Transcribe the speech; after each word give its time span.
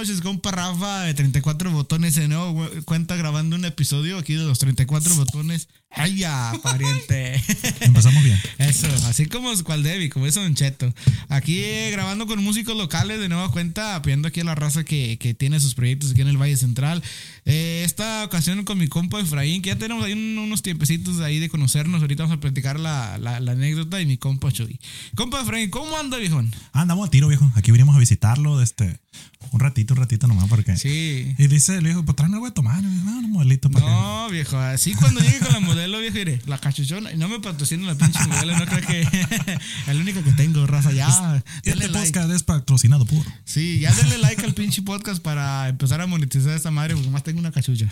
noches, 0.00 0.22
compa 0.22 0.50
Rafa 0.50 1.02
de 1.02 1.12
34 1.12 1.70
botones 1.72 2.14
de 2.14 2.26
nuevo 2.26 2.66
cuenta 2.86 3.16
grabando 3.16 3.54
un 3.54 3.66
episodio 3.66 4.16
aquí 4.16 4.32
de 4.32 4.44
los 4.44 4.58
34 4.58 5.14
botones. 5.14 5.68
¡Ay, 5.92 6.16
ya, 6.18 6.52
pariente! 6.62 7.42
Empezamos 7.80 8.22
bien. 8.22 8.38
Eso, 8.58 8.86
así 9.08 9.26
como 9.26 9.52
cual 9.64 9.82
Debbie, 9.82 10.08
como 10.08 10.26
eso 10.26 10.40
Don 10.40 10.54
Cheto. 10.54 10.94
Aquí 11.28 11.58
eh, 11.58 11.90
grabando 11.90 12.26
con 12.26 12.42
músicos 12.44 12.76
locales 12.76 13.18
de 13.18 13.28
nueva 13.28 13.50
cuenta, 13.50 14.00
pidiendo 14.00 14.28
aquí 14.28 14.40
a 14.40 14.44
la 14.44 14.54
raza 14.54 14.84
que, 14.84 15.18
que 15.18 15.34
tiene 15.34 15.58
sus 15.58 15.74
proyectos 15.74 16.12
aquí 16.12 16.20
en 16.20 16.28
el 16.28 16.36
Valle 16.40 16.56
Central. 16.56 17.02
Eh, 17.44 17.82
esta 17.84 18.24
ocasión 18.24 18.64
con 18.64 18.78
mi 18.78 18.86
compa 18.86 19.20
Efraín, 19.20 19.62
que 19.62 19.68
ya 19.70 19.76
tenemos 19.78 20.04
ahí 20.04 20.12
un- 20.12 20.38
unos 20.38 20.62
tiempecitos 20.62 21.20
ahí 21.20 21.40
de 21.40 21.48
conocernos. 21.48 22.00
Ahorita 22.00 22.22
vamos 22.22 22.36
a 22.38 22.40
platicar 22.40 22.78
la, 22.78 23.18
la, 23.18 23.40
la 23.40 23.52
anécdota 23.52 24.00
y 24.00 24.06
mi 24.06 24.16
compa 24.16 24.52
Chuy. 24.52 24.78
Compa 25.16 25.40
Efraín, 25.42 25.70
¿cómo 25.70 25.96
anda, 25.98 26.18
viejón? 26.18 26.54
Andamos 26.72 27.08
a 27.08 27.10
tiro, 27.10 27.26
viejo. 27.28 27.50
Aquí 27.56 27.72
vinimos 27.72 27.96
a 27.96 27.98
visitarlo 27.98 28.62
este, 28.62 29.00
un 29.50 29.58
ratito, 29.58 29.94
un 29.94 30.00
ratito 30.00 30.28
nomás 30.28 30.48
porque... 30.48 30.76
Sí. 30.76 31.34
Y 31.36 31.46
dice 31.48 31.76
el 31.78 31.84
viejo, 31.84 32.04
pues 32.04 32.14
tráeme 32.16 32.36
algo 32.36 32.46
de 32.46 32.52
tomar. 32.52 32.80
No, 32.82 33.18
un 33.18 33.32
modelito 33.32 33.68
para 33.70 33.84
que... 33.84 33.90
No, 33.90 34.28
viejo, 34.30 34.56
así 34.56 34.94
cuando 34.94 35.20
llegue 35.20 35.40
con 35.40 35.52
la 35.52 35.60
modelo, 35.80 35.80
viejo, 35.98 36.18
iré, 36.18 36.40
la 36.46 36.58
cachuchona, 36.58 37.10
no 37.16 37.28
me 37.28 37.40
patrocina 37.40 37.86
la 37.86 37.94
pinche 37.94 38.18
modelo, 38.28 38.56
no 38.58 38.66
creo 38.66 38.80
que 38.86 39.08
el 39.88 40.00
único 40.00 40.22
que 40.22 40.32
tengo, 40.32 40.66
raza, 40.66 40.92
ya. 40.92 41.08
Este 41.56 41.70
denle 41.70 41.88
like. 41.88 42.06
podcast 42.12 42.30
es 42.32 42.42
patrocinado 42.42 43.04
por... 43.04 43.24
Sí, 43.44 43.80
ya 43.80 43.92
denle 43.92 44.18
like 44.18 44.44
al 44.44 44.54
pinche 44.54 44.82
podcast 44.82 45.22
para 45.22 45.68
empezar 45.68 46.00
a 46.00 46.06
monetizar 46.06 46.52
esta 46.56 46.70
madre, 46.70 46.94
porque 46.94 47.10
más 47.10 47.22
tengo 47.24 47.40
una 47.40 47.50
cachucha. 47.52 47.88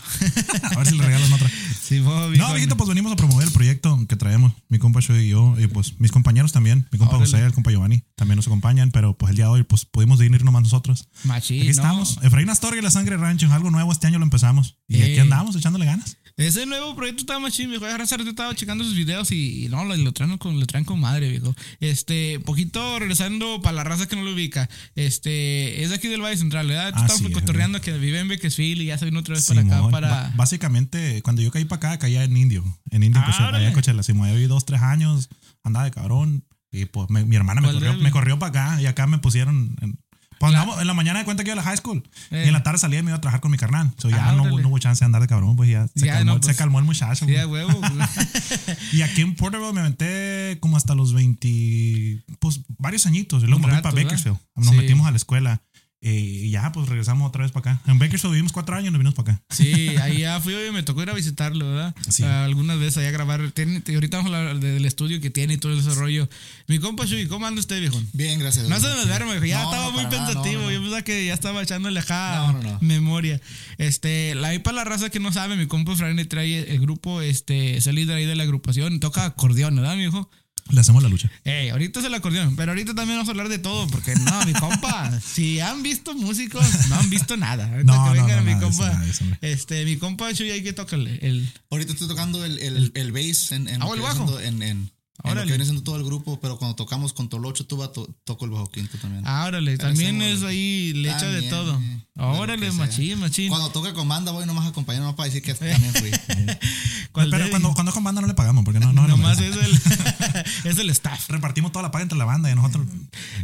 A 0.71 0.77
ver 0.77 0.87
si 0.87 0.97
le 0.97 1.03
regalan 1.05 1.31
otra. 1.33 1.49
Sí, 1.81 1.99
vos, 1.99 2.37
No, 2.37 2.53
viejito, 2.53 2.77
pues 2.77 2.87
venimos 2.89 3.11
a 3.11 3.15
promover 3.15 3.47
el 3.47 3.53
proyecto 3.53 4.05
que 4.07 4.15
traemos. 4.15 4.53
Mi 4.69 4.79
compa 4.79 4.99
Shoy 4.99 5.25
y 5.25 5.29
yo, 5.29 5.55
y 5.59 5.67
pues 5.67 5.99
mis 5.99 6.11
compañeros 6.11 6.51
también. 6.51 6.87
Mi 6.91 6.97
compa. 6.99 7.17
José, 7.17 7.43
el 7.43 7.53
compa 7.53 7.71
Giovanni, 7.71 8.03
también 8.15 8.35
nos 8.37 8.47
acompañan. 8.47 8.91
Pero 8.91 9.17
pues 9.17 9.31
el 9.31 9.35
día 9.35 9.45
de 9.45 9.51
hoy, 9.51 9.63
pues 9.63 9.85
pudimos 9.85 10.21
ir 10.21 10.43
nomás 10.43 10.63
nosotros. 10.63 11.07
Machín, 11.23 11.57
Aquí 11.57 11.65
no. 11.65 11.71
estamos. 11.71 12.19
Efraín 12.21 12.49
Astorga 12.49 12.77
y 12.79 12.81
la 12.81 12.91
Sangre 12.91 13.17
Rancho. 13.17 13.51
Algo 13.51 13.71
nuevo 13.71 13.91
este 13.91 14.07
año 14.07 14.19
lo 14.19 14.23
empezamos. 14.25 14.77
Y 14.87 14.97
Eh. 15.01 15.03
aquí 15.03 15.19
andamos 15.19 15.55
echándole 15.55 15.85
ganas. 15.85 16.17
Ese 16.37 16.65
nuevo 16.65 16.95
proyecto 16.95 17.21
estaba 17.21 17.39
machín, 17.39 17.69
viejo. 17.79 17.97
Ya 17.97 18.03
hace 18.03 18.17
rato 18.17 18.29
estaba 18.29 18.53
checando 18.55 18.83
sus 18.83 18.95
videos 18.95 19.31
y, 19.31 19.65
y 19.65 19.69
no, 19.69 19.83
lo, 19.85 19.95
lo 19.95 20.11
traen 20.13 20.37
con, 20.37 20.59
lo 20.59 20.65
traen 20.67 20.85
con 20.85 20.99
madre, 20.99 21.29
viejo. 21.29 21.55
Este, 21.79 22.39
poquito 22.41 22.99
regresando 22.99 23.61
para 23.61 23.75
la 23.77 23.83
raza 23.83 24.07
que 24.07 24.15
no 24.15 24.23
lo 24.23 24.33
ubica. 24.33 24.69
Este, 24.95 25.81
es 25.83 25.89
de 25.89 25.95
aquí 25.95 26.07
del 26.07 26.21
Valle 26.21 26.37
Central, 26.37 26.67
¿verdad? 26.67 26.93
Tú 26.93 26.99
Ah, 27.01 27.05
estabas 27.07 27.31
cotorreando 27.33 27.81
que 27.81 27.91
vive 27.97 28.19
en 28.19 28.27
Bakersfield 28.27 28.81
y 28.81 28.85
ya 28.85 28.97
se 28.97 29.05
vino 29.05 29.19
otra 29.19 29.35
vez 29.35 29.45
para 29.47 29.61
acá 29.61 29.75
Simón, 29.77 29.91
para. 29.91 30.31
básicamente, 30.35 31.21
cuando 31.21 31.41
yo 31.41 31.51
caí 31.51 31.65
para 31.65 31.77
acá, 31.93 31.99
caía 31.99 32.23
en 32.23 32.35
Indio. 32.35 32.63
En 32.91 33.03
Indio, 33.03 33.21
Ah, 33.25 33.59
en 33.61 33.73
Coachella. 33.73 34.03
Sí, 34.03 34.13
me 34.13 34.31
viví 34.33 34.45
dos, 34.47 34.65
tres 34.65 34.81
años. 34.81 35.29
Andaba 35.63 35.85
de 35.85 35.91
cabrón. 35.91 36.45
Y 36.71 36.85
pues 36.85 37.09
me- 37.09 37.25
mi 37.25 37.35
hermana 37.35 37.61
me 37.61 37.67
¿Cuál 37.67 37.79
corrió, 37.79 37.93
me 37.97 38.11
corrió 38.11 38.37
para 38.39 38.49
acá. 38.75 38.81
Y 38.81 38.85
acá 38.85 39.07
me 39.07 39.17
pusieron. 39.17 39.75
En, 39.81 39.99
pues 40.39 40.51
Claro. 40.51 40.63
andamos- 40.71 40.81
en 40.81 40.87
la 40.87 40.93
mañana 40.93 41.19
de 41.19 41.25
cuenta 41.25 41.43
que 41.43 41.49
iba 41.49 41.53
a 41.53 41.63
la 41.63 41.63
high 41.63 41.77
school. 41.77 42.01
Eh. 42.31 42.43
Y 42.45 42.47
en 42.47 42.53
la 42.53 42.63
tarde 42.63 42.79
salía 42.79 42.99
y 42.99 43.03
me 43.03 43.11
iba 43.11 43.17
a 43.17 43.21
trabajar 43.21 43.41
con 43.41 43.51
mi 43.51 43.57
carnal. 43.57 43.91
So, 43.97 44.09
ya 44.09 44.29
Ah, 44.29 44.31
no, 44.33 44.45
no 44.57 44.67
hubo 44.69 44.79
chance 44.79 44.99
de 45.01 45.05
andar 45.05 45.21
de 45.21 45.27
cabrón. 45.27 45.55
Pues 45.55 45.69
ya, 45.69 45.87
se, 45.95 46.05
Ya, 46.05 46.13
calmó, 46.15 46.33
no, 46.33 46.39
pues. 46.39 46.55
se 46.55 46.57
calmó 46.57 46.79
el 46.79 46.85
muchacho. 46.85 47.25
Güey. 47.25 47.43
huevo. 47.45 47.73
güey. 47.79 47.91
Y 48.93 49.01
aquí 49.01 49.21
en 49.21 49.35
Porterville 49.35 49.73
me 49.73 49.81
aventé 49.81 50.57
como 50.61 50.77
hasta 50.77 50.95
los 50.95 51.13
20, 51.13 52.23
pues 52.39 52.61
varios 52.77 53.05
añitos. 53.05 53.43
Y 53.43 53.47
luego 53.47 53.67
me 53.67 53.73
fui 53.73 53.81
para. 53.81 53.95
Bakersfield. 53.95 54.37
Nos 54.55 54.69
Sí. 54.69 54.75
metimos 54.75 55.07
a 55.07 55.11
la 55.11 55.17
escuela. 55.17 55.61
Eh, 56.01 56.11
y 56.45 56.49
ya, 56.51 56.71
pues 56.71 56.87
regresamos 56.87 57.27
otra 57.27 57.43
vez 57.43 57.51
para 57.51 57.73
acá. 57.73 57.91
En 57.91 57.99
Bakersfield 57.99 58.31
vivimos 58.33 58.53
cuatro 58.53 58.73
años 58.75 58.87
y 58.87 58.91
nos 58.91 58.99
vinimos 58.99 59.15
para 59.15 59.33
acá. 59.33 59.43
Sí, 59.49 59.89
ahí 59.97 60.19
ya 60.19 60.39
fui 60.39 60.53
y 60.53 60.71
me 60.71 60.81
tocó 60.83 61.03
ir 61.03 61.09
a 61.09 61.13
visitarlo, 61.13 61.67
¿verdad? 61.69 61.93
Sí. 62.09 62.23
Ah, 62.23 62.45
algunas 62.45 62.79
veces 62.79 62.97
allá 62.99 63.09
a 63.09 63.11
grabar. 63.11 63.51
Tiene- 63.51 63.83
ahorita 63.93 64.17
vamos 64.17 64.31
a 64.33 64.37
hablar 64.37 64.59
del 64.59 64.85
estudio 64.85 65.19
que 65.19 65.29
tiene 65.29 65.55
y 65.55 65.57
todo 65.57 65.77
ese 65.77 65.93
rollo. 65.95 66.29
Mi 66.67 66.79
compa 66.79 67.05
Shui, 67.05 67.27
¿cómo 67.27 67.45
anda 67.47 67.59
usted, 67.59 67.79
viejo? 67.81 68.01
Bien, 68.13 68.39
gracias. 68.39 68.69
No 68.69 68.79
se 68.79 68.87
me 68.87 69.05
duerme, 69.05 69.39
viejo. 69.39 69.45
Ya 69.45 69.63
No, 69.63 69.71
estaba 69.71 69.85
no, 69.87 69.91
muy 69.91 70.03
nada, 70.05 70.27
pensativo. 70.27 70.61
no, 70.61 70.67
no, 70.67 70.71
Yo 70.71 70.79
pensaba 70.81 71.01
que 71.01 71.25
ya 71.25 71.33
estaba 71.33 71.61
echándole 71.63 71.99
acá 71.99 72.35
No, 72.47 72.53
no, 72.53 72.61
no. 72.71 72.77
memoria. 72.81 73.41
Este, 73.77 74.35
la 74.35 74.49
ahí 74.49 74.59
para 74.59 74.75
la 74.77 74.83
raza 74.85 75.09
que 75.09 75.19
no 75.19 75.33
sabe, 75.33 75.57
mi 75.57 75.67
compa 75.67 75.91
Efraín 75.93 76.15
le 76.15 76.25
trae 76.25 76.73
el 76.73 76.79
grupo, 76.79 77.21
este, 77.21 77.79
líder 77.91 78.15
ahí 78.17 78.25
de 78.25 78.35
la 78.35 78.43
agrupación. 78.43 78.99
Toca 79.01 79.25
acordeón, 79.25 79.75
¿verdad, 79.75 79.95
mi 79.97 80.03
hijo? 80.05 80.29
Le 80.69 80.79
hacemos 80.81 81.01
la 81.01 81.09
lucha. 81.09 81.29
Ey, 81.43 81.69
ahorita 81.69 81.99
es 81.99 82.05
el 82.05 82.13
acordeón, 82.13 82.55
pero 82.55 82.71
ahorita 82.71 82.93
también 82.93 83.17
vamos 83.17 83.27
a 83.27 83.31
hablar 83.31 83.49
de 83.49 83.57
todo, 83.59 83.87
porque 83.87 84.13
no, 84.15 84.45
mi 84.45 84.53
compa, 84.53 85.19
si 85.25 85.59
han 85.59 85.81
visto 85.83 86.13
músicos, 86.15 86.63
no 86.89 86.95
han 86.95 87.09
visto 87.09 87.37
nada. 87.37 87.65
Ahorita 87.71 87.83
No, 87.91 88.03
que 88.13 88.19
no, 88.19 88.25
vengan 88.27 88.45
no, 88.45 88.53
mi 88.53 88.59
compa, 88.59 88.87
nada 88.93 89.05
eso, 89.07 89.25
este, 89.41 89.83
mi 89.85 89.97
compa 89.97 90.33
Chuy, 90.33 90.51
hay 90.51 90.61
que 90.63 90.73
tocarle 90.73 91.17
el, 91.21 91.49
Ahorita 91.71 91.93
estoy 91.93 92.07
tocando 92.07 92.45
el, 92.45 92.59
el, 92.59 92.91
el 92.93 93.11
bass 93.11 93.51
en, 93.51 93.67
en 93.67 93.81
Ah, 93.81 93.89
el 93.93 94.01
bajo. 94.01 94.39
en, 94.39 94.61
en, 94.61 94.91
Órale. 95.23 95.41
que 95.47 95.51
viene 95.51 95.65
siendo 95.65 95.83
todo 95.83 95.97
el 95.97 96.03
grupo, 96.03 96.39
pero 96.41 96.57
cuando 96.57 96.75
tocamos 96.75 97.13
con 97.13 97.29
Tolocho 97.29 97.65
Tuba, 97.65 97.91
to- 97.91 98.07
toco 98.23 98.45
el 98.45 98.51
bajo 98.51 98.69
quinto 98.71 98.97
también. 98.97 99.23
Ah, 99.25 99.45
órale, 99.47 99.75
Pero 99.77 99.89
también 99.89 100.21
es 100.21 100.43
ahí, 100.43 100.93
le 100.93 101.09
echa 101.09 101.27
de 101.27 101.43
todo. 101.43 101.79
Órale, 102.15 102.71
machín, 102.71 103.19
machín. 103.19 103.49
Cuando 103.49 103.69
toca 103.69 103.93
con 103.93 104.07
banda 104.07 104.31
voy 104.31 104.45
nomás 104.45 104.65
a 104.65 104.69
acompañar, 104.69 105.15
para 105.15 105.27
decir 105.29 105.41
que 105.41 105.53
también 105.55 105.93
fui. 105.93 106.11
¿Cuál 107.11 107.29
Pero 107.29 107.49
cuando, 107.49 107.73
cuando 107.73 107.89
es 107.89 107.95
con 107.95 108.03
banda 108.03 108.21
no 108.21 108.27
le 108.27 108.33
pagamos 108.33 108.63
porque 108.63 108.79
no, 108.79 108.93
no, 108.93 109.03
no 109.03 109.07
Nomás 109.09 109.39
es 109.39 109.55
el, 109.55 109.71
es 110.71 110.77
el 110.77 110.89
staff. 110.91 111.29
Repartimos 111.29 111.71
toda 111.71 111.83
la 111.83 111.91
paga 111.91 112.03
entre 112.03 112.17
la 112.17 112.25
banda 112.25 112.51
y 112.51 112.55
nosotros. 112.55 112.85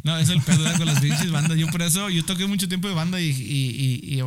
No, 0.04 0.18
es 0.18 0.30
el 0.30 0.42
pedo 0.42 0.72
con 0.78 0.86
las 0.86 1.00
pinches 1.00 1.32
bandas. 1.32 1.58
Yo 1.58 1.68
por 1.68 1.82
eso, 1.82 2.10
yo 2.10 2.24
toqué 2.26 2.48
mucho 2.48 2.68
tiempo 2.68 2.88
de 2.88 2.94
banda 2.94 3.20
y, 3.20 3.30
y, 3.30 4.20
y, 4.20 4.22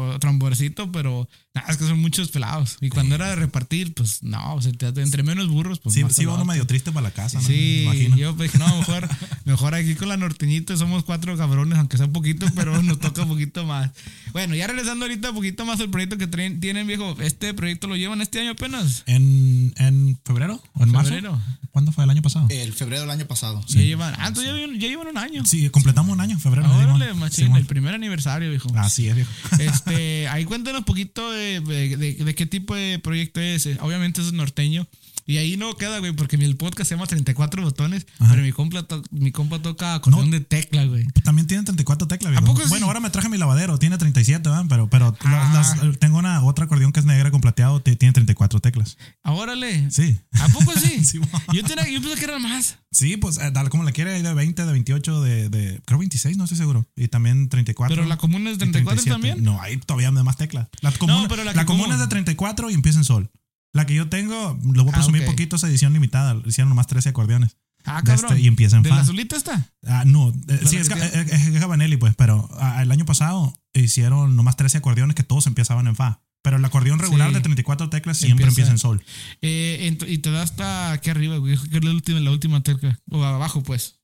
pero 0.92 1.28
nada, 1.58 1.70
es 1.72 1.76
que 1.76 1.84
son 1.86 2.00
muchos 2.00 2.28
pelados. 2.30 2.76
Y 2.80 2.88
cuando 2.88 3.14
era 3.14 3.28
de 3.30 3.36
repartir, 3.36 3.94
pues 3.94 4.22
no, 4.22 4.54
o 4.54 4.62
sea, 4.62 4.72
entre 4.96 5.22
menos 5.22 5.48
burros, 5.48 5.78
pues 5.80 5.94
Sí, 5.94 6.02
más 6.04 6.14
sí, 6.14 6.26
uno 6.26 6.44
medio 6.44 6.66
triste 6.66 6.92
para 6.92 7.04
la 7.08 7.10
casa, 7.10 7.40
¿no? 7.40 7.46
Sí, 7.46 7.82
imagino. 7.84 8.16
yo 8.16 8.36
pues, 8.36 8.52
dije, 8.52 8.64
no, 8.64 8.76
mejor, 8.78 9.08
mejor 9.44 9.74
aquí 9.74 9.94
con 9.94 10.08
la 10.08 10.16
norteñita 10.16 10.76
somos 10.76 11.04
cuatro 11.04 11.36
cabrones, 11.36 11.78
aunque 11.78 11.96
sea 11.96 12.08
poquito, 12.08 12.46
pero 12.54 12.82
nos 12.82 12.98
toca 12.98 13.22
un 13.22 13.28
poquito 13.28 13.64
más. 13.64 13.90
Bueno, 14.32 14.54
ya 14.54 14.66
regresando 14.66 15.04
ahorita 15.04 15.30
un 15.30 15.36
poquito 15.36 15.64
más 15.64 15.80
al 15.80 15.90
proyecto 15.90 16.18
que 16.18 16.28
traen- 16.30 16.60
tienen, 16.60 16.86
viejo. 16.86 17.16
¿Este 17.20 17.54
proyecto 17.54 17.86
lo 17.86 17.96
llevan 17.96 18.20
este 18.20 18.40
año 18.40 18.50
apenas? 18.52 19.02
¿En, 19.06 19.72
en 19.76 20.18
febrero 20.24 20.62
o 20.74 20.82
en 20.82 20.90
marzo? 20.90 21.10
¿Febrero? 21.10 21.40
¿Cuándo 21.72 21.92
fue 21.92 22.02
el 22.04 22.10
año 22.10 22.22
pasado? 22.22 22.46
El 22.50 22.72
febrero 22.72 23.02
del 23.02 23.10
año 23.10 23.26
pasado. 23.26 23.62
Ya 23.68 23.80
llevan, 23.82 24.14
ah, 24.18 24.28
entonces 24.28 24.52
ya, 24.52 24.58
llevan- 24.58 24.78
ya 24.80 24.88
llevan 24.88 25.06
un 25.08 25.18
año. 25.18 25.44
Sí, 25.46 25.68
completamos 25.70 26.12
un 26.12 26.20
año 26.20 26.32
en 26.32 26.40
febrero. 26.40 26.68
Órale, 26.74 27.14
machín, 27.14 27.54
el 27.56 27.66
primer 27.66 27.94
aniversario, 27.94 28.50
viejo. 28.50 28.68
Así 28.76 29.06
es, 29.08 29.14
viejo. 29.14 29.30
Este, 29.58 30.28
ahí 30.28 30.44
cuéntanos 30.44 30.80
un 30.80 30.84
poquito 30.84 31.30
de, 31.30 31.47
de- 31.60 32.34
qué 32.34 32.46
tipo 32.46 32.74
de 32.74 32.98
proyecto 32.98 33.40
es. 33.40 33.66
Obviamente 33.80 34.20
es 34.20 34.32
norteño. 34.32 34.86
Y 35.28 35.36
ahí 35.36 35.58
no 35.58 35.76
queda, 35.76 35.98
güey, 35.98 36.12
porque 36.12 36.38
mi 36.38 36.52
podcast 36.54 36.88
se 36.88 36.94
llama 36.94 37.06
34 37.06 37.62
botones, 37.62 38.06
Ajá. 38.18 38.30
pero 38.30 38.42
mi 38.42 38.50
compa, 38.50 38.86
mi 39.10 39.30
compa 39.30 39.58
toca 39.60 39.94
acordeón 39.94 40.30
de 40.30 40.40
tecla, 40.40 40.86
güey. 40.86 41.04
También 41.22 41.46
tiene 41.46 41.64
34 41.64 42.08
teclas, 42.08 42.34
sí? 42.34 42.62
Bueno, 42.70 42.86
ahora 42.86 42.98
me 43.00 43.10
traje 43.10 43.28
mi 43.28 43.36
lavadero, 43.36 43.78
tiene 43.78 43.98
37, 43.98 44.48
¿verdad? 44.48 44.64
Pero, 44.70 44.88
pero 44.88 45.14
Ah. 45.20 45.50
las- 45.52 45.98
tengo 45.98 46.16
una 46.18 46.42
otra 46.42 46.64
acordeón 46.64 46.92
que 46.92 47.00
es 47.00 47.06
negra 47.06 47.30
con 47.30 47.42
plateado, 47.42 47.80
te- 47.82 47.94
tiene 47.94 48.14
34 48.14 48.60
teclas. 48.60 48.96
Ah, 49.22 49.32
órale. 49.32 49.90
Sí. 49.90 50.18
¿A 50.32 50.48
poco 50.48 50.72
sí? 50.72 51.04
Sí, 51.04 51.20
yo, 51.52 51.62
tenía, 51.62 51.86
yo 51.90 52.00
pensé 52.00 52.16
que 52.18 52.24
eran 52.24 52.40
más. 52.42 52.78
Sí, 52.90 53.18
pues 53.18 53.36
eh, 53.36 53.50
dale 53.52 53.68
como 53.68 53.84
le 53.84 53.92
quiere, 53.92 54.14
hay 54.14 54.22
de 54.22 54.32
20, 54.32 54.64
de 54.64 54.72
28, 54.72 55.20
de, 55.20 55.50
de 55.50 55.82
creo 55.84 55.98
26, 55.98 56.38
no 56.38 56.44
estoy 56.44 56.56
seguro. 56.56 56.86
Y 56.96 57.08
también 57.08 57.50
34. 57.50 57.94
Pero 57.94 58.08
la 58.08 58.16
común 58.16 58.46
es 58.48 58.54
y 58.54 58.58
34 58.60 59.02
37. 59.02 59.10
también. 59.10 59.44
No, 59.44 59.60
hay 59.60 59.76
todavía 59.76 60.10
de 60.10 60.22
más 60.22 60.38
teclas. 60.38 60.68
La 60.80 60.90
común, 60.92 61.26
pero 61.28 61.44
la 61.44 61.52
la 61.52 61.66
común. 61.66 61.92
es 61.92 61.98
de 61.98 62.06
34 62.06 62.70
y 62.70 62.74
empieza 62.74 62.98
en 62.98 63.04
sol. 63.04 63.30
La 63.72 63.86
que 63.86 63.94
yo 63.94 64.08
tengo, 64.08 64.58
lo 64.64 64.84
voy 64.84 64.90
a 64.90 64.94
Ah, 64.94 64.98
presumir 64.98 65.22
ok. 65.22 65.28
poquito, 65.30 65.56
esa 65.56 65.68
edición 65.68 65.92
limitada. 65.92 66.40
Hicieron 66.46 66.68
nomás 66.70 66.86
13 66.86 67.10
acordeones. 67.10 67.56
Ah, 67.84 68.02
cabrón. 68.04 68.32
este, 68.32 68.40
y 68.42 68.46
empieza 68.48 68.76
en 68.76 68.82
¿De 68.82 68.88
fa. 68.90 68.96
la 68.96 69.02
azulita 69.02 69.36
está? 69.36 69.70
Ah, 69.86 70.02
no, 70.06 70.30
eh, 70.48 70.60
sí, 70.66 70.76
es, 70.76 70.88
que 70.88 70.98
es- 70.98 71.14
es 71.32 71.52
Gabanelli, 71.60 71.96
pues, 71.96 72.14
pero 72.16 72.48
ah, 72.58 72.82
el 72.82 72.90
año 72.90 73.04
pasado 73.06 73.52
hicieron 73.72 74.36
nomás 74.36 74.56
13 74.56 74.78
acordeones 74.78 75.14
que 75.14 75.22
todos 75.22 75.46
empezaban 75.46 75.86
en 75.86 75.96
fa. 75.96 76.20
Pero 76.42 76.56
el 76.56 76.64
acordeón 76.64 76.98
regular 76.98 77.28
Sí. 77.28 77.34
de 77.34 77.40
34 77.40 77.88
teclas 77.90 78.16
siempre 78.18 78.46
Empieza- 78.46 78.70
empieza 78.70 78.70
en 78.72 78.78
sol. 78.78 79.04
Eh, 79.42 79.96
y 80.06 80.18
te 80.18 80.30
da 80.30 80.42
hasta 80.42 80.92
aquí 80.92 81.10
arriba, 81.10 81.36
güey. 81.38 81.56
Que 81.70 81.78
es 81.78 81.84
la 81.84 81.90
última, 81.90 82.20
la 82.20 82.30
última 82.30 82.62
tecla. 82.62 82.98
O 83.10 83.22
abajo, 83.24 83.62
pues. 83.62 83.96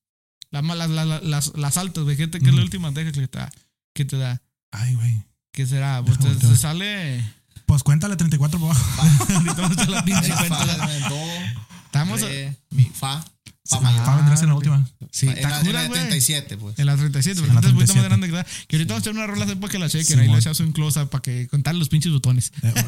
La, 0.51 0.61
la- 0.63 0.87
las, 1.21 1.53
las 1.57 1.77
altas, 1.77 2.05
güey. 2.05 2.17
¿Qué, 2.17 2.27
te- 2.29 2.41
qué 2.41 2.49
es 2.51 2.55
la 2.55 2.63
última 2.63 2.93
tecla 2.93 3.13
que 3.13 3.27
te 3.29 3.39
da? 3.39 3.53
¿Qué 3.95 4.05
te 4.05 4.17
da? 4.17 4.41
Ay, 4.73 4.95
güey. 4.95 5.23
¿Qué 5.53 5.67
será? 5.67 6.03
Pues 6.05 6.19
te, 6.19 6.35
te 6.35 6.57
sale. 6.57 7.25
Pues 7.67 7.83
cuéntale 7.83 8.17
34 8.17 8.59
por 8.59 8.71
abajo. 8.71 9.03
Ahorita 9.35 9.55
vamos 9.63 9.79
a 9.79 9.81
hacer 9.81 9.91
la 9.91 10.05
pinche 10.05 10.31
cuenta. 10.35 10.57
fa, 10.67 10.89
Estamos. 11.87 12.23
a- 12.23 12.27
re, 12.27 12.57
mi, 12.71 12.85
fa, 12.87 13.25
fa 13.67 13.81
mayor. 13.81 14.01
va 14.07 14.13
a 14.13 14.17
vendrá 14.17 14.35
a 14.35 14.37
ser 14.37 14.49
la 14.49 14.55
última. 14.55 14.87
Sí, 15.11 15.27
en, 15.27 15.33
está 15.33 15.49
la, 15.49 15.61
en 15.61 15.73
la 15.73 15.87
güey. 15.87 16.01
37, 16.01 16.57
pues. 16.59 16.79
En 16.79 16.87
la 16.87 16.97
37, 16.97 17.35
Sí, 17.37 17.41
pero 17.41 17.51
en 17.51 17.55
la 17.55 17.61
ahorita 17.61 17.69
es 17.69 17.73
un 17.73 17.79
poquito 17.79 17.95
más 17.95 18.03
37. 18.05 18.09
grande 18.09 18.27
que 18.27 18.33
da. 18.35 18.67
Que 18.69 18.77
ahorita 18.77 18.95
vamos 18.95 19.07
a 19.07 19.11
hacer 19.11 19.13
una 19.17 19.27
rola 19.27 19.47
para 19.61 19.71
que 19.73 19.79
la 19.79 19.89
chequen. 19.89 20.19
ahí 20.21 20.29
le 20.29 20.39
echamos 20.39 20.61
un 20.61 20.73
close-up 20.73 21.09
para 21.09 21.23
que 21.23 21.47
contar 21.49 21.75
los 21.75 21.89
pinches 21.89 22.13
botones. 22.13 22.53
Eh, 22.63 22.73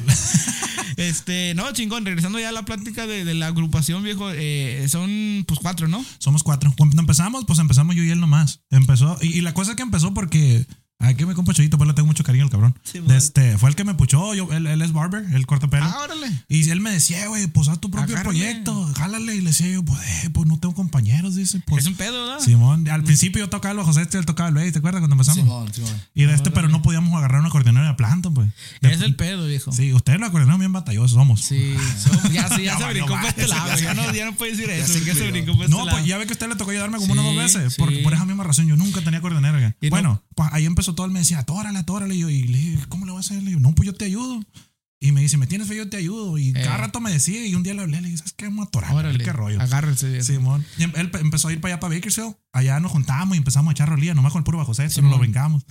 Este, 0.97 1.53
no, 1.55 1.71
chingón. 1.73 2.05
Regresando 2.07 2.39
ya 2.39 2.49
a 2.49 2.53
la 2.53 2.65
plática 2.65 3.07
de, 3.07 3.25
de 3.25 3.35
la 3.35 3.49
agrupación, 3.49 4.03
viejo. 4.03 4.31
eh, 4.33 4.87
son 4.89 5.45
pues 5.47 5.61
cuatro, 5.61 5.89
¿no? 5.89 6.03
Somos 6.19 6.43
cuatro. 6.43 6.73
Cuando 6.77 6.99
empezamos, 7.01 7.45
pues 7.47 7.59
empezamos 7.59 7.95
yo 7.97 8.03
y 8.03 8.11
él 8.11 8.21
nomás. 8.21 8.61
Empezó. 8.71 9.19
Y, 9.21 9.27
y 9.39 9.41
la 9.43 9.53
cosa 9.53 9.73
es 9.73 9.77
que 9.77 9.83
empezó 9.83 10.15
porque 10.15 10.67
Ay, 10.99 11.15
que 11.15 11.27
me 11.27 11.35
compa 11.35 11.53
Choyito, 11.53 11.77
pues 11.77 11.87
le 11.89 11.95
tengo 11.95 12.07
mucho 12.07 12.25
cariño 12.25 12.45
al 12.45 12.51
cabrón. 12.51 12.75
Sí, 12.83 13.01
este, 13.11 13.59
fue 13.59 13.69
el 13.69 13.77
que 13.77 13.85
me 13.85 13.95
puchó, 13.95 14.33
yo, 14.35 14.51
él, 14.53 14.67
él 14.67 14.81
es 14.81 14.93
barber, 14.93 15.25
él 15.35 15.47
corta 15.47 15.69
pelo. 15.69 15.85
Ah, 15.85 15.99
órale. 16.03 16.27
Y 16.49 16.69
él 16.71 16.81
me 16.81 16.91
decía, 16.91 17.27
güey, 17.29 17.47
pues 17.49 17.69
haz 17.69 17.79
tu 17.81 17.91
propio 17.91 18.17
Agárrale. 18.17 18.39
proyecto, 18.39 18.93
jálale. 18.97 19.37
Y 19.37 19.41
le 19.43 19.51
decía 19.51 19.69
yo, 19.69 19.85
pues, 19.85 20.01
eh, 20.25 20.31
pues 20.33 20.47
no 20.49 20.59
tengo 20.59 20.75
compañeros, 20.75 21.35
dice. 21.37 21.61
Pues, 21.67 21.85
Es 21.85 21.89
un 21.91 21.97
pedo, 21.97 22.27
¿verdad? 22.27 22.41
Simón, 22.43 22.89
al 22.89 23.05
principio 23.05 23.45
yo 23.45 23.51
tocaba 23.51 23.73
el 23.73 23.77
bajo 23.79 23.93
sexto 23.93 24.17
y 24.17 24.21
él 24.21 24.27
tocaba 24.27 24.49
el 24.49 24.73
¿te 24.73 24.79
acuerdas 24.79 25.01
cuando 25.01 25.15
empezamos? 25.15 25.39
Simón, 25.45 25.73
Simón. 25.75 25.93
Y 26.15 26.25
de 26.25 26.33
este, 26.35 26.51
pero 26.51 26.69
no 26.69 26.81
podíamos 26.81 27.13
agarrar 27.15 27.41
una 27.43 27.51
coordinadora 27.51 27.91
de 27.91 27.97
planta, 27.97 28.31
pues. 28.31 28.49
De- 28.81 28.93
Es 28.93 29.03
el 29.03 29.17
pedo, 29.17 29.47
viejo. 29.47 29.73
Sí, 29.73 29.93
ustedes 29.93 30.19
los 30.19 30.31
acordeoneros 30.31 30.59
bien 30.61 30.73
batallosos 30.73 31.13
somos. 31.13 31.43
Sí, 31.43 31.75
ya, 32.33 32.49
sí, 32.57 32.63
ya 32.65 32.79
Ya 32.79 32.87
se 32.87 32.93
brincó 32.95 33.13
para 33.15 33.29
este 33.29 33.47
lado. 33.49 33.77
Ya 33.79 33.93
no, 33.95 34.13
ya 34.15 34.25
no 34.25 34.35
puede 34.35 34.53
decir 34.53 34.71
eso. 34.71 34.93
se 34.95 35.31
brincó 35.31 35.53
para 35.53 35.65
este 35.67 35.71
No, 35.77 35.85
lado. 35.85 35.99
pues 35.99 36.07
ya 36.07 36.17
ve 36.17 36.25
que 36.27 36.33
a 36.33 36.35
usted 36.35 36.49
le 36.49 36.57
tocó 36.57 36.71
ayudarme 36.71 36.97
como 36.99 37.13
unas 37.13 37.25
dos 37.27 37.37
veces. 37.37 37.75
sí. 37.75 37.79
Por, 37.79 37.93
por 38.03 38.15
esa 38.15 38.25
misma 38.25 38.45
razón, 38.45 38.67
yo 38.67 38.77
nunca 38.77 39.03
tenía 39.03 39.21
coordinadora. 39.21 39.77
No- 39.81 39.91
Bueno, 39.91 40.23
pues 40.35 40.49
ahí 40.53 40.65
empezó 40.65 40.86
todo. 40.95 41.07
Él 41.07 41.13
me 41.13 41.19
decía, 41.21 41.43
tórale, 41.45 41.83
tórale. 41.85 42.15
Y 42.15 42.19
yo, 42.21 42.31
y 42.31 42.45
le 42.45 42.59
dije, 42.59 42.85
¿cómo 42.89 43.05
le 43.07 43.13
voy 43.13 43.19
a 43.19 43.21
hacer? 43.21 43.43
Le 43.43 43.49
digo, 43.51 43.61
no, 43.61 43.75
pues 43.75 43.87
yo 43.87 43.95
te 43.95 44.05
ayudo. 44.05 44.43
Y 44.99 45.13
me 45.13 45.21
dice, 45.21 45.37
¿me 45.37 45.47
tienes 45.47 45.69
fe? 45.69 45.77
Yo 45.77 45.89
te 45.91 45.99
ayudo. 45.99 46.39
Y 46.39 46.53
cada 46.55 46.79
rato 46.79 47.01
me 47.01 47.11
decía, 47.13 47.47
y 47.47 47.55
un 47.55 47.63
día 47.63 47.75
le 47.75 47.83
hablé, 47.83 48.01
le 48.01 48.07
dije, 48.09 48.19
¿sabes 48.19 48.33
qué? 48.33 48.47
Vamos 48.47 48.65
a 48.65 48.69
atorar. 48.69 49.19
¿Qué 49.19 49.33
rollo? 49.33 49.61
agárrense. 49.61 50.23
Simón. 50.23 50.65
Y 50.79 50.85
em- 50.85 50.93
él 50.97 51.11
pe- 51.11 51.21
empezó 51.21 51.49
a 51.49 51.53
ir 51.53 51.61
para 51.61 51.75
allá, 51.75 51.81
para 51.81 51.95
Bakersfield. 51.95 52.35
Allá 52.53 52.81
nos 52.81 52.93
juntábamos 52.93 53.35
y 53.37 53.39
empezamos 53.39 53.71
a 53.71 53.73
echar 53.73 53.89
rolía, 53.91 54.15
nomás 54.15 54.33
con 54.33 54.41
el 54.41 54.45
puro 54.45 54.57
bajo 54.59 54.73
sexto, 54.75 55.03
nos 55.03 55.11
lo 55.11 55.19
brincamos. 55.19 55.67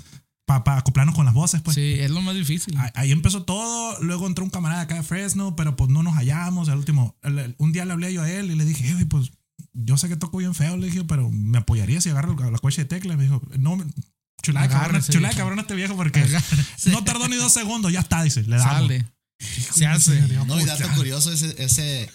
Para 0.45 0.77
acoplarnos 0.77 1.15
con 1.15 1.25
las 1.25 1.33
voces, 1.33 1.61
pues. 1.63 1.73
Sí, 1.73 1.95
es 1.99 2.11
lo 2.11 2.21
más 2.21 2.35
difícil. 2.35 2.77
Ahí- 2.77 2.91
Ahí 2.93 3.11
empezó 3.11 3.43
todo. 3.45 3.99
Luego 4.03 4.27
entró 4.27 4.43
un 4.43 4.51
camarada 4.51 4.81
acá 4.81 4.93
de 4.93 5.01
Fresno, 5.01 5.55
pero 5.55 5.75
pues 5.75 5.89
no 5.89 6.03
nos 6.03 6.13
hallamos. 6.13 6.69
Al 6.69 6.77
último, 6.77 7.17
el- 7.23 7.39
el- 7.39 7.55
un 7.57 7.71
día 7.71 7.83
le 7.85 7.93
hablé 7.93 8.13
yo 8.13 8.21
a 8.21 8.29
él 8.29 8.51
y 8.51 8.55
le 8.55 8.63
dije, 8.63 8.87
"Eh, 8.87 9.05
pues 9.07 9.31
yo 9.73 9.97
sé 9.97 10.07
que 10.07 10.15
toco 10.17 10.37
bien 10.37 10.53
feo, 10.53 10.77
le 10.77 10.85
dije, 10.85 11.03
pero 11.03 11.31
me 11.31 11.57
apoyaría 11.57 11.99
si 11.99 12.09
agarro 12.09 12.35
la 12.51 12.59
coche 12.59 12.83
de 12.83 12.87
tecla. 12.89 13.17
Me 13.17 13.23
dijo, 13.23 13.41
no, 13.57 13.83
chulada 14.45 14.67
de 14.67 14.73
cabrón, 14.73 14.89
Agárrese, 14.91 15.13
chulada 15.13 15.35
cabrón 15.35 15.59
este 15.59 15.75
viejo 15.75 15.95
porque 15.95 16.21
Agárrese. 16.21 16.89
no 16.91 17.03
tardó 17.03 17.27
ni 17.27 17.35
dos 17.35 17.51
segundos, 17.51 17.91
ya 17.91 17.99
está, 18.01 18.23
dice, 18.23 18.43
le 18.43 18.57
damos. 18.57 18.73
Sale. 18.73 19.05
Se 19.39 19.85
hace. 19.85 20.21
No, 20.47 20.59
y 20.59 20.65
dato 20.65 20.87
curioso, 20.95 21.31
ese, 21.31 21.53
ese, 21.61 22.09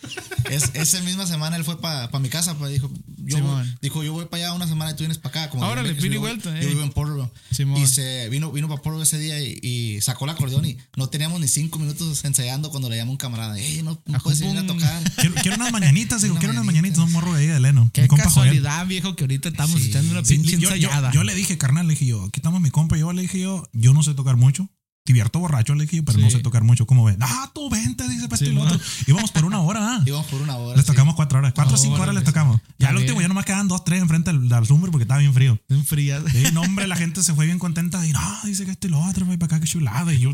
es, 0.48 0.70
ese 0.72 1.00
misma 1.02 1.26
semana 1.26 1.56
él 1.56 1.64
fue 1.64 1.78
para 1.80 2.08
mi 2.18 2.28
casa, 2.30 2.56
pues 2.56 2.72
dijo, 2.72 2.90
yo, 3.18 3.36
Simón. 3.36 3.78
dijo, 3.82 4.02
yo 4.02 4.12
voy 4.14 4.24
para 4.24 4.44
allá 4.46 4.54
una 4.54 4.66
semana 4.66 4.92
y 4.92 4.94
tú 4.94 5.00
vienes 5.00 5.18
para 5.18 5.42
acá. 5.42 5.50
Como 5.50 5.66
vive 5.74 5.90
en 5.90 5.96
pide 5.96 6.16
vuelta, 6.18 6.50
Yo 6.58 6.66
eh. 6.66 6.66
vivo 6.66 6.82
en. 6.82 7.30
Simón. 7.50 7.80
Y 7.82 7.86
se 7.86 8.28
vino, 8.30 8.50
vino 8.50 8.68
para 8.68 8.80
Portland 8.80 9.02
ese 9.02 9.18
día 9.18 9.38
y, 9.42 9.58
y 9.62 10.00
sacó 10.00 10.24
el 10.24 10.30
acordeón 10.30 10.64
y 10.64 10.78
no 10.96 11.08
teníamos 11.08 11.40
ni 11.40 11.48
cinco 11.48 11.78
minutos 11.78 12.24
ensayando 12.24 12.70
cuando 12.70 12.88
le 12.88 12.96
llamó 12.96 13.12
un 13.12 13.18
camarada. 13.18 13.58
Ey, 13.58 13.82
no, 13.82 14.02
no 14.06 14.18
puedes 14.20 14.40
venir 14.40 14.58
a 14.58 14.66
tocar. 14.66 15.02
Quiero, 15.16 15.34
quiero 15.34 15.56
unas 15.56 15.72
mañanitas, 15.72 16.22
digo, 16.22 16.32
Una 16.34 16.40
quiero 16.40 16.52
unas 16.52 16.64
mañanita. 16.64 16.98
mañanitas, 16.98 17.04
un 17.04 17.12
morro 17.12 17.34
de 17.34 17.42
ahí 17.42 17.46
de 17.48 17.60
Leno. 17.60 17.90
Qué 17.92 18.02
mi 18.02 18.08
compa 18.08 18.30
Joel. 18.30 18.48
casualidad, 18.48 18.86
viejo, 18.86 19.14
que 19.14 19.24
ahorita 19.24 19.50
estamos 19.50 19.78
Sí. 19.80 19.88
echando 19.88 20.12
una 20.12 20.24
Sí, 20.24 20.36
pinche 20.36 20.52
yo, 20.52 20.60
yo- 20.60 20.74
ensayada. 20.74 21.12
yo 21.12 21.22
le 21.24 21.34
dije, 21.34 21.58
carnal, 21.58 21.86
le 21.86 21.92
dije 21.94 22.06
yo, 22.06 22.30
quitamos 22.30 22.60
mi 22.62 22.70
compa. 22.70 22.96
Yo 22.96 23.12
le 23.12 23.22
dije 23.22 23.38
yo, 23.40 23.68
yo 23.72 23.92
no 23.92 24.02
sé 24.02 24.14
tocar 24.14 24.36
mucho. 24.36 24.68
Divierto 25.10 25.40
borracho, 25.40 25.74
le 25.74 25.84
dije 25.86 26.02
pero 26.04 26.18
no 26.18 26.30
sé 26.30 26.38
tocar 26.38 26.62
mucho. 26.62 26.86
¿Cómo 26.86 27.04
ves? 27.04 27.16
Ah, 27.20 27.50
tú 27.54 27.68
vente, 27.68 28.08
dice 28.08 28.28
para 28.28 28.36
Sí, 28.38 28.46
esto 28.46 28.56
y 28.56 28.62
otro. 28.62 28.78
Íbamos 29.08 29.30
por 29.32 29.44
una 29.44 29.60
hora, 29.60 29.96
¿ah? 29.96 30.02
Íbamos 30.06 30.26
por 30.26 30.40
una 30.40 30.56
hora. 30.56 30.76
Les 30.76 30.84
sí. 30.86 30.92
tocamos 30.92 31.14
cuatro 31.16 31.38
horas. 31.38 31.52
Cuatro 31.54 31.74
o 31.74 31.78
cinco 31.78 32.00
horas 32.00 32.14
les 32.14 32.24
tocamos. 32.24 32.60
Ya 32.78 32.88
al 32.90 32.96
último 32.96 33.14
bien. 33.18 33.22
ya 33.24 33.28
nomás 33.28 33.44
quedaban 33.44 33.66
dos, 33.68 33.84
tres 33.84 34.00
enfrente 34.00 34.32
del 34.32 34.66
Zumber 34.66 34.90
porque 34.90 35.02
estaba 35.04 35.18
bien 35.20 35.34
frío. 35.34 35.58
En 35.68 35.84
frías. 35.84 36.22
Sí, 36.30 36.44
no, 36.52 36.60
hombre, 36.62 36.86
la 36.86 36.96
gente 36.96 37.22
se 37.22 37.34
fue 37.34 37.46
bien 37.46 37.58
contenta. 37.58 38.06
Y 38.06 38.12
no, 38.12 38.20
dice 38.44 38.64
que 38.64 38.70
esto 38.70 38.86
y 38.86 38.90
lo 38.90 39.00
otro, 39.00 39.26
para 39.26 39.44
acá, 39.46 39.60
que 39.60 39.66
chulada. 39.66 40.12
Y 40.14 40.18
yo 40.20 40.32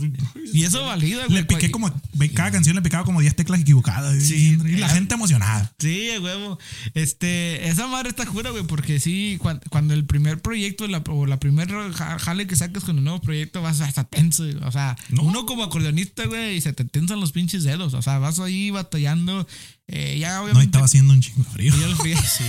Y 0.53 0.65
eso 0.65 0.85
valida, 0.85 1.25
güey. 1.27 1.39
le 1.39 1.45
piqué 1.45 1.71
como, 1.71 1.91
cada 2.35 2.51
canción 2.51 2.77
le 2.77 2.83
picaba 2.83 3.05
como 3.05 3.21
10 3.21 3.35
teclas 3.35 3.61
equivocadas. 3.61 4.23
Sí. 4.23 4.59
y 4.63 4.77
la 4.77 4.87
Eh, 4.89 4.91
gente 4.91 5.15
emocionada. 5.15 5.73
Sí, 5.79 6.11
a 6.11 6.21
huevo. 6.21 6.59
Este, 6.95 7.69
esa 7.69 7.87
madre 7.87 8.09
está 8.11 8.27
jura, 8.27 8.51
güey, 8.51 8.65
porque 8.65 9.01
sí, 9.01 9.39
cuan- 9.41 9.61
cuando, 9.71 9.95
el 9.95 10.05
primer 10.07 10.41
proyecto 10.43 10.87
la, 10.89 10.99
o 11.09 11.27
la 11.27 11.39
primer 11.39 11.69
ja- 11.93 12.19
jale 12.19 12.47
que 12.47 12.57
saques 12.57 12.85
con 12.85 12.99
el 12.99 13.05
nuevo 13.05 13.21
proyecto 13.21 13.63
vas 13.63 13.81
hasta 13.81 14.05
tenso. 14.05 14.45
güey. 14.45 14.57
O 14.67 14.73
sea, 14.73 14.97
No. 15.11 15.23
uno 15.23 15.47
como 15.47 15.63
acordeonista, 15.63 16.27
güey, 16.27 16.57
y 16.57 16.61
se 16.61 16.73
te 16.73 16.85
tensan 16.85 17.21
los 17.21 17.33
pinches 17.33 17.63
dedos. 17.65 17.95
O 17.95 18.03
sea, 18.03 18.19
vas 18.19 18.39
ahí 18.41 18.71
batallando. 18.71 19.47
eh, 19.89 20.19
ya 20.19 20.41
No, 20.53 20.61
estaba 20.61 20.87
haciendo 20.87 21.13
un 21.13 21.21
chingo 21.21 21.45
de 21.45 21.51
frío. 21.51 21.73
y 21.77 21.81
ya 21.81 21.87
lo 21.87 21.97
fui- 21.97 22.15
Sí. 22.17 22.45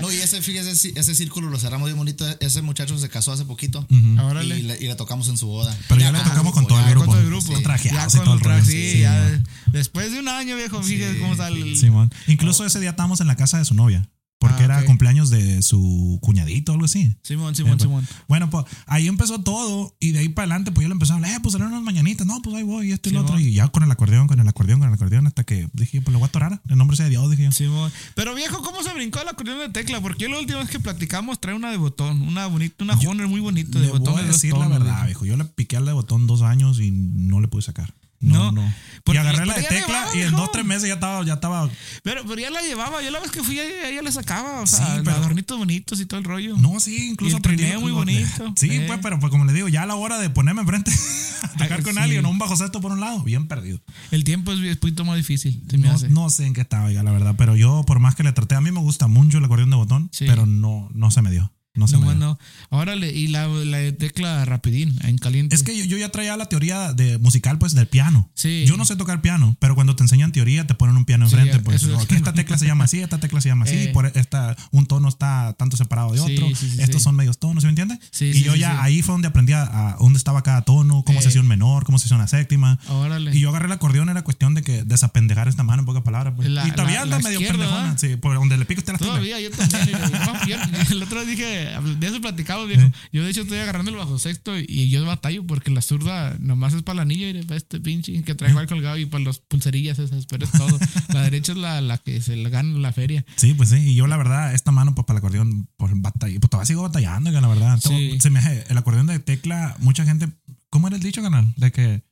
No, 0.00 0.12
y 0.12 0.16
ese, 0.16 0.42
fíjese, 0.42 0.70
ese, 0.72 0.92
ese 0.94 1.14
círculo 1.14 1.48
lo 1.48 1.58
cerramos 1.58 1.86
bien 1.86 1.96
bonito. 1.96 2.26
Ese 2.40 2.60
muchacho 2.60 2.98
se 2.98 3.08
casó 3.08 3.32
hace 3.32 3.46
poquito. 3.46 3.86
Órale. 4.22 4.58
Y 4.58 4.62
le, 4.62 4.76
y 4.78 4.86
le 4.86 4.94
tocamos 4.94 5.28
en 5.28 5.38
su 5.38 5.46
boda. 5.46 5.74
Pero 5.88 6.00
ya 6.02 6.08
Ah, 6.10 6.12
le 6.12 6.18
tocamos 6.20 6.52
con 6.52 6.66
todo 6.66 6.78
el 6.78 6.84
Ya 6.84 6.90
grupo. 6.90 7.06
con 7.06 7.14
todo 7.14 7.22
el 7.22 7.26
grupo. 7.30 7.56
Sí. 7.56 7.62
Trajeados 7.62 8.12
Ya 8.12 8.18
y 8.18 8.22
todo 8.22 8.34
el 8.34 8.40
con 8.42 8.50
rollo. 8.52 8.64
sí, 8.66 8.92
Sí, 8.92 8.98
ya. 9.00 9.42
Después 9.72 10.12
de 10.12 10.18
un 10.20 10.28
año, 10.28 10.56
viejo, 10.56 10.82
fíjate 10.82 11.18
cómo 11.18 11.34
sale. 11.36 11.60
el- 11.62 11.78
Simón. 11.78 12.12
Incluso 12.26 12.66
ese 12.66 12.78
día 12.80 12.90
estábamos 12.90 13.20
en 13.22 13.26
la 13.28 13.36
casa 13.36 13.56
de 13.58 13.64
su 13.64 13.74
novia. 13.74 14.06
Porque 14.40 14.62
Ah, 14.62 14.64
era 14.64 14.84
cumpleaños 14.86 15.28
de 15.28 15.60
su 15.60 16.18
cuñadito 16.22 16.72
o 16.72 16.74
algo 16.74 16.86
así. 16.86 17.14
Simón, 17.22 17.54
Simón, 17.54 17.76
Eh, 17.76 17.82
Simón. 17.82 18.08
Bueno, 18.26 18.48
pues 18.48 18.64
ahí 18.86 19.06
empezó 19.06 19.38
todo 19.42 19.94
y 20.00 20.12
de 20.12 20.20
ahí 20.20 20.28
para 20.30 20.44
adelante 20.46 20.72
pues 20.72 20.82
yo 20.82 20.88
le 20.88 20.94
empecé 20.94 21.12
a 21.12 21.16
hablar, 21.16 21.30
eh, 21.32 21.38
pues 21.42 21.52
salieron 21.52 21.74
unas 21.74 21.84
mañanitas, 21.84 22.26
no, 22.26 22.40
pues 22.40 22.56
ahí 22.56 22.62
voy 22.62 22.88
y 22.88 22.92
esto 22.92 23.10
y 23.10 23.12
lo 23.12 23.20
otro 23.20 23.38
y 23.38 23.52
ya 23.52 23.68
con 23.68 23.82
el 23.82 23.90
acordeón, 23.90 24.26
con 24.28 24.40
el 24.40 24.48
acordeón, 24.48 24.80
con 24.80 24.88
el 24.88 24.94
acordeón 24.94 25.26
hasta 25.26 25.44
que 25.44 25.68
dije, 25.74 26.00
pues 26.00 26.12
le 26.12 26.18
voy 26.18 26.24
a 26.24 26.28
atorar, 26.28 26.62
en 26.68 26.78
nombre 26.78 26.96
sea 26.96 27.04
de 27.04 27.10
Dios, 27.10 27.30
dije 27.30 27.44
yo. 27.44 27.52
Simón. 27.52 27.92
Pero 28.14 28.34
viejo, 28.34 28.62
¿cómo 28.62 28.82
se 28.82 28.94
brincó 28.94 29.20
el 29.20 29.28
acordeón 29.28 29.58
de 29.58 29.68
tecla? 29.68 30.00
Porque 30.00 30.24
yo 30.24 30.30
la 30.30 30.38
última 30.38 30.60
vez 30.60 30.70
que 30.70 30.80
platicamos 30.80 31.38
trae 31.38 31.54
una 31.54 31.70
de 31.70 31.76
botón, 31.76 32.22
una 32.22 32.46
bonita, 32.46 32.82
una 32.82 32.94
Honor 32.94 33.28
muy 33.28 33.40
bonita 33.40 33.78
de 33.78 33.86
Le 33.86 33.92
botón. 33.92 34.14
voy 34.14 34.22
a 34.22 34.24
de 34.24 34.32
decir 34.32 34.54
la 34.56 34.68
verdad, 34.68 35.04
viejo. 35.04 35.26
Yo 35.26 35.36
le 35.36 35.44
piqué 35.44 35.76
al 35.76 35.84
de 35.84 35.92
botón 35.92 36.26
dos 36.26 36.40
años 36.42 36.80
y 36.80 36.90
no 36.92 37.40
le 37.40 37.48
pude 37.48 37.60
sacar. 37.62 37.92
No, 38.20 38.52
No. 38.52 38.62
no. 38.62 38.74
Porque- 39.02 39.16
y 39.16 39.20
agarré 39.22 39.46
la 39.46 39.54
de 39.54 39.62
tecla 39.62 39.86
llevaba, 39.86 40.16
y 40.16 40.20
en 40.20 40.32
dos, 40.32 40.52
tres 40.52 40.64
meses 40.66 40.86
ya 40.88 40.94
estaba, 40.94 41.24
ya 41.24 41.32
estaba. 41.34 41.70
Pero, 42.02 42.22
pero 42.26 42.38
ya 42.38 42.50
la 42.50 42.60
llevaba, 42.60 43.02
yo 43.02 43.10
la 43.10 43.18
vez 43.18 43.30
que 43.30 43.42
fui 43.42 43.58
ella, 43.58 43.88
ella 43.88 44.02
le 44.02 44.12
sacaba, 44.12 44.60
o 44.60 44.66
sea, 44.66 44.84
Sí, 44.96 45.00
pero- 45.02 45.16
adornitos 45.16 45.56
bonitos 45.56 45.98
y 46.00 46.04
todo 46.06 46.18
el 46.20 46.24
rollo. 46.24 46.54
No, 46.58 46.78
sí, 46.80 47.08
incluso 47.10 47.38
aprendí 47.38 47.64
muy 47.80 47.92
bonito. 47.92 48.52
Sí, 48.56 48.68
Eh. 48.70 48.84
pues, 48.86 49.00
pero 49.02 49.18
pues 49.18 49.30
como 49.30 49.46
le 49.46 49.54
digo, 49.54 49.68
ya 49.68 49.84
a 49.84 49.86
la 49.86 49.94
hora 49.94 50.18
de 50.18 50.28
ponerme 50.28 50.60
enfrente 50.60 50.90
a 51.42 51.48
tocar 51.48 51.78
Ay, 51.78 51.82
con 51.82 51.94
sí. 51.94 51.98
alguien 51.98 52.26
o 52.26 52.28
un 52.30 52.38
bajo 52.38 52.56
sexto 52.56 52.82
por 52.82 52.92
un 52.92 53.00
lado, 53.00 53.22
bien 53.22 53.48
perdido. 53.48 53.80
El 54.10 54.22
tiempo 54.24 54.52
es 54.52 54.58
un 54.60 54.76
poquito 54.76 55.04
más 55.06 55.16
difícil, 55.16 55.62
se 55.70 55.78
me 55.78 55.88
No, 55.88 55.94
hace. 55.94 56.08
no 56.10 56.28
sé 56.28 56.44
en 56.46 56.52
qué 56.52 56.60
estaba 56.60 56.92
ya, 56.92 57.02
la 57.02 57.12
verdad, 57.12 57.34
pero 57.38 57.56
yo 57.56 57.84
por 57.86 58.00
más 58.00 58.14
que 58.16 58.22
le 58.22 58.32
traté, 58.32 58.54
a 58.54 58.60
mí 58.60 58.70
me 58.70 58.80
gusta 58.80 59.06
mucho 59.06 59.38
el 59.38 59.44
acordeón 59.46 59.70
de 59.70 59.76
botón, 59.76 60.10
Sí. 60.12 60.26
pero 60.28 60.44
no, 60.44 60.90
no 60.92 61.10
se 61.10 61.22
me 61.22 61.30
dio. 61.30 61.50
No 61.74 61.86
se 61.86 61.96
No, 61.98 62.00
me 62.00 62.36
órale, 62.70 63.12
y 63.12 63.28
la, 63.28 63.46
la 63.46 63.92
tecla 63.92 64.44
rapidín, 64.44 64.98
en 65.04 65.18
caliente. 65.18 65.54
Es 65.54 65.62
que 65.62 65.76
yo, 65.78 65.84
yo 65.84 65.96
ya 65.98 66.08
traía 66.10 66.36
la 66.36 66.46
teoría 66.46 66.92
de 66.92 67.18
musical, 67.18 67.58
pues, 67.58 67.74
del 67.74 67.86
piano. 67.86 68.28
Sí. 68.34 68.64
Yo 68.66 68.76
no 68.76 68.84
sé 68.84 68.96
tocar 68.96 69.22
piano, 69.22 69.56
pero 69.60 69.76
cuando 69.76 69.94
te 69.94 70.02
enseñan 70.02 70.32
teoría, 70.32 70.66
te 70.66 70.74
ponen 70.74 70.96
un 70.96 71.04
piano 71.04 71.28
Sí, 71.28 71.36
enfrente. 71.36 71.60
pues, 71.60 71.76
eso 71.82 71.96
es- 71.96 72.02
oh, 72.02 72.06
que 72.08 72.16
esta 72.16 72.32
tecla 72.34 72.58
se 72.58 72.66
llama 72.66 72.84
así, 72.84 72.98
esta 72.98 73.18
tecla 73.18 73.40
se 73.40 73.50
llama 73.50 73.66
así, 73.66 73.76
Eh. 73.76 73.90
por 73.94 74.06
esta, 74.06 74.56
un 74.72 74.86
tono 74.86 75.08
está 75.08 75.54
tanto 75.58 75.76
separado 75.76 76.10
de 76.12 76.18
Sí, 76.18 76.32
otro, 76.34 76.48
sí, 76.48 76.70
sí, 76.70 76.76
estos 76.82 77.02
sí. 77.02 77.04
son 77.04 77.14
medios 77.14 77.38
tonos, 77.38 77.62
¿sí 77.62 77.66
me 77.66 77.70
entiendes? 77.70 78.00
Sí, 78.10 78.26
y 78.26 78.32
sí, 78.34 78.42
yo 78.42 78.54
sí, 78.54 78.58
ya 78.60 78.72
sí. 78.72 78.76
ahí 78.80 79.02
fue 79.02 79.12
donde 79.14 79.28
aprendí 79.28 79.52
a, 79.52 79.62
a 79.92 79.96
dónde 80.00 80.16
estaba 80.18 80.42
cada 80.42 80.62
tono, 80.62 81.04
cómo 81.06 81.20
Eh. 81.20 81.22
se 81.22 81.28
hacía 81.28 81.40
un 81.40 81.46
menor, 81.48 81.84
cómo 81.84 82.00
se 82.00 82.06
hacía 82.06 82.16
una 82.16 82.26
séptima. 82.26 82.80
Órale. 82.88 83.34
Y 83.34 83.38
yo 83.40 83.48
agarré 83.50 83.66
el 83.66 83.72
acordeón, 83.72 84.08
era 84.08 84.22
cuestión 84.22 84.54
de 84.54 84.62
que 84.62 84.82
desapendejar 84.82 85.46
esta 85.46 85.62
mano 85.62 85.82
en 85.82 85.86
pocas 85.86 86.02
palabras. 86.02 86.34
Pues. 86.36 86.48
La- 86.48 86.66
y 86.66 86.72
todavía 86.72 86.96
la- 86.96 87.02
anda 87.02 87.16
la 87.18 87.22
medio 87.22 87.38
pendejona. 87.38 87.80
¿verdad? 87.82 87.96
Sí, 87.98 88.16
por 88.16 88.34
donde 88.34 88.58
le 88.58 88.64
pico 88.64 88.80
usted 88.80 88.94
la. 88.94 88.98
Todavía, 88.98 89.40
yo 89.40 89.50
también. 89.52 89.88
el 90.90 91.02
otro 91.04 91.24
día 91.24 91.30
dije, 91.30 91.59
de 91.64 92.06
eso 92.06 92.20
platicamos, 92.20 92.68
viejo. 92.68 92.90
Yo, 93.12 93.24
de 93.24 93.30
hecho, 93.30 93.42
estoy 93.42 93.58
agarrando 93.58 93.90
el 93.90 93.96
bajo 93.96 94.18
sexto 94.18 94.58
y, 94.58 94.88
yo 94.90 95.04
batallo 95.04 95.46
porque 95.46 95.70
la 95.70 95.82
zurda 95.82 96.36
nomás 96.40 96.74
es 96.74 96.82
para 96.82 96.96
la 96.96 97.02
anilla 97.02 97.28
y 97.28 97.42
para 97.42 97.56
este 97.56 97.80
pinche 97.80 98.22
que 98.22 98.34
traigo 98.34 98.58
al 98.58 98.66
colgado 98.66 98.96
y 98.98 99.06
para 99.06 99.24
los 99.24 99.38
pulserillas 99.40 99.98
esas, 99.98 100.26
pero 100.26 100.44
es 100.44 100.52
todo. 100.52 100.78
la 101.14 101.22
derecha 101.22 101.52
es 101.52 101.58
la, 101.58 101.80
la 101.80 101.98
que 101.98 102.20
se 102.20 102.36
le 102.36 102.50
gana 102.50 102.68
en 102.68 102.82
la 102.82 102.92
feria. 102.92 103.24
Sí, 103.36 103.54
pues 103.54 103.70
sí. 103.70 103.76
Y 103.76 103.94
yo, 103.94 104.06
la 104.06 104.16
verdad, 104.16 104.54
esta 104.54 104.72
mano, 104.72 104.94
pues 104.94 105.06
para 105.06 105.18
el 105.18 105.24
acordeón, 105.24 105.68
pues 105.76 105.92
batallé. 105.94 106.40
Pues 106.40 106.50
todavía 106.50 106.66
sigo 106.66 106.82
batallando, 106.82 107.30
que 107.30 107.40
la 107.40 107.48
verdad. 107.48 107.80
Sí. 107.80 108.18
Se 108.20 108.30
me 108.30 108.38
hace- 108.38 108.64
el 108.68 108.78
acordeón 108.78 109.06
de 109.06 109.18
tecla, 109.18 109.76
mucha 109.78 110.04
gente. 110.04 110.28
¿Cómo 110.68 110.86
era 110.86 110.96
el 110.96 111.02
dicho, 111.02 111.22
canal? 111.22 111.52
De 111.56 111.72
que 111.72 112.02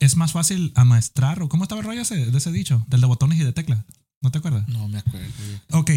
es 0.00 0.16
más 0.16 0.32
fácil 0.32 0.72
amaestrar, 0.74 1.42
o 1.42 1.48
cómo 1.48 1.64
estaba 1.64 1.80
el 1.80 1.86
rollo 1.86 2.02
ese, 2.02 2.26
de 2.26 2.38
ese 2.38 2.52
dicho, 2.52 2.84
del 2.88 3.00
de 3.00 3.06
botones 3.06 3.38
y 3.38 3.44
de 3.44 3.52
tecla. 3.52 3.84
¿No 4.20 4.30
te 4.30 4.38
acuerdas? 4.38 4.66
No 4.68 4.88
me 4.88 4.98
acuerdo. 4.98 5.28
Ok. 5.72 5.90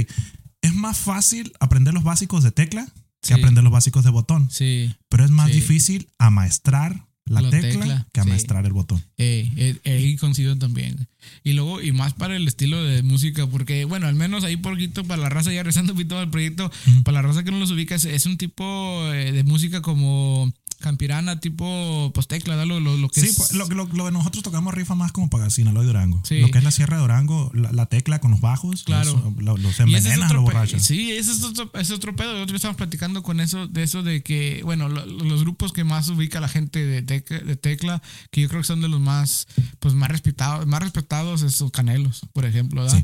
Es 0.62 0.74
más 0.74 0.98
fácil 0.98 1.54
aprender 1.60 1.94
los 1.94 2.04
básicos 2.04 2.44
de 2.44 2.52
tecla 2.52 2.86
que 3.22 3.30
Sí. 3.30 3.34
aprender 3.34 3.64
los 3.64 3.74
básicos 3.74 4.04
de 4.04 4.10
botón. 4.12 4.50
Sí. 4.52 4.94
Pero 5.10 5.26
es 5.26 5.32
más 5.32 5.48
Sí. 5.50 5.56
difícil 5.56 6.08
amaestrar 6.18 7.06
la, 7.26 7.42
La 7.42 7.50
tecla, 7.50 7.70
tecla, 7.72 8.08
que 8.14 8.22
amaestrar 8.22 8.66
el 8.66 8.72
botón. 8.72 9.04
Eh, 9.18 9.52
eh, 9.58 9.76
ahí 9.92 10.16
coincido 10.16 10.58
también. 10.58 11.10
Y 11.44 11.54
luego, 11.54 11.82
y 11.82 11.92
más 11.92 12.14
para 12.14 12.38
el 12.38 12.48
estilo 12.48 12.82
de 12.82 13.04
música, 13.04 13.46
porque, 13.48 13.84
bueno, 13.84 14.08
al 14.08 14.16
menos 14.16 14.46
ahí 14.46 14.56
poquito 14.56 15.04
para 15.04 15.22
la 15.24 15.28
raza, 15.30 15.52
ya 15.52 15.62
rezando 15.62 15.92
un 15.92 15.98
poquito 15.98 16.18
al 16.18 16.30
proyecto, 16.30 16.72
para 17.04 17.22
la 17.22 17.28
raza 17.28 17.44
que 17.44 17.52
no 17.52 17.60
los 17.60 17.72
ubica, 17.72 17.96
es, 17.96 18.06
es 18.06 18.26
un 18.28 18.38
tipo 18.38 19.12
eh, 19.14 19.34
de 19.34 19.44
música 19.44 19.82
como 19.82 20.54
campirana, 20.80 21.40
tipo 21.40 22.12
postecla, 22.14 22.56
¿da? 22.56 22.66
Lo, 22.66 22.80
lo, 22.80 22.98
lo 22.98 23.10
que 23.10 23.22
Sí, 23.22 23.28
es. 23.28 23.36
pues, 23.38 23.54
lo, 23.54 23.68
lo, 23.68 23.86
lo 23.86 24.06
que 24.06 24.12
nosotros 24.12 24.44
tocamos 24.44 24.74
rifa 24.74 24.96
más 24.96 25.12
como 25.12 25.30
para 25.30 25.50
Sinaloa 25.50 25.84
y 25.84 25.88
Durango. 25.88 26.22
Sí. 26.24 26.40
Lo 26.40 26.50
que 26.52 26.58
es 26.60 26.64
la 26.64 26.72
Sierra 26.72 26.98
de 26.98 27.02
Durango, 27.02 27.52
la, 27.54 27.72
la 27.72 27.86
tecla 27.88 28.20
con 28.20 28.32
los 28.32 28.42
bajos, 28.42 28.84
Claro. 28.84 29.14
los, 29.36 29.44
lo- 29.44 29.58
los 29.58 29.80
es 29.80 30.18
los 30.18 30.42
borrachos. 30.44 30.82
Sí, 30.84 31.12
ese 31.12 31.32
es 31.32 31.44
otro, 31.44 31.70
ese 31.74 31.82
es 31.82 31.92
otro 31.92 32.16
pedo. 32.16 32.34
Nosotros 32.34 32.56
estamos 32.58 32.78
platicando 32.78 33.24
con 33.24 33.40
eso, 33.40 33.68
de 33.68 33.84
eso 33.84 34.04
de 34.04 34.22
que, 34.24 34.62
bueno, 34.64 34.88
lo- 34.90 35.06
los 35.06 35.42
grupos 35.42 35.74
que 35.74 35.84
más 35.84 36.10
ubica 36.10 36.40
la 36.40 36.48
gente 36.48 36.86
de, 36.86 37.06
tec- 37.06 37.44
de 37.44 37.56
tecla, 37.56 38.02
que 38.32 38.42
yo 38.42 38.50
creo 38.50 38.62
que 38.62 38.68
son 38.68 38.82
de 38.82 38.88
los 38.88 39.00
más, 39.02 39.48
pues 39.80 39.94
más 39.94 40.10
respetados, 40.10 40.66
más 40.68 40.82
respetados, 40.82 41.42
esos 41.42 41.72
Canelos, 41.72 42.22
por 42.34 42.46
ejemplo, 42.46 42.84
¿verdad? 42.84 42.98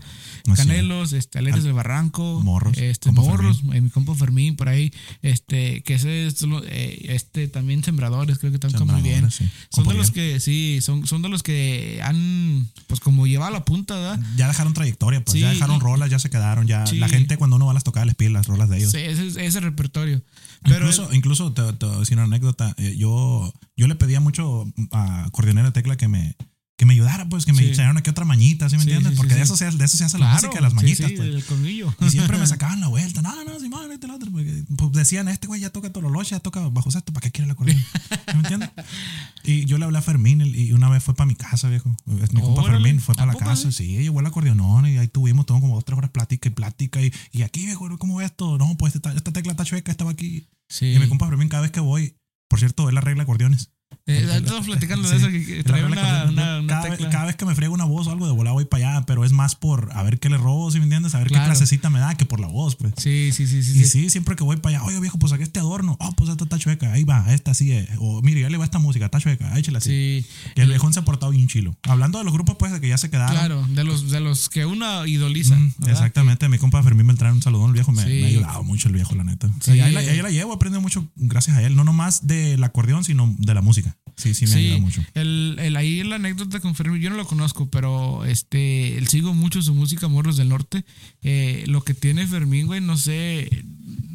Sí, 0.45 0.51
Canelos, 0.55 1.13
este, 1.13 1.39
Aleres 1.39 1.63
del 1.63 1.73
Barranco, 1.73 2.41
Morros, 2.43 2.77
este, 2.77 3.11
Morros, 3.11 3.61
eh, 3.73 3.81
mi 3.81 3.89
compa 3.89 4.13
Fermín 4.15 4.55
por 4.55 4.69
ahí, 4.69 4.93
este, 5.21 5.81
que 5.83 5.95
ese 5.95 6.27
eh, 6.65 7.05
este 7.09 7.47
también 7.47 7.62
también 7.63 7.81
Sembradores, 7.81 8.39
creo 8.39 8.51
que 8.51 8.59
tocan 8.59 8.85
muy 8.87 9.01
bien. 9.01 9.31
Sí. 9.31 9.49
Son 9.69 9.87
de 9.87 9.93
los 9.93 10.11
que, 10.11 10.41
sí, 10.41 10.79
son, 10.81 11.07
son 11.07 11.21
de 11.21 11.29
los 11.29 11.43
que 11.43 12.01
han, 12.03 12.67
pues 12.87 12.99
como 12.99 13.25
llevado 13.25 13.51
la 13.53 13.63
punta, 13.63 13.95
¿verdad? 13.95 14.19
Ya 14.35 14.47
dejaron 14.49 14.73
trayectoria, 14.73 15.23
pues 15.23 15.31
Sí, 15.33 15.39
ya 15.39 15.49
dejaron 15.49 15.79
rolas, 15.79 16.09
ya 16.09 16.19
se 16.19 16.29
quedaron, 16.29 16.67
ya 16.67 16.85
Sí. 16.85 16.97
la 16.97 17.07
gente 17.07 17.37
cuando 17.37 17.55
uno 17.55 17.65
va 17.67 17.71
a 17.71 17.73
las 17.73 17.85
tocadas 17.85 18.05
les 18.05 18.15
pide 18.15 18.31
las 18.31 18.47
rolas 18.47 18.67
de 18.69 18.79
ellos. 18.79 18.91
Sí, 18.91 18.97
ese, 18.97 19.45
ese 19.45 19.59
repertorio. 19.61 20.21
Pero 20.63 20.77
incluso, 20.79 21.13
incluso 21.13 21.53
te, 21.53 21.61
te 21.73 21.85
voy 21.85 21.95
a 21.95 21.99
decir 21.99 22.17
una 22.17 22.25
anécdota. 22.25 22.73
eh, 22.77 22.95
yo, 22.97 23.53
yo 23.77 23.87
le 23.87 23.95
pedía 23.95 24.19
mucho 24.19 24.65
a 24.91 25.29
Cordionero 25.31 25.67
de 25.67 25.71
Tecla 25.71 25.95
que 25.95 26.07
me, 26.09 26.35
que 26.83 26.87
me 26.87 26.93
ayudara, 26.95 27.29
pues, 27.29 27.45
que 27.45 27.53
me 27.53 27.59
Sí. 27.61 27.69
enseñaran 27.69 27.97
aquí 27.97 28.09
otra 28.09 28.25
mañita, 28.25 28.69
¿sí 28.69 28.75
me 28.75 28.83
Sí, 28.83 28.89
entiendes? 28.89 29.11
sí, 29.13 29.17
Porque 29.17 29.35
de, 29.35 29.41
eso 29.41 29.55
se, 29.55 29.71
de 29.71 29.85
eso 29.85 29.95
se 29.97 30.03
hace 30.03 30.17
la 30.19 30.25
claro, 30.25 30.35
música 30.35 30.55
de 30.55 30.61
las 30.61 30.73
mañitas, 30.73 31.07
sí, 31.09 31.15
pues. 31.15 31.29
el 31.29 31.43
colmillo. 31.45 31.95
Y 32.01 32.09
siempre 32.09 32.37
me 32.37 32.45
sacaban 32.47 32.81
la 32.81 32.87
vuelta. 32.89 33.21
No, 33.21 33.43
no, 33.45 33.57
Simón, 33.59 33.89
este 33.91 34.05
el 34.07 34.11
otro. 34.11 34.29
Porque, 34.31 34.63
pues, 34.75 34.91
decían, 34.91 35.29
este 35.29 35.47
güey 35.47 35.61
ya 35.61 35.69
toca 35.69 35.89
Tololoche, 35.91 36.31
ya 36.31 36.39
toca 36.41 36.67
bajo 36.67 36.91
sexto, 36.91 37.13
¿para 37.13 37.23
qué 37.23 37.31
quiere 37.31 37.45
el 37.45 37.51
acordeón? 37.51 37.79
¿Sí 37.79 38.17
¿Me 38.33 38.39
entiendes? 38.39 38.69
Y 39.45 39.65
yo 39.65 39.77
le 39.77 39.85
hablé 39.85 39.97
a 39.97 40.01
Fermín 40.01 40.41
y 40.41 40.71
una 40.71 40.89
vez 40.89 41.03
fue 41.03 41.15
para 41.15 41.25
mi 41.27 41.35
casa, 41.35 41.67
viejo. 41.69 41.95
Mi 42.05 42.41
compa 42.41 42.61
Órale, 42.61 42.79
Fermín 42.81 42.99
fue 43.01 43.13
¿a 43.13 43.15
para 43.15 43.27
la 43.27 43.33
poco, 43.33 43.45
casa. 43.45 43.71
Sí, 43.71 43.87
llevó 43.97 44.19
el 44.21 44.25
acordeonón 44.25 44.87
y 44.87 44.97
ahí 44.97 45.07
tuvimos, 45.09 45.45
todo 45.45 45.59
como 45.59 45.75
dos, 45.75 45.83
tres 45.85 45.97
horas 45.97 46.11
plática 46.11 46.47
y 46.49 46.51
plática. 46.51 47.01
Y, 47.01 47.11
y 47.31 47.41
aquí, 47.43 47.65
viejo, 47.65 47.87
¿cómo 47.97 48.17
ves 48.17 48.27
esto? 48.31 48.57
No, 48.57 48.75
pues 48.77 48.95
esta, 48.95 49.11
esta 49.13 49.31
tecla 49.33 49.51
está 49.51 49.65
chueca, 49.65 49.91
estaba 49.91 50.11
aquí. 50.11 50.47
Y 50.81 50.97
mi 50.99 51.07
compa 51.07 51.27
Fermín, 51.27 51.49
cada 51.49 51.61
vez 51.63 51.71
que 51.71 51.79
voy, 51.81 52.15
por 52.49 52.59
cierto, 52.59 52.89
él 52.89 52.97
arregla 52.97 53.23
acordeones. 53.23 53.71
Eh, 54.05 54.27
estamos 54.35 54.65
platicando 54.65 55.07
Sí, 55.07 55.15
de 55.15 55.17
eso, 55.17 55.27
que, 55.29 55.63
trae 55.63 55.83
una, 55.85 56.25
una, 56.25 56.63
cada, 56.67 56.83
vez, 56.83 56.91
tecla. 56.97 57.09
cada 57.09 57.25
vez 57.25 57.35
que 57.35 57.45
me 57.45 57.55
friega 57.55 57.73
una 57.73 57.85
voz 57.85 58.07
o 58.07 58.11
algo 58.11 58.25
de 58.27 58.33
volada 58.33 58.53
voy 58.53 58.65
para 58.65 58.91
allá, 58.95 59.05
pero 59.05 59.23
es 59.25 59.31
más 59.31 59.55
por 59.55 59.89
a 59.93 60.03
ver 60.03 60.19
qué 60.19 60.29
le 60.29 60.37
robo, 60.37 60.69
si 60.71 60.77
me 60.79 60.83
entiendes? 60.83 61.15
A 61.15 61.19
ver 61.19 61.27
Claro. 61.27 61.43
qué 61.45 61.49
clasecita 61.49 61.89
me 61.89 61.99
da 61.99 62.15
que 62.15 62.25
por 62.25 62.39
la 62.39 62.47
voz, 62.47 62.75
pues. 62.75 62.93
Sí, 62.97 63.31
sí, 63.33 63.47
sí, 63.47 63.63
sí. 63.63 63.71
Y 63.79 63.83
sí. 63.83 63.87
sí, 63.87 64.09
siempre 64.09 64.35
que 64.35 64.43
voy 64.43 64.57
para 64.57 64.77
allá, 64.77 64.85
oye 64.85 64.99
viejo, 64.99 65.17
pues 65.19 65.31
aquí 65.33 65.43
este 65.43 65.59
adorno, 65.59 65.97
oh, 65.99 66.11
pues 66.13 66.29
esta 66.29 66.43
está 66.43 66.57
chueca, 66.59 66.91
ahí 66.93 67.03
va, 67.03 67.33
esta 67.33 67.53
sí 67.53 67.71
es. 67.71 67.89
O 67.99 68.21
mire, 68.21 68.41
ya 68.41 68.49
le 68.49 68.57
va 68.57 68.65
esta 68.65 68.79
música, 68.79 69.05
está 69.05 69.19
chueca, 69.19 69.57
échela 69.57 69.77
así. 69.79 69.89
Sí, 69.89 70.27
Y 70.55 70.61
el 70.61 70.69
viejón 70.69 70.93
se 70.93 70.99
ha 70.99 71.05
portado 71.05 71.31
bien 71.31 71.47
chilo. 71.47 71.75
Hablando 71.83 72.17
de 72.19 72.23
los 72.23 72.33
grupos, 72.33 72.55
pues, 72.57 72.71
de 72.71 72.81
que 72.81 72.87
ya 72.87 72.97
se 72.97 73.09
quedaron. 73.09 73.33
claro, 73.35 73.65
de 73.69 73.83
los, 73.83 74.09
de 74.09 74.19
los 74.19 74.49
que 74.49 74.65
uno 74.65 75.05
idoliza. 75.05 75.55
Mm, 75.55 75.73
exactamente, 75.87 76.49
mi 76.49 76.57
compa 76.57 76.81
Fermín 76.83 77.07
Beltrán, 77.07 77.33
un 77.33 77.41
saludón, 77.41 77.67
el 77.69 77.73
viejo 77.73 77.91
me, 77.91 78.01
ha 78.01 78.05
ayudado 78.05 78.63
mucho 78.63 78.87
el 78.89 78.93
viejo, 78.95 79.15
la 79.15 79.23
neta. 79.23 79.49
Y 79.67 79.79
ahí, 79.79 79.91
la, 79.91 79.99
ahí 80.01 80.21
la 80.21 80.29
llevo, 80.29 80.53
aprendo 80.53 80.79
mucho 80.81 81.07
gracias 81.15 81.57
a 81.57 81.63
él, 81.63 81.75
no 81.75 81.83
nomás 81.83 82.27
del 82.27 82.63
acordeón, 82.63 83.03
sino 83.03 83.33
de 83.37 83.53
la 83.53 83.61
música. 83.61 83.82
Sí, 84.15 84.33
sí, 84.33 84.45
me 84.47 84.55
ayuda 84.55 84.77
mucho. 84.79 85.03
El, 85.13 85.57
el, 85.59 85.75
ahí 85.75 86.03
la 86.03 86.15
anécdota 86.15 86.59
con 86.59 86.75
Fermín, 86.75 87.01
yo 87.01 87.09
no 87.09 87.17
lo 87.17 87.25
conozco, 87.25 87.69
pero 87.69 88.25
este, 88.25 88.97
él 88.97 89.07
sigo 89.07 89.33
mucho 89.33 89.61
su 89.61 89.73
música, 89.73 90.07
Morros 90.07 90.37
del 90.37 90.49
Norte. 90.49 90.85
Eh, 91.21 91.63
lo 91.67 91.83
que 91.83 91.93
tiene 91.93 92.27
Fermín, 92.27 92.67
güey, 92.67 92.81
no 92.81 92.97
sé, 92.97 93.49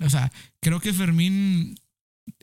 o 0.02 0.10
sea, 0.10 0.32
creo 0.60 0.80
que 0.80 0.92
Fermín 0.92 1.74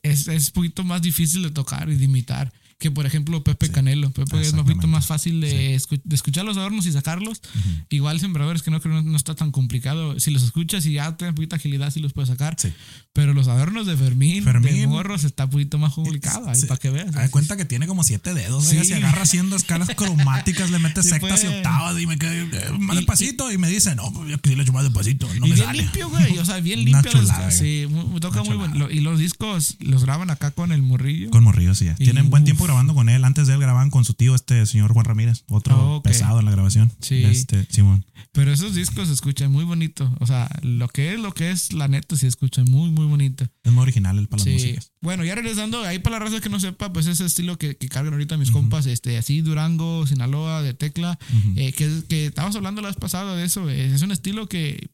es, 0.04 0.28
es 0.28 0.48
un 0.48 0.54
poquito 0.54 0.84
más 0.84 1.02
difícil 1.02 1.44
de 1.44 1.52
tocar 1.52 1.90
y 1.90 1.96
de 1.96 2.06
imitar 2.06 2.52
que, 2.78 2.92
por 2.92 3.06
ejemplo, 3.06 3.42
Pepe 3.44 3.68
Sí, 3.68 3.72
Canelo. 3.72 4.12
Pepe 4.12 4.22
es 4.24 4.28
un 4.28 4.34
poquito 4.36 4.52
exactamente. 4.52 4.88
más 4.88 5.06
fácil 5.06 5.40
de, 5.40 5.76
escu- 5.78 6.02
de 6.04 6.16
escuchar 6.16 6.44
los 6.44 6.58
adornos 6.58 6.86
y 6.86 6.92
sacarlos. 6.92 7.42
Igual 7.90 8.20
Sembradores, 8.20 8.64
que 8.64 8.72
no 8.72 8.82
creo 8.82 8.96
no, 8.96 9.02
no 9.02 9.16
está 9.18 9.34
tan 9.34 9.52
complicado. 9.52 10.20
Si 10.20 10.30
los 10.32 10.44
escuchas 10.44 10.86
y 10.86 10.94
ya 10.94 11.16
tienes 11.16 11.36
poquita 11.36 11.56
agilidad, 11.56 11.90
sí 11.92 12.00
los 12.02 12.12
puedes 12.14 12.30
sacar. 12.30 12.56
Sí. 12.60 12.74
Pero 13.14 13.34
los 13.34 13.48
adornos 13.48 13.88
de 13.88 13.96
Fermín, 13.96 14.44
de 14.44 14.52
Fermín- 14.52 14.90
Morros, 14.90 15.24
está 15.24 15.46
un 15.46 15.52
poquito 15.52 15.78
más 15.78 15.94
complicado. 15.94 16.50
Ahí 16.50 16.56
Sí. 16.60 16.66
para 16.68 16.80
que 16.80 16.90
veas. 16.90 17.14
De 17.14 17.30
cuenta 17.30 17.56
que 17.56 17.64
tiene 17.64 17.88
como 17.88 18.04
siete 18.04 18.34
dedos. 18.34 18.66
Sí. 18.66 18.78
Sí. 18.80 18.86
Se 18.88 18.96
agarra 18.96 19.22
haciendo 19.22 19.56
escalas 19.56 19.90
cromáticas, 19.96 20.70
le 20.70 20.80
mete 20.80 21.02
Sí, 21.04 21.10
sectas 21.10 21.44
y 21.46 21.48
octavas 21.48 22.00
y 22.00 22.06
me 22.08 22.18
queda 22.18 22.34
eh, 22.36 22.72
más 22.78 22.96
Y- 22.96 23.00
despacito. 23.00 23.52
Y, 23.54 23.58
me 23.58 23.70
dice, 23.70 23.96
no, 23.96 24.12
yo 24.28 24.38
que 24.42 24.50
sí 24.50 24.56
le 24.58 24.66
más 24.72 24.84
despacito. 24.84 25.28
No 25.40 25.48
y 25.48 25.50
me 25.50 25.56
bien 25.56 25.66
sale. 25.66 25.82
limpio, 25.82 26.10
güey. 26.10 26.38
O 26.40 26.46
sea, 26.46 26.60
bien 26.60 26.80
limpio. 26.86 27.10
chulada, 27.12 27.52
sí, 27.52 27.86
muy- 27.90 28.04
muy- 28.06 28.20
toca 28.20 28.42
Una 28.42 28.50
muy 28.50 28.58
bueno. 28.58 28.92
Y 28.92 29.00
los 29.00 29.18
discos 29.18 29.78
los 29.80 30.04
graban 30.04 30.30
acá 30.30 30.52
con 30.52 30.74
el 30.74 30.82
morrillo. 30.82 31.30
Con 31.30 31.44
Morrillo, 31.46 31.74
sí. 31.74 31.88
Y 31.98 32.04
Tienen 32.04 32.30
buen 32.30 32.44
tiempo 32.44 32.65
grabando 32.66 32.94
con 32.94 33.10
él. 33.10 33.24
Antes 33.24 33.48
de 33.48 33.54
él 33.54 33.60
grababan 33.60 33.90
con 33.90 34.04
su 34.06 34.14
tío, 34.14 34.36
este 34.36 34.66
señor 34.66 34.92
Juan 34.94 35.06
Ramírez. 35.06 35.44
Otro 35.48 35.96
Oh, 35.96 36.02
pesado 36.04 36.40
en 36.40 36.46
la 36.46 36.52
grabación. 36.52 36.92
Sí. 37.02 37.24
Este, 37.24 37.66
Simón. 37.70 38.06
Pero 38.32 38.52
esos 38.52 38.76
discos 38.76 39.08
se 39.08 39.14
escuchan 39.14 39.52
muy 39.52 39.64
bonito. 39.64 40.14
O 40.20 40.28
sea, 40.28 40.50
lo 40.62 40.88
que 40.90 41.14
es, 41.14 41.20
lo 41.20 41.34
que 41.34 41.52
es, 41.52 41.72
la 41.74 41.88
neta, 41.88 42.16
sí 42.18 42.28
escuchan 42.28 42.66
muy, 42.70 42.90
muy 42.92 43.06
bonito. 43.06 43.46
Es 43.64 43.72
muy 43.72 43.84
original 43.84 44.18
el 44.20 44.28
para 44.28 44.40
las 44.40 44.46
Sí. 44.46 44.54
músicas. 44.54 44.92
Bueno, 45.02 45.24
ya 45.24 45.36
regresando, 45.36 45.82
ahí 45.84 46.00
para 46.00 46.20
la 46.20 46.26
raza 46.26 46.42
que 46.42 46.50
no 46.50 46.60
sepa, 46.60 46.92
pues 46.92 47.06
ese 47.08 47.26
estilo 47.26 47.58
que, 47.58 47.78
que 47.78 47.88
cargan 47.88 48.14
ahorita 48.14 48.38
mis 48.38 48.52
compas, 48.52 48.86
este, 48.88 49.18
así 49.18 49.42
Durango, 49.42 50.06
Sinaloa, 50.08 50.62
de 50.62 50.74
tecla, 50.74 51.18
eh, 51.56 51.72
que, 51.74 52.02
que 52.10 52.26
estábamos 52.28 52.56
hablando 52.56 52.82
la 52.82 52.88
vez 52.90 52.98
pasada 52.98 53.36
de 53.36 53.46
eso, 53.46 53.70
eh, 53.70 53.94
es 53.94 54.02
un 54.02 54.12
estilo 54.12 54.48
que, 54.50 54.90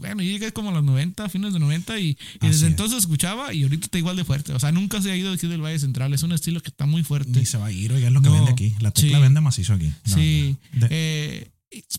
bueno, 0.00 0.22
yo 0.22 0.30
llegué 0.30 0.52
como 0.52 0.70
a 0.70 0.72
los 0.72 0.84
90, 0.84 1.28
fines 1.28 1.52
de 1.52 1.58
90 1.58 1.98
y, 1.98 2.02
y 2.08 2.10
Así 2.10 2.36
desde 2.40 2.56
es. 2.66 2.70
entonces 2.72 2.98
escuchaba 2.98 3.52
y 3.54 3.62
ahorita 3.62 3.86
está 3.86 3.98
igual 3.98 4.16
de 4.16 4.24
fuerte, 4.24 4.52
o 4.52 4.58
sea, 4.60 4.72
nunca 4.72 5.00
se 5.02 5.10
ha 5.10 5.16
ido 5.16 5.30
de 5.30 5.36
aquí 5.36 5.46
del 5.46 5.60
Valle 5.62 5.78
Central, 5.78 6.12
es 6.14 6.22
un 6.22 6.32
estilo 6.32 6.60
que 6.60 6.68
está 6.70 6.86
muy 6.86 7.02
fuerte. 7.02 7.30
Ni 7.38 7.46
se 7.46 7.58
va 7.58 7.66
a 7.66 7.72
ir, 7.72 7.92
oiga, 7.92 8.08
es 8.08 8.12
lo 8.12 8.20
que 8.22 8.28
No. 8.28 8.34
vende 8.34 8.50
aquí. 8.52 8.74
La 8.80 8.90
tecla 8.90 9.18
Sí. 9.18 9.22
vende 9.22 9.40
macizo 9.40 9.72
aquí. 9.74 9.92
sí. 10.04 10.56
De- 10.72 10.88
Eh, 10.90 11.50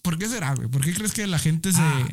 ¿Por 0.01 0.17
qué 0.17 0.27
será, 0.29 0.53
güey? 0.55 0.69
¿Por 0.69 0.81
qué 0.85 0.93
crees 0.93 1.11
que 1.11 1.27
la 1.27 1.37
gente 1.39 1.73
se... 1.73 1.79
Ah, 1.81 2.07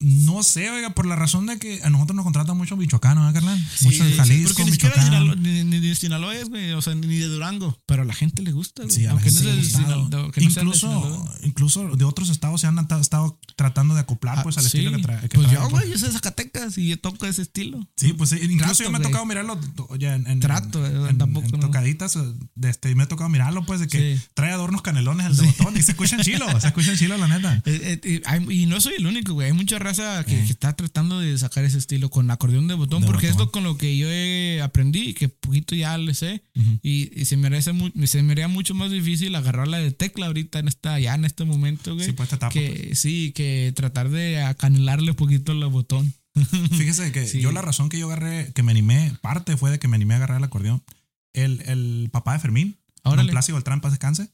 No 0.00 0.44
sé, 0.44 0.70
oiga, 0.70 0.90
por 0.94 1.06
la 1.06 1.16
razón 1.16 1.46
de 1.46 1.58
que 1.58 1.82
a 1.82 1.90
nosotros 1.90 2.14
nos 2.14 2.22
contratan 2.22 2.56
mucho 2.56 2.76
michoacano, 2.76 3.22
¿verdad, 3.26 3.34
carnal? 3.40 3.66
Sí, 3.74 3.86
mucho 3.86 4.04
de 4.04 4.10
sí, 4.12 4.16
Jalisco, 4.16 4.48
porque 4.54 4.64
ni 4.66 4.70
siquiera 4.70 5.34
ni, 5.34 5.64
ni 5.64 5.80
de 5.80 5.94
Sinaloa 5.96 6.36
es, 6.36 6.48
güey, 6.48 6.70
o 6.70 6.80
sea, 6.80 6.94
ni 6.94 7.16
de 7.16 7.26
Durango, 7.26 7.76
pero 7.84 8.02
a 8.02 8.04
la 8.04 8.14
gente 8.14 8.42
le 8.42 8.52
gusta, 8.52 8.84
güey. 8.84 8.94
Sí, 8.94 9.02
a 9.02 9.06
la 9.06 9.10
aunque 9.14 9.30
gente 9.32 9.42
no 9.42 9.50
le 9.50 10.30
que 10.30 10.40
no 10.40 10.50
sea 10.50 10.62
de 10.62 10.68
incluso, 10.68 10.86
Sinaloa. 10.86 11.34
incluso 11.42 11.96
de 11.96 12.04
otros 12.04 12.28
estados 12.30 12.60
se 12.60 12.68
han 12.68 12.78
estado 13.00 13.40
tratando 13.56 13.94
de 13.94 14.00
acoplar 14.02 14.44
pues 14.44 14.56
al 14.58 14.64
Ah, 14.64 14.66
estilo 14.68 14.90
sí. 14.90 14.96
que, 14.98 15.02
trae. 15.02 15.28
que 15.28 15.36
Pues 15.36 15.50
yo, 15.50 15.58
pues. 15.62 15.70
güey, 15.70 15.90
yo 15.90 15.98
soy 15.98 16.08
de 16.08 16.14
Zacatecas 16.14 16.78
y 16.78 16.88
yo 16.90 17.00
toco 17.00 17.26
ese 17.26 17.42
estilo. 17.42 17.84
Sí, 17.96 18.12
pues 18.12 18.30
sí, 18.30 18.36
incluso 18.36 18.58
Trato, 18.66 18.84
yo 18.84 18.90
me 18.92 18.98
güey. 18.98 19.10
tocado 19.10 19.26
mirarlo 19.26 19.58
oye, 19.88 20.14
en, 20.14 20.28
en- 20.28 20.38
Trato, 20.38 20.86
eh, 20.86 21.10
en, 21.10 21.18
tampoco, 21.18 21.48
en 21.52 21.60
tocaditas 21.60 22.14
eh, 22.14 22.20
de 22.54 22.70
este, 22.70 22.90
y 22.92 22.94
me 22.94 23.02
ha 23.02 23.08
tocado 23.08 23.28
mirarlo 23.30 23.66
pues 23.66 23.80
de 23.80 23.88
que 23.88 24.16
Sí. 24.16 24.22
trae 24.34 24.52
adornos 24.52 24.82
canelones 24.82 25.26
el 25.26 25.36
de 25.36 25.42
botón 25.46 25.76
y 25.76 25.82
se 25.82 25.90
escuchan 25.90 26.20
chilo, 26.20 26.46
se 26.60 26.68
escuchan 26.68 26.96
chilo 26.96 27.16
la 27.18 27.26
neta. 27.26 27.60
Eh, 27.66 28.00
eh, 28.04 28.46
y, 28.50 28.66
no 28.66 28.80
soy 28.80 28.94
el 28.98 29.06
único, 29.06 29.32
güey. 29.34 29.48
Hay 29.48 29.52
mucha 29.52 29.78
raza 29.88 30.24
que, 30.24 30.34
que 30.44 30.50
está 30.52 30.74
tratando 30.76 31.20
de 31.20 31.36
sacar 31.38 31.64
ese 31.64 31.78
estilo 31.78 32.10
con 32.10 32.30
acordeón 32.30 32.68
de 32.68 32.74
botón, 32.74 33.00
De 33.02 33.06
porque 33.06 33.26
es 33.28 33.32
botón. 33.34 33.46
lo 33.46 33.52
con 33.52 33.64
lo 33.64 33.76
que 33.78 33.96
yo 33.96 34.08
he 34.10 34.60
aprendí 34.62 35.10
y 35.10 35.14
que 35.14 35.28
poquito 35.28 35.74
ya 35.74 35.96
le 35.98 36.14
sé. 36.14 36.42
y, 36.82 37.10
y 37.20 37.24
se 37.24 37.36
me 37.36 37.48
hace 37.56 37.72
se 38.06 38.22
me 38.22 38.32
haría 38.32 38.48
mucho 38.48 38.74
más 38.74 38.90
difícil 38.90 39.34
agarrarla 39.34 39.78
de 39.78 39.90
tecla 39.90 40.26
ahorita 40.26 40.58
en 40.58 40.68
esta, 40.68 40.98
ya 41.00 41.14
en 41.14 41.24
este 41.24 41.44
momento, 41.44 41.94
güey. 41.94 42.06
Sí, 42.06 42.12
pues, 42.12 42.32
etapa, 42.32 42.52
que, 42.52 42.94
Sí, 42.94 43.32
que 43.34 43.72
tratar 43.74 44.08
de 44.10 44.42
acanelarle 44.42 45.10
un 45.12 45.16
poquito 45.16 45.52
el 45.52 45.64
botón. 45.66 46.12
Fíjese 46.70 47.10
que 47.12 47.26
Sí. 47.26 47.40
yo 47.40 47.50
la 47.52 47.62
razón 47.62 47.88
que 47.88 47.98
yo 47.98 48.06
agarré, 48.06 48.52
que 48.54 48.62
me 48.62 48.70
animé, 48.72 49.12
parte 49.20 49.56
fue 49.56 49.70
de 49.70 49.78
que 49.78 49.88
me 49.88 49.96
animé 49.96 50.14
a 50.14 50.18
agarrar 50.18 50.38
el 50.38 50.44
acordeón. 50.44 50.82
El, 51.32 51.60
el 51.66 52.08
papá 52.12 52.32
de 52.34 52.38
Fermín, 52.40 52.76
don 53.04 53.26
Plácido 53.28 53.56
Beltrán, 53.56 53.80
paz 53.80 53.92
descanse, 53.92 54.30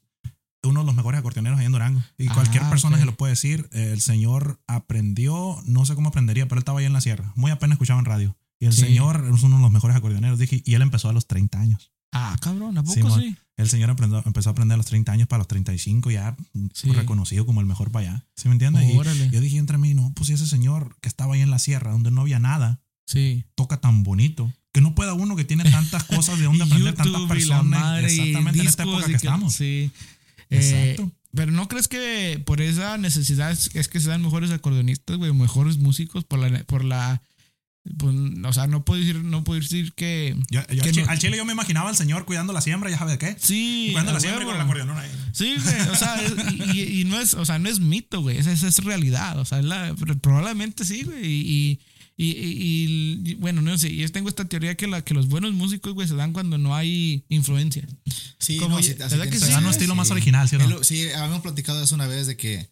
uno 0.65 0.81
de 0.81 0.87
los 0.87 0.95
mejores 0.95 1.19
acordeoneros 1.21 1.59
ahí 1.59 1.67
en 1.67 1.73
Durango. 1.73 2.03
Y 2.19 2.29
Ah, 2.29 2.35
cualquier 2.35 2.63
persona 2.69 2.97
ok. 2.97 3.01
se 3.01 3.07
lo 3.07 3.15
puede 3.17 3.33
decir. 3.33 3.69
El 3.73 4.01
señor 4.01 4.61
aprendió, 4.67 5.63
no 5.67 5.85
sé 5.87 5.95
cómo 5.95 6.09
aprendería, 6.09 6.47
pero 6.47 6.59
él 6.59 6.63
estaba 6.63 6.79
ahí 6.81 6.87
en 6.87 6.93
la 6.93 7.01
sierra. 7.01 7.33
Muy 7.37 7.51
apenas 7.51 7.75
escuchaba 7.77 7.99
en 8.01 8.07
radio. 8.07 8.37
Y 8.61 8.67
el 8.67 8.73
Sí. 8.73 8.81
señor 8.83 9.29
es 9.35 9.43
uno 9.43 9.57
de 9.57 9.63
los 9.63 9.73
mejores 9.73 9.97
acordeoneros. 9.97 10.39
Dije, 10.39 10.63
y 10.65 10.75
él 10.75 10.83
empezó 10.83 11.09
a 11.09 11.13
los 11.13 11.27
30 11.27 11.61
años. 11.61 11.91
Ah, 12.13 12.37
cabrón, 12.41 12.79
¿a 12.79 12.83
poco 12.85 13.19
sí? 13.19 13.37
El 13.57 13.69
señor 13.69 13.91
aprendió- 13.91 14.23
empezó 14.25 14.51
a 14.51 14.53
aprender 14.53 14.75
a 14.75 14.77
los 14.79 14.87
30 14.87 15.13
años 15.13 15.27
para 15.29 15.39
los 15.39 15.49
35, 15.49 16.11
ya 16.11 16.37
Sí. 16.73 16.91
reconocido 16.93 17.45
como 17.47 17.61
el 17.61 17.67
mejor 17.67 17.91
para 17.91 18.09
allá. 18.11 18.25
¿Sí 18.37 18.49
me 18.49 18.53
entiendes? 18.55 18.85
Y 18.89 19.31
yo 19.31 19.41
dije 19.41 19.59
entre 19.59 19.79
mí, 19.79 19.95
no, 19.95 20.13
pues 20.15 20.31
ese 20.31 20.47
señor 20.47 20.97
que 21.01 21.09
estaba 21.09 21.35
ahí 21.35 21.41
en 21.41 21.51
la 21.51 21.59
sierra, 21.59 21.91
donde 21.93 22.11
no 22.11 22.21
había 22.23 22.39
nada, 22.39 22.81
Sí. 23.07 23.45
toca 23.57 23.81
tan 23.81 24.03
bonito. 24.05 24.53
Que 24.73 24.81
no 24.81 24.95
pueda 24.97 25.13
uno 25.15 25.37
que 25.37 25.45
tiene 25.45 25.63
tantas 25.71 26.03
cosas 26.05 26.37
de 26.39 26.45
donde 26.47 26.59
Y 26.59 26.63
aprender 26.67 26.95
tantas 26.95 27.13
YouTube 27.13 27.29
personas. 27.29 27.65
madre 27.65 28.07
exactamente 28.07 28.61
en 28.61 28.67
esta 28.67 28.83
época 28.85 29.05
y 29.07 29.11
que 29.11 29.17
estamos. 29.17 29.55
Sí. 29.55 29.91
Eh, 30.51 30.93
Exacto. 30.95 31.13
pero 31.35 31.51
no 31.53 31.67
crees 31.69 31.89
que 31.89 32.41
por 32.45 32.61
esa 32.61 32.97
necesidad 32.99 33.51
es, 33.51 33.89
que 33.89 34.01
sean 34.01 34.23
mejores 34.23 34.51
acordeonistas, 34.51 35.17
güey, 35.17 35.33
mejores 35.33 35.79
músicos 35.79 36.25
por 36.25 36.39
la 36.39 36.63
por 36.65 36.85
la 36.85 37.23
pues, 37.99 38.15
o 38.45 38.53
sea, 38.55 38.67
no 38.67 38.83
puedo 38.83 38.99
decir 39.01 39.23
no 39.25 39.45
puedo 39.45 39.61
decir 39.61 39.93
que 39.93 40.35
Yo- 40.51 40.63
yo 40.69 40.83
que 40.83 40.89
al, 40.89 40.95
chi- 40.95 41.03
no- 41.03 41.09
al 41.11 41.19
chile 41.19 41.37
yo 41.37 41.45
me 41.45 41.53
imaginaba 41.53 41.91
al 41.91 41.97
señor 41.97 42.25
cuidando 42.25 42.53
la 42.55 42.63
siembra, 42.63 42.89
ya 42.91 42.97
sabe 42.99 43.13
de 43.13 43.19
qué. 43.19 43.37
sí, 43.39 43.89
Cuidando 43.93 44.13
la 44.15 44.21
siembra 44.21 44.45
con 44.47 44.55
el 44.55 44.61
acordeón 44.63 44.91
ahí. 44.97 45.11
Sí, 45.33 45.57
güey, 45.63 45.81
o 45.91 45.95
sea, 45.97 46.17
es- 46.23 46.33
y, 46.75 47.01
y- 47.01 47.05
no 47.05 47.21
es, 47.21 47.35
o 47.35 47.45
sea, 47.45 47.59
no 47.59 47.69
es 47.69 47.81
mito, 47.81 48.23
güey, 48.23 48.39
esa, 48.39 48.53
es 48.53 48.79
realidad, 48.85 49.39
o 49.39 49.45
sea, 49.45 49.59
es 49.59 49.67
la- 49.67 49.95
probablemente 50.23 50.85
sí, 50.87 51.03
güey, 51.03 51.27
y, 51.27 51.81
y, 52.17 52.27
y- 52.31 53.23
y- 53.27 53.31
y, 53.31 53.35
bueno, 53.35 53.61
no 53.63 53.77
sé, 53.77 53.95
yo 53.95 54.11
tengo 54.13 54.29
esta 54.29 54.45
teoría 54.45 54.77
que, 54.77 54.87
la, 54.87 55.03
que 55.03 55.15
los 55.15 55.29
buenos 55.29 55.53
músicos, 55.53 55.95
güey, 55.95 56.07
se 56.09 56.15
dan 56.15 56.33
cuando 56.33 56.59
no 56.59 56.75
hay 56.75 57.25
influencia. 57.29 57.87
Sí, 58.39 58.57
Como 58.59 58.77
no, 58.77 58.83
sí, 58.83 58.93
¿verdad 58.95 59.09
que 59.25 59.31
tienes 59.31 59.41
sí, 59.41 59.47
Se 59.47 59.53
dan 59.53 59.59
un 59.59 59.65
güey? 59.65 59.73
estilo 59.73 59.95
más 59.95 60.11
original, 60.11 60.49
¿sí 60.49 60.57
o 60.57 60.59
no? 60.61 60.85
Sí, 60.85 61.09
habíamos 61.11 61.41
platicado 61.43 61.83
eso 61.83 61.95
una 61.95 62.07
vez 62.07 62.27
de 62.27 62.37
que 62.37 62.71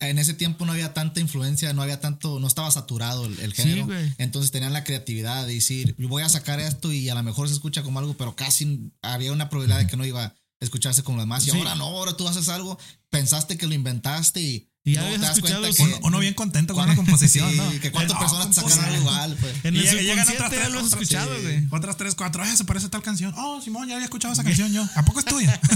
en 0.00 0.18
ese 0.18 0.32
tiempo 0.32 0.64
no 0.64 0.72
había 0.72 0.94
tanta 0.94 1.20
influencia, 1.20 1.72
no 1.74 1.82
había 1.82 2.00
tanto, 2.00 2.40
no 2.40 2.46
estaba 2.46 2.70
saturado 2.70 3.26
el, 3.26 3.38
el 3.40 3.52
Sí, 3.52 3.62
género. 3.62 3.84
güey. 3.86 4.12
entonces 4.16 4.50
tenían 4.50 4.72
la 4.72 4.84
creatividad 4.84 5.46
de 5.46 5.54
decir, 5.54 5.94
voy 5.98 6.22
a 6.22 6.28
sacar 6.30 6.60
esto 6.60 6.90
y 6.92 7.10
a 7.10 7.14
lo 7.14 7.22
mejor 7.22 7.48
se 7.48 7.54
escucha 7.54 7.82
como 7.82 7.98
algo, 7.98 8.16
pero 8.16 8.34
casi 8.34 8.90
había 9.02 9.32
una 9.32 9.50
probabilidad 9.50 9.80
de 9.80 9.86
que 9.86 9.98
no 9.98 10.06
iba 10.06 10.24
a 10.24 10.34
escucharse 10.60 11.02
como 11.02 11.16
lo 11.18 11.24
demás. 11.24 11.46
Y 11.46 11.50
Sí. 11.50 11.58
ahora 11.58 11.74
no, 11.74 11.84
ahora 11.84 12.16
tú 12.16 12.26
haces 12.26 12.48
algo, 12.48 12.78
pensaste 13.10 13.58
que 13.58 13.66
lo 13.66 13.74
inventaste 13.74 14.40
y 14.40 14.68
Y 14.86 14.92
ya 14.92 15.00
No, 15.00 15.06
habías 15.06 15.30
escuchado 15.36 15.72
su- 15.72 15.82
Uno, 15.82 15.98
uno 16.02 16.18
bien 16.18 16.34
contento 16.34 16.74
con 16.74 16.84
una 16.84 16.94
composición, 16.96 17.50
Sí, 17.50 17.56
¿no? 17.56 17.70
que 17.80 17.90
cuántas 17.90 18.14
No, 18.14 18.20
personas 18.20 18.58
algo 18.58 18.96
igual, 18.98 19.34
pues. 19.40 19.54
En 19.64 19.74
Y 19.74 19.78
el 19.78 19.84
llega- 19.84 20.02
llegan 20.02 20.28
otras 20.28 20.38
ya 20.38 20.48
tres- 20.50 20.70
lo 20.72 20.80
escuchado, 20.80 21.36
sí, 21.36 21.42
güey. 21.42 21.64
Otras 21.70 21.96
tres, 21.96 22.14
cuatro. 22.14 22.42
Ay, 22.42 22.54
se 22.54 22.64
parece 22.64 22.86
a 22.86 22.90
tal 22.90 23.02
canción. 23.02 23.32
Oh, 23.34 23.62
Simón, 23.62 23.88
ya 23.88 23.94
había 23.94 24.04
escuchado 24.04 24.34
esa 24.34 24.44
canción 24.44 24.70
yo. 24.74 24.86
¿A 24.94 25.04
poco 25.06 25.20
es 25.20 25.24
tuya? 25.24 25.58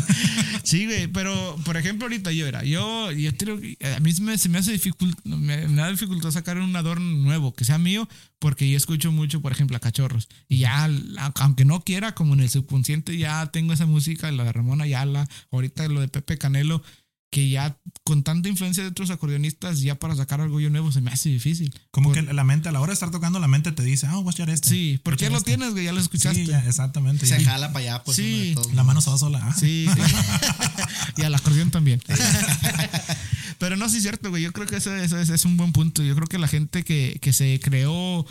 Sí, 0.63 0.85
güey, 0.85 1.07
pero 1.07 1.57
por 1.65 1.79
ejemplo, 1.79 2.05
ahorita 2.05 2.31
yo 2.33 2.47
era, 2.47 2.63
yo, 2.63 3.11
yo 3.13 3.35
creo 3.39 3.59
que 3.59 3.79
a 3.97 4.01
mí 4.01 4.13
me, 4.21 4.37
se 4.37 4.51
me 4.51 4.59
hace 4.59 4.73
dificult, 4.73 5.19
me, 5.25 5.67
me 5.67 5.81
da 5.81 5.91
dificultad 5.91 6.31
sacar 6.31 6.59
un 6.59 6.77
adorno 6.77 7.07
nuevo 7.23 7.55
que 7.55 7.65
sea 7.65 7.79
mío, 7.79 8.07
porque 8.39 8.69
yo 8.69 8.77
escucho 8.77 9.11
mucho, 9.11 9.41
por 9.41 9.51
ejemplo, 9.53 9.79
a 9.79 9.81
cachorros. 9.81 10.29
Y 10.47 10.59
ya, 10.59 10.91
aunque 11.37 11.65
no 11.65 11.81
quiera, 11.81 12.15
como 12.15 12.35
en 12.35 12.41
el 12.41 12.51
subconsciente, 12.51 13.17
ya 13.17 13.47
tengo 13.47 13.73
esa 13.73 13.87
música, 13.87 14.31
la 14.31 14.45
de 14.45 14.53
Ramón 14.53 14.83
Ayala, 14.83 15.27
ahorita 15.51 15.89
lo 15.89 16.03
de 16.03 16.09
Pepe 16.09 16.37
Canelo, 16.37 16.83
que 17.31 17.51
ya 17.51 17.77
con 18.05 18.23
tanta 18.23 18.49
influencia 18.49 18.83
de 18.83 18.89
otros 18.89 19.11
acordeonistas, 19.11 19.81
ya 19.81 19.99
para 19.99 20.17
sacar 20.17 20.41
algo 20.41 20.61
yo 20.61 20.71
nuevo 20.71 20.91
se 20.93 21.01
me 21.03 21.11
hace 21.11 21.29
difícil. 21.29 21.75
Como 21.91 22.13
Por- 22.13 22.25
que 22.27 22.33
la 22.33 22.45
mente, 22.45 22.69
a 22.69 22.73
la 22.73 22.81
hora 22.81 22.89
de 22.91 22.95
estar 22.95 23.11
tocando, 23.11 23.39
la 23.39 23.49
mente 23.49 23.71
te 23.73 23.83
dice, 23.83 24.07
ah, 24.07 24.17
voy 24.17 24.29
a 24.29 24.31
echar 24.31 24.49
este. 24.51 24.71
Sí, 24.71 25.01
porque 25.03 25.25
ya 25.27 25.31
lo 25.31 25.39
este. 25.39 25.51
tienes, 25.51 25.73
güey, 25.73 25.85
ya 25.85 25.93
lo 25.93 26.01
escuchaste. 26.01 26.45
Sí, 26.45 26.47
ya, 26.51 26.61
exactamente. 26.67 27.27
Se 27.27 27.39
ya. 27.39 27.45
jala 27.51 27.73
para 27.73 27.85
allá, 27.95 28.05
pues. 28.05 28.17
Sí. 28.17 28.55
La 28.75 28.83
mano 28.85 29.01
se 29.01 29.11
va 29.11 29.19
sola. 29.19 29.41
ah. 29.43 29.55
Sí, 29.59 29.87
sí. 29.95 30.01
y 31.19 31.23
al 31.23 31.35
acordeón 31.35 31.71
también. 31.71 32.01
Pero 33.59 33.77
no, 33.77 33.89
sí 33.89 33.97
es 33.97 34.03
cierto, 34.05 34.31
güey. 34.31 34.43
Yo 34.43 34.53
creo 34.53 34.67
que 34.67 34.77
eso, 34.77 34.95
eso 34.95 35.19
es, 35.19 35.29
es 35.31 35.45
un 35.45 35.57
buen 35.57 35.73
punto. 35.73 36.03
Yo 36.03 36.15
creo 36.15 36.29
que 36.29 36.39
la 36.39 36.49
gente 36.49 36.85
que, 36.85 37.19
que 37.21 37.33
se 37.33 37.59
creó, 37.61 38.25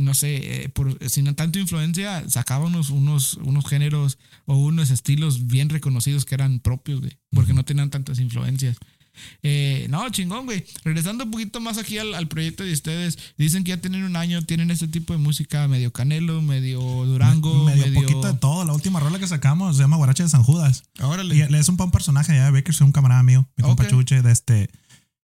no 0.00 0.14
sé, 0.14 0.64
eh, 0.64 0.68
por, 0.68 0.98
sin 1.08 1.32
tanta 1.34 1.58
influencia, 1.58 2.28
sacaba 2.28 2.66
unos, 2.66 2.90
unos, 2.90 3.34
unos 3.34 3.66
géneros 3.68 4.18
o 4.46 4.56
unos 4.56 4.90
estilos 4.90 5.46
bien 5.46 5.68
reconocidos 5.68 6.24
que 6.24 6.34
eran 6.34 6.60
propios, 6.60 7.00
güey. 7.00 7.18
Porque 7.30 7.52
no 7.54 7.64
tenían 7.64 7.90
tantas 7.90 8.18
influencias. 8.18 8.76
Eh, 9.42 9.86
no, 9.90 10.08
chingón, 10.08 10.46
güey. 10.46 10.64
Regresando 10.84 11.24
un 11.24 11.30
poquito 11.30 11.60
más 11.60 11.76
aquí 11.76 11.98
al, 11.98 12.14
al 12.14 12.28
proyecto 12.28 12.64
de 12.64 12.72
ustedes, 12.72 13.18
dicen 13.36 13.62
que 13.62 13.68
ya 13.68 13.76
tienen 13.76 14.04
un 14.04 14.16
año, 14.16 14.42
tienen 14.42 14.70
este 14.70 14.88
tipo 14.88 15.12
de 15.12 15.18
música 15.18 15.68
medio 15.68 15.92
canelo, 15.92 16.40
medio 16.40 16.80
durango, 16.80 17.66
medio, 17.66 17.84
medio. 17.88 18.00
poquito 18.00 18.26
de 18.32 18.38
todo. 18.38 18.64
La 18.64 18.72
última 18.72 19.00
rola 19.00 19.18
que 19.18 19.26
sacamos 19.26 19.76
se 19.76 19.82
llama 19.82 19.96
Guaracha 19.98 20.22
de 20.22 20.30
San 20.30 20.42
Judas. 20.42 20.84
Órale. 21.00 21.36
Y 21.36 21.40
es 21.42 21.68
un, 21.68 21.76
pa- 21.76 21.84
un 21.84 21.90
personaje 21.90 22.32
allá 22.32 22.46
de 22.46 22.50
Bakers, 22.52 22.80
un 22.80 22.92
camarada 22.92 23.22
mío, 23.22 23.46
mi 23.56 23.64
compa 23.64 23.82
Ok. 23.84 23.90
Chuche, 23.90 24.22
de 24.22 24.32
este. 24.32 24.70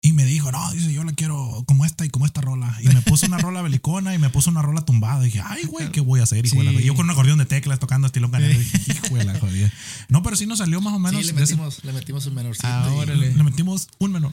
Y 0.02 0.12
me 0.14 0.24
dijo, 0.24 0.50
no, 0.50 0.72
dice, 0.72 0.90
yo 0.94 1.04
la 1.04 1.12
quiero 1.12 1.62
como 1.66 1.84
esta 1.84 2.06
y 2.06 2.08
como 2.08 2.24
esta 2.24 2.40
rola. 2.40 2.74
Y 2.80 2.88
me 2.88 3.02
puso 3.02 3.26
una 3.26 3.36
rola 3.36 3.60
belicona 3.60 4.14
y 4.14 4.18
me 4.18 4.30
puso 4.30 4.48
una 4.48 4.62
rola 4.62 4.80
tumbada. 4.80 5.20
Y 5.22 5.26
dije, 5.26 5.42
ay, 5.44 5.64
güey, 5.64 5.90
¿qué 5.92 6.00
voy 6.00 6.20
a 6.20 6.22
hacer? 6.22 6.48
Sí. 6.48 6.58
Y 6.58 6.84
yo 6.84 6.94
con 6.94 7.04
un 7.04 7.10
acordeón 7.10 7.36
de 7.36 7.44
teclas 7.44 7.78
tocando 7.80 8.06
estilo 8.06 8.30
canelo. 8.30 8.58
Hijo 8.86 9.14
de 9.16 9.24
la 9.24 9.38
jodida. 9.38 9.70
No, 10.08 10.22
pero 10.22 10.36
sí 10.36 10.46
nos 10.46 10.58
salió 10.60 10.80
más 10.80 10.94
o 10.94 10.98
menos. 10.98 11.20
Sí, 11.20 11.26
le 11.26 11.32
ese- 11.32 11.52
metimos, 11.54 11.84
le 11.84 11.92
metimos 11.92 12.24
un 12.24 12.34
menorcito. 12.34 12.66
Ah, 12.66 12.90
órale. 12.94 13.34
le 13.34 13.42
metimos 13.42 13.88
un 13.98 14.12
menor. 14.12 14.32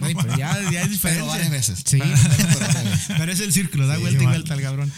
Güey, 0.00 0.16
pero 0.16 0.36
ya, 0.36 0.58
ya 0.72 0.82
es 0.82 0.90
diferente. 0.90 1.20
Pero 1.22 1.26
varias 1.30 1.50
veces. 1.50 1.82
Sí, 1.86 1.98
Pero 2.00 2.58
varias 2.60 2.84
veces. 2.84 3.06
pero 3.18 3.30
es 3.32 3.40
el 3.40 3.52
círculo, 3.52 3.86
da 3.86 3.94
Sí, 3.96 4.00
vuelta 4.02 4.22
y 4.22 4.26
vuelta 4.26 4.54
al 4.54 4.62
cabrón. 4.62 4.92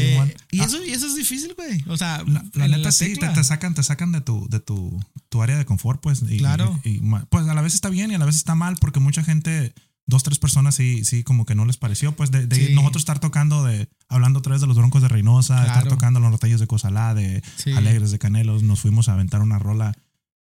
Eh, 0.00 0.34
y, 0.50 0.60
Ah. 0.60 0.64
eso, 0.64 0.82
y 0.84 0.90
eso 0.90 1.06
es 1.06 1.14
difícil, 1.16 1.54
güey. 1.56 1.82
O 1.88 1.96
sea, 1.96 2.22
La, 2.26 2.44
la 2.54 2.68
neta 2.68 2.92
sí, 2.92 3.14
te, 3.14 3.42
sacan, 3.44 3.74
te 3.74 3.82
sacan 3.82 4.12
de 4.12 4.20
tu, 4.20 4.48
de 4.48 4.60
tu, 4.60 4.98
tu 5.28 5.42
área 5.42 5.56
de 5.56 5.64
confort, 5.64 6.00
pues. 6.00 6.22
Y, 6.28 6.38
Claro. 6.38 6.78
y- 6.84 6.96
y 6.96 7.00
ma- 7.00 7.26
pues 7.30 7.46
a 7.48 7.54
la 7.54 7.62
vez 7.62 7.74
está 7.74 7.88
bien 7.88 8.10
y 8.10 8.14
a 8.14 8.18
la 8.18 8.24
vez 8.26 8.36
está 8.36 8.54
mal 8.54 8.76
porque 8.80 9.00
mucha 9.00 9.22
gente, 9.24 9.74
dos, 10.06 10.22
tres 10.22 10.38
personas 10.38 10.74
sí, 10.74 11.04
sí, 11.04 11.24
como 11.24 11.44
que 11.46 11.54
no 11.54 11.64
les 11.64 11.76
pareció. 11.76 12.12
Pues 12.14 12.30
de, 12.30 12.46
de 12.46 12.68
Sí. 12.68 12.74
nosotros 12.74 13.00
estar 13.02 13.18
tocando 13.18 13.64
de, 13.64 13.88
hablando 14.08 14.38
otra 14.38 14.52
vez 14.52 14.60
de 14.60 14.66
los 14.68 14.76
broncos 14.76 15.02
de 15.02 15.08
Reynosa, 15.08 15.66
estar 15.66 15.88
tocando 15.88 16.20
los 16.20 16.30
norteños 16.30 16.60
de 16.60 16.66
Cozalá, 16.66 17.14
de 17.14 17.42
Sí. 17.56 17.72
Alegres 17.72 18.10
de 18.12 18.18
Canelos, 18.18 18.62
nos 18.62 18.80
fuimos 18.80 19.08
a 19.08 19.14
aventar 19.14 19.42
una 19.42 19.58
rola, 19.58 19.94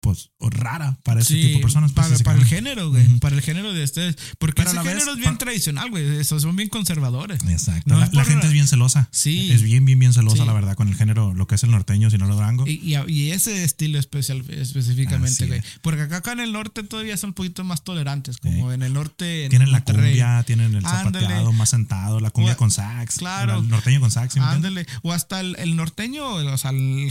pues, 0.00 0.30
rara 0.40 0.98
para 1.02 1.20
ese 1.20 1.34
Sí, 1.34 1.40
tipo 1.40 1.58
de 1.58 1.62
personas. 1.62 1.92
pues, 1.92 2.22
para, 2.22 2.38
el 2.38 2.44
género, 2.46 2.90
güey. 2.90 3.06
Para 3.18 3.34
el 3.36 3.42
género 3.42 3.72
de 3.72 3.82
ustedes. 3.84 4.16
Porque 4.38 4.62
Pero 4.62 4.70
ese 4.70 4.78
vez, 4.80 4.88
género 4.94 5.12
es 5.12 5.18
bien 5.18 5.38
tradicional, 5.38 5.90
güey. 5.90 6.18
Esos 6.18 6.42
son 6.42 6.54
bien 6.56 6.68
conservadores. 6.68 7.40
Exacto. 7.48 7.82
No 7.92 7.98
la, 7.98 8.24
gente 8.24 8.46
es 8.46 8.52
bien 8.52 8.68
celosa. 8.68 9.08
Sí. 9.12 9.50
Es 9.52 9.62
bien, 9.62 9.84
bien, 9.84 9.98
bien 9.98 10.12
celosa, 10.12 10.38
Sí. 10.42 10.46
la 10.46 10.52
verdad, 10.52 10.76
con 10.76 10.88
el 10.88 10.94
género, 10.94 11.34
lo 11.34 11.46
que 11.46 11.56
es 11.56 11.64
el 11.64 11.70
norteño, 11.70 12.10
si 12.10 12.18
no 12.18 12.26
lo 12.26 12.34
durango. 12.36 12.66
Y, 12.66 12.80
y, 12.82 12.96
y 13.12 13.30
ese 13.32 13.64
estilo 13.64 13.98
especial 13.98 14.44
específicamente, 14.48 15.32
Así 15.44 15.46
güey. 15.46 15.58
es. 15.60 15.64
Porque 15.82 16.02
acá, 16.02 16.18
acá 16.18 16.32
en 16.32 16.40
el 16.40 16.52
norte 16.52 16.82
todavía 16.84 17.16
son 17.16 17.30
un 17.30 17.34
poquito 17.34 17.64
más 17.64 17.82
tolerantes. 17.84 18.38
Como 18.38 18.72
en 18.72 18.82
el 18.82 18.92
norte. 18.92 19.44
en 19.44 19.50
Tienen 19.50 19.72
la 19.72 19.82
cumbia, 19.84 20.42
tienen 20.44 20.74
el 20.74 20.86
Ándale. 20.86 21.20
zapateado 21.20 21.52
más 21.52 21.70
sentado, 21.70 22.20
la 22.20 22.30
cumbia 22.30 22.54
O- 22.54 22.56
con 22.56 22.70
sax. 22.70 23.16
claro. 23.18 23.58
El 23.61 23.68
norteño 23.68 24.00
con 24.00 24.11
sax. 24.11 24.34
¿sí? 24.34 24.40
Ándale. 24.40 24.87
O 25.02 25.12
hasta 25.12 25.40
el, 25.40 25.56
el 25.58 25.76
norteño, 25.76 26.24
o 26.34 26.56
sea, 26.56 26.70
el, 26.70 27.11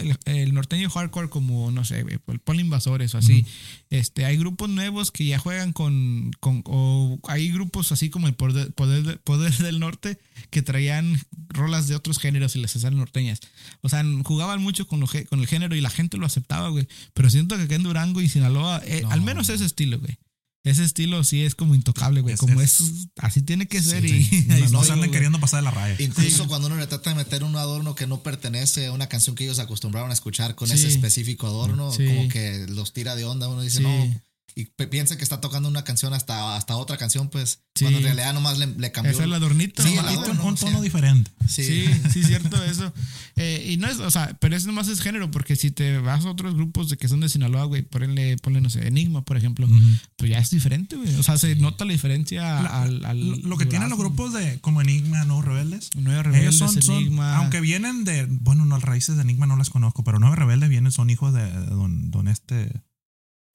el- 0.00 0.18
el 0.24 0.54
norteño 0.54 0.90
hardcore, 0.90 1.28
como, 1.28 1.70
no 1.70 1.84
sé, 1.84 2.02
güey, 2.02 2.18
el 2.32 2.40
Pol 2.40 2.60
Invasores 2.60 3.14
o 3.14 3.18
así. 3.18 3.44
Este, 3.90 4.24
hay 4.24 4.36
grupos 4.36 4.68
nuevos 4.68 5.10
que 5.10 5.24
ya 5.26 5.38
juegan 5.38 5.72
con, 5.72 6.32
con. 6.40 6.62
O 6.66 7.18
hay 7.28 7.50
grupos 7.50 7.92
así 7.92 8.10
como 8.10 8.26
el 8.26 8.34
Poder, 8.34 8.72
Poder, 8.72 9.20
Poder 9.20 9.56
del 9.58 9.78
Norte 9.80 10.18
que 10.50 10.62
traían 10.62 11.20
rolas 11.48 11.88
de 11.88 11.94
otros 11.94 12.18
géneros 12.18 12.56
y 12.56 12.60
les 12.60 12.74
hacían 12.74 12.96
norteñas. 12.96 13.40
O 13.80 13.88
sea, 13.88 14.04
jugaban 14.24 14.62
mucho 14.62 14.86
con, 14.86 15.00
lo, 15.00 15.06
con 15.28 15.40
el 15.40 15.46
género 15.46 15.76
y 15.76 15.80
la 15.80 15.90
gente 15.90 16.16
lo 16.16 16.26
aceptaba, 16.26 16.68
güey. 16.68 16.88
Pero 17.14 17.30
siento 17.30 17.56
que 17.56 17.62
acá 17.62 17.74
en 17.76 17.82
Durango 17.82 18.20
y 18.20 18.28
Sinaloa, 18.28 18.82
eh, 18.84 19.00
No. 19.02 19.10
al 19.10 19.22
menos 19.22 19.48
ese 19.48 19.64
estilo, 19.64 19.98
güey. 20.00 20.18
Ese 20.66 20.84
estilo 20.84 21.22
sí 21.24 21.42
es 21.44 21.54
como 21.54 21.74
intocable, 21.74 22.20
güey. 22.20 22.34
Es- 22.34 22.40
Como 22.40 22.60
es- 22.60 22.80
es, 22.80 22.92
así 23.18 23.40
tiene 23.42 23.66
que 23.68 23.80
ser 23.82 24.02
Sí, 24.02 24.08
y 24.08 24.24
sí. 24.24 24.46
No, 24.70 24.82
se 24.84 24.94
güey. 24.96 25.10
queriendo 25.10 25.38
pasar 25.40 25.60
de 25.60 25.64
la 25.64 25.70
raya. 25.70 25.96
Incluso 25.98 26.46
cuando 26.48 26.66
uno 26.66 26.76
le 26.76 26.86
trata 26.86 27.10
de 27.10 27.16
meter 27.16 27.44
un 27.44 27.54
adorno 27.56 27.94
que 27.94 28.06
no 28.06 28.22
pertenece 28.22 28.86
a 28.86 28.92
una 28.92 29.08
canción 29.08 29.36
que 29.36 29.44
ellos 29.44 29.58
acostumbraron 29.60 30.10
a 30.10 30.14
escuchar 30.14 30.54
con 30.56 30.68
Sí. 30.68 30.74
ese 30.74 30.88
específico 30.88 31.46
adorno, 31.46 31.92
Sí. 31.92 32.06
como 32.06 32.28
que 32.28 32.66
los 32.68 32.92
tira 32.92 33.14
de 33.16 33.24
onda. 33.24 33.48
Uno 33.48 33.62
dice, 33.62 33.78
Sí. 33.78 33.82
no. 33.84 34.20
Y 34.58 34.64
piensa 34.86 35.18
que 35.18 35.22
está 35.22 35.38
tocando 35.42 35.68
una 35.68 35.84
canción 35.84 36.14
hasta, 36.14 36.56
hasta 36.56 36.76
otra 36.76 36.96
canción, 36.96 37.28
pues. 37.28 37.60
Sí. 37.74 37.84
Cuando 37.84 37.98
en 37.98 38.04
realidad 38.06 38.32
nomás 38.32 38.56
le, 38.56 38.66
le 38.68 38.90
cambió. 38.90 39.12
Ese 39.12 39.20
es 39.20 39.26
el 39.26 39.34
adornito. 39.34 39.82
Sí, 39.82 39.90
Un 39.92 39.98
adorno, 39.98 40.44
un 40.46 40.54
o 40.54 40.56
sea. 40.56 40.68
tono 40.70 40.80
diferente. 40.80 41.30
Sí. 41.46 41.62
Sí, 41.62 41.86
sí, 42.10 42.22
cierto 42.24 42.64
eso. 42.64 42.90
Eh, 43.36 43.66
y 43.68 43.76
no 43.76 43.86
es, 43.86 43.98
o 43.98 44.10
sea, 44.10 44.34
pero 44.40 44.56
eso 44.56 44.66
nomás 44.68 44.88
es 44.88 45.00
género, 45.02 45.30
porque 45.30 45.56
si 45.56 45.70
te 45.72 45.98
vas 45.98 46.24
a 46.24 46.30
otros 46.30 46.54
grupos 46.54 46.88
de 46.88 46.96
que 46.96 47.06
son 47.06 47.20
de 47.20 47.28
Sinaloa, 47.28 47.64
güey, 47.66 47.82
ponle, 47.82 48.38
ponle, 48.38 48.62
no 48.62 48.70
sé, 48.70 48.86
Enigma, 48.86 49.26
por 49.26 49.36
ejemplo, 49.36 49.68
pues 50.16 50.30
ya 50.30 50.38
es 50.38 50.48
diferente, 50.48 50.96
güey. 50.96 51.14
O 51.16 51.22
sea, 51.22 51.36
se 51.36 51.54
nota 51.56 51.84
la 51.84 51.92
diferencia 51.92 52.40
La- 52.62 52.82
al, 52.82 53.04
al 53.04 53.28
Lo, 53.32 53.36
lo 53.36 53.56
que 53.58 53.66
tienen 53.66 53.90
los 53.90 53.98
grupos 53.98 54.32
de 54.32 54.58
como 54.62 54.80
Enigma, 54.80 55.22
Nuevos 55.26 55.44
Rebeldes. 55.44 55.90
Nueve 55.96 56.22
Rebeldes, 56.22 56.54
ellos 56.54 56.72
son, 56.72 56.82
son- 56.82 56.96
Enigma. 56.96 57.36
aunque 57.36 57.60
vienen 57.60 58.04
de, 58.04 58.24
bueno, 58.26 58.64
no, 58.64 58.76
las 58.76 58.84
raíces 58.84 59.16
de 59.16 59.22
Enigma 59.22 59.44
no 59.44 59.56
las 59.56 59.68
conozco, 59.68 60.02
pero 60.02 60.18
Nueve 60.18 60.36
Rebeldes 60.36 60.70
vienen, 60.70 60.92
son 60.92 61.10
hijos 61.10 61.34
de 61.34 61.52
don, 61.66 62.10
don 62.10 62.26
este, 62.28 62.72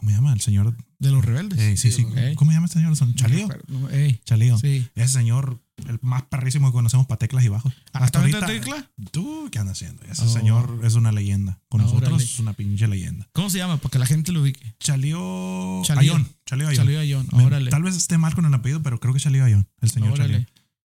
¿cómo 0.02 0.10
se 0.10 0.16
llama? 0.18 0.34
El 0.34 0.42
señor, 0.42 0.76
De 1.00 1.12
los 1.12 1.24
rebeldes. 1.24 1.58
eh, 1.60 1.78
sí, 1.78 1.92
sí, 1.92 2.06
Ey. 2.16 2.36
¿cómo 2.36 2.52
se 2.52 2.56
llama 2.56 2.66
este 2.66 2.80
señor? 2.80 3.16
Chalío. 3.16 3.48
ey, 3.92 4.20
Chalío. 4.26 4.58
Sí. 4.58 4.86
Ese 4.96 5.14
señor, 5.14 5.62
el 5.88 6.00
más 6.02 6.24
perrísimo 6.24 6.68
que 6.68 6.74
conocemos 6.74 7.06
para 7.08 7.20
teclas 7.20 7.46
y 7.46 7.48
bajos. 7.48 7.72
¿Ah, 7.94 8.00
Hasta 8.04 8.20
ahorita, 8.20 8.46
tecla? 8.46 8.90
¿Tú 9.12 9.48
qué 9.52 9.60
andas 9.60 9.78
haciendo? 9.78 10.04
Ese 10.12 10.24
Oh. 10.26 10.28
señor 10.28 10.80
es 10.84 10.96
una 10.96 11.12
leyenda. 11.12 11.60
Con 11.70 11.82
nosotros 11.82 12.22
es 12.22 12.40
una 12.40 12.54
pinche 12.54 12.88
leyenda. 12.88 13.30
¿Cómo 13.34 13.50
se 13.50 13.60
llama? 13.60 13.78
Para 13.78 13.92
que 13.92 14.00
la 14.00 14.06
gente 14.08 14.32
lo 14.32 14.42
ubique. 14.42 14.76
Chalío 14.80 15.82
Chalío. 15.86 16.02
Ayón. 16.14 16.28
Chalío 16.46 16.68
Ayón. 16.68 16.86
Chalío 16.86 17.00
Ayón, 17.00 17.28
órale. 17.32 17.70
Tal 17.72 17.84
vez 17.84 17.96
esté 17.96 18.18
mal 18.18 18.34
con 18.36 18.46
el 18.46 18.54
apellido, 18.54 18.82
pero 18.84 19.00
creo 19.00 19.14
que 19.14 19.20
Chalío 19.20 19.46
Ayón, 19.46 19.68
el 19.82 19.90
señor 19.92 20.14
Órale. 20.14 20.34
Chalío. 20.34 20.48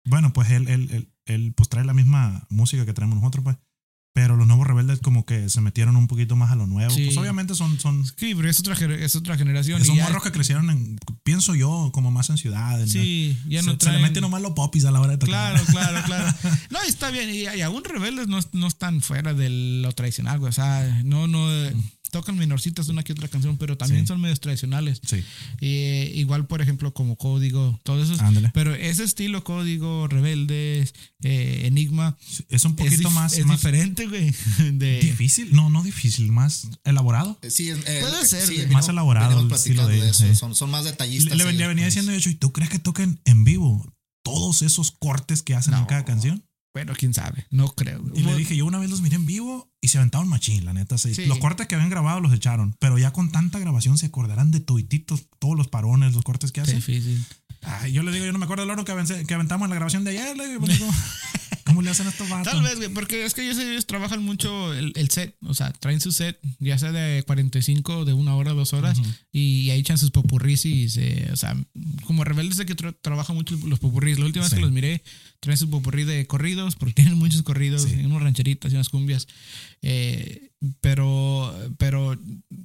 Bueno, 0.05 0.31
pues 0.31 0.49
él, 0.51 0.67
él, 0.69 0.89
él, 0.91 1.09
él, 1.25 1.53
pues 1.55 1.67
trae 1.69 1.83
la 1.83 1.93
misma 1.93 2.45
música 2.49 2.85
que 2.85 2.93
traemos 2.93 3.17
nosotros, 3.19 3.43
pues. 3.43 3.57
Pero 4.17 4.35
los 4.35 4.47
nuevos 4.47 4.65
rebeldes 4.65 4.97
como 4.99 5.27
que 5.27 5.47
se 5.47 5.61
metieron 5.61 5.95
un 5.95 6.07
poquito 6.07 6.35
más 6.35 6.49
a 6.49 6.55
lo 6.55 6.65
nuevo. 6.65 6.89
Sí. 6.89 7.05
Pues 7.05 7.17
obviamente 7.17 7.53
son, 7.53 7.79
son, 7.79 8.03
Sí, 8.03 8.33
pero 8.33 8.49
es 8.49 8.59
otra, 8.59 8.75
es 8.95 9.15
otra 9.15 9.37
generación. 9.37 9.85
son 9.85 9.95
ya- 9.95 10.05
morros 10.05 10.23
que 10.23 10.31
crecieron 10.31 10.71
en, 10.71 10.97
pienso 11.21 11.53
yo, 11.53 11.91
como 11.93 12.09
más 12.09 12.31
en 12.31 12.37
ciudades. 12.39 12.91
Sí, 12.91 13.37
ya 13.47 13.59
se, 13.59 13.67
no 13.67 13.73
se 13.73 13.77
traen... 13.77 13.97
le 14.01 14.07
mete 14.07 14.19
nomás 14.19 14.41
los 14.41 14.53
popis 14.53 14.85
a 14.85 14.91
la 14.91 15.01
hora 15.01 15.11
de 15.11 15.17
tocar. 15.19 15.53
Claro, 15.53 15.65
claro, 15.67 16.03
claro. 16.07 16.33
No, 16.71 16.79
está 16.87 17.11
bien. 17.11 17.29
Y, 17.29 17.41
y 17.43 17.61
aún 17.61 17.83
rebeldes 17.83 18.27
no, 18.27 18.39
no 18.53 18.65
están 18.67 19.01
fuera 19.01 19.35
de 19.35 19.51
lo 19.83 19.91
tradicional. 19.91 20.43
O 20.43 20.51
sea, 20.51 21.01
no, 21.05 21.27
no. 21.27 21.53
eh, 21.53 21.75
Tocan 22.09 22.37
minorcitas 22.37 22.87
una 22.87 23.03
que 23.03 23.11
otra 23.11 23.27
canción, 23.27 23.57
pero 23.57 23.77
también 23.77 24.03
Sí. 24.03 24.07
son 24.07 24.21
medios 24.21 24.39
tradicionales. 24.39 25.01
Sí, 25.05 25.21
Eh, 25.59 26.09
igual, 26.15 26.47
por 26.47 26.61
ejemplo, 26.61 26.93
como 26.93 27.17
Código, 27.17 27.77
todo 27.83 28.01
eso. 28.01 28.15
ándale. 28.23 28.49
Pero 28.53 28.73
ese 28.73 29.03
estilo, 29.03 29.43
Código, 29.43 30.07
Rebeldes, 30.07 30.93
eh, 31.21 31.63
Enigma, 31.65 32.17
Es 32.47 32.63
un 32.63 32.77
poquito 32.77 33.09
más, 33.11 33.33
es 33.37 33.45
más 33.45 33.57
diferente, 33.59 34.06
güey. 34.09 34.33
De, 34.73 34.99
difícil. 34.99 35.53
No, 35.53 35.69
no 35.69 35.83
difícil, 35.83 36.31
más 36.31 36.67
elaborado. 36.83 37.39
Sí, 37.49 37.69
eh, 37.69 37.97
Puede 38.01 38.25
ser, 38.25 38.45
sí, 38.47 38.65
Más 38.71 38.89
elaborado 38.89 39.39
el 39.39 39.51
estilo 39.51 39.87
de. 39.87 40.13
Son, 40.13 40.55
son 40.55 40.69
más 40.71 40.85
detallistas. 40.85 41.31
Le, 41.31 41.37
le 41.37 41.45
venía, 41.45 41.65
ellos, 41.65 41.69
venía 41.69 41.85
pues. 41.85 41.93
diciendo, 41.93 42.11
de 42.11 42.17
hecho, 42.17 42.29
¿y 42.29 42.35
tú 42.35 42.51
crees 42.51 42.69
que 42.69 42.79
toquen 42.79 43.19
en 43.25 43.43
vivo 43.43 43.85
todos 44.23 44.61
esos 44.61 44.91
cortes 44.91 45.43
que 45.43 45.55
hacen 45.55 45.73
en 45.73 45.85
cada 45.85 46.05
canción? 46.05 46.43
Bueno, 46.73 46.93
quién 46.95 47.13
sabe. 47.13 47.47
No 47.49 47.73
creo. 47.73 48.03
Y 48.13 48.21
le 48.21 48.35
dije, 48.35 48.55
yo 48.55 48.65
una 48.65 48.77
vez 48.77 48.89
los 48.91 49.01
miré 49.01 49.15
en 49.15 49.25
vivo 49.25 49.71
y 49.81 49.87
se 49.87 49.97
aventaron 49.97 50.27
machín, 50.27 50.63
la 50.63 50.73
neta. 50.73 50.97
sí. 50.99 51.15
Sí. 51.15 51.25
Los 51.25 51.39
cortes 51.39 51.65
que 51.65 51.73
habían 51.73 51.89
grabado 51.89 52.19
los 52.19 52.31
echaron, 52.33 52.75
pero 52.79 52.99
ya 52.99 53.11
con 53.11 53.31
tanta 53.31 53.57
grabación 53.57 53.97
se 53.97 54.05
acordarán 54.05 54.51
de 54.51 54.59
toititos, 54.59 55.25
todos 55.39 55.57
los 55.57 55.69
parones, 55.69 56.13
los 56.13 56.23
cortes 56.23 56.51
que 56.51 56.61
hacen. 56.61 56.75
difícil. 56.75 57.25
Ay, 57.63 57.93
yo 57.93 58.03
le 58.03 58.11
digo, 58.11 58.25
yo 58.25 58.31
no 58.31 58.37
me 58.37 58.45
acuerdo 58.45 58.61
del 58.63 58.69
oro 58.69 58.85
que, 58.85 59.25
que 59.25 59.33
aventamos 59.33 59.65
en 59.65 59.69
la 59.71 59.75
grabación 59.75 60.03
de 60.03 60.11
ayer. 60.11 60.37
le 60.37 60.47
digo, 60.47 60.59
pues, 60.59 60.79
¿cómo, 61.77 61.81
¿Cómo 61.81 61.81
le 61.83 61.89
hacen 61.91 62.07
estos 62.07 62.27
vatos? 62.29 62.51
Tal 62.53 62.63
vez, 62.63 62.75
güey, 62.77 62.89
porque 62.89 63.25
es 63.25 63.33
que 63.33 63.43
ellos, 63.43 63.57
ellos 63.57 63.85
trabajan 63.85 64.23
mucho 64.23 64.73
el, 64.73 64.91
el 64.95 65.09
set, 65.09 65.35
o 65.41 65.53
sea, 65.53 65.71
traen 65.73 66.01
su 66.01 66.11
set, 66.11 66.39
ya 66.59 66.77
sea 66.77 66.91
de 66.91 67.23
45, 67.23 68.05
de 68.05 68.13
una 68.13 68.35
hora, 68.35 68.53
dos 68.53 68.73
horas, 68.73 68.99
y 69.31 69.69
ahí 69.69 69.79
echan 69.79 69.97
sus 69.97 70.11
popurris 70.11 70.65
y 70.65 70.89
se, 70.89 71.29
o 71.31 71.35
sea, 71.35 71.55
como 72.05 72.23
rebeldes 72.23 72.57
de 72.57 72.65
que 72.65 72.75
tra- 72.75 72.95
trabajan 73.01 73.35
mucho 73.35 73.57
los 73.65 73.79
popurris. 73.79 74.19
La 74.19 74.25
última 74.25 74.45
vez 74.45 74.53
que 74.53 74.59
los 74.61 74.71
miré, 74.71 75.03
traen 75.39 75.57
su 75.57 75.69
popurrí 75.69 76.03
de 76.03 76.25
corridos, 76.27 76.75
porque 76.75 76.93
tienen 77.03 77.15
muchos 77.17 77.43
corridos, 77.43 77.83
Sí. 77.83 77.93
unos 78.05 78.21
rancheritas 78.21 78.71
y 78.71 78.75
unas 78.75 78.89
cumbias. 78.89 79.27
Eh, 79.81 80.51
pero, 80.81 81.53
pero, 81.77 82.17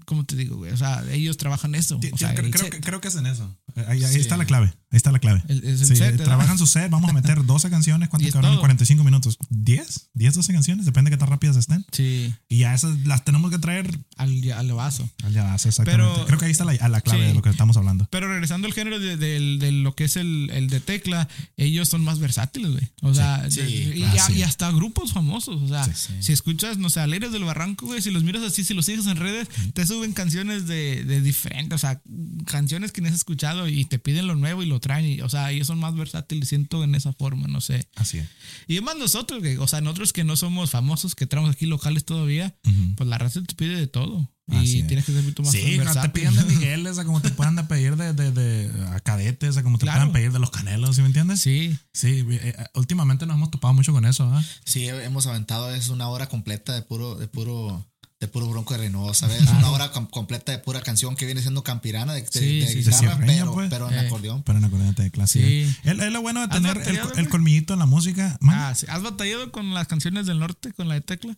¿cómo 0.06 0.24
te 0.24 0.34
digo, 0.36 0.56
güey? 0.56 0.72
O 0.72 0.76
sea, 0.76 1.04
ellos 1.12 1.36
trabajan 1.36 1.74
eso. 1.74 1.98
Ti- 2.00 2.08
O 2.12 2.16
sea, 2.16 2.34
creo, 2.34 2.50
creo 2.50 2.70
creo 2.80 3.00
que 3.02 3.08
hacen 3.08 3.26
eso. 3.26 3.54
Ahí, 3.88 4.02
ahí 4.04 4.12
Sí. 4.14 4.20
está 4.20 4.36
la 4.36 4.44
clave. 4.44 4.66
Ahí 4.90 4.96
está 4.98 5.10
la 5.10 5.18
clave. 5.20 5.42
El- 5.48 5.64
es 5.64 5.80
el 5.80 5.86
Sí, 5.86 5.96
set, 5.96 6.10
¿verdad? 6.12 6.24
trabajan 6.26 6.58
su 6.58 6.66
set, 6.66 6.90
vamos 6.90 7.08
a 7.10 7.14
meter 7.14 7.42
12 7.46 7.70
canciones, 7.70 8.08
Y 8.08 8.10
¿cuántas 8.10 8.28
es 8.28 8.32
cabrones? 8.34 8.56
todo. 8.56 8.60
45 8.60 9.04
minutos. 9.04 9.38
¿10? 9.50 10.08
¿10, 10.14 10.34
12 10.34 10.52
canciones? 10.52 10.84
Depende 10.84 11.10
de 11.10 11.16
qué 11.16 11.20
tan 11.20 11.28
rápidas 11.30 11.56
estén. 11.56 11.84
Sí, 11.92 12.34
Y 12.48 12.58
ya 12.58 12.74
esas 12.74 12.98
las 13.06 13.24
tenemos 13.24 13.50
que 13.50 13.58
traer 13.58 13.98
al, 14.16 14.52
al 14.52 14.72
vaso. 14.72 15.08
al 15.24 15.32
llavazo, 15.32 15.68
exactamente. 15.70 16.12
Pero- 16.14 16.26
Creo 16.26 16.38
que 16.38 16.44
ahí 16.44 16.50
está 16.50 16.64
la, 16.66 16.72
a 16.72 16.88
la 16.88 17.00
clave 17.00 17.22
Sí. 17.22 17.28
de 17.28 17.34
lo 17.34 17.40
que 17.42 17.48
estamos 17.50 17.76
hablando. 17.78 18.06
Pero 18.10 18.28
regresando 18.28 18.66
al 18.66 18.74
género 18.74 18.98
de, 18.98 19.16
del- 19.16 19.58
de 19.58 19.72
lo 19.72 19.94
que 19.94 20.04
es 20.04 20.16
el, 20.16 20.50
el 20.52 20.68
de 20.68 20.80
tecla, 20.80 21.26
ellos 21.56 21.88
son 21.88 22.04
más 22.04 22.18
versátiles, 22.18 22.70
güey. 22.72 22.90
O 23.00 23.14
sea, 23.14 23.50
sí, 23.50 23.60
de- 23.62 23.70
y, 23.96 24.00
claro, 24.02 24.16
ya- 24.16 24.26
sí. 24.26 24.32
y 24.34 24.42
hasta 24.42 24.70
grupos 24.72 25.12
famosos. 25.14 25.62
O 25.62 25.68
sea, 25.68 25.84
Sí, 25.86 25.92
sí. 25.94 26.12
si 26.20 26.32
escuchas, 26.32 26.76
no 26.76 26.90
sé, 26.90 27.00
Alegres 27.00 27.32
del 27.32 27.44
Barranco, 27.44 27.86
güey, 27.86 28.02
si 28.02 28.10
los 28.10 28.24
miras 28.24 28.42
así, 28.42 28.62
si 28.64 28.74
los 28.74 28.84
sigues 28.86 29.06
en 29.06 29.16
redes, 29.16 29.48
te 29.72 29.86
suben 29.86 30.12
canciones 30.12 30.66
de, 30.66 31.04
de 31.04 31.20
diferentes, 31.22 31.74
o 31.76 31.78
sea, 31.78 32.02
canciones 32.46 32.92
que 32.92 33.00
no 33.00 33.08
has 33.08 33.14
escuchado 33.14 33.61
y 33.68 33.84
te 33.84 33.98
piden 33.98 34.26
lo 34.26 34.34
nuevo 34.34 34.62
y 34.62 34.66
lo 34.66 34.80
traen. 34.80 35.06
y, 35.06 35.20
o 35.20 35.28
sea, 35.28 35.50
ellos 35.50 35.66
son 35.66 35.78
más 35.78 35.94
versátiles, 35.94 36.48
siento 36.48 36.82
en 36.84 36.94
esa 36.94 37.12
forma, 37.12 37.48
no 37.48 37.60
sé. 37.60 37.88
Así 37.96 38.18
es. 38.18 38.28
Y 38.68 38.76
además 38.76 38.96
nosotros, 38.98 39.42
o 39.58 39.66
sea, 39.68 39.80
nosotros 39.80 40.12
que 40.12 40.24
no 40.24 40.36
somos 40.36 40.70
famosos, 40.70 41.14
que 41.14 41.26
traemos 41.26 41.50
aquí 41.54 41.66
locales 41.66 42.04
todavía, 42.04 42.54
Ujú. 42.66 42.94
pues 42.96 43.08
la 43.08 43.18
raza 43.18 43.42
te 43.42 43.54
pide 43.54 43.76
de 43.76 43.86
todo. 43.86 44.28
Así 44.48 44.78
y 44.78 44.80
es. 44.80 44.86
tienes 44.88 45.04
que 45.06 45.12
ser 45.12 45.22
poquito 45.22 45.42
más 45.44 45.52
Sí, 45.52 45.78
cuando 45.80 46.00
te 46.02 46.08
piden 46.10 46.34
de 46.34 46.42
Migueles, 46.54 46.98
a 46.98 47.04
como 47.04 47.22
te 47.22 47.30
puedan 47.30 47.54
de 47.56 47.62
pedir 47.64 47.96
de, 47.96 48.12
de, 48.12 48.32
de 48.32 48.86
a 48.88 48.98
cadetes, 49.00 49.56
a 49.56 49.62
como 49.62 49.78
te 49.78 49.84
Claro. 49.84 50.00
puedan 50.00 50.12
pedir 50.12 50.32
de 50.32 50.40
los 50.40 50.50
canelos, 50.50 50.96
¿sí 50.96 51.00
me 51.02 51.06
entiendes? 51.06 51.40
Sí. 51.40 51.78
Sí, 51.92 52.24
eh, 52.28 52.54
eh, 52.58 52.64
últimamente 52.74 53.24
nos 53.24 53.36
hemos 53.36 53.50
topado 53.52 53.72
mucho 53.72 53.92
con 53.92 54.04
eso, 54.04 54.24
¿ah? 54.24 54.44
Sí, 54.64 54.88
hemos 54.88 55.26
aventado 55.28 55.72
es 55.74 55.88
una 55.88 56.08
hora 56.08 56.28
completa 56.28 56.74
de 56.74 56.82
puro, 56.82 57.14
de 57.14 57.28
puro, 57.28 57.86
de 58.22 58.28
puro 58.28 58.48
bronco 58.48 58.72
de 58.72 58.78
Renault, 58.78 59.14
¿sabes? 59.16 59.42
Una 59.50 59.68
hora 59.70 59.90
com- 59.90 60.06
completa 60.06 60.52
de 60.52 60.58
pura 60.58 60.80
canción 60.80 61.16
que 61.16 61.26
viene 61.26 61.42
siendo 61.42 61.64
campirana 61.64 62.14
de, 62.14 62.22
de- 62.22 62.28
Sí, 62.30 62.60
de 62.60 62.66
sí, 62.68 62.72
sí. 62.72 62.78
guitarra, 62.78 62.96
De 62.96 62.98
cierreña, 63.16 63.40
pero, 63.42 63.52
pues. 63.54 63.68
pero 63.70 63.88
en 63.90 63.94
Eh. 63.98 64.06
acordeón. 64.06 64.42
Pero 64.44 64.58
en 64.58 64.64
acordeón 64.64 64.94
de 64.94 65.10
clase. 65.10 65.40
Sí. 65.44 65.76
Es, 65.82 65.96
lo 65.96 66.22
bueno 66.22 66.38
de 66.40 66.46
¿Has 66.46 66.52
tener 66.52 66.78
el, 66.86 67.00
el 67.16 67.28
colmillito 67.28 67.72
en 67.72 67.80
la 67.80 67.86
música. 67.86 68.38
Ah, 68.42 68.72
sí. 68.76 68.86
¿Has 68.88 69.02
batallado 69.02 69.50
con 69.50 69.74
las 69.74 69.88
canciones 69.88 70.26
del 70.26 70.38
norte, 70.38 70.72
con 70.72 70.86
la 70.88 70.94
de 70.94 71.00
tecla? 71.00 71.36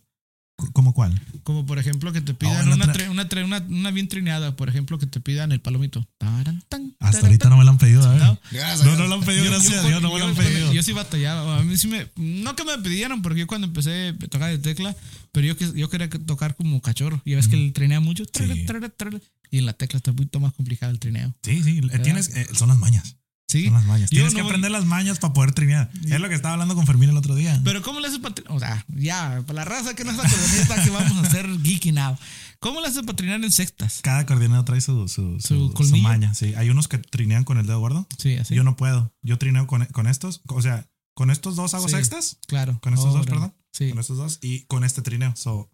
¿Cómo 0.71 0.93
cuál? 0.93 1.19
Como 1.43 1.65
por 1.65 1.79
ejemplo 1.79 2.13
que 2.13 2.21
te 2.21 2.33
pidan 2.33 2.69
Oh, 2.71 2.75
una, 2.75 2.85
una, 2.85 2.93
tre- 3.27 3.43
una, 3.43 3.57
una 3.67 3.91
bien 3.91 4.07
trineada, 4.07 4.55
por 4.55 4.69
ejemplo 4.69 4.97
que 4.97 5.05
te 5.05 5.19
pidan 5.19 5.51
el 5.51 5.59
palomito. 5.59 6.07
Taran, 6.17 6.63
tan, 6.69 6.95
Hasta 6.99 7.11
taran, 7.17 7.25
ahorita 7.25 7.43
tan. 7.43 7.49
no 7.51 7.57
me 7.57 7.65
lo 7.65 7.71
han 7.71 7.77
pedido, 7.77 8.13
¿eh? 8.15 8.17
No. 8.19 8.39
Gracias 8.51 8.85
No, 8.85 8.95
no 8.95 9.07
lo 9.07 9.15
han 9.15 9.21
pedido, 9.25 9.43
Yo- 9.43 9.51
gracias 9.51 9.73
yo- 9.73 9.79
a 9.81 9.83
Dios, 9.87 10.01
no 10.01 10.07
me 10.09 10.13
yo- 10.13 10.19
lo 10.19 10.25
han 10.27 10.35
yo- 10.35 10.41
pedido. 10.43 10.71
Yo 10.71 10.81
sí 10.83 10.93
batallaba. 10.93 11.57
A 11.57 11.63
mí 11.63 11.75
sí 11.77 11.87
me. 11.87 12.07
No 12.15 12.55
que 12.55 12.63
me 12.63 12.77
pidieran, 12.77 13.21
porque 13.21 13.41
yo 13.41 13.47
cuando 13.47 13.67
empecé 13.67 14.09
a 14.09 14.27
tocar 14.29 14.49
de 14.49 14.59
tecla, 14.59 14.95
pero 15.35 15.53
yo, 15.53 15.73
yo 15.73 15.89
quería 15.89 16.09
que- 16.09 16.17
tocar 16.19 16.55
como 16.55 16.81
cachorro. 16.81 17.21
Y 17.25 17.35
ves 17.35 17.47
que 17.47 17.55
el 17.55 17.73
trinea 17.73 17.99
mucho. 17.99 18.25
trara, 18.25 18.53
Sí. 18.55 18.65
trara, 18.65 18.89
trara, 18.89 19.19
y 19.51 19.59
en 19.59 19.65
la 19.67 19.73
tecla 19.73 19.97
está 19.97 20.09
un 20.11 20.17
poquito 20.17 20.39
más 20.39 20.53
complicado 20.53 20.91
el 20.91 20.99
trineo. 20.99 21.35
Sí, 21.43 21.61
sí, 21.61 21.81
eh, 21.91 21.99
tienes, 21.99 22.35
eh, 22.35 22.47
son 22.53 22.69
las 22.69 22.77
mañas. 22.79 23.17
Sí. 23.47 23.65
Son 23.65 23.73
las 23.75 23.85
mañas. 23.85 24.09
Yo 24.09 24.15
Tienes 24.15 24.33
no 24.33 24.37
que 24.37 24.41
voy- 24.41 24.49
aprender 24.49 24.71
las 24.71 24.85
mañas 24.85 25.19
para 25.19 25.33
poder 25.33 25.51
trinear. 25.51 25.91
Es 26.03 26.19
lo 26.19 26.27
que 26.27 26.33
estaba 26.35 26.53
hablando 26.53 26.73
con 26.73 26.87
Fermín 26.87 27.09
el 27.11 27.17
otro 27.17 27.35
día. 27.35 27.61
Pero 27.63 27.83
¿cómo 27.83 27.99
le 27.99 28.07
haces 28.07 28.19
para 28.19 28.33
O 28.49 28.59
sea, 28.59 28.83
ya, 28.89 29.43
para 29.45 29.57
la 29.57 29.65
raza 29.65 29.93
que 29.95 30.03
no 30.03 30.11
es 30.11 30.17
acordeonista, 30.19 30.83
que 30.83 30.89
vamos 30.89 31.17
a 31.23 31.27
hacer 31.27 31.47
geeky 31.61 31.91
now. 31.91 32.17
¿Cómo 32.59 32.81
le 32.81 32.87
haces 32.87 33.03
para 33.03 33.15
trinear 33.15 33.43
en 33.43 33.51
sextas? 33.51 33.99
Cada 34.01 34.19
acordeonero 34.19 34.65
trae 34.65 34.81
su, 34.81 35.07
su, 35.07 35.39
Su 35.39 35.71
su, 35.77 35.83
su 35.83 35.97
maña. 35.97 36.33
Sí, 36.33 36.53
hay 36.57 36.69
unos 36.71 36.87
que 36.87 36.97
trinean 36.97 37.43
con 37.43 37.59
el 37.59 37.67
dedo 37.67 37.79
gordo. 37.79 38.07
Sí, 38.17 38.33
así. 38.35 38.55
Yo 38.55 38.63
no 38.63 38.75
puedo. 38.75 39.13
Yo 39.21 39.37
trineo 39.37 39.67
con, 39.67 39.85
con 39.85 40.07
estos. 40.07 40.41
O 40.47 40.61
sea, 40.63 40.87
con 41.15 41.31
estos 41.31 41.55
dos 41.55 41.73
hago 41.73 41.87
Sí. 41.87 41.95
sextas. 41.95 42.37
Claro. 42.45 42.77
Con 42.81 42.93
estos 42.93 43.07
dos, 43.13 43.21
Órale. 43.23 43.31
perdón. 43.31 43.53
Sí. 43.73 43.89
Con 43.89 43.99
estos 43.99 44.17
dos. 44.17 44.37
Y 44.41 44.61
con 44.65 44.83
este 44.83 45.01
trineo. 45.01 45.35
So, 45.35 45.71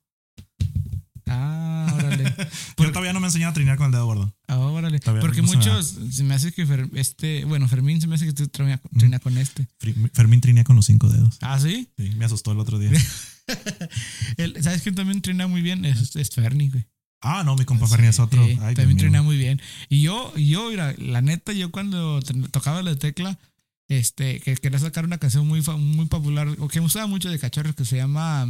Ah, 1.27 1.89
órale. 1.95 2.23
yo 2.77 2.87
todavía 2.91 3.13
no 3.13 3.19
me 3.21 3.27
he 3.27 3.29
enseñado 3.29 3.51
a 3.51 3.53
trinear 3.53 3.77
con 3.77 3.85
el 3.85 3.91
dedo 3.93 4.05
gordo. 4.05 4.35
Ah, 4.47 4.57
órale. 4.57 4.99
Todavía 4.99 5.21
Porque 5.21 5.41
no 5.41 5.47
me 5.49 5.55
muchos 5.55 5.95
se 6.11 6.23
me 6.23 6.33
hace 6.33 6.51
que 6.51 6.67
Fer- 6.67 6.89
este, 6.95 7.45
bueno, 7.45 7.67
Fermín 7.69 8.01
se 8.01 8.07
me 8.07 8.15
hace 8.15 8.25
que 8.25 8.33
tú 8.33 8.47
trinea, 8.47 8.81
trinea 8.97 9.19
con 9.19 9.37
este. 9.37 9.67
Fermín 10.13 10.41
trinea 10.41 10.63
con 10.63 10.75
los 10.75 10.85
cinco 10.85 11.07
dedos. 11.09 11.37
Ah, 11.41 11.59
sí. 11.59 11.87
Sí, 11.97 12.09
me 12.17 12.25
asustó 12.25 12.51
el 12.51 12.59
otro 12.59 12.79
día. 12.79 12.91
El- 14.37 14.61
¿Sabes 14.63 14.81
quién 14.81 14.95
también 14.95 15.21
trinea 15.21 15.47
muy 15.47 15.61
bien? 15.61 15.85
Es, 15.85 16.15
es 16.15 16.29
Ferni, 16.31 16.69
güey. 16.69 16.85
ah, 17.21 17.43
no, 17.45 17.55
mi 17.55 17.65
compa 17.65 17.85
es 17.85 18.19
otro. 18.19 18.43
Sí, 18.43 18.51
Ay, 18.51 18.57
Dios 18.57 18.59
también 18.75 18.87
mío. 18.89 18.97
trinea 18.97 19.21
muy 19.21 19.37
bien. 19.37 19.61
Y 19.89 20.01
yo, 20.01 20.35
yo, 20.35 20.69
mira, 20.69 20.93
la 20.97 21.21
neta, 21.21 21.53
yo 21.53 21.71
cuando 21.71 22.19
tocaba 22.51 22.81
la 22.81 22.95
tecla, 22.95 23.39
este, 23.87 24.39
que 24.39 24.55
quería 24.55 24.79
sacar 24.79 25.05
una 25.05 25.17
canción 25.17 25.47
muy, 25.47 25.61
muy 25.61 26.05
popular, 26.05 26.47
o 26.59 26.67
que 26.67 26.79
me 26.79 26.85
gustaba 26.85 27.07
mucho 27.07 27.29
de 27.29 27.39
cachorros, 27.39 27.75
que 27.75 27.85
se 27.85 27.97
llama 27.97 28.49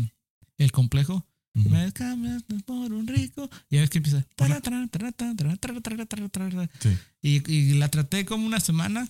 El 0.57 0.71
Complejo. 0.71 1.25
Uh 1.53 1.63
-huh. 1.63 1.69
Me 1.69 1.91
cambias 1.91 2.43
por 2.65 2.93
un 2.93 3.07
rico. 3.07 3.49
Y 3.69 3.77
ves 3.77 3.89
que 3.89 3.97
empieza. 3.97 4.25
Y, 7.21 7.51
y, 7.51 7.73
la 7.73 7.89
traté 7.89 8.25
como 8.25 8.45
una 8.45 8.59
semana 8.59 9.09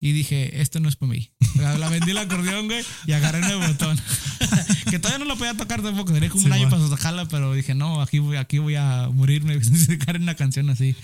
y 0.00 0.12
dije, 0.12 0.60
esto 0.60 0.78
no 0.78 0.88
es 0.88 0.96
para 0.96 1.12
mí. 1.12 1.30
La 1.56 1.88
vendí 1.88 2.10
el 2.10 2.18
acordeón, 2.18 2.66
güey, 2.66 2.84
y 3.06 3.12
agarré 3.12 3.40
el 3.40 3.58
botón. 3.58 3.98
que 4.90 4.98
todavía 4.98 5.18
no 5.18 5.24
lo 5.24 5.38
podía 5.38 5.54
tocar 5.54 5.82
tampoco. 5.82 6.12
Tenía 6.12 6.28
como 6.28 6.44
un 6.44 6.52
año 6.52 6.68
bueno. 6.68 6.84
para 6.84 6.96
sacarla, 6.96 7.26
pero 7.28 7.54
dije, 7.54 7.74
no, 7.74 8.02
aquí 8.02 8.18
voy, 8.18 8.36
aquí 8.36 8.58
voy 8.58 8.74
a 8.74 9.08
morirme 9.12 9.62
sacar 9.86 10.20
una 10.20 10.34
canción 10.34 10.68
así. 10.70 10.94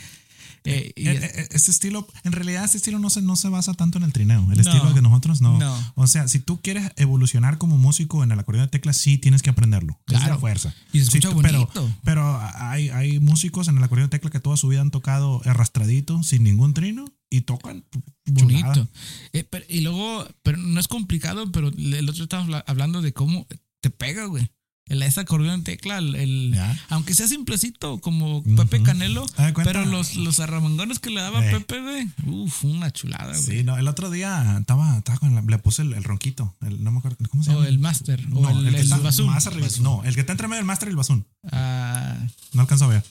Eh, 0.65 0.93
y- 0.97 1.09
Eh, 1.09 1.21
eh, 1.23 1.49
Este 1.51 1.71
estilo, 1.71 2.07
en 2.25 2.33
realidad 2.33 2.65
este 2.65 2.77
estilo 2.77 2.99
no 2.99 3.11
se, 3.11 3.21
no 3.23 3.37
se 3.37 3.49
basa 3.49 3.75
tanto 3.75 3.99
en 3.99 4.05
el 4.05 4.13
trineo. 4.13 4.41
El 4.53 4.63
No. 4.63 4.71
estilo 4.71 4.93
de 4.93 5.03
nosotros 5.03 5.41
no. 5.41 5.59
No. 5.59 5.93
O 5.97 6.07
sea, 6.07 6.29
si 6.29 6.39
tú 6.39 6.61
quieres 6.61 6.91
evolucionar 6.97 7.59
como 7.59 7.79
músico 7.79 8.23
en 8.23 8.33
el 8.33 8.39
acordeón 8.39 8.67
de 8.67 8.71
teclas, 8.71 8.97
sí 8.97 9.19
tienes 9.19 9.43
que 9.43 9.51
aprenderlo. 9.51 9.99
Es 10.09 10.21
la 10.27 10.39
fuerza. 10.39 10.75
Y 10.93 10.99
se 10.99 11.05
escucha 11.05 11.29
Sí, 11.31 11.35
bonito. 11.35 11.91
pero 12.05 12.39
hay, 12.55 12.89
hay 12.91 13.19
músicos 13.21 13.69
en 13.69 13.77
el 13.79 13.83
acordeón 13.85 14.09
de 14.09 14.19
tecla 14.19 14.31
que 14.31 14.41
toda 14.41 14.57
su 14.57 14.69
vida 14.69 14.81
han 14.81 14.91
tocado 14.91 15.41
arrastradito, 15.45 16.23
sin 16.23 16.45
ningún 16.45 16.75
trino, 16.75 17.05
y 17.31 17.43
tocan 17.43 17.85
bonito. 18.27 18.89
Eh, 19.33 19.45
pero- 19.49 19.65
y 19.69 19.81
luego, 19.81 20.27
pero 20.43 20.59
no 20.59 20.79
es 20.79 20.87
complicado, 20.89 21.51
pero 21.51 21.69
el 21.69 22.09
otro 22.09 22.23
estábamos 22.25 22.49
habla- 22.55 22.65
hablando 22.67 23.03
de 23.03 23.13
cómo 23.13 23.47
te 23.81 23.91
pega, 23.91 24.27
güey. 24.27 24.51
El, 24.93 25.03
ese 25.03 25.21
acordeón 25.21 25.55
en 25.55 25.65
tecla, 25.65 25.99
el, 25.99 26.15
el- 26.15 26.61
aunque 26.91 27.15
sea 27.15 27.27
simplecito, 27.27 27.99
como 28.01 28.39
Ujú. 28.39 28.57
Pepe 28.57 28.83
Canelo, 28.83 29.25
pero 29.65 29.85
los, 29.87 30.17
los 30.17 30.39
arramangones 30.41 30.99
que 30.99 31.11
le 31.11 31.21
daba 31.21 31.45
Eh. 31.45 31.51
Pepe, 31.51 31.81
güey, 31.81 32.09
uf, 32.27 32.65
una 32.65 32.91
chulada, 32.91 33.29
güey. 33.33 33.43
Sí, 33.43 33.65
no, 33.65 33.79
el 33.79 33.89
otro 33.89 34.11
día 34.11 34.59
estaba, 34.61 34.99
estaba 34.99 35.19
con 35.19 35.35
la- 35.35 35.41
le 35.41 35.59
puse 35.59 35.83
el, 35.83 35.95
el 35.95 36.05
ronquito. 36.05 36.55
El, 36.61 36.85
no 36.85 36.91
me 36.93 36.99
acuerdo. 36.99 37.17
¿Cómo 37.31 37.43
se 37.43 37.51
llama? 37.53 37.63
O 37.65 37.67
el 37.67 37.79
Master, 37.79 38.21
o 38.33 38.41
No, 38.41 38.51
el, 38.51 38.67
el 38.67 38.75
que 38.75 38.81
el 38.81 38.85
está 38.85 38.99
basún. 38.99 39.27
más 39.27 39.47
arriba. 39.47 39.67
No, 39.81 40.05
el 40.05 40.15
que 40.15 40.21
está 40.21 40.33
entre 40.33 40.47
medio 40.49 40.59
del 40.59 40.67
máster 40.67 40.89
y 40.89 40.91
el 40.91 40.97
basún. 40.97 41.27
Ah, 41.51 42.17
No 42.53 42.61
alcanzo 42.63 42.85
a 42.85 42.89
ver. 42.89 43.05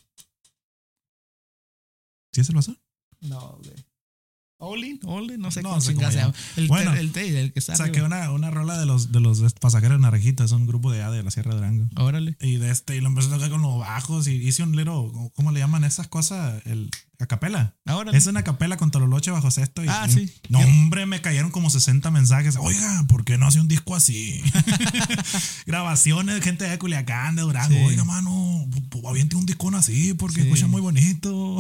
¿Sí 2.32 2.42
es 2.42 2.50
el 2.50 2.56
basún? 2.56 2.78
no, 3.22 3.58
güey. 3.64 3.76
Olin, 4.64 5.00
Olin, 5.06 5.42
no 5.42 5.50
sé 5.50 5.62
No 5.64 5.70
cómo 5.70 5.82
se 5.82 5.94
llama. 5.96 6.34
El, 6.56 6.68
Bueno, 6.68 6.94
el, 6.94 7.12
que 7.12 7.52
está 7.56 7.76
Saqué 7.76 8.00
arriba. 8.00 8.08
una, 8.08 8.32
una 8.32 8.52
rola 8.52 8.80
de 8.80 8.86
los, 8.86 9.12
de 9.12 9.20
los 9.20 9.42
pasajeros 9.56 10.00
de 10.00 10.44
es 10.44 10.52
un 10.52 10.68
grupo 10.68 10.92
de 10.92 11.02
A 11.02 11.10
de 11.10 11.24
la 11.24 11.32
Sierra 11.32 11.52
de 11.52 11.58
Durango. 11.58 11.90
Órale. 11.98 12.38
Y 12.40 12.58
de 12.58 12.70
este, 12.70 12.96
y 12.96 13.02
lo 13.02 13.08
empecé 13.08 13.30
a 13.30 13.34
tocar 13.36 13.50
con 13.50 13.64
los 13.64 13.80
bajos 13.80 14.28
y 14.28 14.36
hice 14.36 14.62
un 14.64 14.76
little, 14.76 15.12
¿cómo 15.36 15.52
le 15.52 15.60
llaman 15.60 15.84
esas 15.84 16.08
cosas? 16.08 16.62
El 16.66 16.92
acapela. 17.24 17.76
Órale. 17.88 18.18
Es 18.18 18.28
una 18.28 18.44
capela 18.44 18.78
con 18.78 18.92
Tololoche 18.92 19.32
bajo 19.32 19.50
sexto. 19.52 19.84
Y, 19.84 19.88
Ah, 19.88 20.06
y- 20.08 20.12
sí. 20.12 20.34
No, 20.50 20.60
hombre, 20.60 21.06
me 21.06 21.22
cayeron 21.22 21.52
como 21.52 21.70
60 21.70 22.12
mensajes. 22.12 22.56
Oiga, 22.60 23.06
¿por 23.08 23.24
qué 23.26 23.38
no 23.38 23.48
hace 23.48 23.60
un 23.60 23.68
disco 23.68 23.96
así? 23.96 24.42
Grabaciones 25.66 26.36
de 26.36 26.42
gente 26.42 26.66
de 26.66 26.78
Culiacán, 26.78 27.36
de 27.36 27.42
Durango. 27.44 27.74
Sí. 27.76 27.82
Oiga, 27.84 28.04
mano, 28.04 28.66
pues 28.90 29.04
aviente 29.06 29.36
un 29.36 29.46
discón 29.46 29.76
así 29.76 30.14
porque 30.14 30.42
Sí. 30.42 30.48
escucha 30.48 30.68
muy 30.68 30.82
bonito. 30.82 31.58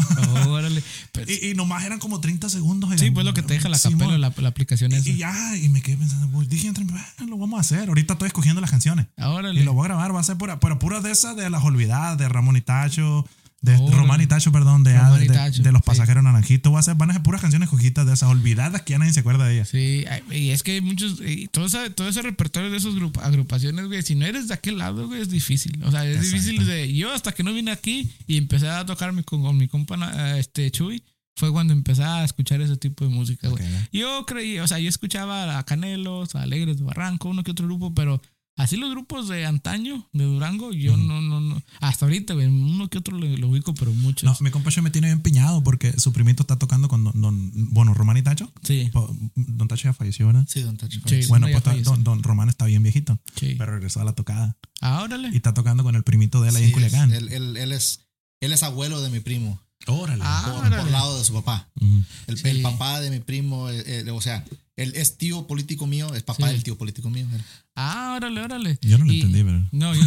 Órale. 0.47 0.83
Pero- 1.11 1.31
y, 1.41 1.49
y 1.49 1.53
nomás 1.53 1.83
eran 1.85 1.99
como 1.99 2.19
30 2.19 2.49
segundos. 2.49 2.89
sí, 2.99 3.11
pues 3.11 3.25
lo 3.25 3.33
que 3.33 3.41
te 3.41 3.53
deja 3.53 3.69
la 3.69 3.79
capela, 3.79 4.17
la, 4.17 4.33
la 4.35 4.49
aplicación 4.49 4.91
esa. 4.93 5.07
Y, 5.09 5.17
ya, 5.17 5.55
y 5.57 5.69
me 5.69 5.81
quedé 5.81 5.97
pensando, 5.97 6.27
pues, 6.29 6.49
dije 6.49 6.67
entre 6.67 6.85
"Ah, 6.93 7.23
lo 7.27 7.37
vamos 7.37 7.57
a 7.57 7.61
hacer. 7.61 7.89
Ahorita 7.89 8.13
estoy 8.13 8.27
escogiendo 8.27 8.61
las 8.61 8.71
canciones. 8.71 9.07
Órale. 9.17 9.59
Y 9.59 9.63
lo 9.63 9.73
voy 9.73 9.85
a 9.85 9.89
grabar, 9.89 10.15
va 10.15 10.19
a 10.19 10.23
ser 10.23 10.37
pura, 10.37 10.59
pero 10.59 10.79
pura 10.79 11.01
de 11.01 11.11
esas 11.11 11.35
de 11.35 11.49
las 11.49 11.63
olvidadas, 11.63 12.17
de 12.17 12.27
Ramón 12.29 12.57
y 12.57 12.61
Tacho, 12.61 13.27
de 13.61 13.75
Órale. 13.75 13.95
Román 13.95 14.21
y 14.21 14.27
Tacho, 14.27 14.51
perdón, 14.51 14.83
de, 14.83 14.97
Román 14.97 15.19
de, 15.19 15.27
Tacho, 15.27 15.61
de 15.61 15.71
los 15.71 15.81
sí. 15.81 15.85
pasajeros 15.85 16.23
naranjitos. 16.23 16.73
Va 16.73 16.79
a 16.79 16.83
ser, 16.83 16.95
van 16.95 17.11
a 17.11 17.13
ser 17.13 17.21
puras 17.21 17.41
canciones 17.41 17.69
cojitas 17.69 18.07
de 18.07 18.13
esas 18.13 18.29
olvidadas 18.29 18.81
que 18.81 18.91
ya 18.93 18.97
nadie 18.97 19.13
se 19.13 19.19
acuerda 19.19 19.45
de 19.45 19.53
ellas. 19.53 19.69
Sí, 19.69 20.03
y 20.31 20.49
es 20.49 20.63
que 20.63 20.71
hay 20.73 20.81
muchos, 20.81 21.21
y 21.21 21.47
todo, 21.47 21.67
ese, 21.67 21.91
todo 21.91 22.07
ese 22.09 22.21
repertorio 22.23 22.71
de 22.71 22.77
esas 22.77 22.93
grup- 22.95 23.21
agrupaciones, 23.21 23.85
güey, 23.85 24.01
si 24.01 24.15
no 24.15 24.25
eres 24.25 24.47
de 24.47 24.55
aquel 24.55 24.79
lado, 24.79 25.07
güey, 25.07 25.21
es 25.21 25.29
difícil. 25.29 25.79
O 25.83 25.91
sea, 25.91 26.05
es 26.05 26.15
Exacto. 26.17 26.35
difícil 26.37 26.65
de. 26.65 26.93
Yo 26.93 27.13
hasta 27.13 27.31
que 27.33 27.43
no 27.43 27.53
vine 27.53 27.69
aquí 27.71 28.11
y 28.25 28.37
empecé 28.37 28.67
a 28.67 28.85
tocarme 28.85 29.23
con, 29.23 29.41
con 29.43 29.55
mi 29.57 29.67
compa, 29.67 30.37
este 30.39 30.71
Chuy, 30.71 31.03
Fue 31.35 31.51
cuando 31.51 31.73
empecé 31.73 32.03
a 32.03 32.23
escuchar 32.23 32.61
ese 32.61 32.77
tipo 32.77 33.05
de 33.05 33.11
música, 33.11 33.47
güey. 33.47 33.63
Ok. 33.63 33.69
Yo 33.93 34.25
creí, 34.25 34.59
o 34.59 34.67
sea, 34.67 34.79
yo 34.79 34.89
escuchaba 34.89 35.57
a 35.57 35.63
Canelos, 35.65 36.35
a 36.35 36.41
Alegres 36.41 36.77
de 36.77 36.83
Barranco, 36.83 37.29
uno 37.29 37.43
que 37.43 37.51
otro 37.51 37.65
grupo, 37.67 37.93
pero 37.93 38.21
así 38.57 38.77
los 38.77 38.89
grupos 38.91 39.27
de 39.27 39.45
antaño, 39.45 40.07
de 40.13 40.23
Durango, 40.25 40.71
yo 40.73 40.95
no, 40.97 41.21
no, 41.21 41.39
no. 41.41 41.61
Hasta 41.79 42.05
ahorita, 42.05 42.33
güey, 42.33 42.47
uno 42.47 42.89
que 42.89 42.97
otro 42.99 43.17
lo, 43.17 43.25
lo 43.37 43.47
ubico, 43.49 43.73
pero 43.73 43.91
muchos. 43.93 44.23
No, 44.23 44.35
mi 44.41 44.51
compa 44.51 44.69
Che 44.71 44.81
me 44.81 44.91
tiene 44.91 45.07
bien 45.07 45.21
piñado 45.21 45.63
porque 45.63 45.93
su 45.99 46.13
primito 46.13 46.43
está 46.43 46.57
tocando 46.57 46.87
con 46.87 47.03
don, 47.03 47.21
don- 47.21 47.51
bueno, 47.73 47.93
Román 47.93 48.17
y 48.17 48.21
Tacho. 48.21 48.51
Sí, 48.63 48.91
Don 49.35 49.67
Tacho 49.67 49.83
ya 49.89 49.93
falleció, 49.93 50.27
¿verdad? 50.27 50.45
Sí, 50.47 50.61
Don 50.61 50.77
Tacho. 50.77 50.99
Sí. 51.05 51.21
Bueno, 51.27 51.45
pues 51.47 51.57
está- 51.57 51.71
falleció. 51.71 51.91
don, 51.93 52.03
don 52.03 52.23
Román 52.23 52.49
está 52.49 52.65
bien 52.65 52.83
viejito, 52.83 53.19
sí. 53.35 53.55
pero 53.57 53.73
regresó 53.73 54.01
a 54.01 54.03
la 54.03 54.13
tocada 54.13 54.57
Ah, 54.81 55.01
órale. 55.03 55.29
y 55.31 55.35
está 55.37 55.53
tocando 55.53 55.83
con 55.83 55.95
el 55.95 56.03
primito 56.03 56.41
de 56.41 56.49
él 56.49 56.55
ahí 56.55 56.63
Sí, 56.63 56.67
en 56.69 56.73
Culiacán. 56.73 57.11
es- 57.11 57.17
él, 57.17 57.29
él- 57.33 57.57
él 57.57 57.71
es, 57.71 58.01
él 58.41 58.51
es 58.53 58.63
abuelo 58.63 59.01
de 59.01 59.09
mi 59.09 59.19
primo, 59.19 59.59
Órale. 59.87 60.21
Ah, 60.23 60.43
por, 60.45 60.59
órale. 60.67 60.77
por 60.83 60.91
lado 60.91 61.17
de 61.17 61.23
su 61.25 61.33
papá. 61.33 61.67
Ujú. 61.81 62.03
El, 62.27 62.37
Sí. 62.37 62.47
el 62.49 62.61
papá 62.61 63.01
de 63.01 63.09
mi 63.09 63.19
primo, 63.19 63.67
eh, 63.69 64.03
eh, 64.05 64.11
o 64.11 64.21
sea, 64.21 64.45
él 64.77 64.93
es 64.95 65.17
tío 65.17 65.47
político 65.47 65.85
mío, 65.87 66.13
es 66.15 66.23
papá 66.23 66.47
Sí. 66.47 66.53
del 66.53 66.63
tío 66.63 66.77
político 66.77 67.09
mío. 67.09 67.27
Ah, 67.75 68.13
órale, 68.17 68.41
órale. 68.41 68.77
Yo 68.81 68.97
no 68.97 69.05
lo 69.05 69.13
Y- 69.13 69.21
entendí, 69.21 69.43
pero. 69.43 69.63
No, 69.71 69.95
yo 69.95 70.01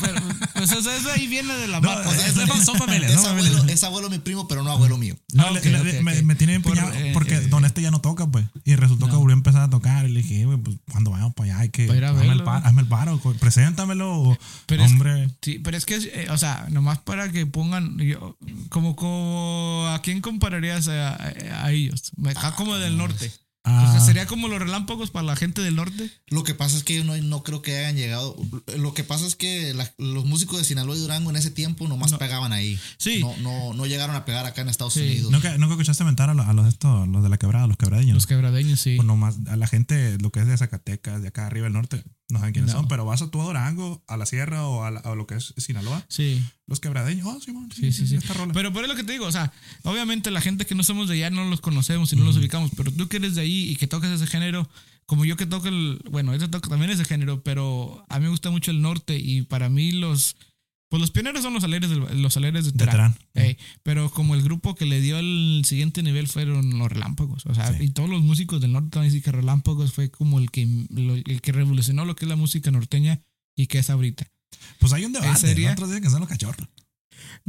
pero, 0.00 0.20
pues 0.54 0.72
eso, 0.72 0.90
eso 0.90 1.10
ahí 1.12 1.26
viene 1.26 1.52
de 1.54 1.68
la 1.68 1.80
No, 1.80 1.88
marca. 1.88 2.08
o 2.08 2.14
sea, 2.14 2.26
es- 2.26 2.64
son 2.64 2.76
familias, 2.78 3.12
es, 3.12 3.20
son 3.20 3.36
abuelo, 3.36 3.64
es 3.68 3.84
abuelo 3.84 4.08
mi 4.10 4.18
primo, 4.18 4.48
pero 4.48 4.62
no 4.62 4.70
abuelo 4.70 4.96
mío. 4.96 5.16
No, 5.34 5.44
Ah, 5.46 5.50
le- 5.50 5.58
ok, 5.60 5.64
le- 5.66 5.80
ok, 5.98 6.02
me, 6.02 6.18
ok. 6.18 6.22
me 6.24 6.34
tiene 6.34 6.52
bien 6.54 6.62
Por, 6.62 6.78
eh, 6.78 7.10
porque 7.12 7.34
eh, 7.36 7.40
Don 7.48 7.64
Este 7.66 7.82
ya 7.82 7.90
no 7.90 8.00
toca, 8.00 8.26
pues. 8.30 8.46
Y 8.64 8.74
resultó 8.76 9.06
que 9.06 9.12
No. 9.12 9.18
volvió 9.20 9.34
a 9.34 9.38
empezar 9.38 9.62
a 9.62 9.70
tocar. 9.70 10.06
Y 10.08 10.12
le 10.12 10.22
dije, 10.22 10.44
güey, 10.46 10.56
pues 10.58 10.76
cuando 10.90 11.10
vayamos 11.10 11.34
para 11.34 11.52
allá 11.52 11.58
hay 11.62 11.68
que. 11.68 11.86
Para 11.86 11.98
ir 11.98 12.04
a 12.04 12.08
hazme, 12.10 12.22
el 12.22 12.28
verlo. 12.28 12.44
par- 12.44 12.66
hazme 12.66 12.80
el 12.82 12.88
paro, 12.88 13.20
preséntamelo. 13.38 14.38
Pero 14.66 14.84
es- 14.84 14.90
hombre. 14.90 15.28
Sí, 15.42 15.58
pero 15.62 15.76
es 15.76 15.84
que, 15.84 15.96
eh, 15.96 16.26
o 16.30 16.38
sea, 16.38 16.66
nomás 16.70 16.98
para 17.00 17.30
que 17.30 17.44
pongan, 17.46 17.98
yo, 17.98 18.38
como, 18.70 18.96
como, 18.96 19.86
¿a 19.88 20.00
quién 20.02 20.20
compararías 20.22 20.88
a, 20.88 21.10
a- 21.16 21.64
a 21.66 21.72
ellos? 21.72 22.12
Acá 22.26 22.54
como 22.54 22.76
del 22.76 22.96
norte. 22.96 23.30
O 23.62 23.68
sea, 23.68 23.96
ah, 23.96 24.00
sería 24.00 24.26
como 24.26 24.48
los 24.48 24.58
relámpagos 24.58 25.10
para 25.10 25.26
la 25.26 25.36
gente 25.36 25.60
del 25.60 25.76
norte. 25.76 26.10
Lo 26.28 26.44
que 26.44 26.54
pasa 26.54 26.78
es 26.78 26.82
que 26.82 26.94
yo 26.94 27.04
no, 27.04 27.14
no 27.18 27.42
creo 27.42 27.60
que 27.60 27.76
hayan 27.76 27.94
llegado. 27.96 28.34
Lo 28.78 28.94
que 28.94 29.04
pasa 29.04 29.26
es 29.26 29.36
que 29.36 29.74
la- 29.74 29.92
los 29.98 30.24
músicos 30.24 30.56
de 30.58 30.64
Sinaloa 30.64 30.96
y 30.96 31.00
Durango 31.00 31.28
en 31.28 31.36
ese 31.36 31.50
tiempo 31.50 31.86
nomás 31.86 32.10
No. 32.10 32.16
pegaban 32.18 32.52
ahí. 32.54 32.78
Sí. 32.96 33.20
No, 33.20 33.36
no, 33.42 33.74
no 33.74 33.84
llegaron 33.86 34.16
a 34.16 34.24
pegar 34.24 34.46
acá 34.46 34.62
en 34.62 34.70
Estados 34.70 34.94
Sí. 34.94 35.00
Unidos. 35.00 35.30
¿Nunca, 35.30 35.58
nunca 35.58 35.74
escuchaste 35.74 36.04
mentar 36.04 36.30
a 36.30 36.34
los, 36.34 36.46
a 36.46 36.54
los, 36.54 36.66
estos, 36.68 37.06
los 37.08 37.22
de 37.22 37.28
la 37.28 37.36
quebrada, 37.36 37.66
los 37.66 37.76
quebradeños? 37.76 38.14
Los 38.14 38.26
quebradeños, 38.26 38.80
sí. 38.80 38.96
Pues 38.96 39.06
nomás 39.06 39.36
a 39.46 39.56
la 39.56 39.66
gente, 39.66 40.16
lo 40.20 40.30
que 40.32 40.40
es 40.40 40.46
de 40.46 40.56
Zacatecas, 40.56 41.20
de 41.20 41.28
acá 41.28 41.46
arriba 41.46 41.64
del 41.64 41.74
norte, 41.74 42.02
no 42.30 42.38
saben 42.38 42.52
quiénes 42.52 42.72
No. 42.72 42.78
son, 42.80 42.88
pero 42.88 43.04
vas 43.04 43.22
a 43.22 43.30
tu 43.30 43.40
Durango, 43.42 44.02
a 44.06 44.16
la 44.16 44.26
sierra 44.26 44.66
o 44.66 44.84
a, 44.84 44.90
la- 44.90 45.00
a 45.00 45.14
lo 45.14 45.26
que 45.26 45.34
es 45.36 45.54
Sinaloa, 45.56 46.04
Sí. 46.08 46.42
los 46.66 46.80
quebradeños, 46.80 47.26
oh, 47.26 47.40
Simón, 47.40 47.70
Sí, 47.74 47.92
sí, 47.92 48.06
sí. 48.06 48.16
esta 48.16 48.34
rola. 48.34 48.52
Pero 48.52 48.72
por 48.72 48.82
eso 48.84 48.92
lo 48.92 48.96
que 48.96 49.04
te 49.04 49.12
digo, 49.12 49.26
o 49.26 49.32
sea, 49.32 49.52
obviamente 49.82 50.30
la 50.30 50.40
gente 50.40 50.66
que 50.66 50.74
no 50.74 50.82
somos 50.82 51.08
de 51.08 51.14
allá 51.16 51.30
no 51.30 51.44
los 51.48 51.60
conocemos 51.60 52.12
y 52.12 52.16
no 52.16 52.24
los 52.24 52.36
ubicamos, 52.36 52.70
pero 52.76 52.90
tú 52.92 53.08
que 53.08 53.16
eres 53.18 53.34
de 53.34 53.42
ahí 53.42 53.70
y 53.70 53.76
que 53.76 53.86
tocas 53.86 54.10
ese 54.10 54.26
género, 54.26 54.68
como 55.06 55.24
yo 55.24 55.36
que 55.36 55.46
toco 55.46 55.66
el, 55.68 56.00
bueno, 56.10 56.34
yo 56.36 56.48
toco 56.48 56.68
también 56.68 56.90
ese 56.92 57.04
género, 57.04 57.42
pero 57.42 58.04
a 58.08 58.18
mí 58.18 58.24
me 58.24 58.30
gusta 58.30 58.50
mucho 58.50 58.70
el 58.70 58.80
norte 58.80 59.18
y 59.18 59.42
para 59.42 59.68
mí 59.68 59.90
los, 59.92 60.36
pues 60.90 61.00
los 61.00 61.10
pioneros 61.10 61.42
son 61.42 61.54
los 61.54 61.64
aleres, 61.64 61.88
del- 61.88 62.20
los 62.20 62.36
aleres 62.36 62.66
de 62.66 62.72
de 62.72 62.84
Terán. 62.84 63.16
Ey, 63.32 63.56
pero 63.82 64.10
como 64.10 64.34
el 64.34 64.42
grupo 64.42 64.74
que 64.74 64.84
le 64.84 65.00
dio 65.00 65.18
el 65.18 65.62
siguiente 65.64 66.02
nivel 66.02 66.28
fueron 66.28 66.78
los 66.78 66.90
relámpagos. 66.92 67.46
O 67.46 67.54
sea, 67.54 67.72
Sí. 67.72 67.84
y 67.84 67.88
todos 67.90 68.10
los 68.10 68.20
músicos 68.22 68.60
del 68.60 68.72
norte 68.72 68.90
también 68.90 69.10
dicen 69.12 69.22
que 69.24 69.32
relámpagos 69.32 69.92
fue 69.94 70.10
como 70.10 70.38
el 70.38 70.50
que, 70.50 70.66
lo- 70.90 71.14
el 71.14 71.40
que 71.40 71.52
revolucionó 71.52 72.04
lo 72.04 72.14
que 72.16 72.26
es 72.26 72.28
la 72.28 72.36
música 72.36 72.70
norteña 72.70 73.22
y 73.56 73.66
que 73.68 73.78
es 73.78 73.88
ahorita. 73.88 74.26
Pues 74.80 74.92
hay 74.92 75.04
un 75.06 75.12
debate, 75.12 75.40
sería- 75.40 75.72
otros 75.72 75.88
dicen 75.88 76.02
que 76.02 76.10
son 76.10 76.20
los 76.20 76.28
cachorros. 76.28 76.68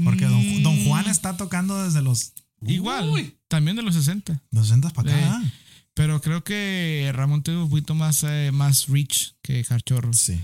Porque 0.03 0.25
don, 0.25 0.63
don 0.63 0.85
Juan 0.85 1.05
Mm, 1.07 1.09
está 1.09 1.35
tocando 1.35 1.83
desde 1.83 2.01
los... 2.01 2.33
Igual, 2.65 3.09
Uy, 3.09 3.35
también 3.47 3.75
de 3.75 3.81
los 3.81 3.95
60. 3.95 4.41
los 4.51 4.67
60 4.67 4.91
para 4.91 5.11
acá. 5.15 5.41
Eh, 5.43 5.51
Pero 5.93 6.21
creo 6.21 6.43
que 6.43 7.09
Ramón 7.13 7.43
tuvo 7.43 7.63
un 7.63 7.69
poquito 7.69 7.95
más, 7.95 8.23
eh, 8.23 8.51
más 8.53 8.87
reach 8.87 9.31
que 9.41 9.63
Cachorros. 9.65 10.17
Sí. 10.17 10.39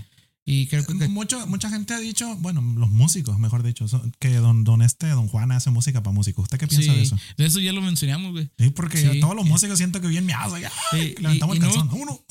Y 0.50 0.66
creo 0.66 0.86
que. 0.86 0.94
Mucho, 1.08 1.46
mucha 1.46 1.68
gente 1.68 1.92
ha 1.94 1.98
dicho, 1.98 2.34
bueno, 2.36 2.62
los 2.76 2.88
músicos, 2.90 3.38
mejor 3.38 3.62
dicho, 3.62 3.84
que 4.18 4.34
don, 4.36 4.64
don 4.64 4.80
este, 4.82 5.06
don 5.08 5.28
Juan 5.28 5.52
hace 5.52 5.70
música 5.70 6.02
para 6.02 6.14
músicos. 6.14 6.44
¿Usted 6.44 6.58
qué 6.58 6.66
piensa 6.66 6.90
sí, 6.90 6.96
de 6.96 7.02
eso? 7.02 7.18
de 7.36 7.44
eso 7.46 7.60
ya 7.60 7.72
lo 7.72 7.82
mencionamos, 7.82 8.32
güey. 8.32 8.48
Sí, 8.58 8.70
porque 8.70 8.96
Sí. 8.98 9.04
yo- 9.04 9.20
todos 9.20 9.36
los 9.36 9.44
músicos 9.46 9.76
siento 9.78 10.00
que 10.00 10.08
bien 10.08 10.24
miados. 10.24 10.58
ya, 10.60 10.72
Sí, 10.90 11.14
levantamos 11.20 11.56
y- 11.56 11.58
el 11.58 11.64
y 11.64 11.68
no- 11.68 11.74
calzón. 11.74 11.90
Uno. 12.00 12.24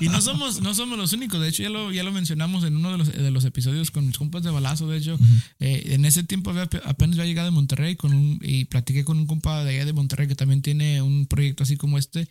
Y 0.00 0.08
no 0.08 0.20
somos, 0.20 0.60
no 0.62 0.74
somos 0.74 0.98
los 0.98 1.12
únicos. 1.12 1.40
De 1.40 1.48
hecho, 1.48 1.62
ya 1.62 1.70
lo, 1.70 1.92
ya 1.92 2.02
lo 2.02 2.12
mencionamos 2.12 2.64
en 2.64 2.76
uno 2.76 2.90
de 2.92 2.98
los, 2.98 3.12
de 3.12 3.30
los 3.30 3.44
episodios 3.44 3.90
con 3.90 4.06
mis 4.06 4.18
compas 4.18 4.42
de 4.42 4.50
balazo. 4.50 4.88
De 4.88 4.98
hecho, 4.98 5.18
eh, 5.60 5.88
en 5.92 6.04
ese 6.04 6.22
tiempo 6.24 6.50
apenas 6.84 7.18
había 7.18 7.26
llegado 7.26 7.46
de 7.46 7.52
Monterrey 7.52 7.96
con 7.96 8.12
un, 8.14 8.38
y 8.42 8.64
platiqué 8.64 9.04
con 9.04 9.18
un 9.18 9.26
compa 9.26 9.64
de 9.64 9.70
allá 9.76 9.84
de 9.84 9.92
Monterrey 9.92 10.26
que 10.28 10.34
también 10.34 10.62
tiene 10.62 11.02
un 11.02 11.26
proyecto 11.26 11.62
así 11.62 11.76
como 11.76 11.98
este, 11.98 12.22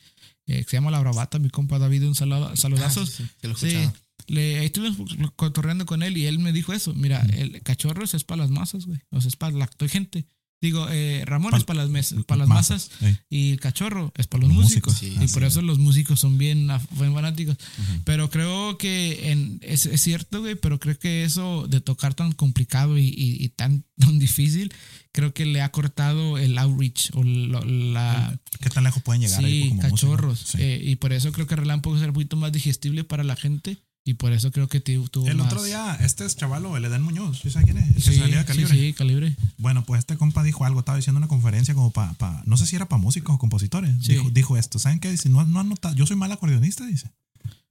eh, 0.48 0.64
que 0.64 0.70
se 0.70 0.78
llama 0.78 0.92
La 0.92 1.00
Bravata. 1.00 1.40
Mi 1.40 1.50
compa 1.50 1.80
David, 1.80 2.04
un 2.08 2.16
saludo, 2.16 2.56
saludazos. 2.56 3.22
Ah, 3.22 3.54
sí, 3.58 3.70
sí, 3.72 3.90
le, 4.28 4.60
ahí 4.60 4.66
estuvimos 4.68 4.98
cotorreando 5.36 5.86
con 5.86 6.04
él 6.04 6.18
y 6.18 6.26
él 6.26 6.40
me 6.40 6.52
dijo 6.52 6.74
eso. 6.74 6.94
Mira, 6.94 7.22
el 7.34 7.62
cachorro 7.64 8.04
es 8.06 8.24
para 8.24 8.42
las 8.44 8.52
masas, 8.52 8.86
güey. 8.86 9.00
O 9.12 9.22
sea, 9.22 9.30
es 9.30 9.36
para 9.36 9.56
la 9.58 9.70
gente. 9.90 10.26
Digo, 10.62 10.88
eh, 10.90 11.22
Ramón 11.26 11.52
Pa- 11.52 11.58
es 11.58 11.64
para 11.66 11.82
las, 11.82 11.90
mes- 11.90 12.16
para 12.26 12.40
las 12.40 12.48
masas 12.48 12.90
Ey. 13.02 13.18
y 13.30 13.52
el 13.52 13.60
cachorro 13.60 14.12
es 14.16 14.26
para 14.26 14.44
los, 14.48 14.54
Los 14.56 14.64
músicos. 14.64 14.94
músicos, 14.94 15.24
y 15.24 15.28
sí, 15.28 15.34
por 15.34 15.44
sí. 15.44 15.48
eso 15.50 15.62
los 15.62 15.78
músicos 15.78 16.20
son 16.20 16.38
bien, 16.40 16.70
bien 16.98 17.14
fanáticos. 17.14 17.58
Pero 18.04 18.30
creo 18.32 18.78
que 18.78 19.32
en, 19.32 19.60
es, 19.62 19.86
es 19.86 20.02
cierto, 20.02 20.40
güey, 20.40 20.56
pero 20.56 20.80
creo 20.80 20.98
que 20.98 21.24
eso 21.24 21.68
de 21.68 21.82
tocar 21.82 22.16
tan 22.16 22.32
complicado 22.32 22.98
y, 22.98 23.04
y- 23.10 23.44
y 23.44 23.50
tan, 23.50 23.84
tan 23.98 24.18
difícil, 24.18 24.74
creo 25.12 25.34
que 25.34 25.46
le 25.46 25.62
ha 25.62 25.70
cortado 25.72 26.38
el 26.40 26.58
outreach 26.58 27.12
o 27.14 27.22
lo- 27.24 27.64
la... 27.64 28.40
¿Qué 28.60 28.70
tan 28.70 28.86
lejos 28.86 29.04
pueden 29.04 29.22
llegar 29.22 29.44
ahí 29.44 29.64
Sí, 29.64 29.70
como 29.70 29.82
músicos? 29.84 30.00
cachorros. 30.00 30.40
Sí. 30.40 30.58
Eh, 30.62 30.82
y 30.84 30.96
por 30.96 31.12
eso 31.14 31.32
creo 31.34 31.46
que 31.48 31.58
Relámpagos 31.58 32.00
era 32.00 32.08
un 32.08 32.14
poquito 32.16 32.38
más 32.38 32.52
digestible 32.54 33.04
para 33.04 33.24
la 33.26 33.36
gente. 33.36 33.84
Y 34.08 34.14
por 34.14 34.32
eso 34.34 34.52
creo 34.52 34.68
que 34.70 34.80
tu- 34.80 35.08
tuvo 35.10 35.28
El 35.28 35.38
más- 35.38 35.48
otro 35.48 35.64
día, 35.64 35.96
este 36.00 36.26
es 36.26 36.36
chavalo, 36.36 36.78
el 36.78 36.86
Eden 36.86 37.02
Muñoz, 37.02 37.40
¿sí 37.42 37.50
sabe 37.50 37.66
quién 37.66 37.80
es? 37.80 37.88
El 37.88 37.96
que 37.96 38.02
Sí, 38.02 38.18
salía 38.18 38.36
de 38.38 38.42
sí, 38.44 38.48
calibre. 38.48 38.78
sí, 38.78 38.94
calibre. 38.94 39.36
Bueno, 39.58 39.84
pues 39.84 40.00
este 40.00 40.16
compa 40.16 40.44
dijo 40.44 40.64
algo, 40.64 40.80
estaba 40.82 40.96
diciendo 40.98 41.18
una 41.18 41.28
conferencia 41.28 41.74
como 41.74 41.90
para, 41.92 42.16
no 42.46 42.56
sé 42.56 42.68
si 42.68 42.76
era 42.76 42.88
para 42.88 43.02
músicos 43.02 43.34
o 43.36 43.40
compositores. 43.40 43.96
Sí. 44.02 44.14
Dijo, 44.14 44.30
dijo 44.30 44.58
esto, 44.58 44.78
¿saben 44.78 45.00
qué? 45.00 45.10
Dice, 45.10 45.28
no, 45.30 45.44
no 45.46 45.60
han 45.60 45.70
notado, 45.70 45.96
yo 45.96 46.06
soy 46.06 46.16
mal 46.18 46.32
acordeonista, 46.32 46.86
dice. 46.86 47.10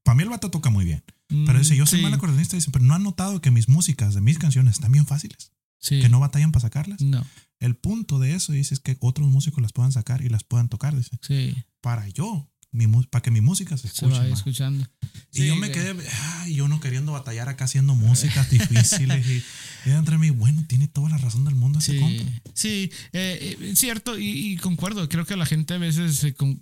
Para 0.03 0.16
mí 0.16 0.25
el 0.25 0.29
vato 0.29 0.51
toca 0.51 0.70
muy 0.70 0.85
bien. 0.85 1.03
Pero 1.29 1.59
dice, 1.59 1.77
yo 1.77 1.87
soy 1.87 1.99
Mm, 1.99 2.01
Sí, 2.01 2.03
mal 2.03 2.14
acordeonista, 2.14 2.57
dice, 2.57 2.70
pero 2.73 2.85
no 2.85 2.94
han 2.94 3.03
notado 3.05 3.40
que 3.40 3.51
mis 3.53 3.68
músicas 3.68 4.14
de 4.14 4.20
mis 4.20 4.38
canciones 4.38 4.75
están 4.75 4.90
bien 4.92 5.07
fáciles, 5.07 5.53
Sí. 5.79 6.01
que 6.01 6.09
no 6.09 6.18
batallan 6.20 6.51
para 6.53 6.62
sacarlas. 6.62 7.01
No, 7.01 7.25
El 7.61 7.77
punto 7.77 8.18
de 8.18 8.35
eso, 8.35 8.53
dice, 8.53 8.75
es 8.75 8.81
que 8.81 8.97
otros 9.01 9.29
músicos 9.29 9.62
las 9.62 9.73
puedan 9.73 9.92
sacar 9.92 10.20
y 10.23 10.29
las 10.29 10.42
puedan 10.44 10.68
tocar, 10.68 10.97
dice. 10.97 11.16
sí. 11.23 11.55
Para 11.81 12.09
yo, 12.09 12.51
mi, 12.75 12.87
mu- 12.87 13.05
para 13.05 13.23
que 13.23 13.31
mi 13.31 13.41
música 13.41 13.77
se 13.77 13.83
Se 13.83 13.95
escuche. 13.95 14.13
va 14.19 14.25
más. 14.29 14.39
escuchando. 14.39 14.85
Y 15.33 15.39
Sí, 15.43 15.47
yo 15.47 15.57
me 15.57 15.71
quedé, 15.71 15.95
ay, 16.41 16.55
yo 16.57 16.69
no 16.69 16.81
queriendo 16.81 17.13
batallar 17.13 17.49
acá 17.49 17.65
haciendo 17.65 17.95
músicas 17.95 18.51
difíciles. 18.51 19.27
Y, 19.27 19.43
y 19.89 19.93
entre 19.93 20.19
mí, 20.19 20.31
bueno, 20.31 20.65
tiene 20.67 20.89
toda 20.89 21.09
la 21.11 21.19
razón 21.19 21.45
del 21.45 21.55
mundo 21.55 21.79
ese 21.79 21.93
Sí, 21.93 21.99
compa. 22.01 22.25
sí, 22.55 22.91
eh, 23.13 23.57
eh, 23.61 23.73
cierto, 23.77 24.19
y, 24.19 24.53
y 24.53 24.57
concuerdo. 24.57 25.09
Creo 25.09 25.25
que 25.25 25.37
la 25.37 25.47
gente 25.47 25.75
a 25.75 25.79
veces 25.79 26.17
se 26.17 26.35
con- 26.35 26.61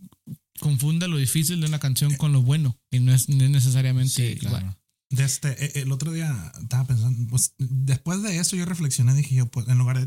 confunde 0.60 1.08
lo 1.08 1.16
difícil 1.16 1.60
de 1.60 1.66
una 1.66 1.78
canción 1.80 2.14
con 2.16 2.32
lo 2.32 2.42
bueno. 2.42 2.78
Y 2.90 3.00
no 3.00 3.12
es, 3.14 3.28
no 3.28 3.42
es 3.44 3.50
necesariamente 3.50 4.10
Sí, 4.34 4.38
claro. 4.38 4.58
igual. 4.58 4.78
De 5.10 5.24
este, 5.24 5.62
eh, 5.66 5.82
el 5.82 5.92
otro 5.92 6.10
día 6.12 6.52
estaba 6.62 6.86
pensando, 6.86 7.26
pues 7.28 7.54
después 7.58 8.22
de 8.22 8.38
eso 8.38 8.56
yo 8.56 8.64
reflexioné, 8.64 9.12
dije 9.14 9.34
yo, 9.34 9.46
pues 9.50 9.68
en 9.68 9.76
lugar 9.76 9.98
de 10.00 10.06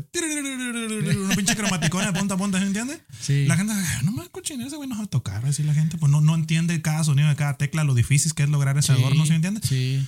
una 0.86 1.34
pinche 1.36 1.56
cromaticona 1.56 2.06
de 2.12 2.18
punta 2.18 2.34
a 2.34 2.36
punta, 2.38 2.58
¿se 2.58 2.66
entiende? 2.66 3.00
Sí. 3.20 3.46
La 3.46 3.56
gente, 3.56 3.72
"Ay, 3.74 4.04
no 4.04 4.12
me 4.12 4.22
escuchen 4.22 4.60
ese 4.62 4.76
güey, 4.76 4.88
no 4.88 4.96
va 4.96 5.04
a 5.04 5.06
tocar, 5.06 5.44
así 5.46 5.62
la 5.62 5.74
gente, 5.74 5.98
pues 5.98 6.10
no, 6.10 6.20
no 6.20 6.34
entiende 6.34 6.80
cada 6.82 7.04
sonido 7.04 7.28
de 7.28 7.36
cada 7.36 7.56
tecla, 7.56 7.84
lo 7.84 7.94
difícil 7.94 8.34
que 8.34 8.42
es 8.44 8.48
lograr 8.48 8.76
ese 8.78 8.94
Sí, 8.94 9.00
adorno, 9.00 9.24
¿sí 9.24 9.30
me 9.30 9.36
entiende? 9.36 9.60
Sí. 9.66 10.06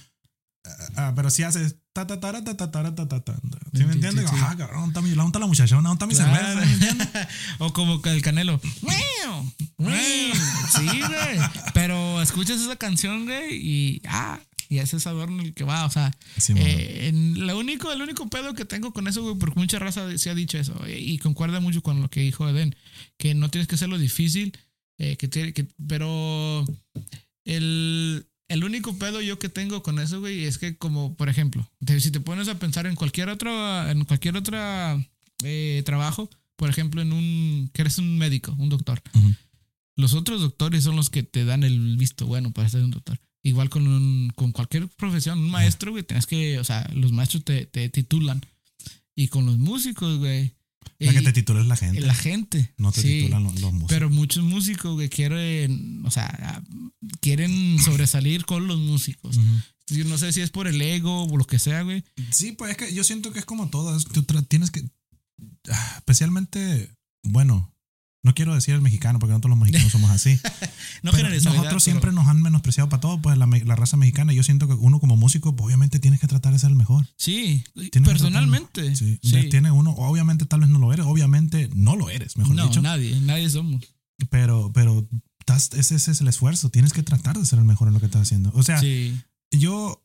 Ah, 0.97 1.13
pero 1.17 1.31
si 1.31 1.45
haces 1.45 1.77
ta 1.95 2.07
ta 2.07 2.21
ta 2.21 2.33
ta 2.45 2.57
ta 2.57 2.71
ta 2.71 2.95
ta 2.95 3.09
ta 3.09 3.21
ta 3.21 3.35
¿sí 3.35 3.79
Sí, 3.79 3.85
me 3.85 3.93
entiende? 3.95 4.23
sí, 4.23 4.29
sí. 4.29 4.35
Ah, 4.43 4.55
cabrón, 4.59 4.81
¿dónde 4.81 4.89
está 4.91 5.01
mi, 5.01 5.11
¿dónde 5.11 5.27
está 5.29 5.39
la 5.39 5.47
muchacha? 5.47 5.75
¿Dónde 5.77 5.93
está 5.93 6.07
mi 6.07 6.15
cerveza? 6.15 6.53
¿Sí 6.61 6.67
me 6.67 6.73
entiende? 6.75 7.09
o 7.59 7.73
como 7.73 8.01
el 8.05 8.23
canelo. 8.23 8.61
Sí, 9.79 11.01
güey. 11.01 11.39
Pero 11.75 12.21
escuchas 12.23 12.61
esa 12.61 12.77
canción, 12.77 13.25
güey, 13.25 13.55
y 13.57 14.03
ah, 14.09 14.39
y 14.69 14.79
ese 14.79 14.97
es 14.99 15.07
adorno 15.07 15.43
el 15.43 15.55
que 15.55 15.65
va. 15.65 15.85
O 15.87 15.91
sea, 15.91 16.17
Sí, 16.37 16.53
eh, 16.57 17.09
en 17.09 17.47
lo 17.47 17.59
único, 17.59 17.93
el 17.93 18.03
único 18.03 18.29
pedo 18.29 18.55
que 18.55 18.65
tengo 18.65 18.93
con 18.93 19.09
eso, 19.09 19.23
güey, 19.23 19.37
porque 19.37 19.59
mucha 19.59 19.79
raza 19.79 20.17
se 20.19 20.31
ha 20.31 20.35
dicho 20.35 20.59
eso, 20.59 20.75
eh, 20.87 20.99
y 21.01 21.19
concuerda 21.19 21.61
mucho 21.61 21.83
con 21.83 22.01
lo 22.03 22.09
que 22.11 22.21
dijo 22.21 22.49
Eden, 22.49 22.75
que 23.17 23.35
no 23.35 23.49
tienes 23.51 23.67
que 23.69 23.75
hacerlo 23.77 23.99
difícil, 23.99 24.53
eh, 24.99 25.17
que, 25.17 25.29
tiene- 25.29 25.53
que 25.53 25.67
pero 25.87 26.65
el, 27.45 28.27
el 28.49 28.65
único 28.65 28.97
pedo 28.99 29.21
yo 29.21 29.39
que 29.39 29.49
tengo 29.49 29.83
con 29.83 29.99
eso, 29.99 30.21
güey, 30.21 30.45
es 30.45 30.59
que 30.59 30.77
como, 30.77 31.15
por 31.15 31.29
ejemplo, 31.29 31.71
te- 31.85 32.01
si 32.01 32.11
te 32.11 32.21
pones 32.21 32.49
a 32.49 32.59
pensar 32.59 32.87
en 32.87 32.95
cualquier 32.95 33.29
otro, 33.29 33.89
en 33.89 34.05
cualquier 34.05 34.37
otra 34.37 35.03
eh, 35.45 35.83
trabajo, 35.85 36.29
por 36.57 36.69
ejemplo, 36.71 37.01
en 37.03 37.13
un, 37.13 37.71
que 37.73 37.83
eres 37.83 37.99
un 37.99 38.19
médico, 38.19 38.55
un 38.59 38.69
doctor, 38.69 39.01
los 39.97 40.15
otros 40.15 40.41
doctores 40.41 40.85
son 40.85 40.97
los 40.97 41.11
que 41.11 41.23
te 41.23 41.45
dan 41.45 41.63
el 41.65 41.97
visto 41.97 42.27
bueno 42.27 42.53
para 42.53 42.69
ser 42.69 42.83
un 42.85 42.91
doctor. 42.91 43.19
Igual 43.49 43.69
con, 43.71 43.87
un- 43.89 44.31
con 44.37 44.53
cualquier 44.53 44.89
profesión, 44.89 45.39
un 45.39 45.51
maestro, 45.51 45.91
güey, 45.93 46.03
tienes 46.05 46.27
que, 46.27 46.59
o 46.59 46.65
sea, 46.65 46.89
los 46.95 47.13
maestros 47.13 47.45
te, 47.45 47.67
te 47.67 47.89
titulan. 47.89 48.41
Y 49.15 49.29
con 49.29 49.47
los 49.47 49.59
músicos, 49.59 50.19
güey, 50.19 50.55
La 51.01 51.13
que 51.13 51.21
Y- 51.21 51.25
te 51.25 51.33
titula 51.33 51.61
es 51.61 51.67
la 51.67 51.77
gente. 51.77 52.01
La 52.01 52.15
gente. 52.15 52.73
no 52.77 52.91
te 52.93 53.03
sí. 53.03 53.09
titulan 53.21 53.45
los, 53.45 53.61
los 53.61 53.73
músicos. 53.73 53.91
Pero 53.91 54.11
muchos 54.11 54.43
músicos 54.45 54.99
que 55.01 55.09
quieren, 55.09 56.03
o 56.05 56.11
sea, 56.11 56.63
quieren 57.21 57.79
sobresalir 57.81 58.45
con 58.45 58.67
los 58.67 58.79
músicos. 58.79 59.37
Ujú. 59.37 59.47
Yo 59.97 60.05
no 60.05 60.19
sé 60.19 60.33
si 60.33 60.41
es 60.41 60.51
por 60.51 60.67
el 60.69 60.81
ego 60.83 61.25
o 61.25 61.37
lo 61.37 61.45
que 61.47 61.59
sea, 61.59 61.83
güey. 61.83 62.05
Sí, 62.31 62.53
pues 62.53 62.73
es 62.73 62.77
que 62.77 62.93
yo 62.95 63.03
siento 63.05 63.33
que 63.33 63.39
es 63.39 63.45
como 63.45 63.71
todo. 63.71 63.97
es- 63.97 64.05
tú 64.07 64.23
tienes 64.25 64.71
que. 64.71 64.83
Especialmente, 65.97 66.91
bueno, 67.23 67.73
no 68.25 68.35
quiero 68.35 68.55
decir 68.55 68.75
el 68.75 68.81
mexicano 68.81 69.19
porque 69.19 69.31
nosotros 69.33 69.51
los 69.51 69.59
mexicanos 69.59 69.93
somos 69.93 70.11
así. 70.11 70.39
No 71.03 71.13
pero 71.13 71.29
nosotros 71.31 71.63
pero- 71.65 71.81
siempre 71.81 72.13
nos 72.13 72.27
han 72.27 72.43
menospreciado 72.43 72.89
para 72.89 73.01
todo, 73.01 73.23
pues 73.23 73.39
la, 73.39 73.47
raza 73.77 73.97
mexicana. 73.97 74.33
Yo 74.33 74.43
siento 74.43 74.67
que 74.67 74.75
uno 74.75 74.99
como 74.99 75.15
músico, 75.17 75.55
pues, 75.55 75.67
obviamente 75.67 76.01
tienes 76.01 76.19
que 76.19 76.27
tratar 76.27 76.53
de 76.53 76.59
ser 76.59 76.71
el 76.71 76.77
mejor. 76.77 77.07
Sí, 77.17 77.63
personalmente. 78.05 78.97
Sí. 78.97 79.19
Tiene 79.49 79.71
uno, 79.71 79.93
obviamente 79.93 80.45
tal 80.45 80.61
vez 80.61 80.69
no 80.69 80.79
lo 80.81 80.93
eres, 80.93 81.07
obviamente 81.07 81.71
no 81.75 81.95
lo 81.95 82.11
eres, 82.11 82.37
mejor 82.37 82.57
no, 82.57 82.67
dicho. 82.67 82.83
nadie, 82.83 83.21
nadie 83.21 83.49
somos. 83.49 83.85
Pero, 84.31 84.73
pero 84.75 85.09
ese, 85.57 85.79
ese 85.79 86.11
es 86.11 86.21
el 86.21 86.27
esfuerzo. 86.29 86.71
Tienes 86.71 86.93
que 86.93 87.03
tratar 87.05 87.39
de 87.39 87.47
ser 87.47 87.61
el 87.61 87.65
mejor 87.65 87.89
en 87.89 87.95
lo 87.95 88.01
que 88.01 88.07
estás 88.07 88.23
haciendo. 88.23 88.51
O 88.55 88.63
sea, 88.65 88.81
Sí, 88.81 89.17
yo. 89.53 90.03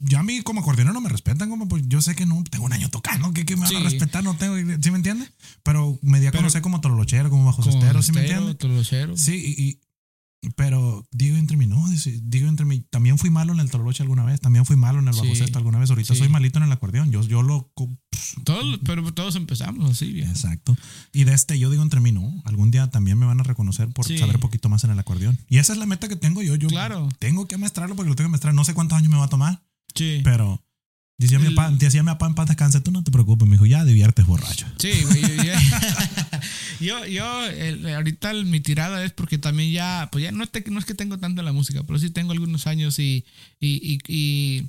Ya 0.00 0.20
a 0.20 0.22
mí 0.22 0.42
como 0.42 0.60
acordeonero 0.60 0.92
no 0.92 1.00
me 1.00 1.08
respetan, 1.08 1.48
como 1.48 1.66
pues 1.66 1.82
yo 1.88 2.02
sé 2.02 2.14
que 2.14 2.26
no 2.26 2.42
tengo 2.50 2.66
un 2.66 2.72
año 2.72 2.90
tocando, 2.90 3.32
que, 3.32 3.46
que 3.46 3.56
me 3.56 3.62
van 3.62 3.70
a 3.76 3.80
respetar, 3.90 4.22
no 4.22 4.36
tengo, 4.36 4.54
¿sí 4.80 4.90
me 4.90 4.96
entiendes? 4.98 5.32
Pero 5.62 5.98
me 6.02 6.20
di 6.20 6.26
a 6.26 6.30
conocer 6.40 6.60
como 6.62 6.80
tololochero, 6.80 7.30
como 7.30 7.46
bajo 7.46 7.62
como 7.62 7.72
sostero, 7.72 8.02
¿sí 8.02 8.12
me 8.12 8.20
entiendes? 8.20 8.58
Sí, 9.16 9.32
y- 9.58 9.80
pero 10.56 11.06
digo 11.12 11.36
entre 11.36 11.56
mí, 11.56 11.66
no, 11.66 11.84
digo 12.22 12.48
entre 12.48 12.66
mí, 12.66 12.80
también 12.90 13.16
fui 13.18 13.30
malo 13.30 13.52
en 13.52 13.60
el 13.60 13.70
tololoche 13.70 14.02
alguna 14.02 14.24
vez, 14.24 14.40
también 14.40 14.64
fui 14.64 14.76
malo 14.76 14.98
en 14.98 15.06
el 15.08 15.14
bajo 15.14 15.24
Sí. 15.34 15.44
alguna 15.54 15.78
vez, 15.78 15.90
ahorita 15.90 16.14
Sí. 16.14 16.18
soy 16.18 16.28
malito 16.28 16.58
en 16.58 16.64
el 16.64 16.72
acordeón, 16.72 17.10
yo, 17.10 17.22
yo 17.22 17.42
lo... 17.42 17.72
Todos, 18.44 18.80
pero 18.84 19.12
todos 19.12 19.36
empezamos 19.36 19.90
así, 19.90 20.12
viejo. 20.12 20.30
Exacto. 20.32 20.76
Y 21.12 21.24
de 21.24 21.34
este 21.34 21.58
yo 21.58 21.70
digo 21.70 21.82
entre 21.82 22.00
mí, 22.00 22.12
no, 22.12 22.42
algún 22.44 22.70
día 22.70 22.88
también 22.90 23.18
me 23.18 23.26
van 23.26 23.40
a 23.40 23.42
reconocer 23.44 23.88
por 23.90 24.06
Sí. 24.06 24.18
saber 24.18 24.40
poquito 24.40 24.68
más 24.68 24.84
en 24.84 24.90
el 24.90 24.98
acordeón. 24.98 25.38
Y 25.48 25.58
esa 25.58 25.72
es 25.74 25.78
la 25.78 25.86
meta 25.86 26.08
que 26.08 26.16
tengo 26.16 26.42
yo, 26.42 26.54
yo 26.56 26.68
Claro. 26.68 27.08
tengo 27.18 27.46
que 27.46 27.58
maestrarlo 27.58 27.94
porque 27.94 28.08
lo 28.08 28.16
tengo 28.16 28.28
que 28.28 28.32
maestrar, 28.32 28.54
no 28.54 28.64
sé 28.64 28.74
cuántos 28.74 28.98
años 28.98 29.10
me 29.10 29.18
va 29.18 29.24
a 29.24 29.28
tomar. 29.28 29.62
Sí. 29.94 30.20
Pero 30.24 30.64
decía 31.18 31.38
mi 31.38 31.46
El- 31.46 31.54
papá, 31.54 31.70
decía 31.72 32.02
mi 32.02 32.06
papá 32.08 32.26
en 32.26 32.34
paz 32.34 32.48
descanse, 32.48 32.80
tú 32.80 32.90
no 32.90 33.04
te 33.04 33.10
preocupes, 33.12 33.46
me 33.46 33.54
dijo, 33.56 33.66
ya 33.66 33.84
diviertes 33.84 34.26
borracho. 34.26 34.66
Sí, 34.78 34.90
güey. 35.04 35.20
Yo, 35.20 35.52
yo, 36.82 37.06
yo, 37.06 37.46
el- 37.46 37.86
ahorita 37.86 38.30
el- 38.30 38.46
mi 38.46 38.60
tirada 38.60 39.04
es 39.04 39.12
porque 39.12 39.38
también 39.38 39.70
ya, 39.72 40.08
pues 40.12 40.24
ya 40.24 40.32
no, 40.32 40.46
te- 40.46 40.64
no 40.70 40.78
es 40.78 40.84
que 40.84 40.94
tengo 40.94 41.18
tanto 41.18 41.42
la 41.42 41.52
música, 41.52 41.82
pero 41.84 41.98
sí 41.98 42.10
tengo 42.10 42.32
algunos 42.32 42.66
años 42.66 42.98
y, 42.98 43.24
y, 43.60 43.68
y, 43.94 43.98
y 44.08 44.68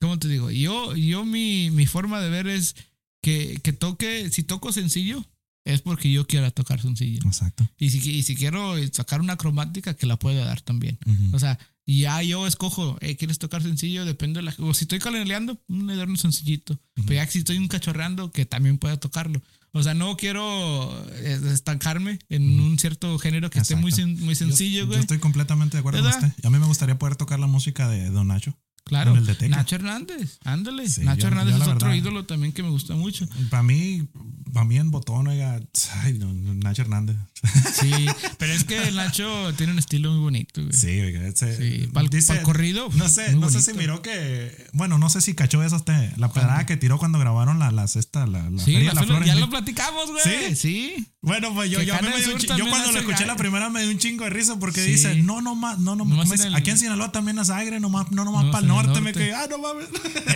¿cómo 0.00 0.18
te 0.18 0.28
digo? 0.28 0.50
Yo, 0.50 0.94
yo 0.96 1.24
mi, 1.24 1.70
mi 1.70 1.86
forma 1.86 2.20
de 2.20 2.30
ver 2.30 2.46
es 2.46 2.74
que, 3.22 3.58
que 3.62 3.72
toque, 3.72 4.30
si 4.30 4.42
toco 4.42 4.72
sencillo, 4.72 5.24
es 5.64 5.80
porque 5.80 6.10
yo 6.10 6.26
quiera 6.26 6.50
tocar 6.50 6.80
sencillo. 6.80 7.20
Exacto. 7.24 7.68
Y 7.78 7.90
si, 7.90 7.98
y 8.10 8.22
si 8.24 8.34
quiero 8.34 8.74
sacar 8.92 9.20
una 9.20 9.36
cromática, 9.36 9.94
que 9.94 10.06
la 10.06 10.18
pueda 10.18 10.44
dar 10.44 10.60
también. 10.60 10.98
O 11.32 11.38
sea, 11.38 11.56
ya 11.86 12.20
yo 12.22 12.46
escojo, 12.48 12.96
eh, 13.00 13.16
¿quieres 13.16 13.38
tocar 13.38 13.62
sencillo? 13.62 14.04
Depende 14.04 14.38
de 14.40 14.44
la... 14.46 14.54
O 14.58 14.74
si 14.74 14.84
estoy 14.84 14.98
calendaleando, 14.98 15.60
un 15.68 15.88
un 15.88 16.16
sencillito. 16.16 16.78
Pero 16.94 17.14
ya 17.14 17.26
si 17.28 17.38
estoy 17.38 17.58
un 17.58 17.68
cachorreando, 17.68 18.32
que 18.32 18.44
también 18.44 18.78
pueda 18.78 18.98
tocarlo. 18.98 19.40
O 19.74 19.82
sea, 19.82 19.94
no 19.94 20.16
quiero 20.16 21.06
eh, 21.14 21.40
estancarme 21.52 22.18
en 22.28 22.60
un 22.60 22.78
cierto 22.78 23.18
género 23.18 23.48
que 23.50 23.58
esté 23.58 23.74
muy, 23.76 23.90
muy 24.18 24.34
sencillo, 24.34 24.86
güey. 24.86 24.98
Yo 24.98 25.00
estoy 25.00 25.18
completamente 25.18 25.76
de 25.76 25.80
acuerdo 25.80 26.02
con 26.02 26.10
usted. 26.10 26.32
A 26.44 26.50
mí 26.50 26.58
me 26.58 26.66
gustaría 26.66 26.98
poder 26.98 27.16
tocar 27.16 27.40
la 27.40 27.46
música 27.46 27.88
de 27.88 28.10
Don 28.10 28.28
Nacho. 28.28 28.54
Claro. 28.84 29.12
con 29.12 29.20
el 29.20 29.26
de. 29.38 29.48
Nacho 29.48 29.76
Hernández, 29.76 30.38
ándale. 30.44 30.88
Sí, 30.90 31.02
Nacho 31.02 31.22
yo- 31.22 31.26
Hernández 31.28 31.54
yo 31.56 31.62
es 31.62 31.68
otro 31.68 31.86
verdad- 31.88 31.94
ídolo 32.02 32.24
también 32.26 32.52
que 32.52 32.62
me 32.64 32.68
gusta 32.68 32.94
mucho. 32.96 33.26
Para 33.48 33.62
mí, 33.62 34.08
para 34.52 34.66
mí 34.66 34.76
en 34.78 34.90
botón, 34.90 35.26
oiga, 35.28 35.60
ay, 36.02 36.14
no, 36.14 36.32
no, 36.32 36.54
Nacho 36.54 36.82
Hernández. 36.82 37.16
Sí, 37.82 37.90
pero 38.38 38.52
es 38.52 38.62
que 38.62 38.92
Nacho 38.92 39.52
tiene 39.56 39.72
un 39.72 39.78
estilo 39.80 40.12
muy 40.12 40.20
bonito, 40.20 40.60
güey. 40.62 40.72
Sí, 40.72 41.00
oiga, 41.00 41.26
ese. 41.26 41.56
Sí, 41.56 41.88
pa'l- 41.92 42.08
dice- 42.08 42.34
pa'l 42.34 42.42
corrido, 42.44 42.88
No 42.94 43.08
sé, 43.08 43.32
no 43.34 43.50
sé 43.50 43.60
si 43.60 43.72
miró 43.72 44.00
que. 44.02 44.68
Bueno, 44.72 44.98
no 44.98 45.08
sé 45.10 45.20
si 45.20 45.34
cachó 45.34 45.64
eso 45.64 45.74
usted. 45.76 46.16
La 46.18 46.32
pedrada 46.32 46.64
que 46.66 46.76
tiró 46.76 46.98
cuando 46.98 47.18
grabaron 47.18 47.58
la, 47.58 47.72
las 47.72 47.96
esta, 47.96 48.26
la, 48.28 48.48
la 48.48 48.62
Sí, 48.62 48.74
Feria 48.74 48.92
la 48.94 49.02
flor- 49.02 49.24
ya 49.24 49.34
lo 49.34 49.50
platicamos, 49.50 50.10
güey. 50.10 50.22
¿Sí? 50.54 50.56
Sí. 50.56 51.06
Bueno, 51.20 51.52
pues 51.54 51.70
yo, 51.70 51.80
yo, 51.82 51.94
me 52.02 52.16
dio 52.20 52.34
un 52.34 52.40
yo 52.40 52.68
cuando 52.68 52.92
lo 52.92 52.98
escuché 52.98 53.26
la 53.26 53.36
primera 53.36 53.70
me 53.70 53.80
dio 53.82 53.90
un 53.90 53.98
chingo 53.98 54.24
de 54.24 54.30
risa 54.30 54.58
porque 54.60 54.84
Sí. 54.84 54.92
dice, 54.92 55.14
no, 55.16 55.40
no 55.40 55.54
más, 55.56 55.78
no, 55.80 55.96
no, 55.96 56.04
el- 56.22 56.54
aquí 56.54 56.70
en 56.70 56.78
Sinaloa 56.78 57.10
también 57.12 57.38
es 57.40 57.50
aire, 57.50 57.80
no 57.80 57.88
más, 57.88 58.10
no, 58.12 58.24
nomás 58.24 58.44
No, 58.46 58.50
para 58.52 58.64
el 58.64 58.70
el 58.70 58.76
norte, 58.76 59.00
me 59.00 59.10
norte. 59.12 59.18
quedé, 59.18 59.34
ah, 59.34 59.46
no 59.50 59.58
mames. 59.58 59.86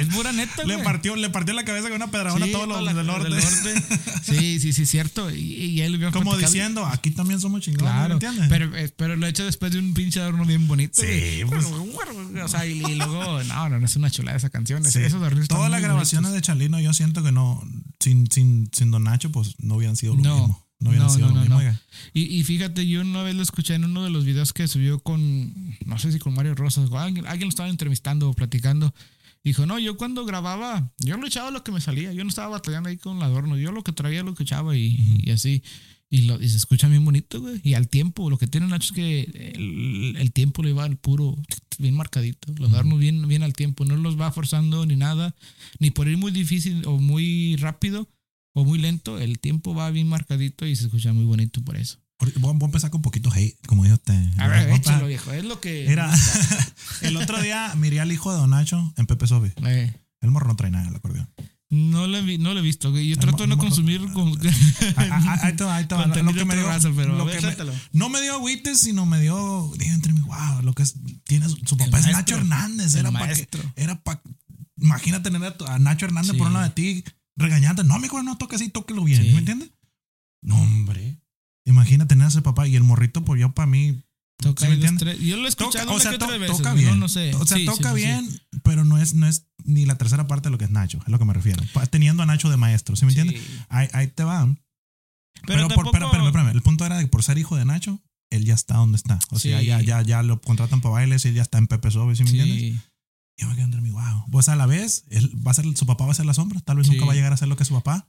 Es 0.01 0.07
pura 0.09 0.33
neta, 0.33 0.63
le 0.65 0.75
güey. 0.75 0.85
partió, 0.85 1.15
le 1.17 1.29
partió 1.31 1.55
la 1.55 1.65
cabeza 1.65 1.89
con 1.89 1.97
una 1.97 2.11
pedradona 2.11 2.47
a 2.47 2.51
todos 2.51 2.69
los 2.69 2.95
del 2.95 3.07
norte. 3.07 3.31
Sí, 4.23 4.61
sí, 4.61 4.73
sí, 4.73 4.87
cierto. 4.87 5.31
Y, 5.35 5.41
y 5.41 5.81
él 5.83 5.95
Como 6.13 6.33
platicado- 6.33 6.39
diciendo, 6.39 6.87
aquí 6.87 7.11
también 7.11 7.41
somos 7.41 7.61
chingones, 7.63 7.87
¿me 7.93 7.99
Claro, 7.99 8.15
entiendes? 8.15 8.47
pero, 8.49 8.77
eh, 8.77 8.93
pero 8.97 9.17
lo 9.17 9.27
he 9.27 9.31
hecho 9.31 9.45
después 9.45 9.73
de 9.73 9.79
un 9.79 9.95
pinche 9.95 10.21
adorno 10.21 10.45
bien 10.45 10.67
bonito. 10.69 11.01
Sí, 11.01 11.43
pues. 11.49 11.65
O 11.67 12.49
sea, 12.49 12.67
y, 12.67 12.79
y 12.85 12.95
luego, 12.95 13.43
no, 13.45 13.69
no, 13.69 13.79
no 13.81 13.87
es 13.87 13.97
una 13.97 14.11
chulada 14.11 14.37
esa 14.37 14.51
canción. 14.51 14.85
Sí. 14.85 15.01
Esos 15.01 15.21
Todas 15.49 15.71
las 15.71 15.81
grabaciones 15.83 16.33
de 16.33 16.41
Chalino, 16.41 16.81
yo 16.81 16.93
siento 16.93 17.23
que 17.23 17.33
no, 17.33 17.63
sin, 18.01 18.31
sin, 18.31 18.71
sin 18.73 18.91
Don 18.91 19.05
Nacho, 19.05 19.31
pues 19.33 19.55
no 19.59 19.77
hubieran 19.77 19.97
sido 19.97 20.15
lo 20.15 20.23
No, 20.23 20.39
mismo. 20.41 20.67
No 20.79 20.93
no, 20.93 21.09
sido 21.09 21.31
no, 21.31 21.41
mismo, 21.41 21.61
no. 21.63 21.79
Y, 22.13 22.23
y 22.39 22.45
fíjate, 22.45 22.87
yo 22.87 23.01
una 23.01 23.23
vez 23.23 23.35
lo 23.35 23.43
escuché 23.43 23.75
en 23.75 23.85
uno 23.85 24.05
de 24.05 24.11
los 24.11 24.25
videos 24.27 24.53
que 24.53 24.69
subió 24.69 24.99
con, 24.99 25.75
no 25.87 25.99
sé 25.99 26.13
si 26.13 26.19
con 26.19 26.35
Mario 26.35 26.55
Rosas, 26.55 26.91
o 26.91 26.99
alguien, 26.99 27.27
alguien 27.27 27.47
lo 27.47 27.51
estaba 27.51 27.69
entrevistando 27.71 28.29
o 28.29 28.35
platicando. 28.35 28.95
Dijo, 29.47 29.65
no, 29.65 29.79
yo 29.79 29.97
cuando 29.97 30.25
grababa, 30.25 30.93
yo 30.99 31.17
lo 31.17 31.25
echaba 31.25 31.53
lo 31.53 31.63
que 31.63 31.71
me 31.71 31.81
salía, 31.81 32.13
yo 32.13 32.25
no 32.25 32.31
estaba 32.31 32.49
batallando 32.49 32.89
ahí 32.89 32.97
con 32.97 33.19
el 33.19 33.23
adorno, 33.23 33.57
yo 33.57 33.71
lo 33.71 33.85
que 33.85 33.93
traía 33.93 34.25
lo 34.25 34.35
que 34.35 34.43
echaba 34.43 34.77
y, 34.77 35.21
y 35.23 35.31
así. 35.31 35.63
Y, 36.11 36.23
lo, 36.23 36.43
y 36.43 36.49
se 36.49 36.57
escucha 36.57 36.89
bien 36.89 37.05
bonito, 37.05 37.41
güey. 37.41 37.61
Y 37.63 37.75
al 37.75 37.87
tiempo, 37.87 38.29
lo 38.29 38.39
que 38.39 38.49
tiene 38.49 38.67
Nacho 38.67 38.89
es 38.89 38.93
que 38.93 39.53
el, 39.55 40.17
el 40.19 40.33
tiempo 40.33 40.65
le 40.65 40.73
va 40.73 40.83
al 40.83 40.97
puro, 40.97 41.37
bien 41.79 41.95
marcadito. 41.95 42.53
Los 42.59 42.73
adornos 42.73 42.99
bien, 42.99 43.29
bien 43.29 43.45
al 43.45 43.53
tiempo, 43.53 43.85
no 43.85 43.97
los 43.97 44.21
va 44.21 44.33
forzando 44.33 44.85
ni 44.85 44.97
nada, 44.97 45.37
ni 45.79 45.93
por 45.93 46.09
ir 46.09 46.19
muy 46.19 46.33
difícil 46.33 46.83
o 46.85 46.99
muy 46.99 47.55
rápido 47.55 48.09
o 48.53 48.65
muy 48.65 48.81
lento, 48.81 49.21
el 49.21 49.39
tiempo 49.39 49.77
va 49.77 49.93
bien 49.93 50.09
marcadito 50.09 50.67
y 50.67 50.75
se 50.75 50.87
escucha 50.87 51.13
muy 51.13 51.25
bonito 51.25 51.63
por 51.63 51.77
eso. 51.77 51.99
Voy, 52.19 52.57
a 52.61 52.65
empezar 52.65 52.91
con 52.91 53.03
poquito 53.03 53.31
hate, 53.31 53.59
como 53.67 53.85
dijo 53.85 53.97
usted. 53.97 54.15
A 54.39 54.49
ver, 54.49 54.71
échalo, 54.71 55.07
viejo. 55.07 55.33
Es 55.33 55.45
lo 55.45 55.61
que. 55.61 55.85
Mira, 55.89 56.11
el 57.03 57.17
otro 57.17 57.41
día 57.43 57.75
miré 57.77 58.01
al 58.01 58.11
hijo 58.11 58.33
de 58.33 58.39
Don 58.39 58.51
Nacho 58.51 58.93
en 58.97 59.07
Pepe 59.07 59.27
Sobe. 59.27 59.53
Eh, 59.67 59.93
El 60.21 60.31
morro 60.31 60.49
no 60.49 60.57
trae 60.57 60.71
nada 60.71 60.85
en 60.85 60.91
el 60.91 60.97
acordeón. 60.97 61.29
no, 61.69 62.07
lo 62.07 62.23
no 62.23 62.55
lo 62.55 62.59
he 62.61 62.63
visto, 62.63 62.91
güey. 62.91 63.09
Yo 63.09 63.15
El 63.15 63.21
trato 63.21 63.43
de 63.43 63.49
no 63.49 63.59
consumir 63.59 64.01
con, 64.13 64.33
Ah, 64.97 65.09
ah, 65.11 65.39
Ahí 65.43 65.57
te 65.57 65.65
va, 65.65 65.77
ahí 65.77 65.85
te 65.87 65.95
va. 65.95 66.07
Lo 66.07 66.33
que 66.33 66.45
me 66.47 66.55
dio, 66.57 66.67
raza, 66.67 66.91
pero 66.97 67.15
lo 67.17 67.27
que 67.27 67.39
me- 67.41 67.55
no 67.93 68.09
me 68.09 68.23
dio 68.23 68.35
agüites, 68.37 68.81
sino 68.81 69.05
me 69.05 69.21
dio, 69.21 69.71
dije 69.79 69.93
entre 69.93 70.15
mí, 70.15 70.21
wow, 70.21 70.63
lo 70.63 70.73
que 70.73 70.85
es, 70.85 70.95
tiene 71.25 71.47
su, 71.49 71.77
papá 71.77 71.99
es 71.99 72.07
maestro. 72.07 72.13
Nacho 72.13 72.37
Hernández. 72.37 72.95
Era 72.95 73.11
para 73.13 73.35
era 73.77 74.03
para, 74.03 74.23
imagínate 74.79 75.31
tener 75.31 75.55
a, 75.69 75.79
Nacho 75.79 76.07
Hernández 76.07 76.33
Sí. 76.33 76.39
por 76.39 76.47
un 76.47 76.55
lado 76.55 76.65
de 76.65 76.71
ti, 76.71 77.05
regañando, 77.37 77.83
no, 77.85 77.99
mi 77.99 78.07
hijo, 78.07 78.23
no 78.23 78.39
toque 78.39 78.57
así, 78.57 78.71
tóquelo 78.71 79.05
bien, 79.05 79.23
Sí. 79.23 79.33
¿me 79.33 79.41
entiendes? 79.41 79.71
No, 80.41 80.57
hombre. 80.63 81.21
Imagínate 81.67 82.09
tener 82.09 82.25
a 82.25 82.29
ese 82.29 82.41
papá 82.43 82.67
y 82.67 82.77
el 82.77 82.83
morrito, 82.85 83.23
pues 83.25 83.39
yo 83.41 83.53
para 83.53 83.67
mí, 83.67 84.03
Toca 84.39 84.67
¿Sí 84.67 84.79
tres. 84.99 85.19
Yo 85.21 85.39
lo 85.39 85.49
he 85.49 85.51
toca, 85.51 85.65
escuchado 85.65 85.91
o 85.93 85.95
una 85.95 86.03
sea, 86.03 86.13
que 86.13 86.19
to- 86.19 86.25
otra 86.27 86.37
vez. 86.37 86.51
toca 86.51 86.75
bien. 86.75 86.91
No, 86.91 86.97
no 86.97 87.09
sé. 87.09 87.35
O 87.37 87.47
sea, 87.47 87.57
Sí, 87.57 87.65
toca 87.65 87.89
sí, 87.91 87.97
bien, 87.97 88.29
pero 88.63 88.85
no 88.85 88.99
es, 88.99 89.15
no 89.15 89.27
es 89.27 89.47
ni 89.65 89.87
la 89.87 89.97
tercera 89.97 90.27
parte 90.27 90.49
de 90.49 90.51
lo 90.51 90.59
que 90.59 90.67
es 90.67 90.71
Nacho, 90.71 90.99
es 91.03 91.09
lo 91.09 91.19
que 91.19 91.25
me 91.25 91.33
refiero. 91.33 91.63
Teniendo 91.91 92.23
a 92.23 92.27
Nacho 92.27 92.51
de 92.51 92.59
maestro, 92.59 92.97
¿sí 92.97 93.07
me 93.07 93.13
entiendes? 93.13 93.41
Ahí, 93.71 93.89
ahí 93.95 94.09
te 94.09 94.25
va. 94.25 94.45
Pero, 94.45 94.61
Pero, 95.47 95.63
por, 95.69 95.77
tampoco- 95.77 95.91
pero, 95.93 96.05
espérame, 96.07 96.27
espérame. 96.27 96.51
El 96.55 96.61
punto 96.63 96.85
era 96.85 96.99
de 96.99 97.05
que 97.05 97.09
por 97.09 97.23
ser 97.23 97.39
hijo 97.39 97.57
de 97.57 97.65
Nacho, 97.65 98.03
él 98.31 98.45
ya 98.45 98.53
está 98.55 98.77
donde 98.77 98.97
está. 98.97 99.19
O 99.31 99.39
sea, 99.39 99.63
ya, 99.63 99.81
ya, 99.81 100.03
ya 100.03 100.23
lo 100.23 100.39
contratan 100.43 100.83
para 100.83 100.93
bailes 100.93 101.25
y 101.25 101.29
él 101.29 101.35
ya 101.35 101.43
está 101.43 101.57
en 101.57 101.67
Pepe 101.67 101.91
Sobe, 101.91 102.15
¿sí 102.15 102.23
me 102.25 102.31
entiendes? 102.31 102.83
Yo 103.39 103.49
me 103.49 103.55
quedé 103.55 103.65
entre 103.65 103.81
mí, 103.81 103.91
wow. 103.91 104.27
Pues 104.31 104.51
a 104.51 104.57
la 104.57 104.67
vez, 104.67 105.05
él 105.09 105.33
va 105.47 105.51
a 105.51 105.55
ser, 105.55 105.65
su 105.77 105.87
papá 105.87 106.05
va 106.05 106.13
a 106.13 106.15
ser 106.15 106.27
la 106.27 106.35
sombra. 106.35 106.61
Tal 106.61 106.77
vez 106.77 106.87
Sí. 106.89 106.93
nunca 106.93 107.07
va 107.07 107.13
a 107.13 107.15
llegar 107.17 107.33
a 107.33 107.37
ser 107.39 107.49
lo 107.49 107.57
que 107.57 107.63
es 107.63 107.69
su 107.69 107.75
papá. 107.75 108.07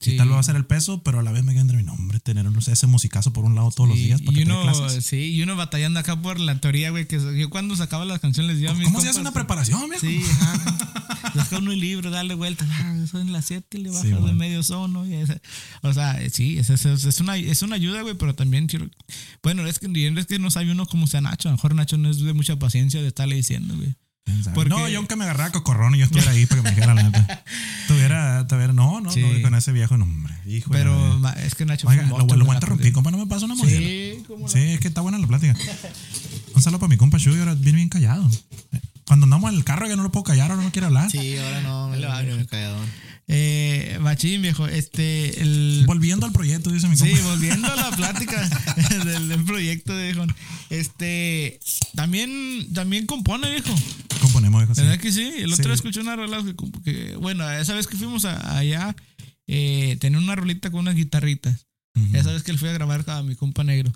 Sí. 0.00 0.16
Tal 0.16 0.28
vez 0.28 0.36
va 0.36 0.40
a 0.40 0.44
ser 0.44 0.56
el 0.56 0.64
peso, 0.64 1.02
pero 1.02 1.20
a 1.20 1.22
la 1.22 1.30
vez 1.30 1.44
me 1.44 1.52
quedé 1.52 1.60
entre 1.60 1.76
mí, 1.76 1.82
no, 1.82 1.92
hombre, 1.92 2.20
tener 2.20 2.46
ese 2.66 2.86
musicazo 2.86 3.34
por 3.34 3.44
un 3.44 3.54
lado 3.54 3.70
todos 3.70 3.90
los 3.90 3.98
días 3.98 4.22
para 4.22 4.34
que 4.34 4.44
uno, 4.44 4.62
clases. 4.62 5.04
sí, 5.04 5.34
y 5.34 5.42
uno 5.42 5.56
batallando 5.56 6.00
acá 6.00 6.20
por 6.20 6.40
la 6.40 6.58
teoría, 6.58 6.88
güey, 6.88 7.06
que 7.06 7.20
yo 7.38 7.50
cuando 7.50 7.76
sacaba 7.76 8.06
las 8.06 8.18
canciones 8.20 8.52
les 8.52 8.60
decía 8.60 8.70
a 8.70 8.78
mis 8.78 8.88
¿Cómo 8.88 9.02
se 9.02 9.10
hace 9.10 9.18
compas, 9.18 9.32
una 9.32 9.42
preparación, 9.42 9.90
viejo? 9.90 10.06
Sí, 10.06 10.22
ajá. 10.40 11.32
Saca 11.34 11.58
uno 11.58 11.72
el 11.72 11.80
libro, 11.80 12.10
darle 12.10 12.34
vueltas. 12.34 12.66
Ah, 12.70 13.04
son 13.10 13.30
las 13.30 13.44
7, 13.44 13.78
le 13.78 13.90
bajas 13.90 14.02
Sí, 14.02 14.10
de 14.10 14.32
medio 14.32 14.62
sono. 14.62 15.06
Y 15.06 15.22
o 15.82 15.92
sea, 15.92 16.18
sí, 16.32 16.58
es, 16.58 16.70
es, 16.70 16.86
es 16.86 17.20
una, 17.20 17.36
es 17.36 17.62
una 17.62 17.76
ayuda, 17.76 18.02
güey, 18.02 18.14
pero 18.14 18.34
también 18.34 18.66
quiero. 18.66 18.88
Bueno, 19.42 19.66
es 19.66 19.78
que, 19.78 19.86
es 20.16 20.26
que 20.26 20.38
no 20.38 20.50
sabe 20.50 20.72
uno 20.72 20.86
cómo 20.86 21.06
sea 21.06 21.20
Nacho. 21.20 21.48
A 21.48 21.52
lo 21.52 21.58
mejor 21.58 21.74
Nacho 21.74 21.98
no 21.98 22.10
es 22.10 22.18
de 22.18 22.32
mucha 22.32 22.58
paciencia 22.58 23.02
de 23.02 23.08
estarle 23.08 23.36
diciendo, 23.36 23.76
güey. 23.76 23.94
Porque- 24.54 24.70
No, 24.70 24.88
yo 24.88 24.98
aunque 24.98 25.16
me 25.16 25.24
agarrara 25.24 25.50
cocorrón 25.52 25.94
y 25.94 25.98
yo 25.98 26.04
estuviera 26.04 26.30
ahí 26.30 26.46
para 26.46 26.62
que 26.62 26.68
me 26.68 26.74
dijera 26.74 26.94
la 26.94 27.02
neta. 27.02 27.44
Tuviera, 27.88 28.46
tuviera, 28.46 28.72
no, 28.72 29.00
no, 29.00 29.10
Sí. 29.10 29.20
no, 29.20 29.42
con 29.42 29.54
ese 29.56 29.72
viejo, 29.72 29.96
no, 29.96 30.04
hombre. 30.04 30.32
Hijo 30.46 30.72
la 30.72 30.78
Pero 30.78 31.28
es 31.44 31.54
que 31.56 31.64
Nacho 31.64 31.88
Oiga, 31.88 32.02
lo, 32.04 32.18
lo 32.18 32.44
voy 32.44 32.50
a 32.52 32.54
interrumpir, 32.54 32.92
compa, 32.92 33.10
no 33.10 33.18
me 33.18 33.26
pasa 33.26 33.46
una 33.46 33.56
modelo. 33.56 33.78
Sí, 33.80 34.22
no. 34.38 34.48
Sí, 34.48 34.58
es 34.60 34.80
que 34.80 34.88
está 34.88 35.00
buena 35.00 35.18
la 35.18 35.26
plática. 35.26 35.56
Un 36.54 36.62
saludo 36.62 36.78
para 36.78 36.88
mi 36.90 36.96
compa 36.96 37.18
Chuy, 37.18 37.38
ahora 37.38 37.54
viene 37.54 37.76
bien 37.78 37.88
callado. 37.88 38.30
Cuando 39.06 39.24
andamos 39.24 39.50
en 39.50 39.56
el 39.58 39.64
carro 39.64 39.88
ya 39.88 39.96
no 39.96 40.04
lo 40.04 40.12
puedo 40.12 40.22
callar, 40.24 40.52
ahora 40.52 40.62
no 40.62 40.70
quiere 40.70 40.86
hablar. 40.86 41.10
Sí, 41.10 41.36
ahora 41.36 41.60
no, 41.62 41.88
me 41.88 41.96
lo 41.96 42.02
lo 42.06 42.12
hago. 42.12 42.46
calladón. 42.48 42.86
Eh, 43.32 43.98
machín, 44.00 44.42
viejo. 44.42 44.66
Este, 44.68 45.40
el. 45.42 45.82
Volviendo 45.86 46.26
al 46.26 46.32
proyecto, 46.32 46.70
dice 46.70 46.86
mi 46.88 46.96
Sí, 46.96 47.10
compa. 47.10 47.24
volviendo 47.30 47.72
a 47.72 47.76
la 47.76 47.90
plática 47.96 48.40
del, 49.04 49.28
del 49.28 49.44
proyecto, 49.44 49.96
viejo. 49.96 50.26
Este, 50.68 51.58
también, 51.94 52.72
también 52.72 53.06
compone, 53.06 53.50
viejo. 53.50 53.74
Componemos, 54.42 54.60
viejo, 54.60 54.74
sí. 54.74 54.80
¿Verdad 54.82 55.00
que 55.00 55.12
sí? 55.12 55.32
El 55.38 55.52
otro 55.52 55.56
Sí. 55.56 55.62
día 55.64 55.74
escuché 55.74 56.00
una 56.00 56.16
rola 56.16 56.42
que, 56.44 56.54
que- 56.84 57.16
bueno, 57.16 57.48
esa 57.50 57.74
vez 57.74 57.86
que 57.86 57.96
fuimos 57.96 58.24
a- 58.24 58.58
allá, 58.58 58.94
eh, 59.46 59.96
tenía 60.00 60.18
una 60.18 60.36
rolita 60.36 60.70
con 60.70 60.80
unas 60.80 60.94
guitarritas. 60.96 61.66
Ujú. 61.94 62.16
Esa 62.16 62.32
vez 62.32 62.42
que 62.42 62.50
él 62.52 62.58
fui 62.58 62.68
a 62.68 62.72
grabar 62.72 63.04
a 63.08 63.22
mi 63.22 63.34
compa 63.36 63.64
negro. 63.64 63.92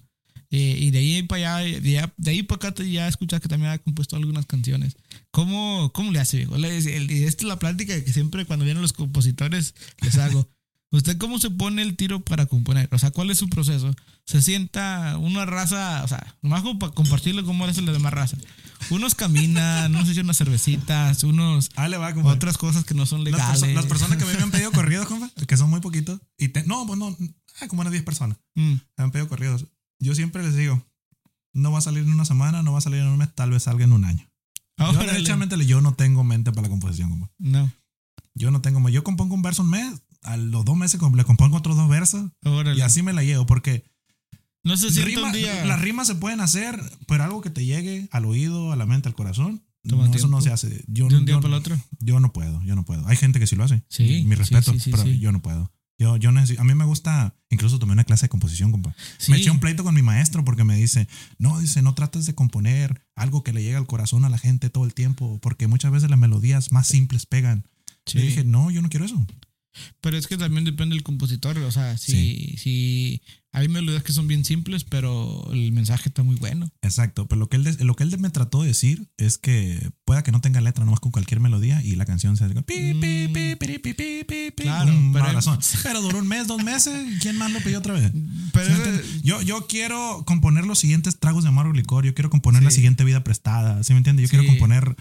Eh, 0.50 0.76
y 0.78 0.90
de 0.90 0.98
ahí 0.98 1.22
para 1.24 1.56
allá, 1.58 1.80
de, 1.80 2.10
de 2.16 2.30
ahí 2.30 2.42
para 2.44 2.68
acá 2.68 2.84
ya 2.84 3.08
escuché 3.08 3.40
que 3.40 3.48
también 3.48 3.72
ha 3.72 3.78
compuesto 3.78 4.14
algunas 4.16 4.46
canciones. 4.46 4.96
¿Cómo, 5.32 5.90
cómo 5.92 6.12
le 6.12 6.20
hace, 6.20 6.36
viejo? 6.38 6.56
Le- 6.58 6.76
el- 6.78 7.10
esta 7.10 7.42
es 7.44 7.48
la 7.48 7.58
plática 7.58 8.02
que 8.04 8.12
siempre 8.12 8.44
cuando 8.44 8.64
vienen 8.64 8.82
los 8.82 8.92
compositores 8.92 9.74
les 10.02 10.16
hago. 10.18 10.48
¿Usted 10.90 11.16
cómo 11.18 11.40
se 11.40 11.50
pone 11.50 11.82
el 11.82 11.96
tiro 11.96 12.20
para 12.20 12.46
componer? 12.46 12.88
O 12.92 12.98
sea, 13.00 13.10
¿cuál 13.10 13.30
es 13.30 13.38
su 13.38 13.48
proceso? 13.48 13.92
¿Se 14.26 14.40
sienta 14.42 15.16
una 15.18 15.44
raza, 15.44 16.04
o 16.04 16.08
sea, 16.08 16.36
nomás 16.40 16.62
como 16.62 16.78
para 16.78 16.92
compartirlo 16.92 17.44
cómo 17.44 17.66
es 17.66 17.82
la 17.82 17.90
demás 17.92 18.12
raza? 18.12 18.36
Unos 18.90 19.14
caminan, 19.14 19.94
unos 19.94 20.08
echan 20.08 20.24
unas 20.26 20.36
cervecitas, 20.38 21.22
unos 21.24 21.70
Ah, 21.76 21.88
le 21.88 21.96
va, 21.96 22.12
otras 22.24 22.58
cosas 22.58 22.84
que 22.84 22.94
no 22.94 23.06
son 23.06 23.24
Las, 23.24 23.32
legales. 23.32 23.62
perso- 23.62 23.74
las 23.74 23.86
personas 23.86 24.18
que 24.18 24.24
a 24.24 24.26
mí 24.26 24.32
me 24.36 24.42
han 24.42 24.50
pedido 24.50 24.72
corridos, 24.72 25.06
compa, 25.06 25.30
que 25.46 25.56
son 25.56 25.70
muy 25.70 25.80
poquitos. 25.80 26.20
Y 26.38 26.48
te- 26.48 26.64
no, 26.64 26.86
pues 26.86 26.98
no, 26.98 27.16
ah, 27.60 27.68
como 27.68 27.80
unas 27.82 27.92
10 27.92 28.04
personas 28.04 28.38
Mm, 28.54 28.74
me 28.96 29.04
han 29.04 29.10
pedido 29.10 29.28
corridos. 29.28 29.66
Yo 30.00 30.14
siempre 30.14 30.42
les 30.42 30.54
digo, 30.56 30.84
no 31.52 31.72
va 31.72 31.78
a 31.78 31.82
salir 31.82 32.02
en 32.04 32.12
una 32.12 32.24
semana, 32.24 32.62
no 32.62 32.72
va 32.72 32.78
a 32.78 32.82
salir 32.82 33.00
en 33.00 33.06
un 33.08 33.18
mes, 33.18 33.34
tal 33.34 33.50
vez 33.50 33.62
salga 33.64 33.84
en 33.84 33.92
un 33.92 34.04
año. 34.04 34.28
Yo, 34.76 34.90
órale. 34.90 35.12
derechamente, 35.12 35.64
yo 35.66 35.80
no 35.80 35.94
tengo 35.94 36.24
mente 36.24 36.50
para 36.50 36.62
la 36.62 36.68
composición, 36.68 37.10
compa. 37.10 37.30
No, 37.38 37.70
Yo 38.34 38.50
no 38.50 38.60
tengo, 38.60 38.88
yo 38.88 39.04
compongo 39.04 39.34
un 39.36 39.42
verso 39.42 39.62
un 39.62 39.70
mes, 39.70 40.02
a 40.22 40.36
los 40.36 40.64
dos 40.64 40.76
meses 40.76 41.00
le 41.14 41.24
compongo 41.24 41.56
otros 41.58 41.76
dos 41.76 41.88
versos 41.88 42.30
órale. 42.44 42.76
y 42.76 42.80
así 42.80 43.02
me 43.02 43.12
la 43.12 43.22
llevo 43.22 43.46
porque 43.46 43.84
no 44.64 44.76
se 44.76 44.90
siente 44.90 45.12
rima- 45.14 45.26
un 45.28 45.32
día. 45.32 45.64
las 45.64 45.80
rimas 45.80 46.06
se 46.06 46.14
pueden 46.14 46.40
hacer, 46.40 46.80
pero 47.06 47.24
algo 47.24 47.40
que 47.40 47.50
te 47.50 47.64
llegue 47.64 48.08
al 48.10 48.24
oído, 48.24 48.72
a 48.72 48.76
la 48.76 48.86
mente, 48.86 49.08
al 49.08 49.14
corazón, 49.14 49.62
Toma 49.86 50.08
no, 50.08 50.14
eso 50.14 50.28
no 50.28 50.40
se 50.40 50.50
hace. 50.50 50.82
Yo, 50.88 51.08
de 51.08 51.16
un 51.18 51.26
día 51.26 51.34
yo- 51.34 51.40
para 51.42 51.54
el 51.54 51.60
otro. 51.60 51.78
yo 52.00 52.18
no 52.18 52.32
puedo, 52.32 52.62
yo 52.64 52.74
no 52.74 52.84
puedo. 52.86 53.06
Hay 53.06 53.16
gente 53.18 53.38
que 53.38 53.46
sí 53.46 53.54
lo 53.54 53.64
hace. 53.64 53.82
Sí, 53.88 54.24
Mi 54.26 54.34
respeto, 54.34 54.72
sí, 54.72 54.80
sí, 54.80 54.90
pero 54.90 55.04
yo 55.06 55.30
no 55.30 55.42
puedo. 55.42 55.70
Yo, 55.98 56.16
yo 56.16 56.32
necesito, 56.32 56.60
a 56.60 56.64
mí 56.64 56.74
me 56.74 56.84
gusta, 56.86 57.36
incluso 57.50 57.78
tomé 57.78 57.92
una 57.92 58.02
clase 58.04 58.24
de 58.24 58.28
composición, 58.30 58.72
compa. 58.72 58.96
Sí. 59.18 59.30
Me 59.30 59.38
eché 59.38 59.50
un 59.50 59.60
pleito 59.60 59.84
con 59.84 59.94
mi 59.94 60.02
maestro 60.02 60.42
porque 60.44 60.64
me 60.64 60.74
dice, 60.76 61.06
no, 61.38 61.60
dice, 61.60 61.82
no 61.82 61.94
trates 61.94 62.24
de 62.26 62.34
componer 62.34 63.02
algo 63.14 63.44
que 63.44 63.52
le 63.52 63.62
llegue 63.62 63.76
al 63.76 63.86
corazón 63.86 64.24
a 64.24 64.28
la 64.30 64.38
gente 64.38 64.70
todo 64.70 64.86
el 64.86 64.94
tiempo, 64.94 65.38
porque 65.40 65.66
muchas 65.68 65.92
veces 65.92 66.10
las 66.10 66.18
melodías 66.18 66.72
más 66.72 66.88
simples 66.88 67.26
pegan. 67.26 67.68
Sí. 68.06 68.18
Le 68.18 68.24
dije, 68.24 68.42
no, 68.44 68.70
yo 68.72 68.80
no 68.82 68.88
quiero 68.88 69.04
eso. 69.06 69.24
Pero 70.00 70.16
es 70.16 70.26
que 70.26 70.36
también 70.36 70.64
depende 70.64 70.94
del 70.94 71.02
compositor. 71.02 71.58
O 71.58 71.70
sea, 71.72 71.96
si, 71.98 72.56
si 72.58 73.22
hay 73.52 73.68
melodías 73.68 74.02
que 74.02 74.12
son 74.12 74.26
bien 74.26 74.44
simples, 74.44 74.84
pero 74.84 75.48
el 75.52 75.70
mensaje 75.72 76.08
está 76.08 76.22
muy 76.22 76.34
bueno. 76.36 76.70
Exacto, 76.82 77.26
pero 77.28 77.38
lo 77.38 77.48
que 77.48 77.56
él, 77.56 77.76
lo 77.80 77.94
que 77.94 78.02
él 78.04 78.18
me 78.18 78.30
trató 78.30 78.62
de 78.62 78.68
decir 78.68 79.08
es 79.16 79.38
que 79.38 79.90
pueda 80.04 80.22
que 80.24 80.32
no 80.32 80.40
tenga 80.40 80.60
letra, 80.60 80.84
nomás 80.84 81.00
con 81.00 81.12
cualquier 81.12 81.40
melodía 81.40 81.82
y 81.82 81.94
la 81.94 82.04
canción 82.04 82.36
se 82.36 82.44
hace 82.44 82.54
pi, 82.62 82.94
pi, 82.94 83.28
pi, 83.28 83.56
pi, 83.56 83.78
pi, 83.78 83.78
pi, 83.78 83.94
pi, 83.94 84.50
pi, 84.50 84.62
Claro, 84.62 84.92
un 84.92 85.12
pero- 85.12 85.24
abrazón. 85.26 85.58
Pero 85.82 86.02
duró 86.02 86.18
un 86.18 86.26
mes, 86.28 86.46
dos 86.48 86.62
meses, 86.62 86.92
¿quién 87.20 87.36
más 87.38 87.52
lo 87.52 87.60
pidió 87.60 87.78
otra 87.78 87.94
vez? 87.94 88.12
Pero 88.52 88.74
¿Sí 89.02 89.20
yo, 89.22 89.40
yo 89.42 89.66
quiero 89.68 90.24
componer 90.26 90.66
los 90.66 90.78
siguientes 90.78 91.18
tragos 91.20 91.44
de 91.44 91.48
amargo 91.50 91.72
licor, 91.72 92.04
yo 92.04 92.14
quiero 92.14 92.30
componer 92.30 92.62
la 92.62 92.70
Sí. 92.70 92.76
siguiente 92.76 93.04
vida 93.04 93.22
prestada, 93.24 93.82
¿sí 93.84 93.92
me 93.92 93.98
entiendes? 93.98 94.24
Yo 94.24 94.28
Sí. 94.28 94.36
quiero 94.36 94.46
componer 94.52 94.96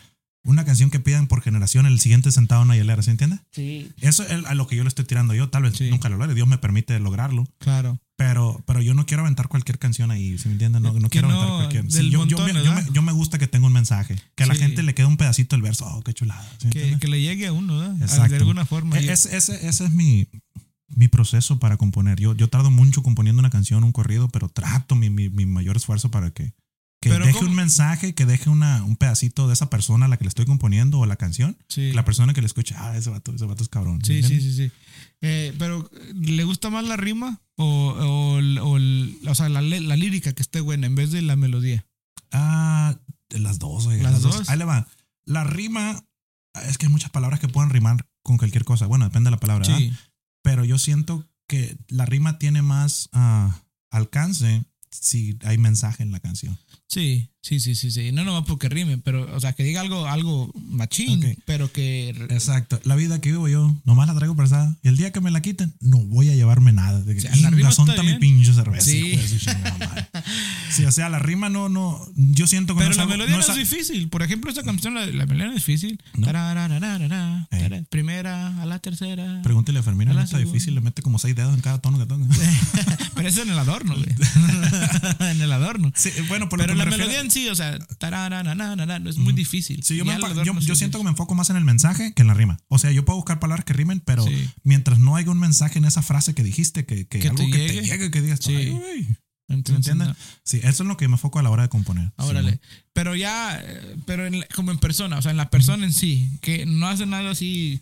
una 0.46 0.66
canción 0.66 0.90
que 0.90 1.00
pidan 1.00 1.28
por 1.28 1.42
generación 1.42 1.86
el 1.86 2.00
siguiente 2.00 2.32
sentado 2.32 2.62
en 2.62 2.68
una 2.68 2.76
hielera, 2.76 3.02
¿sí 3.02 3.12
entiendes? 3.12 3.40
sí, 3.52 3.90
Eso 4.02 4.24
es 4.24 4.46
a 4.46 4.54
lo 4.56 4.68
que 4.68 4.76
yo 4.76 4.84
le 4.84 4.90
estoy 4.90 5.06
tirando 5.06 5.34
yo, 5.34 5.50
tal 5.50 5.64
vez 5.64 5.76
Sí. 5.78 5.90
nunca 5.90 6.10
lo 6.10 6.18
logre, 6.18 6.36
Dios 6.36 6.48
me 6.48 6.58
permite 6.58 7.00
lograrlo, 7.00 7.46
claro. 7.60 8.00
pero, 8.18 8.62
pero 8.68 8.82
yo 8.82 8.94
no 8.94 9.06
quiero 9.06 9.22
aventar 9.22 9.48
cualquier 9.48 9.80
canción 9.80 10.12
ahí, 10.12 10.38
¿sí 10.38 10.48
me 10.50 10.54
entiendes? 10.54 10.82
No, 10.82 10.94
quiero 11.10 11.30
no, 11.30 11.36
aventar 11.36 11.56
cualquier. 11.58 11.90
sí, 11.92 11.98
del 11.98 12.12
yo, 12.12 12.26
yo 12.26 12.38
montón, 12.38 12.56
me, 12.56 12.64
yo, 12.66 12.74
me, 12.74 12.84
yo 12.92 13.02
me 13.02 13.12
gusta 13.14 13.40
que 13.40 13.48
tenga 13.48 13.68
un 13.68 13.74
mensaje, 13.74 14.16
que 14.36 14.44
a 14.44 14.48
la 14.48 14.56
gente 14.56 14.84
le 14.84 14.94
quede 14.94 15.06
un 15.06 15.18
pedacito 15.18 15.56
del 15.56 15.64
verso, 15.64 15.86
oh, 15.86 16.02
qué 16.04 16.14
chulada. 16.14 16.46
¿sí 16.60 16.68
me 16.68 16.72
Que, 16.72 16.98
que 17.00 17.08
le 17.08 17.22
llegue 17.22 17.48
a 17.48 17.54
uno, 17.54 17.78
¿verdad? 17.80 18.02
Exacto. 18.02 18.32
De 18.32 18.38
alguna 18.38 18.66
forma. 18.66 19.00
E- 19.00 19.12
ese, 19.12 19.36
ese, 19.38 19.68
ese 19.68 19.86
es 19.86 19.92
mi, 19.92 20.28
mi 20.90 21.08
proceso 21.08 21.58
para 21.58 21.78
componer. 21.78 22.20
Yo, 22.20 22.36
yo 22.36 22.50
tardo 22.50 22.70
mucho 22.70 23.02
componiendo 23.02 23.40
una 23.40 23.50
canción, 23.50 23.84
un 23.86 23.92
corrido, 23.94 24.28
pero 24.30 24.50
trato 24.50 24.96
mi, 24.96 25.10
mi, 25.10 25.30
mi 25.30 25.46
mayor 25.46 25.78
esfuerzo 25.78 26.12
para 26.12 26.32
que, 26.32 26.54
que 27.04 27.10
Pero 27.10 27.26
deje 27.26 27.38
¿cómo? 27.38 27.50
un 27.50 27.56
mensaje, 27.56 28.16
que 28.16 28.26
deje 28.26 28.50
una, 28.50 28.82
un 28.84 28.96
pedacito 28.96 29.48
de 29.48 29.54
esa 29.54 29.70
persona 29.70 30.06
a 30.06 30.08
la 30.08 30.16
que 30.16 30.24
le 30.24 30.30
estoy 30.30 30.46
componiendo 30.46 31.00
o 31.00 31.06
la 31.06 31.18
canción. 31.18 31.58
sí. 31.68 31.90
Que 31.90 31.94
la 31.94 32.06
persona 32.06 32.34
que 32.34 32.40
le 32.40 32.48
escuche, 32.48 32.76
ah, 32.78 32.96
ese 32.96 33.10
vato, 33.10 33.36
ese 33.36 33.46
vato 33.46 33.62
es 33.62 33.70
cabrón. 33.70 34.00
Sí, 34.06 34.22
¿me 34.22 34.24
sí, 34.24 34.40
sí, 34.40 34.54
sí. 34.54 34.72
Eh, 35.22 35.54
pero, 35.60 35.90
¿le 36.16 36.44
gusta 36.46 36.70
más 36.70 36.86
la 36.86 36.96
rima 36.96 37.42
o, 37.58 37.66
o, 37.66 38.40
o 38.40 38.80
o 39.30 39.36
sea, 39.36 39.50
la, 39.50 39.62
la 39.62 39.96
lírica 39.98 40.32
que 40.32 40.42
esté 40.42 40.62
buena 40.62 40.88
en 40.88 40.96
vez 40.96 41.12
de 41.12 41.22
la 41.22 41.36
melodía? 41.36 41.86
Ah, 42.32 42.98
las 43.30 43.60
dos, 43.60 43.86
oiga, 43.88 44.10
Las 44.10 44.22
dos. 44.22 44.50
Ahí 44.50 44.58
le 44.58 44.66
va. 44.66 44.88
La 45.26 45.44
rima, 45.44 46.06
es 46.68 46.78
que 46.78 46.86
hay 46.86 46.92
muchas 46.92 47.12
palabras 47.12 47.40
que 47.40 47.50
pueden 47.50 47.70
rimar 47.70 48.08
con 48.22 48.38
cualquier 48.38 48.64
cosa. 48.64 48.86
Bueno, 48.86 49.06
depende 49.06 49.28
de 49.28 49.32
la 49.32 49.40
palabra. 49.40 49.68
¿verdad? 49.68 49.78
Sí. 49.78 49.94
Pero 50.42 50.64
yo 50.64 50.78
siento 50.78 51.28
que 51.48 51.78
la 51.90 52.06
rima 52.06 52.40
tiene 52.40 52.62
más 52.62 53.10
ah, 53.12 53.62
alcance 53.92 54.64
si 54.92 55.38
hay 55.44 55.58
mensaje 55.58 56.04
en 56.04 56.12
la 56.12 56.20
canción. 56.20 56.58
Sí, 56.94 57.33
sí, 57.44 57.60
sí, 57.60 57.76
sí, 57.76 57.92
sí. 57.92 58.12
No 58.12 58.24
nomás 58.24 58.46
porque 58.48 58.70
rime, 58.70 58.98
pero, 58.98 59.30
o 59.36 59.40
sea, 59.40 59.54
que 59.54 59.64
diga 59.64 59.82
algo, 59.82 60.08
algo 60.08 60.52
machín, 60.70 61.24
Ok. 61.24 61.38
pero 61.46 61.72
que. 61.72 62.10
Exacto. 62.30 62.80
La 62.86 62.96
vida 62.96 63.22
que 63.22 63.30
vivo 63.32 63.48
yo, 63.48 63.76
nomás 63.86 64.08
la 64.08 64.16
traigo 64.16 64.36
pesada. 64.36 64.76
Y 64.82 64.88
el 64.88 64.98
día 64.98 65.12
que 65.12 65.22
me 65.22 65.30
la 65.30 65.42
quiten, 65.42 65.74
no 65.82 66.00
voy 66.00 66.30
a 66.30 66.36
llevarme 66.36 66.72
nada. 66.74 67.02
De 67.02 67.14
que, 67.14 67.22
sea, 67.22 67.36
la 67.36 67.50
rima 67.52 67.62
"Inga, 67.62 67.72
son 67.72 67.90
está 67.90 68.02
mi 68.02 68.08
bien". 68.10 68.20
pinche 68.20 68.54
cerveza. 68.54 68.86
Sí. 68.86 68.98
hijo 69.14 69.22
de 69.22 69.28
su 69.28 69.38
chingada 69.40 69.78
madre". 69.78 70.08
Sí, 70.72 70.86
o 70.86 70.92
sea, 70.92 71.10
la 71.10 71.20
rima 71.20 71.50
no, 71.50 71.70
no. 71.70 72.00
Yo 72.16 72.48
siento 72.48 72.74
que 72.74 72.80
Pero 72.80 72.88
no 72.90 72.92
es 72.94 72.98
la 72.98 73.06
melodía 73.06 73.36
no 73.36 73.42
es 73.42 73.50
es, 73.50 73.56
difícil. 73.56 74.08
Por 74.10 74.24
ejemplo, 74.24 74.50
esta 74.50 74.64
canción, 74.64 74.96
la, 74.96 75.06
la 75.06 75.26
melodía 75.28 75.46
no 75.46 75.52
es 75.52 75.58
difícil. 75.58 76.00
No. 76.16 76.26
Tararararara, 76.26 77.48
Eh. 77.52 77.84
Primera 77.90 78.62
a 78.62 78.66
la 78.66 78.80
tercera. 78.80 79.42
Pregúntele 79.44 79.80
a 79.80 79.84
Fermina, 79.84 80.12
A 80.12 80.14
no 80.16 80.20
está 80.22 80.38
segunda. 80.38 80.54
difícil, 80.54 80.76
le 80.76 80.82
mete 80.82 81.02
como 81.02 81.20
seis 81.20 81.36
dedos 81.36 81.54
en 81.54 81.62
cada 81.62 81.80
tono 81.80 82.00
que 82.00 82.06
toca. 82.06 82.24
Pero 83.16 83.28
eso 83.28 83.42
en 83.44 83.50
el 83.50 83.60
adorno, 83.60 83.96
güey. 83.96 84.08
en 85.32 85.42
el 85.42 85.52
adorno. 85.52 85.92
Sí, 85.96 86.10
bueno, 86.28 86.50
por 86.50 86.60
lo 86.60 86.64
Pero 86.66 86.76
la 86.76 86.86
refiero- 86.86 87.04
melodía 87.06 87.22
en 87.22 87.32
sí, 87.34 87.50
o 87.50 87.56
sea, 87.56 87.78
no 89.00 89.10
es 89.10 89.18
muy 89.18 89.34
difícil. 89.34 89.84
Sí, 89.84 89.98
yo, 89.98 90.06
me 90.06 90.18
yo, 90.46 90.60
sí 90.60 90.66
yo 90.68 90.76
siento 90.76 90.98
que 90.98 91.04
me 91.04 91.10
enfoco 91.10 91.36
más 91.36 91.50
en 91.50 91.58
el 91.58 91.64
mensaje 91.64 92.14
que 92.14 92.22
en 92.22 92.28
la 92.28 92.34
rima. 92.34 92.58
O 92.68 92.78
sea, 92.78 92.92
yo 92.92 93.04
puedo 93.06 93.18
buscar 93.18 93.40
palabras 93.40 93.66
que 93.66 93.74
rimen, 93.74 94.00
pero 94.00 94.24
Sí. 94.26 94.50
mientras 94.64 95.00
no 95.00 95.16
haya 95.16 95.30
un 95.32 95.40
mensaje 95.40 95.80
en 95.80 95.86
esa 95.86 96.02
frase 96.02 96.34
que 96.34 96.44
dijiste, 96.44 96.86
que, 96.86 97.08
que, 97.08 97.20
Que 97.20 97.28
algo 97.30 97.44
te 97.44 97.50
que 97.52 97.58
llegue. 97.58 97.82
te 97.82 97.88
llegue, 97.88 98.12
que 98.12 98.22
digas, 98.22 98.40
Sí. 98.42 98.56
"Ay, 98.56 98.70
güey". 98.70 99.08
¿Me 99.50 99.56
Entonces, 99.56 99.92
entiendes? 99.92 100.08
no. 100.08 100.16
Sí, 100.46 100.62
eso 100.64 100.84
es 100.84 100.88
lo 100.88 100.96
que 100.96 101.06
me 101.10 101.16
enfoco 101.16 101.38
a 101.38 101.44
la 101.44 101.50
hora 101.50 101.64
de 101.64 101.70
componer. 101.70 102.06
Sí, 102.18 102.26
Órale. 102.26 102.52
¿no? 102.54 102.58
Pero 102.94 103.14
ya, 103.14 103.62
pero 104.06 104.26
en 104.26 104.44
como 104.56 104.72
en 104.72 104.78
persona, 104.80 105.18
o 105.18 105.22
sea, 105.22 105.32
en 105.32 105.38
la 105.38 105.50
persona 105.50 105.86
en 105.86 105.92
sí, 105.92 106.30
que 106.42 106.66
no 106.66 106.88
hace 106.88 107.06
nada 107.06 107.30
así, 107.32 107.80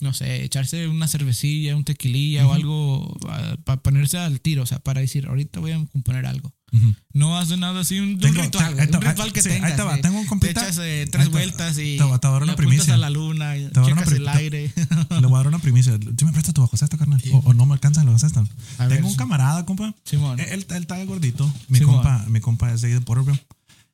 no 0.00 0.12
sé, 0.12 0.44
echarse 0.44 0.86
una 0.86 1.08
cervecilla, 1.08 1.76
un 1.76 1.84
tequililla 1.84 2.46
o 2.46 2.52
algo 2.52 3.16
para 3.64 3.80
ponerse 3.82 4.18
al 4.18 4.40
tiro, 4.42 4.62
o 4.64 4.66
sea, 4.66 4.80
para 4.80 5.00
decir, 5.00 5.26
ahorita 5.26 5.60
voy 5.60 5.72
a 5.72 5.82
componer 5.86 6.26
algo. 6.26 6.52
Ujú. 6.70 6.94
No 7.14 7.38
hace 7.38 7.56
nada 7.56 7.80
así, 7.80 7.98
un, 7.98 8.10
un 8.10 8.18
Tengo- 8.20 8.42
ritual, 8.42 8.64
te- 8.64 8.68
ahí 8.68 8.74
güey, 8.74 8.90
te 8.90 8.96
un 8.98 9.02
ritual 9.02 9.32
que 9.32 9.42
sí, 9.42 9.48
ahí 9.48 9.54
tengas. 9.56 9.76
te 9.76 9.82
va, 9.82 9.96
eh. 9.96 10.00
tengo 10.02 10.18
un 10.20 10.26
compita- 10.26 10.60
Te 10.60 10.66
echas 10.66 10.78
eh, 10.78 11.00
ahí 11.04 11.10
tres 11.10 11.24
te- 11.26 11.30
vueltas 11.32 11.78
y 11.78 11.96
te 11.96 12.04
va- 12.04 12.18
te 12.18 12.26
va 12.28 12.30
a 12.30 12.34
dar 12.34 12.42
una 12.42 12.56
primicia. 12.56 12.94
a 12.94 12.96
la 12.98 13.10
luna, 13.10 13.54
Te 13.54 13.80
va 13.80 13.86
checas 13.86 14.12
el 14.12 14.28
aire. 14.28 14.72
Le 15.10 15.26
voy 15.26 15.34
a 15.34 15.38
dar 15.38 15.48
una 15.48 15.58
primicia. 15.58 15.98
¿Tú 15.98 16.26
me 16.26 16.32
prestas 16.32 16.54
tu 16.54 16.60
bajo 16.60 16.76
sexta, 16.76 16.96
carnal? 16.98 17.22
O, 17.32 17.38
o 17.38 17.54
no 17.54 17.64
me 17.66 17.72
alcanza 17.74 18.00
el 18.02 18.06
bajo 18.08 18.18
sexta. 18.18 18.44
A 18.78 18.86
ver, 18.86 18.96
Tengo 18.96 19.08
un 19.08 19.12
sí. 19.14 19.18
camarada, 19.18 19.64
compa. 19.64 19.94
Simón. 20.04 20.38
Él, 20.40 20.46
él, 20.50 20.66
él 20.68 20.82
está 20.82 21.02
gordito. 21.04 21.50
Mi 21.68 21.78
Simón. 21.78 21.96
compa, 21.96 22.24
mi 22.28 22.40
compa 22.40 22.72
es 22.72 22.80
de 22.82 22.88
ahí 22.88 22.94
de 22.94 23.00
Porterville. 23.00 23.40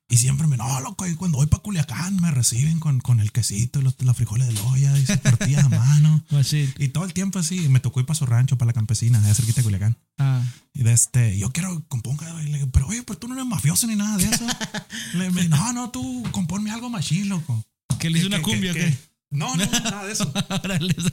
Y 0.07 0.19
siempre 0.19 0.47
me, 0.47 0.57
no, 0.59 0.81
loco, 0.81 1.07
y 1.07 1.15
cuando 1.15 1.39
voy 1.39 1.47
para 1.47 1.63
Culiacán 1.63 2.21
me 2.21 2.31
reciben 2.31 2.79
con, 2.79 3.01
con 3.01 3.21
el 3.21 3.33
quesito 3.33 3.81
los, 3.81 3.95
los 4.03 4.15
frijoles 4.17 4.47
de 4.49 4.53
loya 4.55 4.97
y 4.99 5.07
sus 5.07 5.19
tortillas 5.21 5.65
a 5.65 5.69
mano. 5.71 6.23
Machín. 6.31 6.73
Y 6.79 6.89
todo 6.89 7.05
el 7.05 7.15
tiempo 7.15 7.39
así, 7.39 7.69
me 7.71 7.81
tocó 7.81 8.01
ir 8.01 8.07
para 8.07 8.19
su 8.19 8.27
rancho, 8.27 8.59
para 8.59 8.67
la 8.69 8.73
campesina, 8.75 9.19
allá 9.19 9.35
cerquita 9.35 9.61
de 9.61 9.65
Culiacán. 9.65 9.97
Ah, 10.19 10.43
Y 10.75 10.83
de 10.83 10.93
este, 10.93 11.39
yo 11.39 11.51
quiero 11.53 11.83
componga, 11.89 12.27
y 12.43 12.49
le 12.49 12.59
digo, 12.59 12.71
pero 12.71 12.87
oye, 12.87 13.03
pues 13.03 13.19
tú 13.19 13.29
no 13.29 13.35
eres 13.35 13.47
mafioso 13.47 13.87
ni 13.87 13.97
nada 13.97 14.19
de 14.19 14.25
eso. 14.25 14.47
le, 15.15 15.31
me, 15.31 15.49
no, 15.49 15.73
no, 15.73 15.91
tú 15.91 16.23
componme 16.33 16.71
algo 16.71 16.91
machín, 16.91 17.31
loco. 17.31 17.65
que 17.99 18.11
le 18.11 18.19
hizo 18.19 18.29
una 18.29 18.37
Que- 18.39 18.43
que- 18.45 18.51
cumbia, 18.51 18.71
¿o 18.73 18.75
que- 18.75 18.81
qué? 18.81 18.99
No, 19.31 19.57
no, 19.57 19.65
nada 19.67 20.05
de 20.05 20.13
eso. 20.13 20.31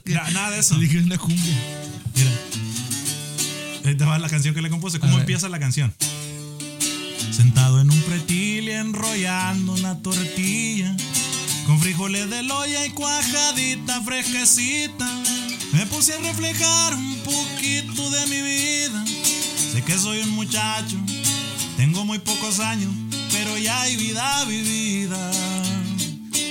Que- 0.04 0.14
Na- 0.14 0.30
nada 0.30 0.50
de 0.50 0.58
eso. 0.60 0.76
Le 0.76 0.86
dije 0.86 0.98
una 1.02 1.16
cumbia. 1.18 1.58
Mira. 2.14 2.30
Te 3.96 4.04
va 4.04 4.18
la 4.18 4.28
canción 4.28 4.54
que 4.54 4.62
le 4.62 4.70
compuse. 4.70 5.00
¿Cómo 5.00 5.18
empieza 5.18 5.48
la 5.48 5.58
canción? 5.58 5.92
Sentado 7.32 7.80
en 7.80 7.90
un 7.90 8.00
pretil 8.02 8.68
y 8.68 8.72
enrollando 8.72 9.72
una 9.72 9.98
tortilla 10.02 10.94
con 11.66 11.80
frijoles 11.80 12.28
de 12.28 12.42
loya 12.42 12.86
y 12.86 12.90
cuajadita 12.90 14.02
fresquecita. 14.02 15.08
Me 15.72 15.86
puse 15.86 16.12
a 16.12 16.18
reflejar 16.18 16.94
un 16.94 17.16
poquito 17.24 18.10
de 18.10 18.26
mi 18.26 18.42
vida. 18.42 19.04
Sé 19.72 19.82
que 19.82 19.96
soy 19.96 20.20
un 20.20 20.30
muchacho, 20.30 20.98
tengo 21.78 22.04
muy 22.04 22.18
pocos 22.18 22.60
años, 22.60 22.92
pero 23.30 23.56
ya 23.56 23.80
hay 23.80 23.96
vida 23.96 24.44
vivida. 24.44 25.30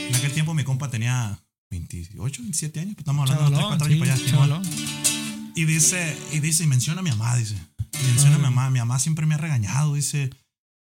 La 0.09 0.17
aquel 0.17 0.31
tiempo 0.31 0.55
mi 0.55 0.63
compa 0.63 0.89
tenía 0.89 1.39
28, 1.69 2.41
27 2.41 2.79
años. 2.79 2.95
Pues 2.95 3.01
estamos 3.01 3.29
hablando 3.29 3.69
de 3.69 3.77
3, 3.77 3.77
Chavalón, 3.77 3.77
4 3.77 3.85
años 3.85 4.31
para 4.31 4.55
allá. 4.55 4.61
Y 5.55 5.65
dice, 5.65 6.17
y 6.31 6.39
dice, 6.39 6.63
y 6.63 6.67
menciona 6.67 7.01
a 7.01 7.03
mi 7.03 7.11
mamá, 7.11 7.35
dice. 7.35 7.55
Menciona 8.07 8.35
a 8.35 8.37
mi 8.39 8.43
mamá. 8.45 8.69
Mi 8.71 8.79
mamá 8.79 8.97
siempre 8.97 9.25
me 9.27 9.35
ha 9.35 9.37
regañado, 9.37 9.93
dice. 9.93 10.31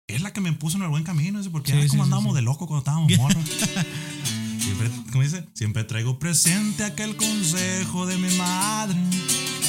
Es 0.09 0.23
la 0.23 0.33
que 0.33 0.41
me 0.41 0.51
puso 0.53 0.77
en 0.77 0.83
el 0.83 0.89
buen 0.89 1.03
camino, 1.03 1.39
porque 1.51 1.71
Sí, 1.71 1.83
sí, 1.83 1.87
cómo 1.89 2.03
sí, 2.03 2.07
andábamos 2.07 2.33
de 2.33 2.41
loco 2.41 2.65
cuando 2.65 2.79
estábamos 2.79 3.15
morros. 3.15 3.43
Siempre, 4.59 4.89
¿cómo 5.11 5.23
dice? 5.23 5.47
Siempre 5.53 5.83
traigo 5.83 6.17
presente 6.17 6.83
aquel 6.83 7.15
consejo 7.15 8.07
de 8.07 8.17
mi 8.17 8.35
madre. 8.35 8.97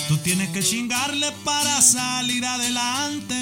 Tú 0.09 0.17
tienes 0.17 0.49
que 0.49 0.63
chingarle 0.63 1.31
para 1.45 1.83
salir 1.83 2.47
adelante. 2.47 3.35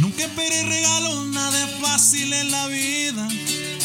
Nunca 0.00 0.24
esperé 0.24 0.64
regalo, 0.64 1.24
nada 1.26 1.66
es 1.66 1.80
fácil 1.80 2.32
en 2.32 2.50
la 2.50 2.66
vida. 2.66 3.28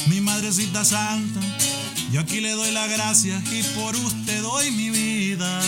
Mi 0.08 0.20
madrecita 0.20 0.84
santa, 0.84 1.40
yo 2.12 2.20
aquí 2.20 2.42
le 2.42 2.50
doy 2.52 2.72
las 2.72 2.90
gracias 2.90 3.44
y 3.54 3.62
por 3.80 3.96
usted 3.96 4.42
doy 4.42 4.72
mi 4.72 4.90
vida. 4.90 5.62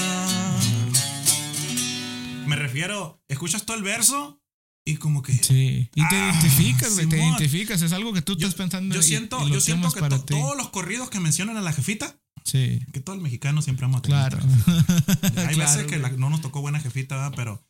Me 2.47 2.55
refiero, 2.55 3.21
escuchas 3.27 3.65
todo 3.65 3.77
el 3.77 3.83
verso 3.83 4.40
y 4.85 4.95
como 4.95 5.21
que 5.21 5.33
Sí. 5.33 5.89
Y 5.93 6.07
te 6.09 6.15
Ah, 6.15 6.31
identificas, 6.33 6.93
güey. 6.95 7.07
Te 7.07 7.17
identificas. 7.17 7.81
Es 7.81 7.91
algo 7.93 8.13
que 8.13 8.21
tú 8.21 8.33
estás 8.33 8.55
pensando. 8.55 8.95
yo 8.95 9.01
y- 9.01 9.03
siento, 9.03 9.37
y 9.45 9.49
lo 9.49 9.55
yo 9.55 9.61
siento 9.61 9.91
que 9.91 9.99
para 9.99 10.17
to- 10.17 10.25
todos 10.25 10.57
los 10.57 10.69
corridos 10.69 11.09
que 11.09 11.19
mencionan 11.19 11.57
a 11.57 11.61
la 11.61 11.71
jefita, 11.73 12.17
Sí. 12.43 12.79
que 12.91 12.99
todo 12.99 13.15
el 13.15 13.21
mexicano 13.21 13.61
siempre 13.61 13.85
ama 13.85 13.99
a 13.99 14.01
Claro. 14.01 14.39
Hay 15.47 15.55
Claro, 15.55 15.57
veces 15.57 15.85
que 15.85 15.97
la- 15.99 16.09
no 16.09 16.29
nos 16.29 16.41
tocó 16.41 16.61
buena 16.61 16.79
jefita, 16.79 17.15
¿verdad? 17.15 17.33
pero 17.35 17.63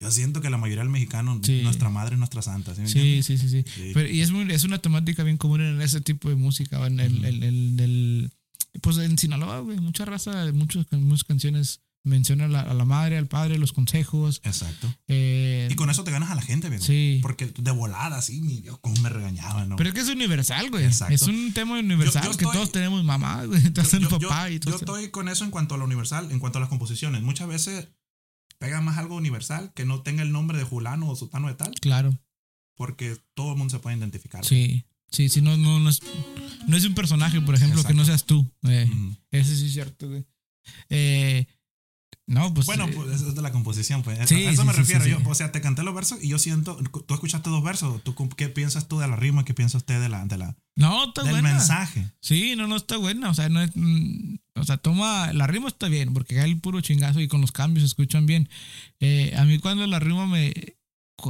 yo 0.00 0.10
siento 0.10 0.40
que 0.40 0.50
la 0.50 0.58
mayoría 0.58 0.82
del 0.82 0.90
mexicano, 0.92 1.40
Sí. 1.42 1.62
nuestra 1.62 1.88
madre 1.88 2.14
es 2.14 2.18
nuestra 2.18 2.42
santa. 2.42 2.74
¿sí? 2.74 2.86
Sí, 2.86 3.22
sí, 3.22 3.38
sí, 3.38 3.48
sí. 3.48 3.64
Sí. 3.74 3.90
Pero, 3.94 4.08
y 4.08 4.20
es, 4.20 4.30
muy, 4.32 4.50
es 4.52 4.64
una 4.64 4.78
temática 4.78 5.22
bien 5.22 5.36
común 5.38 5.60
en 5.62 5.80
ese 5.80 6.00
tipo 6.00 6.28
de 6.28 6.34
música. 6.34 6.84
En 6.86 7.00
el, 7.00 7.24
el- 7.24 7.42
el- 7.42 7.80
el- 7.80 8.32
pues 8.80 8.96
en 8.98 9.16
Sinaloa, 9.16 9.60
güey, 9.60 9.78
mucha 9.78 10.04
raza, 10.04 10.50
muchas, 10.52 10.86
muchas 10.92 11.24
canciones 11.24 11.80
mencionan 12.04 12.50
a 12.50 12.52
la, 12.52 12.60
a 12.70 12.74
la 12.74 12.84
madre, 12.84 13.16
al 13.16 13.28
padre, 13.28 13.58
los 13.58 13.72
consejos. 13.72 14.40
Exacto. 14.44 14.92
eh, 15.08 15.68
Y 15.70 15.74
con 15.76 15.88
eso 15.90 16.02
te 16.04 16.10
ganas 16.10 16.30
a 16.30 16.34
la 16.34 16.42
gente, 16.42 16.68
viejo. 16.68 16.84
Sí. 16.84 17.20
Porque 17.22 17.46
de 17.46 17.70
volada, 17.70 18.16
así, 18.18 18.40
mi 18.40 18.60
Dios, 18.60 18.78
cómo 18.80 19.00
me 19.02 19.08
regañaban, 19.08 19.68
¿no? 19.68 19.76
pero 19.76 19.88
es 19.90 19.94
que 19.94 20.00
es 20.00 20.08
universal, 20.08 20.70
güey. 20.70 20.84
Exacto. 20.84 21.14
Es 21.14 21.22
un 21.22 21.52
tema 21.52 21.78
universal 21.78 22.22
Yo- 22.24 22.32
yo 22.32 22.36
que 22.38 22.44
estoy- 22.44 22.54
todos 22.56 22.72
tenemos 22.72 23.04
mamá, 23.04 23.44
güey. 23.44 23.60
Entonces 23.66 24.00
yo, 24.00 24.08
papá 24.10 24.50
y 24.50 24.58
todo 24.58 24.72
yo 24.72 24.76
estoy 24.78 25.10
con 25.10 25.28
eso 25.28 25.44
en 25.44 25.50
cuanto 25.50 25.74
a 25.76 25.78
lo 25.78 25.84
universal, 25.84 26.30
en 26.32 26.38
cuanto 26.40 26.58
a 26.58 26.60
las 26.60 26.68
composiciones. 26.68 27.22
Muchas 27.22 27.46
veces 27.48 27.88
pega 28.58 28.80
más 28.80 28.98
algo 28.98 29.16
universal 29.16 29.72
que 29.74 29.84
no 29.84 30.02
tenga 30.02 30.22
el 30.22 30.32
nombre 30.32 30.56
de 30.58 30.64
Julano 30.64 31.08
o 31.08 31.16
Sutano 31.16 31.48
de 31.48 31.54
tal, 31.54 31.72
Claro, 31.80 32.16
porque 32.76 33.16
todo 33.34 33.52
el 33.52 33.58
mundo 33.58 33.70
se 33.70 33.78
puede 33.80 33.96
identificar. 33.96 34.44
sí. 34.44 34.84
Sí, 35.10 35.28
sí, 35.28 35.42
no, 35.42 35.58
no, 35.58 35.78
no, 35.78 35.90
es, 35.90 36.00
no 36.66 36.74
es 36.74 36.86
un 36.86 36.94
personaje, 36.94 37.38
por 37.42 37.54
ejemplo, 37.54 37.84
que 37.84 37.92
no 37.92 38.02
seas 38.02 38.24
tú. 38.24 38.50
eh. 38.66 38.90
Ese 39.30 39.54
sí 39.58 39.66
es 39.66 39.72
cierto, 39.74 40.08
güey. 40.08 40.24
Eh, 40.88 41.46
no, 42.32 42.54
pues. 42.54 42.66
Bueno, 42.66 42.86
eh, 42.86 42.92
pues 42.94 43.16
eso 43.16 43.28
es 43.28 43.34
de 43.34 43.42
la 43.42 43.52
composición, 43.52 44.02
pues. 44.02 44.26
Sí, 44.26 44.46
a 44.46 44.50
eso 44.50 44.62
sí, 44.62 44.66
me 44.66 44.72
sí, 44.72 44.80
refiero 44.80 45.06
yo. 45.06 45.18
O 45.28 45.34
sea, 45.34 45.52
te 45.52 45.60
canté 45.60 45.82
los 45.82 45.94
versos 45.94 46.18
y 46.22 46.28
yo 46.28 46.38
siento. 46.38 46.78
Tú 47.06 47.12
escuchaste 47.12 47.50
dos 47.50 47.62
versos. 47.62 48.02
¿Tú, 48.02 48.14
¿Qué 48.36 48.48
piensas 48.48 48.88
tú 48.88 48.98
de 48.98 49.06
la 49.06 49.16
rima? 49.16 49.44
¿Qué 49.44 49.52
piensa 49.52 49.76
usted 49.76 50.00
de 50.00 50.08
la, 50.08 50.24
de 50.24 50.38
la, 50.38 50.56
no, 50.74 51.08
está 51.08 51.24
del 51.24 51.32
buena. 51.32 51.50
mensaje? 51.50 52.10
Sí, 52.20 52.56
no, 52.56 52.66
no 52.66 52.76
está 52.76 52.96
buena. 52.96 53.28
O 53.28 53.34
sea, 53.34 53.50
no 53.50 53.60
es, 53.60 53.72
mm, 53.74 54.36
o 54.54 54.64
sea, 54.64 54.78
toma. 54.78 55.34
La 55.34 55.46
rima 55.46 55.68
está 55.68 55.88
bien, 55.88 56.14
porque 56.14 56.34
cae 56.34 56.46
el 56.46 56.58
puro 56.58 56.80
chingazo 56.80 57.20
y 57.20 57.28
con 57.28 57.42
los 57.42 57.52
cambios 57.52 57.82
se 57.82 57.88
escuchan 57.88 58.24
bien. 58.24 58.48
Eh, 58.98 59.34
a 59.36 59.44
mí 59.44 59.58
cuando 59.58 59.86
la 59.86 59.98
rima 59.98 60.26
me. 60.26 60.54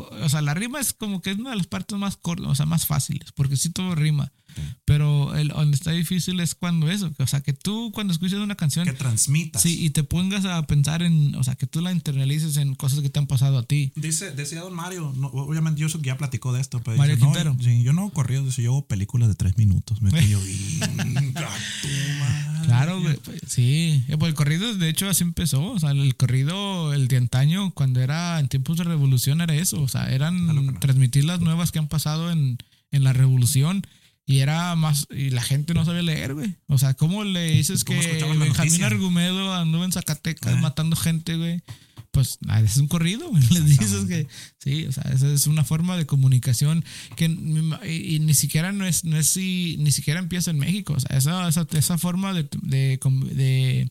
O 0.01 0.29
sea, 0.29 0.43
la 0.43 0.55
rima 0.55 0.81
es 0.81 0.93
como 0.93 1.21
que 1.21 1.31
es 1.31 1.39
una 1.39 1.51
de 1.51 1.57
las 1.57 1.67
partes 1.67 1.99
más 1.99 2.17
cortas, 2.17 2.47
o 2.47 2.55
sea, 2.55 2.67
más 2.67 2.87
fáciles, 2.87 3.33
porque 3.33 3.57
sí 3.57 3.71
todo 3.71 3.95
rima. 3.95 4.33
Sí. 4.55 4.61
Pero 4.85 5.35
el, 5.35 5.49
donde 5.49 5.75
está 5.75 5.93
difícil 5.93 6.39
es 6.41 6.55
cuando 6.55 6.91
eso. 6.91 7.11
O 7.19 7.27
sea, 7.27 7.41
que 7.41 7.55
tú 7.55 7.91
cuando 7.95 8.13
escuchas 8.13 8.39
una 8.41 8.55
canción. 8.55 8.85
Que 8.85 8.93
transmitas. 8.93 9.63
Sí, 9.63 9.83
y 9.83 9.91
te 9.91 10.05
pongas 10.05 10.45
a 10.45 10.67
pensar 10.67 11.03
en, 11.03 11.35
o 11.37 11.45
sea, 11.45 11.55
que 11.55 11.67
tú 11.67 11.81
la 11.81 11.93
internalices 11.93 12.59
en 12.59 12.75
cosas 12.75 13.01
que 13.01 13.09
te 13.09 13.19
han 13.19 13.27
pasado 13.27 13.57
a 13.59 13.63
ti. 13.63 13.93
Dice, 13.97 14.33
decía 14.33 14.61
don 14.61 14.75
Mario, 14.75 15.15
no, 15.17 15.29
obviamente 15.29 15.81
yo 15.81 15.89
ya 16.03 16.19
platicó 16.19 16.53
de 16.53 16.61
esto, 16.61 16.83
pero 16.85 16.99
Mario 16.99 17.17
dice, 17.17 17.27
no, 17.27 17.33
Quintero. 17.33 17.57
sí, 17.61 17.83
yo 17.83 17.93
no 17.93 18.13
dice, 18.45 18.63
yo 18.63 18.73
hago 18.73 18.87
películas 18.87 19.29
de 19.29 19.35
tres 19.35 19.57
minutos. 19.57 20.03
Me 20.03 20.11
quedé 20.11 20.37
Claro, 22.77 23.01
güey. 23.01 23.19
Sí. 23.47 24.05
Eh, 24.09 24.17
Pues 24.19 24.31
el 24.31 24.35
corrido, 24.35 24.75
de 24.75 24.89
hecho, 24.89 25.09
así 25.09 25.23
empezó. 25.23 25.65
O 25.73 25.79
sea, 25.79 25.91
el 25.91 26.17
corrido, 26.17 26.93
el 26.93 27.09
de 27.09 27.17
antaño, 27.17 27.73
cuando 27.73 28.01
era 28.01 28.39
en 28.41 28.49
tiempos 28.49 28.79
de 28.79 28.85
revolución, 28.85 29.41
era 29.41 29.55
eso. 29.55 29.81
O 29.83 29.89
sea, 29.89 30.13
eran 30.13 30.47
no. 30.47 30.79
transmitir 30.81 31.25
las 31.25 31.41
nuevas 31.41 31.73
que 31.73 31.79
han 31.79 31.89
pasado 31.89 32.31
en, 32.31 32.59
en 32.91 33.05
la 33.05 33.13
revolución. 33.13 33.87
Y 34.25 34.39
era 34.39 34.75
más. 34.77 35.07
Y 35.11 35.31
la 35.31 35.43
gente 35.43 35.75
no 35.75 35.85
sabía 35.85 36.03
leer, 36.03 36.35
güey. 36.35 36.55
O 36.69 36.79
sea, 36.79 36.95
¿cómo 36.95 37.25
le 37.25 37.51
dices 37.51 37.85
¿Cómo 37.85 38.01
que 38.01 38.25
Benjamín? 38.39 38.85
Argumedo 38.85 39.53
anduvo 39.55 39.85
en 39.85 39.93
Zacatecas 39.93 40.61
matando 40.61 40.97
gente, 40.97 41.37
güey? 41.37 41.63
Pues 42.13 42.39
ah, 42.49 42.61
es 42.61 42.77
un 42.77 42.89
corrido. 42.89 43.29
Les 43.51 43.65
dices 43.67 44.05
que. 44.07 44.27
Sí, 44.59 44.85
o 44.87 44.93
sea, 44.93 45.05
esa 45.13 45.33
es 45.33 45.47
una 45.47 45.65
forma 45.65 45.97
de 45.97 46.07
comunicación 46.07 46.85
que 47.17 47.25
y, 47.25 48.15
y 48.17 48.19
ni 48.21 48.35
siquiera 48.35 48.71
no 48.71 48.87
es, 48.87 49.05
no 49.05 49.17
es 49.17 49.27
si, 49.29 49.77
ni 49.81 49.91
siquiera 49.93 50.21
empieza 50.21 50.51
en 50.51 50.59
México. 50.59 50.93
O 50.93 51.01
sea, 51.01 51.17
esa, 51.17 51.49
esa, 51.49 51.67
esa 51.73 51.97
forma 51.99 52.35
de, 52.35 52.49
de, 52.63 53.01
de, 53.35 53.91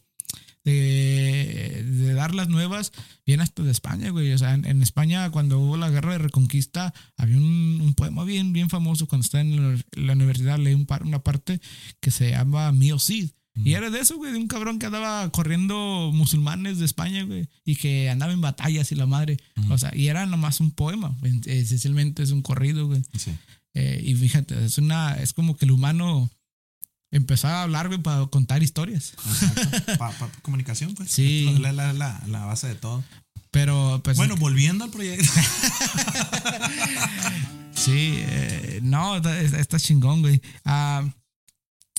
de, 0.64 1.84
de 1.84 2.14
dar 2.14 2.36
las 2.36 2.48
nuevas 2.48 2.92
viene 3.26 3.44
hasta 3.44 3.64
de 3.64 3.72
España, 3.72 4.10
güey. 4.12 4.32
O 4.34 4.38
sea, 4.38 4.54
en, 4.54 4.66
en 4.66 4.82
España, 4.84 5.30
cuando 5.32 5.60
hubo 5.60 5.78
la 5.78 5.90
guerra 5.90 6.12
de 6.14 6.20
Reconquista, 6.20 6.94
había 7.18 7.38
un, 7.38 7.80
un 7.82 7.94
poema 7.96 8.24
bien, 8.24 8.54
bien 8.54 8.70
famoso 8.70 9.08
cuando 9.08 9.26
estaba 9.26 9.42
en 9.42 9.74
la, 9.78 9.84
la 9.94 10.14
universidad, 10.14 10.60
leí 10.60 10.74
un 10.76 10.86
par- 10.86 11.04
una 11.04 11.24
parte 11.24 11.60
que 12.00 12.12
se 12.12 12.30
llama 12.32 12.72
Mío 12.72 13.00
Cid. 13.00 13.30
Y 13.64 13.74
era 13.74 13.90
de 13.90 14.00
eso, 14.00 14.18
güey, 14.18 14.32
de 14.32 14.38
un 14.40 14.48
cabrón 14.48 14.80
que 14.80 14.86
andaba 14.88 15.30
corriendo 15.32 16.12
musulmanes 16.14 16.78
de 16.80 16.86
España, 16.86 17.24
güey, 17.24 17.48
y 17.66 17.76
que 17.76 18.10
andaba 18.10 18.34
en 18.34 18.42
batallas 18.42 18.92
y 18.92 18.96
la 18.96 19.06
madre. 19.06 19.38
O 19.70 19.78
sea, 19.78 19.92
y 19.96 20.08
era 20.08 20.26
nomás 20.26 20.60
un 20.60 20.72
poema, 20.72 21.16
en- 21.24 21.42
esencialmente 21.46 22.24
es 22.24 22.32
un 22.32 22.42
corrido, 22.42 22.88
güey. 22.88 23.04
Sí. 23.18 23.32
Eh, 23.74 24.02
y 24.06 24.16
fíjate, 24.16 24.66
es 24.66 24.78
una, 24.78 25.14
es 25.16 25.34
como 25.34 25.56
que 25.56 25.66
el 25.66 25.72
humano 25.72 26.30
empezaba 27.12 27.60
a 27.60 27.64
hablar, 27.64 27.88
güey, 27.88 28.02
para 28.02 28.26
contar 28.28 28.64
historias. 28.64 29.14
Exacto. 29.26 29.98
Pa- 30.00 30.14
comunicación, 30.42 30.94
pues. 30.96 31.12
Sí. 31.12 31.56
La, 31.60 31.72
la, 31.72 31.94
la, 31.94 32.22
la 32.28 32.46
base 32.46 32.68
de 32.68 32.76
todo. 32.76 33.04
Pero, 33.52 34.00
pues, 34.04 34.16
Bueno, 34.18 34.38
volviendo 34.38 34.86
al 34.86 34.92
proyecto. 34.92 35.26
sí, 37.74 38.14
eh, 38.18 38.80
no, 38.84 39.18
está, 39.18 39.40
está 39.42 39.80
chingón, 39.80 40.22
güey. 40.22 40.42
Ah, 40.66 41.04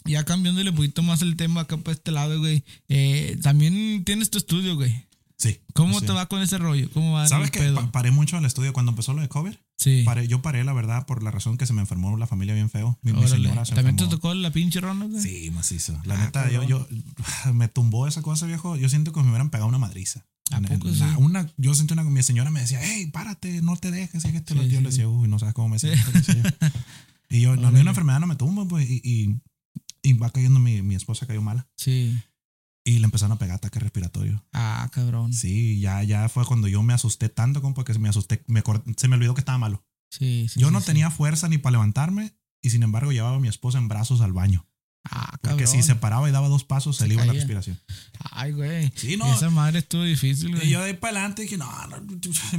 ya 0.04 0.24
cambiándole 0.24 0.70
un 0.70 0.76
poquito 0.76 1.02
más 1.02 1.22
el 1.22 1.36
tema 1.36 1.62
acá 1.62 1.76
para 1.78 1.94
este 1.94 2.10
lado, 2.12 2.38
güey. 2.38 2.64
Eh, 2.88 3.38
también 3.42 4.04
tienes 4.04 4.30
tu 4.30 4.38
estudio, 4.38 4.74
güey. 4.76 5.06
Sí. 5.38 5.58
¿Cómo 5.74 5.98
Sí. 5.98 6.06
te 6.06 6.12
va 6.12 6.26
con 6.26 6.40
ese 6.40 6.56
rollo? 6.58 6.88
¿Cómo 6.92 7.12
va 7.14 7.26
¿Sabes 7.26 7.50
que 7.50 7.58
pedo? 7.58 7.74
pa- 7.74 7.90
paré 7.90 8.12
mucho 8.12 8.38
el 8.38 8.44
estudio 8.44 8.72
cuando 8.72 8.90
empezó 8.92 9.12
lo 9.12 9.22
de 9.22 9.28
cover? 9.28 9.60
sí. 9.76 10.02
Paré, 10.04 10.28
yo 10.28 10.40
paré, 10.40 10.62
la 10.62 10.72
verdad, 10.72 11.04
por 11.06 11.24
la 11.24 11.32
razón 11.32 11.58
que 11.58 11.66
se 11.66 11.72
me 11.72 11.80
enfermó 11.80 12.16
la 12.16 12.28
familia 12.28 12.54
bien 12.54 12.70
feo. 12.70 12.96
Mi, 13.02 13.12
mi 13.12 13.26
señora 13.26 13.64
se 13.64 13.74
¿También 13.74 13.96
te 13.96 14.04
enfermó. 14.04 14.20
tocó 14.20 14.34
la 14.34 14.52
pinche 14.52 14.80
ronda, 14.80 15.06
güey? 15.06 15.20
Sí, 15.20 15.50
macizo. 15.50 16.00
La 16.04 16.14
Ah, 16.14 16.24
neta, 16.24 16.48
yo, 16.52 16.62
yo 16.62 16.86
me 17.52 17.66
tumbó 17.66 18.06
esa 18.06 18.22
cosa, 18.22 18.46
viejo. 18.46 18.76
Yo 18.76 18.88
siento 18.88 19.12
que 19.12 19.20
me 19.22 19.30
hubieran 19.30 19.50
pegado 19.50 19.68
una 19.68 19.78
madriza. 19.78 20.24
¿A 20.52 20.60
poco 20.60 20.92
sí? 20.94 21.02
una, 21.16 21.48
yo 21.56 21.74
sentí 21.74 21.94
una, 21.94 22.04
mi 22.04 22.22
señora 22.22 22.50
me 22.50 22.60
decía, 22.60 22.78
hey, 22.82 23.06
párate, 23.12 23.62
no 23.62 23.76
te 23.76 23.90
dejes. 23.90 24.24
Y 24.24 24.30
que 24.32 24.40
te 24.42 24.54
lo 24.54 24.62
Sí, 24.62 24.68
yo 24.68 24.80
le 24.82 24.90
decía, 24.90 25.08
uy, 25.08 25.26
no 25.26 25.38
sabes 25.40 25.54
cómo 25.54 25.70
me 25.70 25.78
siento. 25.80 26.04
Y 27.30 27.40
yo, 27.40 27.52
a 27.52 27.56
mí 27.56 27.80
una 27.80 27.90
enfermedad 27.90 28.20
no 28.20 28.26
me 28.26 28.36
tumba, 28.36 28.66
pues. 28.66 28.88
Y, 28.88 29.00
y, 29.02 29.40
y 30.02 30.12
va 30.14 30.30
cayendo 30.30 30.60
mi, 30.60 30.82
mi 30.82 30.94
esposa, 30.94 31.26
cayó 31.26 31.42
mala. 31.42 31.68
Sí. 31.76 32.18
Y 32.84 32.98
le 32.98 33.04
empezaron 33.04 33.32
a 33.32 33.38
pegar 33.38 33.56
ataque 33.56 33.78
respiratorio. 33.78 34.44
Ah, 34.52 34.88
cabrón. 34.92 35.32
Sí, 35.32 35.78
ya, 35.80 36.02
ya 36.02 36.28
fue 36.28 36.44
cuando 36.44 36.66
yo 36.68 36.82
me 36.82 36.92
asusté 36.92 37.28
tanto, 37.28 37.62
compa, 37.62 37.84
que 37.84 37.96
me 37.98 38.08
asusté. 38.08 38.42
Me, 38.48 38.62
acor- 38.64 38.82
se 38.96 39.06
me 39.08 39.14
olvidó 39.16 39.34
que 39.34 39.40
estaba 39.40 39.58
malo. 39.58 39.84
Sí, 40.10 40.46
sí. 40.48 40.58
yo 40.60 40.66
sí, 40.68 40.72
no 40.72 40.80
sí. 40.80 40.86
tenía 40.86 41.10
fuerza 41.10 41.48
ni 41.48 41.58
para 41.58 41.72
levantarme. 41.72 42.34
Y 42.60 42.70
sin 42.70 42.82
embargo, 42.82 43.12
llevaba 43.12 43.36
a 43.36 43.40
mi 43.40 43.48
esposa 43.48 43.78
en 43.78 43.88
brazos 43.88 44.20
al 44.20 44.32
baño. 44.32 44.66
Ah, 45.10 45.30
Porque 45.42 45.64
cabrón. 45.64 45.82
si 45.82 45.86
se 45.86 45.96
paraba 45.96 46.28
y 46.28 46.32
daba 46.32 46.48
dos 46.48 46.62
pasos, 46.64 46.96
se, 46.96 47.02
Se 47.02 47.08
le 47.08 47.14
iba 47.14 47.24
la 47.24 47.32
respiración. 47.32 47.78
Ay, 48.30 48.52
güey. 48.52 48.92
Sí, 48.94 49.16
no. 49.16 49.26
Esa 49.34 49.50
madre 49.50 49.80
estuvo 49.80 50.04
difícil, 50.04 50.54
güey. 50.54 50.68
Y 50.68 50.70
yo 50.70 50.80
de 50.80 50.86
ahí 50.90 50.92
para 50.94 51.18
adelante 51.18 51.42
dije, 51.42 51.56
no, 51.56 51.68
no, 51.88 51.96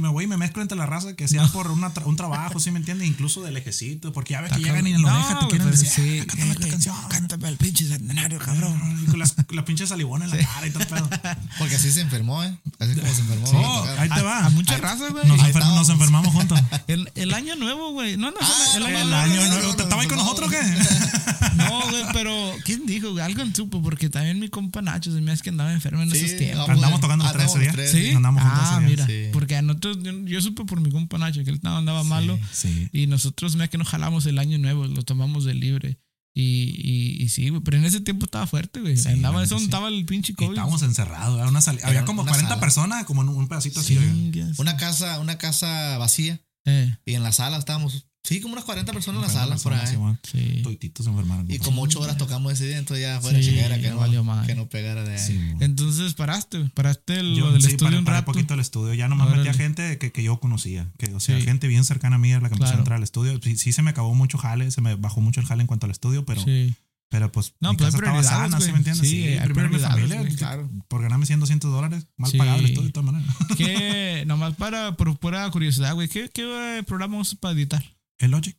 me 0.00 0.08
voy 0.08 0.24
y 0.24 0.26
me 0.26 0.36
mezclo 0.36 0.60
entre 0.60 0.76
la 0.76 0.84
raza 0.84 1.16
que 1.16 1.26
sea 1.26 1.46
por 1.48 1.70
una 1.70 1.92
tra- 1.94 2.04
un 2.04 2.16
trabajo, 2.16 2.60
¿sí 2.60 2.70
me 2.70 2.78
entiendes? 2.78 3.08
Incluso 3.08 3.40
de 3.42 3.50
lejecito, 3.50 4.12
porque 4.12 4.32
ya 4.34 4.42
ves 4.42 4.52
que 4.52 4.58
llegan 4.60 4.86
y 4.86 4.92
en 4.92 5.02
la 5.02 5.14
oreja 5.14 5.38
te 5.38 5.44
No, 5.44 5.48
quieren 5.48 5.70
decir, 5.70 5.88
sí, 5.88 6.18
"Ah, 6.20 6.26
cántame 6.26 6.50
esta 6.50 6.58
güey, 6.60 6.70
canción. 6.70 6.96
Cántame 7.08 7.48
el 7.48 7.56
pinche 7.56 7.88
centenario, 7.88 8.38
cabrón. 8.38 9.00
Y 9.02 9.06
con 9.06 9.18
las, 9.18 9.34
la 9.48 9.64
pinche 9.64 9.86
salivona 9.86 10.26
en 10.26 10.30
la 10.32 10.36
cara 10.36 10.66
y 10.66 10.70
todo 10.70 10.82
el 10.82 10.88
pedo. 10.88 11.08
Porque 11.58 11.76
así 11.76 11.90
se 11.90 12.02
enfermó, 12.02 12.44
¿eh? 12.44 12.54
Así 12.78 12.94
como 12.94 13.12
se 13.14 13.20
enfermó. 13.22 13.46
Sí, 13.46 13.52
tocó. 13.52 13.86
ahí 13.98 14.08
te 14.10 14.22
va. 14.22 14.44
A 14.46 14.50
mucha 14.50 14.74
Ahí- 14.74 14.80
raza, 14.82 15.08
güey. 15.08 15.26
Nos, 15.26 15.40
enfer- 15.40 15.74
nos 15.74 15.88
enfermamos 15.88 16.32
juntos. 16.34 16.60
El, 16.88 17.10
el 17.14 17.32
año 17.32 17.56
nuevo, 17.56 17.92
güey. 17.92 18.18
No, 18.18 18.30
no, 18.30 18.36
Ah, 18.42 18.64
el 18.76 18.84
año 18.84 18.98
El 18.98 19.10
no, 19.10 19.16
año 19.16 19.34
no, 19.36 19.48
nuevo. 19.48 19.68
no, 19.68 19.76
¿Te 19.76 19.82
estaba 19.84 20.02
ahí 20.02 20.08
con 20.08 20.18
no. 20.18 20.24
nosotros 20.24 20.48
o 20.48 20.50
qué? 20.50 20.60
No, 21.54 21.82
güey, 21.88 22.04
pero 22.12 22.33
¿quién 22.64 22.86
dijo? 22.86 23.12
güey? 23.12 23.24
Alguien 23.24 23.54
supo, 23.54 23.82
porque 23.82 24.08
también 24.10 24.38
mi 24.38 24.48
compa 24.48 24.82
Nacho 24.82 25.12
se 25.12 25.20
me 25.20 25.32
hace 25.32 25.42
que 25.42 25.50
andaba 25.50 25.72
enfermo 25.72 26.02
en 26.02 26.10
Sí, 26.10 26.18
esos 26.18 26.36
tiempos. 26.38 26.68
Andamos 26.68 27.00
tocando 27.00 27.24
tres 27.32 27.34
andamos 27.34 27.54
ese 27.56 27.60
día. 27.62 27.72
tres, 27.72 27.90
¿Sí? 27.90 28.10
Andamos 28.10 28.42
juntos 28.42 28.60
ah, 28.62 28.80
mira. 28.80 29.06
Sí. 29.06 29.28
Porque 29.32 29.56
a 29.56 29.62
nosotros, 29.62 29.98
yo, 30.02 30.12
yo 30.24 30.40
supe 30.40 30.64
por 30.64 30.80
mi 30.80 30.90
compa 30.90 31.18
Nacho 31.18 31.42
que 31.44 31.50
él 31.50 31.60
andaba 31.64 32.04
malo. 32.04 32.38
Sí. 32.52 32.88
Y 32.92 33.06
nosotros, 33.06 33.54
mira 33.54 33.68
que 33.68 33.78
nos 33.78 33.88
jalamos 33.88 34.26
el 34.26 34.38
año 34.38 34.58
nuevo, 34.58 34.86
lo 34.86 35.02
tomamos 35.02 35.44
de 35.44 35.54
libre. 35.54 35.98
Y, 36.36 36.74
y, 36.82 37.22
y 37.22 37.28
sí, 37.28 37.48
güey, 37.50 37.62
pero 37.62 37.76
en 37.76 37.84
ese 37.84 38.00
tiempo 38.00 38.24
estaba 38.24 38.46
fuerte, 38.48 38.80
güey. 38.80 38.96
Sí, 38.96 39.08
Andaba, 39.08 39.44
eso 39.44 39.56
sí. 39.56 39.66
estaba 39.66 39.86
el 39.88 40.04
pinche 40.04 40.32
Y 40.32 40.34
COVID. 40.34 40.50
estábamos 40.50 40.82
encerrados. 40.82 41.38
Era 41.38 41.48
una 41.48 41.60
Había 41.84 42.04
como 42.04 42.22
una 42.22 42.30
40 42.32 42.48
sala. 42.48 42.60
personas, 42.60 43.04
como 43.04 43.22
en 43.22 43.28
un 43.28 43.46
pedacito 43.46 43.78
así. 43.78 43.96
oiga. 43.96 44.10
Chingas. 44.12 44.58
Una 44.58 44.76
casa, 44.76 45.20
una 45.20 45.38
casa 45.38 45.96
vacía. 45.98 46.40
Eh, 46.64 46.92
Y 47.06 47.14
en 47.14 47.22
la 47.22 47.30
sala 47.32 47.56
estábamos. 47.58 48.06
Sí, 48.24 48.40
como 48.40 48.54
unas 48.54 48.64
40 48.64 48.90
personas 48.92 49.20
en 49.22 49.26
la 49.28 49.32
40 49.32 49.56
sala 49.56 49.62
por 49.62 49.74
ahí. 49.74 50.16
Sí. 50.22 50.62
Toititos 50.62 51.04
se 51.04 51.10
enfermaron. 51.10 51.50
Y 51.50 51.58
como 51.58 51.82
8 51.82 52.00
horas 52.00 52.16
tocamos 52.16 52.52
ese 52.54 52.66
día, 52.66 52.78
entonces 52.78 53.04
ya 53.06 53.20
fue 53.20 53.32
la 53.34 53.38
Sí, 53.40 53.50
chingadera 53.50 53.78
que 53.78 53.90
no, 53.90 53.98
valió 53.98 54.24
madre. 54.24 54.46
que 54.46 54.54
no 54.54 54.66
pegara 54.66 55.04
de 55.04 55.12
ahí. 55.12 55.18
Sí. 55.18 55.38
Entonces 55.60 56.14
paraste, 56.14 56.70
paraste 56.72 57.20
el- 57.20 57.34
Yo 57.36 57.46
lo 57.46 57.52
del 57.52 57.60
sí, 57.62 57.68
estudio 57.72 57.88
paré, 57.88 57.98
un 57.98 58.04
paré 58.06 58.16
rato. 58.20 58.32
poquito 58.32 58.54
el 58.54 58.60
estudio. 58.60 58.94
Ya 58.94 59.08
nomás 59.08 59.28
metía 59.36 59.52
gente 59.52 59.98
que, 59.98 60.10
que 60.10 60.22
yo 60.22 60.40
conocía. 60.40 60.90
Que, 60.98 61.14
o 61.14 61.20
sea, 61.20 61.38
Sí. 61.38 61.44
gente 61.44 61.68
bien 61.68 61.84
cercana 61.84 62.16
a 62.16 62.18
mí 62.18 62.30
era 62.30 62.40
la 62.40 62.48
que 62.48 62.54
empezó 62.54 62.70
Claro. 62.70 62.78
a 62.78 62.80
entrar 62.80 62.96
al 62.96 63.02
estudio. 63.02 63.38
Sí, 63.42 63.56
sí 63.58 63.72
se 63.74 63.82
me 63.82 63.90
acabó 63.90 64.14
mucho 64.14 64.38
jale, 64.38 64.70
se 64.70 64.80
me 64.80 64.94
bajó 64.94 65.20
mucho 65.20 65.40
el 65.40 65.46
jale 65.46 65.60
en 65.60 65.66
cuanto 65.66 65.84
al 65.84 65.92
estudio, 65.92 66.24
pero, 66.24 66.42
Sí. 66.42 66.74
pero 67.10 67.30
pues 67.30 67.52
No, 67.60 67.72
mi 67.72 67.76
pues 67.76 67.92
casa 67.94 67.98
estaba 67.98 68.22
sana, 68.22 68.58
¿sí 68.58 68.72
me 68.72 68.78
entiendes? 68.78 69.06
Sí, 69.06 69.22
Sí, 69.34 69.38
primero 69.44 69.68
mi 69.68 69.78
familia. 69.78 70.16
güey, 70.20 70.30
que- 70.30 70.36
claro. 70.38 70.70
Por 70.88 71.02
ganarme 71.02 71.26
100, 71.26 71.40
200 71.40 71.70
dólares, 71.70 72.06
mal 72.16 72.30
Sí. 72.30 72.38
pagado 72.38 72.60
el 72.60 72.64
estudio 72.64 72.86
de 72.86 72.92
todas 72.92 73.12
maneras. 73.12 73.36
¿Qué, 73.58 74.24
nomás 74.26 74.54
para, 74.54 74.96
por 74.96 75.14
pura 75.18 75.48
curiosidad, 75.50 75.92
güey, 75.92 76.08
¿qué, 76.08 76.30
qué 76.32 76.78
eh, 76.78 76.82
programa 76.84 77.18
usas 77.18 77.34
para 77.38 77.52
editar? 77.52 77.84
El 78.18 78.30
Logic, 78.30 78.56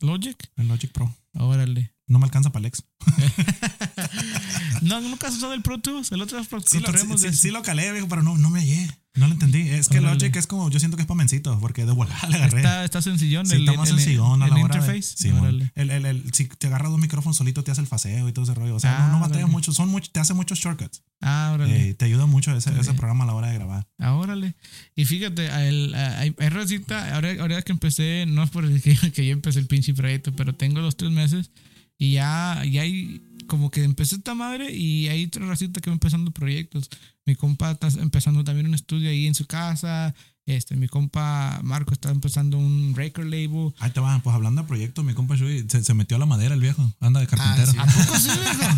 ¿Logic? 0.00 0.50
el 0.56 0.68
Logic 0.68 0.92
Pro. 0.92 1.14
Órale. 1.34 1.95
No 2.08 2.18
me 2.18 2.24
alcanza 2.26 2.50
para 2.50 2.62
Lex. 2.64 2.84
No, 4.82 5.00
nunca 5.00 5.28
has 5.28 5.34
usado 5.36 5.54
el 5.54 5.62
Pro 5.62 5.78
Tools. 5.80 6.12
El 6.12 6.20
otro 6.22 6.42
pro, 6.44 6.60
Sí, 6.60 6.78
lo, 6.80 6.92
sí, 6.92 7.06
de 7.24 7.32
sí, 7.32 7.38
sí 7.38 7.50
lo 7.50 7.62
calé, 7.62 7.90
viejo, 7.92 8.08
pero 8.08 8.22
no, 8.22 8.36
no 8.36 8.50
me 8.50 8.60
hallé. 8.60 8.88
No 9.14 9.26
lo 9.26 9.32
entendí. 9.32 9.62
Es 9.70 9.88
que 9.88 9.96
el 9.98 10.04
Órale. 10.04 10.20
Logic 10.20 10.36
es 10.36 10.46
como, 10.46 10.70
yo 10.70 10.78
siento 10.78 10.96
que 10.98 11.02
es 11.02 11.06
para 11.06 11.16
mencitos, 11.16 11.58
porque 11.60 11.86
de 11.86 11.92
volada 11.92 12.28
le 12.28 12.36
agarré. 12.36 12.58
Está, 12.58 12.84
está 12.84 13.02
sencillón. 13.02 13.46
Sí, 13.46 13.54
el, 13.56 13.62
está 13.66 13.72
más 13.72 13.88
el- 13.88 13.96
sencillón 13.96 14.42
a 14.42 14.46
el 14.46 14.50
la 14.54 14.60
hora 14.60 14.74
de- 14.76 14.80
interface. 14.80 15.16
Sí, 15.16 15.30
mon. 15.30 15.40
Órale. 15.40 15.72
el, 15.74 15.90
el, 15.90 16.04
el- 16.04 16.34
si 16.34 16.44
te 16.44 16.66
agarras 16.66 16.90
dos 16.90 17.00
micrófonos 17.00 17.36
solito 17.38 17.64
te 17.64 17.70
hace 17.70 17.80
el 17.80 17.86
faceo 17.86 18.28
y 18.28 18.32
todo 18.32 18.44
ese 18.44 18.54
rollo. 18.54 18.76
O 18.76 18.80
sea, 18.80 18.96
Ah, 18.96 19.06
no, 19.06 19.14
no 19.14 19.20
batallas 19.20 19.44
órale. 19.44 19.52
mucho. 19.52 19.72
Son 19.72 19.88
mucho, 19.88 20.10
te 20.12 20.20
hace 20.20 20.34
muchos 20.34 20.58
shortcuts. 20.58 21.02
Ah, 21.22 21.52
órale. 21.54 21.88
Eh, 21.90 21.94
te 21.94 22.04
ayuda 22.04 22.26
mucho 22.26 22.54
ese, 22.54 22.78
ese 22.78 22.92
programa 22.92 23.24
a 23.24 23.28
la 23.28 23.34
hora 23.34 23.48
de 23.48 23.54
grabar. 23.54 23.88
Ah, 23.98 24.12
órale. 24.12 24.54
Y 24.94 25.06
fíjate, 25.06 25.46
el- 25.68 25.94
hay, 25.94 26.30
racita, 26.50 27.14
ahora, 27.14 27.30
ahora 27.40 27.62
que 27.62 27.72
empecé, 27.72 28.26
no 28.28 28.42
es 28.42 28.50
por 28.50 28.64
el 28.66 28.82
que, 28.82 28.94
que 29.12 29.26
yo 29.26 29.32
empecé 29.32 29.58
el 29.60 29.66
pinche 29.66 29.94
proyecto, 29.94 30.32
pero 30.36 30.54
tengo 30.54 30.80
los 30.80 30.96
tres 30.98 31.10
meses 31.10 31.50
y 31.98 32.12
ya, 32.12 32.62
ya 32.70 32.82
hay 32.82 33.22
como 33.46 33.70
que 33.70 33.84
empecé 33.84 34.16
esta 34.16 34.34
madre 34.34 34.72
y 34.72 35.08
hay 35.08 35.24
otra 35.24 35.46
racita 35.46 35.80
que 35.80 35.90
va 35.90 35.94
empezando 35.94 36.30
proyectos. 36.30 36.90
Mi 37.24 37.36
compa 37.36 37.72
está 37.72 37.88
empezando 38.00 38.44
también 38.44 38.66
un 38.66 38.74
estudio 38.74 39.08
ahí 39.08 39.26
en 39.26 39.34
su 39.34 39.46
casa. 39.46 40.14
Este, 40.46 40.76
mi 40.76 40.86
compa 40.86 41.58
Marco 41.64 41.92
está 41.92 42.10
empezando 42.10 42.56
un 42.56 42.94
record 42.94 43.24
label. 43.26 43.74
Ahí 43.80 43.90
te 43.90 43.98
van, 43.98 44.20
pues 44.20 44.32
hablando 44.36 44.62
de 44.62 44.68
proyectos, 44.68 45.04
mi 45.04 45.12
compa 45.12 45.34
Shui 45.34 45.66
se, 45.68 45.82
se 45.82 45.92
metió 45.92 46.16
a 46.16 46.20
la 46.20 46.26
madera 46.26 46.54
el 46.54 46.60
viejo. 46.60 46.88
Anda 47.00 47.18
de 47.18 47.26
carpintero. 47.26 47.72
sí. 47.72 47.76
¿A 47.76 47.84
poco 47.84 48.16
sí, 48.16 48.30
viejo? 48.30 48.72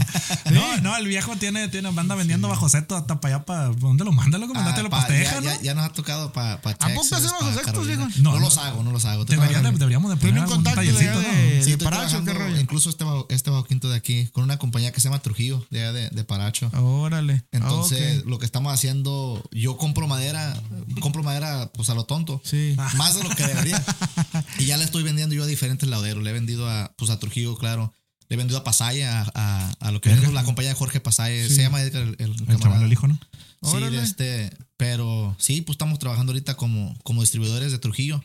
No, 0.50 0.76
no, 0.80 0.96
el 0.96 1.06
viejo 1.06 1.36
tiene, 1.36 1.68
tiene, 1.68 1.90
anda 1.94 2.14
vendiendo 2.14 2.48
bajo 2.48 2.70
seto 2.70 2.96
hasta 2.96 3.20
para 3.20 3.36
allá, 3.36 3.44
para 3.44 3.68
¿dónde 3.68 4.02
lo 4.04 4.12
manda? 4.12 4.38
Loco, 4.38 4.54
mandaste 4.54 4.80
Ah, 4.80 4.84
la 4.84 4.88
pa- 4.88 4.98
pasteja, 5.00 5.34
ya, 5.34 5.40
¿no? 5.42 5.46
ya, 5.46 5.60
ya 5.60 5.74
nos 5.74 5.84
ha 5.84 5.92
tocado 5.92 6.32
para 6.32 6.58
pa 6.62 6.70
¿A 6.70 6.74
poco 6.94 7.02
los 7.10 7.12
actos, 7.12 7.62
Carolina. 7.66 8.06
viejo? 8.06 8.22
No, 8.22 8.32
No, 8.32 8.38
los 8.40 8.56
hago, 8.56 8.82
no 8.82 8.90
los 8.90 9.04
hago. 9.04 9.22
Estoy 9.22 9.36
Deberían 9.36 9.62
de- 9.64 9.72
deberíamos 9.72 10.10
de 10.10 10.16
poner 10.16 10.42
un 10.44 10.62
tallercito, 10.64 11.20
de- 11.20 11.26
¿no? 11.26 11.34
de- 11.34 11.62
Sí, 11.64 11.72
estoy 11.72 11.84
Paracho, 11.86 12.24
¿qué 12.24 12.32
rollo? 12.32 12.58
incluso 12.58 12.88
este 12.88 13.04
bajo, 13.04 13.26
este 13.28 13.50
bajo 13.50 13.64
quinto 13.64 13.90
de 13.90 13.96
aquí, 13.96 14.28
con 14.28 14.42
una 14.44 14.56
compañía 14.56 14.90
que 14.90 15.00
se 15.02 15.08
llama 15.08 15.18
Trujillo, 15.20 15.66
de 15.70 15.82
allá 15.82 15.92
de, 15.92 16.08
de 16.08 16.24
Paracho. 16.24 16.70
Órale. 16.80 17.44
Entonces, 17.52 18.20
Ok. 18.20 18.26
lo 18.26 18.38
que 18.38 18.46
estamos 18.46 18.72
haciendo, 18.72 19.42
yo 19.52 19.76
compro 19.76 20.08
madera, 20.08 20.58
compro 21.00 21.22
madera 21.22 21.57
pues 21.66 21.90
a 21.90 21.94
lo 21.94 22.04
tonto. 22.04 22.40
Sí. 22.44 22.74
Más 22.96 23.14
de 23.16 23.24
lo 23.24 23.30
que 23.30 23.46
debería. 23.46 23.82
y 24.58 24.66
ya 24.66 24.76
le 24.76 24.84
estoy 24.84 25.02
vendiendo 25.02 25.34
yo 25.34 25.42
a 25.42 25.46
diferentes 25.46 25.88
lauderos. 25.88 26.22
Le 26.22 26.30
he 26.30 26.32
vendido 26.32 26.68
a, 26.70 26.92
pues 26.96 27.10
a 27.10 27.18
Trujillo, 27.18 27.56
claro. 27.56 27.92
Le 28.28 28.34
he 28.34 28.36
vendido 28.36 28.58
a 28.58 28.64
Pasaya, 28.64 29.26
a, 29.34 29.72
a, 29.80 29.90
lo 29.90 30.00
que 30.00 30.10
es 30.12 30.32
la 30.32 30.44
compañía 30.44 30.70
de 30.70 30.76
Jorge 30.76 31.00
Pasaya. 31.00 31.48
Sí. 31.48 31.54
Se 31.54 31.62
llama 31.62 31.80
Edgar 31.82 32.02
el, 32.02 32.16
el, 32.18 32.30
El 32.48 32.58
camarada. 32.58 32.84
el 32.84 32.92
hijo, 32.92 33.08
¿no? 33.08 33.18
Sí, 33.62 33.76
Órale. 33.76 34.02
este, 34.02 34.50
pero 34.76 35.34
sí, 35.38 35.62
pues 35.62 35.74
estamos 35.74 35.98
trabajando 35.98 36.32
ahorita 36.32 36.54
como, 36.54 36.96
como 37.02 37.22
distribuidores 37.22 37.72
de 37.72 37.78
Trujillo. 37.78 38.22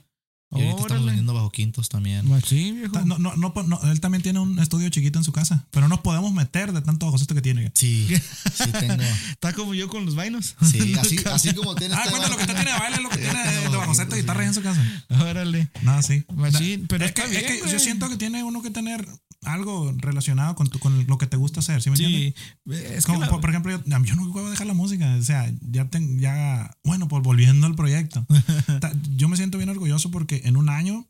Y 0.55 0.61
ahorita 0.61 0.81
estamos 0.81 1.05
vendiendo 1.05 1.33
bajo 1.33 1.51
quintos 1.51 1.89
también. 1.89 2.25
Sí, 2.45 2.71
viejo. 2.71 2.99
No, 3.05 3.17
no, 3.17 3.35
no, 3.35 3.53
no, 3.67 3.79
él 3.91 3.99
también 3.99 4.21
tiene 4.21 4.39
un 4.39 4.59
estudio 4.59 4.89
chiquito 4.89 5.19
en 5.19 5.25
su 5.25 5.31
casa, 5.31 5.65
pero 5.71 5.87
nos 5.87 5.99
podemos 6.01 6.33
meter 6.33 6.71
de 6.73 6.81
tanto 6.81 7.05
bajo 7.05 7.17
seto 7.17 7.35
que 7.35 7.41
tiene. 7.41 7.71
Sí, 7.75 8.07
sí 8.53 8.71
tengo. 8.79 9.01
Está 9.31 9.53
como 9.53 9.73
yo 9.73 9.87
con 9.87 10.05
los 10.05 10.15
vainos. 10.15 10.55
Sí, 10.61 10.93
así, 10.99 11.17
así 11.31 11.53
como 11.53 11.75
tienes. 11.75 11.97
Ah, 11.97 12.01
este 12.05 12.11
cuenta 12.11 12.29
lo 12.29 12.35
que 12.37 12.41
usted 12.43 12.55
tiene 12.55 12.71
de 12.71 12.79
baile, 12.79 13.01
lo 13.01 13.09
que 13.09 13.17
tiene 13.17 13.39
de, 13.47 13.61
de 13.69 13.77
bajo 13.77 13.93
seto 13.93 14.09
bajo 14.09 14.17
y 14.17 14.21
guitarra 14.21 14.45
en 14.45 14.53
su 14.53 14.61
casa. 14.61 15.05
Órale. 15.09 15.69
No, 15.81 16.01
sí. 16.01 16.23
Machín, 16.33 16.85
pero 16.87 17.05
es 17.05 17.09
está 17.11 17.23
que, 17.23 17.29
bien, 17.29 17.45
es 17.45 17.61
que 17.63 17.71
yo 17.71 17.79
siento 17.79 18.09
que 18.09 18.17
tiene 18.17 18.43
uno 18.43 18.61
que 18.61 18.69
tener 18.69 19.07
algo 19.45 19.93
relacionado 19.97 20.55
con, 20.55 20.69
tu, 20.69 20.79
con 20.79 21.05
lo 21.05 21.17
que 21.17 21.27
te 21.27 21.35
gusta 21.35 21.59
hacer, 21.59 21.81
¿sí 21.81 21.89
me 21.89 21.97
entiendes? 21.97 22.33
Sí. 22.65 22.73
Es 22.95 23.05
que 23.05 23.17
la- 23.17 23.27
por, 23.27 23.41
por 23.41 23.49
ejemplo, 23.49 23.71
yo, 23.85 24.03
yo 24.05 24.15
no 24.15 24.31
puedo 24.31 24.49
dejar 24.49 24.67
la 24.67 24.73
música. 24.73 25.15
O 25.19 25.21
sea, 25.23 25.51
ya, 25.69 25.89
ten- 25.89 26.17
ya 26.19 26.77
bueno, 26.85 27.07
pues 27.09 27.21
volviendo 27.23 27.67
al 27.67 27.75
proyecto. 27.75 28.25
Ta- 28.79 28.93
yo 29.15 29.27
me 29.27 29.35
siento 29.35 29.57
bien 29.57 29.69
orgulloso 29.69 30.11
porque 30.11 30.41
en 30.43 30.57
un 30.57 30.69
año, 30.69 31.07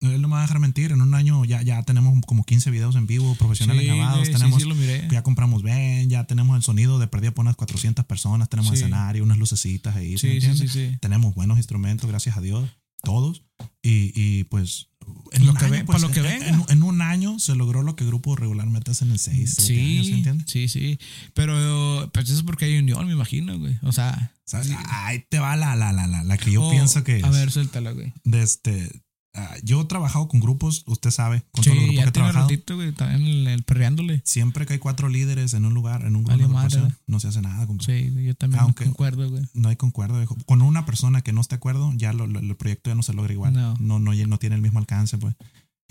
él 0.00 0.20
no 0.20 0.28
me 0.28 0.34
va 0.34 0.40
a 0.40 0.42
dejar 0.42 0.58
mentir, 0.58 0.92
en 0.92 1.00
un 1.00 1.14
año 1.14 1.44
ya, 1.46 1.62
ya 1.62 1.82
tenemos 1.82 2.14
como 2.26 2.44
15 2.44 2.70
videos 2.70 2.94
en 2.96 3.06
vivo 3.06 3.34
profesionales 3.36 3.82
Sí, 3.82 3.88
grabados. 3.88 4.26
sí, 4.26 4.32
tenemos, 4.32 4.62
sí, 4.62 4.68
lo 4.68 4.74
miré. 4.74 5.08
Ya 5.10 5.22
compramos 5.22 5.62
Ben, 5.62 6.10
ya 6.10 6.24
tenemos 6.26 6.56
el 6.56 6.62
sonido 6.62 6.98
de 6.98 7.06
perdida 7.06 7.30
por 7.32 7.44
unas 7.44 7.56
400 7.56 8.04
personas, 8.04 8.48
tenemos 8.50 8.72
escenario, 8.72 9.22
unas 9.24 9.38
lucecitas 9.38 9.96
ahí. 9.96 10.18
¿sí 10.18 10.26
me 10.26 10.32
Sí, 10.34 10.40
sí, 10.40 10.46
entiendes? 10.64 11.00
Tenemos 11.00 11.34
buenos 11.34 11.56
instrumentos, 11.58 12.08
gracias 12.10 12.36
a 12.36 12.40
Dios, 12.42 12.68
todos. 13.02 13.44
Y, 13.82 14.12
y 14.14 14.44
pues. 14.44 14.88
En 15.32 15.46
Lo 15.46 15.52
un 15.52 15.58
que 15.58 15.64
año, 15.64 15.84
pues, 15.84 15.86
para 15.86 15.98
lo 15.98 16.10
que 16.10 16.20
en- 16.20 16.26
venga. 16.26 16.48
en, 16.48 16.64
en 16.68 16.82
un 16.84 17.02
año 17.02 17.38
se 17.40 17.54
logró 17.56 17.82
lo 17.82 17.96
que 17.96 18.04
grupos 18.04 18.38
regularmente 18.38 18.92
hacen 18.92 19.10
en 19.10 19.18
6, 19.18 19.54
7 19.58 19.80
años, 19.80 20.04
¿sí 20.06 20.12
Sí, 20.12 20.12
entiendes? 20.18 20.46
sí, 20.48 20.68
sí. 20.68 20.98
Pero 21.34 22.08
pues 22.12 22.26
eso 22.26 22.34
es 22.36 22.42
porque 22.42 22.66
hay 22.66 22.78
unión, 22.78 23.06
me 23.06 23.12
imagino, 23.14 23.58
güey. 23.58 23.78
O 23.82 23.92
sea, 23.92 24.30
¿Sabes? 24.46 24.68
Ahí 24.90 25.24
te 25.28 25.38
va 25.38 25.56
la, 25.56 25.74
la, 25.74 25.92
la, 25.92 26.06
la, 26.06 26.22
la 26.22 26.36
que 26.38 26.52
yo 26.52 26.62
o- 26.62 26.70
pienso 26.70 27.02
que 27.02 27.16
es. 27.16 27.24
A 27.24 27.30
ver, 27.30 27.50
suéltala, 27.50 27.92
güey. 27.92 28.12
de 28.24 28.42
este, 28.42 28.90
ah, 29.34 29.54
yo 29.62 29.80
he 29.80 29.84
trabajado 29.86 30.28
con 30.28 30.40
grupos, 30.40 30.84
usted 30.86 31.10
sabe, 31.10 31.44
con 31.52 31.64
Sí, 31.64 31.70
todos 31.70 31.76
los 31.76 31.84
grupos 31.84 31.90
que 31.90 31.94
ya 31.96 32.00
he 32.00 32.04
tiene 32.04 32.12
trabajado. 32.12 32.44
ratito, 32.48 32.76
güey. 32.76 32.92
También 32.92 33.22
el, 33.22 33.46
el 33.48 33.62
perreándole. 33.62 34.22
Siempre 34.24 34.66
que 34.66 34.74
hay 34.74 34.78
cuatro 34.78 35.08
líderes 35.08 35.54
en 35.54 35.64
un 35.64 35.74
lugar, 35.74 36.02
en 36.04 36.16
un 36.16 36.24
grupo 36.24 36.48
Vale 36.52 36.92
no 37.06 37.20
se 37.20 37.28
hace 37.28 37.40
nada. 37.42 37.66
compa. 37.66 37.84
Sí, 37.84 38.12
yo 38.24 38.34
también 38.34 38.62
Aunque- 38.62 38.84
concuerdo, 38.84 39.30
güey. 39.30 39.42
No 39.54 39.68
hay 39.68 39.76
concuerdo. 39.76 40.24
Con 40.46 40.62
una 40.62 40.86
persona 40.86 41.22
que 41.22 41.32
no 41.32 41.40
esté 41.40 41.54
de 41.54 41.58
acuerdo, 41.58 41.92
ya 41.96 42.12
lo- 42.12 42.26
lo- 42.26 42.40
el 42.40 42.56
proyecto 42.56 42.90
ya 42.90 42.94
no 42.94 43.02
se 43.02 43.12
logra 43.12 43.32
igual. 43.32 43.52
No. 43.52 43.74
No, 43.78 43.98
no, 43.98 44.12
no 44.14 44.38
tiene 44.38 44.56
el 44.56 44.62
mismo 44.62 44.78
alcance, 44.78 45.18
pues. 45.18 45.34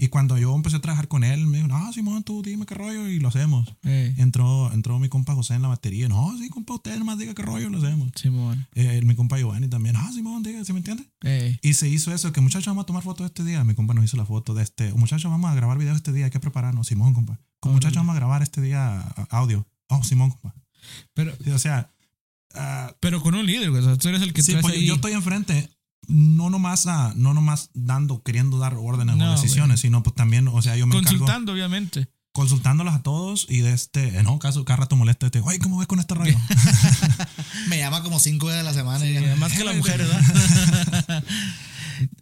Y 0.04 0.10
cuando 0.10 0.38
yo 0.38 0.54
empecé 0.54 0.76
a 0.76 0.82
trabajar 0.82 1.08
con 1.08 1.24
él, 1.24 1.48
me 1.48 1.58
dijo, 1.60 1.70
no, 1.70 1.94
Simón, 1.94 2.24
tú 2.24 2.42
dime 2.42 2.66
qué 2.66 2.76
rollo 2.76 3.08
y 3.08 3.20
lo 3.22 3.30
hacemos. 3.30 3.74
Eh, 3.84 4.14
Entró, 4.18 4.70
entró 4.74 5.00
mi 5.00 5.08
compa 5.08 5.34
José 5.34 5.54
en 5.54 5.62
la 5.62 5.70
batería. 5.70 6.10
No, 6.10 6.38
sí, 6.38 6.50
compa, 6.50 6.74
usted 6.74 6.98
nomás 7.00 7.18
diga 7.18 7.34
qué 7.34 7.42
rollo 7.42 7.70
lo 7.70 7.78
hacemos. 7.78 8.12
Simón. 8.16 8.68
Eh, 8.74 9.02
mi 9.06 9.16
compa 9.16 9.38
Giovanni 9.40 9.70
también. 9.70 9.96
Ah, 9.96 10.12
Simón, 10.14 10.44
diga, 10.44 10.66
¿se 10.66 10.74
me 10.74 10.80
entiende? 10.80 11.06
Eh, 11.24 11.58
Y 11.62 11.76
se 11.76 11.88
hizo 11.88 12.14
eso, 12.14 12.34
que 12.34 12.42
muchachos 12.42 12.68
vamos 12.68 12.84
a 12.84 12.86
tomar 12.86 13.02
fotos 13.02 13.26
este 13.28 13.46
día. 13.46 13.64
Mi 13.64 13.76
compa 13.76 13.94
nos 13.94 14.04
hizo 14.04 14.18
la 14.18 14.26
foto 14.26 14.54
de 14.54 14.64
este. 14.64 14.92
Muchachos 14.94 15.32
vamos 15.32 15.50
a 15.50 15.56
grabar 15.56 15.78
video 15.78 15.96
este 15.96 16.12
día, 16.12 16.26
hay 16.26 16.32
que 16.32 16.42
prepararnos. 16.42 16.86
Simón, 16.88 17.14
compa. 17.14 17.40
Con 17.62 17.72
muchachos 17.72 17.96
vamos 17.96 18.14
a 18.14 18.20
grabar 18.20 18.44
este 18.44 18.60
día 18.62 19.00
audio. 19.30 19.66
Oh, 19.88 20.04
Simón, 20.04 20.32
compa. 20.32 20.54
pero, 21.14 21.34
Sí, 21.42 21.50
o 21.52 21.60
sea, 21.60 21.90
ah, 22.56 22.94
pero 23.00 23.22
con 23.22 23.36
un 23.36 23.46
líder, 23.46 23.70
güey. 23.72 23.82
O 23.82 23.86
sea, 23.86 23.98
tú 23.98 24.10
eres 24.10 24.22
el 24.22 24.34
que 24.34 24.42
sí, 24.44 24.54
pues, 24.62 24.74
ahí. 24.76 24.86
yo 24.86 24.96
estoy 24.96 25.14
enfrente. 25.14 25.70
No 26.08 26.50
nomás, 26.50 26.86
ah, 26.88 27.14
no 27.16 27.34
nomás 27.34 27.70
dando, 27.74 28.22
queriendo 28.24 28.58
dar 28.60 28.76
órdenes 28.76 29.16
No, 29.16 29.30
o 29.30 29.32
decisiones, 29.32 29.80
sino 29.80 30.04
pues 30.04 30.16
también, 30.16 30.48
o 30.48 30.62
sea, 30.62 30.76
yo 30.76 30.86
me 30.88 30.96
encargo 30.98 31.18
consultando, 31.20 31.54
obviamente. 31.54 32.08
consultándolos 32.34 32.94
a 32.94 33.02
todos 33.04 33.46
y 33.50 33.60
de 33.60 33.74
este, 33.74 34.18
en 34.18 34.24
no 34.26 34.40
caso, 34.40 34.66
cada 34.66 34.78
rato 34.78 34.96
molesta 34.96 35.28
este, 35.28 35.40
oye, 35.42 35.60
¿cómo 35.60 35.78
ves 35.78 35.88
con 35.88 36.00
este 36.00 36.14
rollo? 36.16 36.38
Me 37.70 37.78
llama 37.78 38.02
como 38.04 38.20
cinco 38.20 38.48
veces 38.48 38.62
a 38.62 38.64
la 38.64 38.74
semana. 38.74 39.06
y 39.08 39.14
ya. 39.14 39.36
más 39.38 39.54
que 39.54 39.64
la 39.64 39.74
mujer, 39.78 40.00
¿verdad? 40.00 41.24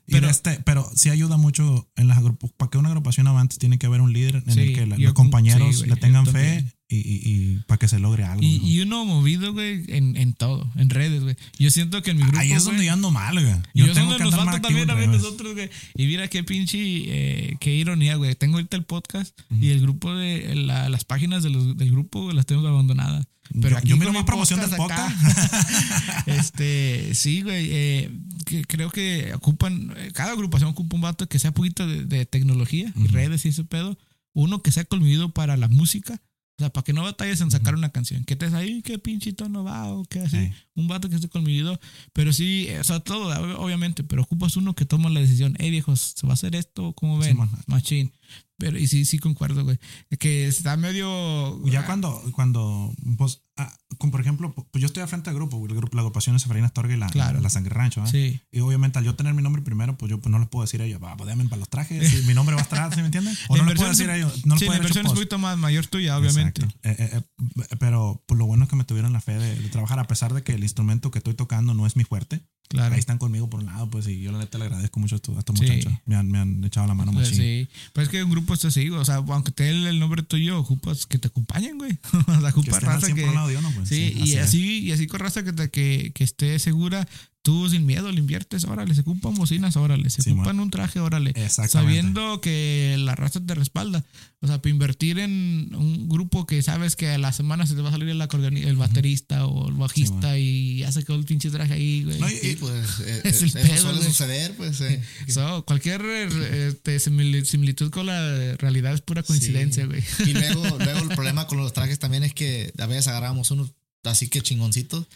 Y 0.05 0.11
Pero- 0.11 0.27
de 0.27 0.31
este, 0.31 0.59
pero 0.65 0.87
sí 0.95 1.09
ayuda 1.09 1.37
mucho 1.37 1.89
en 1.95 2.07
las 2.09 2.17
agrupaciones. 2.17 2.53
Para 2.57 2.69
que 2.69 2.77
una 2.77 2.89
agrupación 2.89 3.27
avance, 3.27 3.57
tiene 3.57 3.79
que 3.79 3.85
haber 3.87 4.01
un 4.01 4.11
líder 4.11 4.43
en 4.45 4.53
Sí, 4.53 4.59
el 4.59 4.75
que 4.75 4.85
la- 4.85 4.97
yo 4.97 5.05
los 5.05 5.13
compañeros 5.13 5.79
sí, 5.79 5.85
le 5.85 5.95
tengan 5.95 6.25
también. 6.25 6.69
fe 6.69 6.75
y, 6.91 6.97
y- 6.97 7.21
y 7.23 7.55
para 7.67 7.79
que 7.79 7.87
se 7.87 7.99
logre 7.99 8.23
algo. 8.25 8.43
Y, 8.43 8.59
¿no? 8.59 8.67
y 8.67 8.81
uno 8.81 9.05
movido, 9.05 9.53
güey, 9.53 9.83
en, 9.87 10.15
en 10.17 10.33
todo, 10.33 10.69
en 10.75 10.89
redes, 10.89 11.23
güey. 11.23 11.35
Yo 11.57 11.71
siento 11.71 12.01
que 12.01 12.11
en 12.11 12.17
mi 12.17 12.23
grupo. 12.23 12.37
Ahí 12.39 12.51
es 12.51 12.63
donde 12.65 12.85
yo 12.85 12.93
ando 12.93 13.09
mal, 13.11 13.33
güey. 13.33 13.55
Yo 13.73 13.91
tengo 13.93 14.15
que 14.17 14.23
andar 14.23 14.45
más 14.45 14.61
también 14.61 14.89
a 14.89 14.95
nosotros, 15.07 15.53
güey. 15.53 15.69
Y 15.95 16.05
mira 16.05 16.27
qué 16.27 16.43
pinche, 16.43 16.77
eh, 16.79 17.57
qué 17.59 17.73
ironía, 17.75 18.15
güey. 18.15 18.35
Tengo 18.35 18.57
ahorita 18.57 18.75
el 18.77 18.83
podcast 18.83 19.37
y 19.49 19.69
el 19.69 19.81
grupo 19.81 20.13
de 20.13 20.53
la- 20.55 20.89
las 20.89 21.05
páginas 21.05 21.43
de 21.43 21.49
los- 21.49 21.77
del 21.77 21.91
grupo 21.91 22.31
las 22.33 22.45
tengo 22.45 22.67
abandonadas. 22.67 23.25
Pero 23.53 23.71
Yo- 23.71 23.77
aquí 23.79 23.89
yo 23.89 23.97
miro 23.97 24.13
más 24.13 24.23
promoción 24.23 24.61
del 24.61 24.73
acá, 24.73 25.13
este, 26.25 27.13
sí, 27.15 27.41
güey. 27.41 27.67
eh, 27.71 28.11
que 28.45 28.63
creo 28.63 28.89
que 28.89 29.33
ocupan, 29.33 29.93
cada 30.13 30.31
agrupación 30.31 30.69
ocupa 30.69 30.95
un 30.95 31.01
vato 31.01 31.27
que 31.27 31.39
sea 31.39 31.51
poquito 31.51 31.87
de, 31.87 32.05
de 32.05 32.25
tecnología 32.25 32.91
y 32.95 33.07
redes 33.07 33.45
y 33.45 33.49
ese 33.49 33.63
pedo. 33.63 33.97
Uno 34.33 34.61
que 34.61 34.71
sea 34.71 34.85
colmido 34.85 35.33
para 35.33 35.57
la 35.57 35.67
música. 35.67 36.21
O 36.61 36.63
sea, 36.63 36.69
para 36.71 36.83
que 36.83 36.93
no 36.93 37.01
batalles 37.01 37.41
en 37.41 37.49
sacar 37.49 37.73
una 37.73 37.89
canción. 37.89 38.23
Que 38.23 38.33
estés 38.33 38.53
ahí, 38.53 38.83
qué 38.83 38.99
pinche 38.99 39.33
tono 39.33 39.63
va 39.63 39.87
o 39.91 40.03
qué 40.05 40.19
así. 40.19 40.37
Sí. 40.37 40.51
Un 40.75 40.87
vato 40.87 41.09
que 41.09 41.15
esté 41.15 41.27
colmillido. 41.27 41.79
Pero 42.13 42.31
sí, 42.33 42.67
eh, 42.69 42.79
o 42.79 42.83
sea, 42.83 42.99
todo, 42.99 43.31
ob- 43.33 43.55
obviamente. 43.57 44.03
Pero 44.03 44.21
ocupas 44.21 44.55
uno 44.57 44.75
que 44.75 44.85
toma 44.85 45.09
la 45.09 45.19
decisión. 45.21 45.55
Hey, 45.59 45.71
viejos, 45.71 46.13
¿se 46.15 46.27
va 46.27 46.33
a 46.33 46.35
hacer 46.35 46.55
esto? 46.55 46.93
¿Cómo 46.93 47.17
ven? 47.17 47.29
Simón. 47.29 47.49
Machín. 47.65 48.11
Pero, 48.57 48.77
y 48.77 48.87
sí, 48.87 49.05
sí 49.05 49.17
concuerdo, 49.17 49.63
güey. 49.63 49.79
Que 50.19 50.47
está 50.47 50.77
medio. 50.77 51.59
Ya 51.65 51.85
cuando, 51.85 52.21
cuando 52.33 52.93
pues, 53.17 53.41
ah, 53.57 53.75
como 53.97 54.11
por 54.11 54.21
ejemplo, 54.21 54.53
pues 54.53 54.81
yo 54.81 54.85
estoy 54.85 55.01
al 55.01 55.09
frente 55.09 55.31
del 55.31 55.37
grupo, 55.37 55.65
el 55.65 55.75
grupo, 55.75 55.95
la 55.95 56.01
agrupación 56.01 56.35
es 56.35 56.45
Efraín 56.45 56.63
Astorga 56.63 56.93
y 56.93 56.97
la, 56.97 57.07
Claro. 57.09 57.41
la, 57.41 57.49
Sangre 57.49 57.73
Rancho, 57.73 58.03
¿eh? 58.03 58.07
Sí. 58.07 58.41
Y 58.51 58.59
obviamente 58.59 58.99
al 58.99 59.05
yo 59.05 59.15
tener 59.15 59.33
mi 59.33 59.41
nombre 59.41 59.63
primero, 59.63 59.97
pues 59.97 60.11
yo 60.11 60.19
pues, 60.19 60.31
no 60.31 60.37
les 60.37 60.47
puedo 60.47 60.63
decir 60.63 60.81
a 60.81 60.85
ellos, 60.85 61.01
va, 61.01 61.17
pues 61.17 61.27
déjenme 61.27 61.49
para 61.49 61.59
los 61.59 61.69
trajes, 61.69 62.13
y 62.13 62.27
mi 62.27 62.33
nombre 62.35 62.55
va 62.55 62.61
a 62.61 62.63
estar, 62.63 62.93
¿sí 62.93 62.99
me 62.99 63.07
entienden? 63.07 63.35
O 63.49 63.57
no 63.57 63.63
La 63.63 63.69
les 63.69 63.77
puedo 63.77 63.89
decir 63.89 64.09
a 64.09 64.17
ellos, 64.17 64.45
no 64.45 64.55
les 64.55 64.59
sí, 64.59 64.65
puedo 64.65 64.77
la 64.77 64.77
inversión 64.77 65.07
es 65.07 65.13
poquito 65.13 65.37
más 65.39 65.57
mayor 65.57 65.87
tuya, 65.87 66.17
obviamente. 66.17 66.63
Eh, 66.83 66.95
eh, 66.99 67.09
eh, 67.13 67.75
pero 67.79 68.23
pues, 68.27 68.37
lo 68.37 68.45
bueno 68.45 68.65
es 68.65 68.69
que 68.69 68.75
me 68.75 68.83
tuvieron 68.83 69.11
la 69.11 69.21
fe 69.21 69.37
de, 69.37 69.55
de 69.55 69.69
trabajar, 69.69 69.99
a 69.99 70.05
pesar 70.05 70.33
de 70.33 70.43
que 70.43 70.53
el 70.53 70.61
instrumento 70.63 71.09
que 71.09 71.17
estoy 71.17 71.33
tocando 71.33 71.73
no 71.73 71.87
es 71.87 71.95
mi 71.95 72.03
fuerte. 72.03 72.41
Claro. 72.71 72.93
Ahí 72.93 72.99
están 72.99 73.17
conmigo 73.17 73.49
por 73.49 73.59
un 73.59 73.67
lado, 73.67 73.89
pues 73.89 74.07
y 74.07 74.19
yo 74.21 74.31
la 74.31 74.39
neta 74.39 74.57
le 74.57 74.65
agradezco 74.65 74.99
mucho 74.99 75.15
a 75.15 75.17
estos, 75.17 75.35
Sí. 75.35 75.65
muchachos. 75.65 75.93
Me 76.05 76.15
han, 76.15 76.29
me 76.31 76.39
han 76.39 76.63
echado 76.63 76.87
la 76.87 76.93
mano 76.93 77.11
Pues, 77.11 77.29
muchísimo. 77.29 77.45
sí. 77.45 77.67
Pues 77.93 78.07
es 78.07 78.11
que 78.11 78.23
un 78.23 78.31
grupo 78.31 78.53
está 78.53 78.69
así, 78.69 78.89
o 78.89 79.05
sea, 79.05 79.15
aunque 79.15 79.51
te 79.51 79.63
dé 79.63 79.89
el 79.89 79.99
nombre 79.99 80.23
tuyo, 80.23 80.59
ocupas 80.59 81.05
que 81.05 81.17
te 81.17 81.27
acompañen, 81.27 81.77
güey. 81.77 81.97
o 82.27 82.39
sea, 82.41 82.51
Que 82.51 82.59
ocupas 82.59 82.75
al 82.75 82.81
raza 82.81 83.05
100 83.07 83.15
que. 83.17 83.25
uno, 83.25 83.71
pues. 83.75 83.89
Sí, 83.89 84.13
y 84.23 84.33
es. 84.33 84.43
así, 84.45 84.79
y 84.79 84.91
así 84.91 85.07
con 85.07 85.19
raza 85.19 85.43
que, 85.43 85.53
te- 85.53 85.69
que, 85.69 86.11
que 86.13 86.23
esté 86.23 86.57
segura, 86.59 87.07
tú 87.43 87.69
sin 87.69 87.85
miedo 87.85 88.11
le 88.11 88.19
inviertes, 88.19 88.65
órale, 88.65 88.93
se 88.93 89.01
ocupan 89.01 89.33
bocinas, 89.35 89.75
órale, 89.75 90.09
se 90.09 90.21
Sí, 90.21 90.31
ocupan 90.31 90.59
un 90.59 90.69
traje, 90.69 90.99
órale. 90.99 91.33
Sabiendo 91.49 92.39
que 92.41 92.95
la 92.99 93.15
raza 93.15 93.39
te 93.45 93.55
respalda. 93.55 94.03
O 94.43 94.47
sea, 94.47 94.59
para 94.61 94.71
invertir 94.71 95.19
en 95.19 95.73
un 95.75 96.09
grupo 96.09 96.45
que 96.47 96.61
sabes 96.63 96.95
que 96.95 97.09
a 97.09 97.17
la 97.19 97.31
semana 97.31 97.67
se 97.67 97.75
te 97.75 97.81
va 97.81 97.89
a 97.89 97.91
salir 97.91 98.09
el, 98.09 98.21
el 98.21 98.75
baterista 98.75 99.45
o 99.45 99.69
el 99.69 99.75
bajista 99.75 100.37
y 100.39 100.79
ya 100.79 100.91
se 100.91 101.03
quedó 101.03 101.15
el 101.15 101.25
pinche 101.25 101.49
traje 101.51 101.73
ahí, 101.73 102.03
güey. 102.03 102.19
No, 102.19 102.27
y- 102.29 102.37
Sí, 102.37 102.57
pues 102.59 102.99
eh, 103.05 103.21
Es 103.25 103.41
eh, 103.41 103.45
el 103.45 103.47
eso 103.49 103.59
pedo, 103.59 103.77
suele 103.81 103.97
güey. 103.99 104.07
suceder, 104.11 104.55
pues. 104.57 104.81
eh. 104.81 105.01
So, 105.27 105.63
cualquier 105.65 106.01
eh, 106.05 106.67
este, 106.69 106.97
simili- 106.97 107.45
similitud 107.45 107.91
con 107.91 108.07
la 108.07 108.55
realidad 108.57 108.93
es 108.93 109.01
pura 109.01 109.21
coincidencia, 109.23 109.83
Sí. 109.83 109.87
güey. 109.89 110.03
Y 110.29 110.33
luego, 110.33 110.63
luego 110.79 110.99
el 110.99 111.09
problema 111.09 111.45
con 111.47 111.57
los 111.59 111.73
trajes 111.73 111.99
también 111.99 112.23
es 112.23 112.33
que 112.33 112.73
a 112.79 112.85
veces 112.87 113.07
agarramos 113.09 113.51
unos 113.51 113.73
así 114.03 114.27
que 114.29 114.41
chingoncitos 114.41 115.07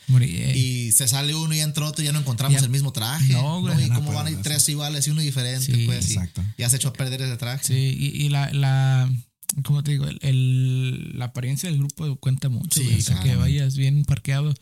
y 0.55 0.91
se 0.91 1.07
sale 1.07 1.33
uno 1.36 1.53
y 1.55 1.59
entra 1.59 1.86
otro 1.86 2.03
y 2.03 2.05
ya 2.05 2.11
no 2.13 2.19
encontramos 2.19 2.59
Ya- 2.59 2.65
el 2.65 2.71
mismo 2.71 2.91
traje. 2.93 3.33
No, 3.33 3.61
güey. 3.61 3.86
Y 3.86 3.89
No 3.89 3.95
cómo 3.95 4.13
van 4.13 4.27
a 4.27 4.31
ir 4.31 4.38
tres 4.41 4.67
iguales 4.69 5.07
y 5.07 5.11
uno 5.11 5.21
diferente, 5.21 5.65
Sí, 5.73 5.86
pues. 5.86 6.09
y 6.09 6.13
Exacto. 6.13 6.43
Ya 6.57 6.69
se 6.69 6.75
echó 6.77 6.89
a 6.89 6.93
perder 6.93 7.21
ese 7.21 7.38
traje. 7.38 7.63
Sí, 7.65 7.95
y, 7.97 8.23
y 8.25 8.29
la, 8.29 8.51
la, 8.53 9.11
¿cómo 9.63 9.81
te 9.83 9.91
digo? 9.91 10.05
El, 10.07 10.19
el- 10.21 11.17
la 11.17 11.25
apariencia 11.25 11.69
del 11.69 11.79
grupo 11.79 12.15
cuenta 12.17 12.49
mucho, 12.49 12.79
Sí, 12.79 12.86
güey. 12.86 12.99
O 12.99 13.01
sea, 13.01 13.19
que 13.21 13.36
vayas 13.36 13.75
bien 13.75 14.05
parqueado. 14.05 14.53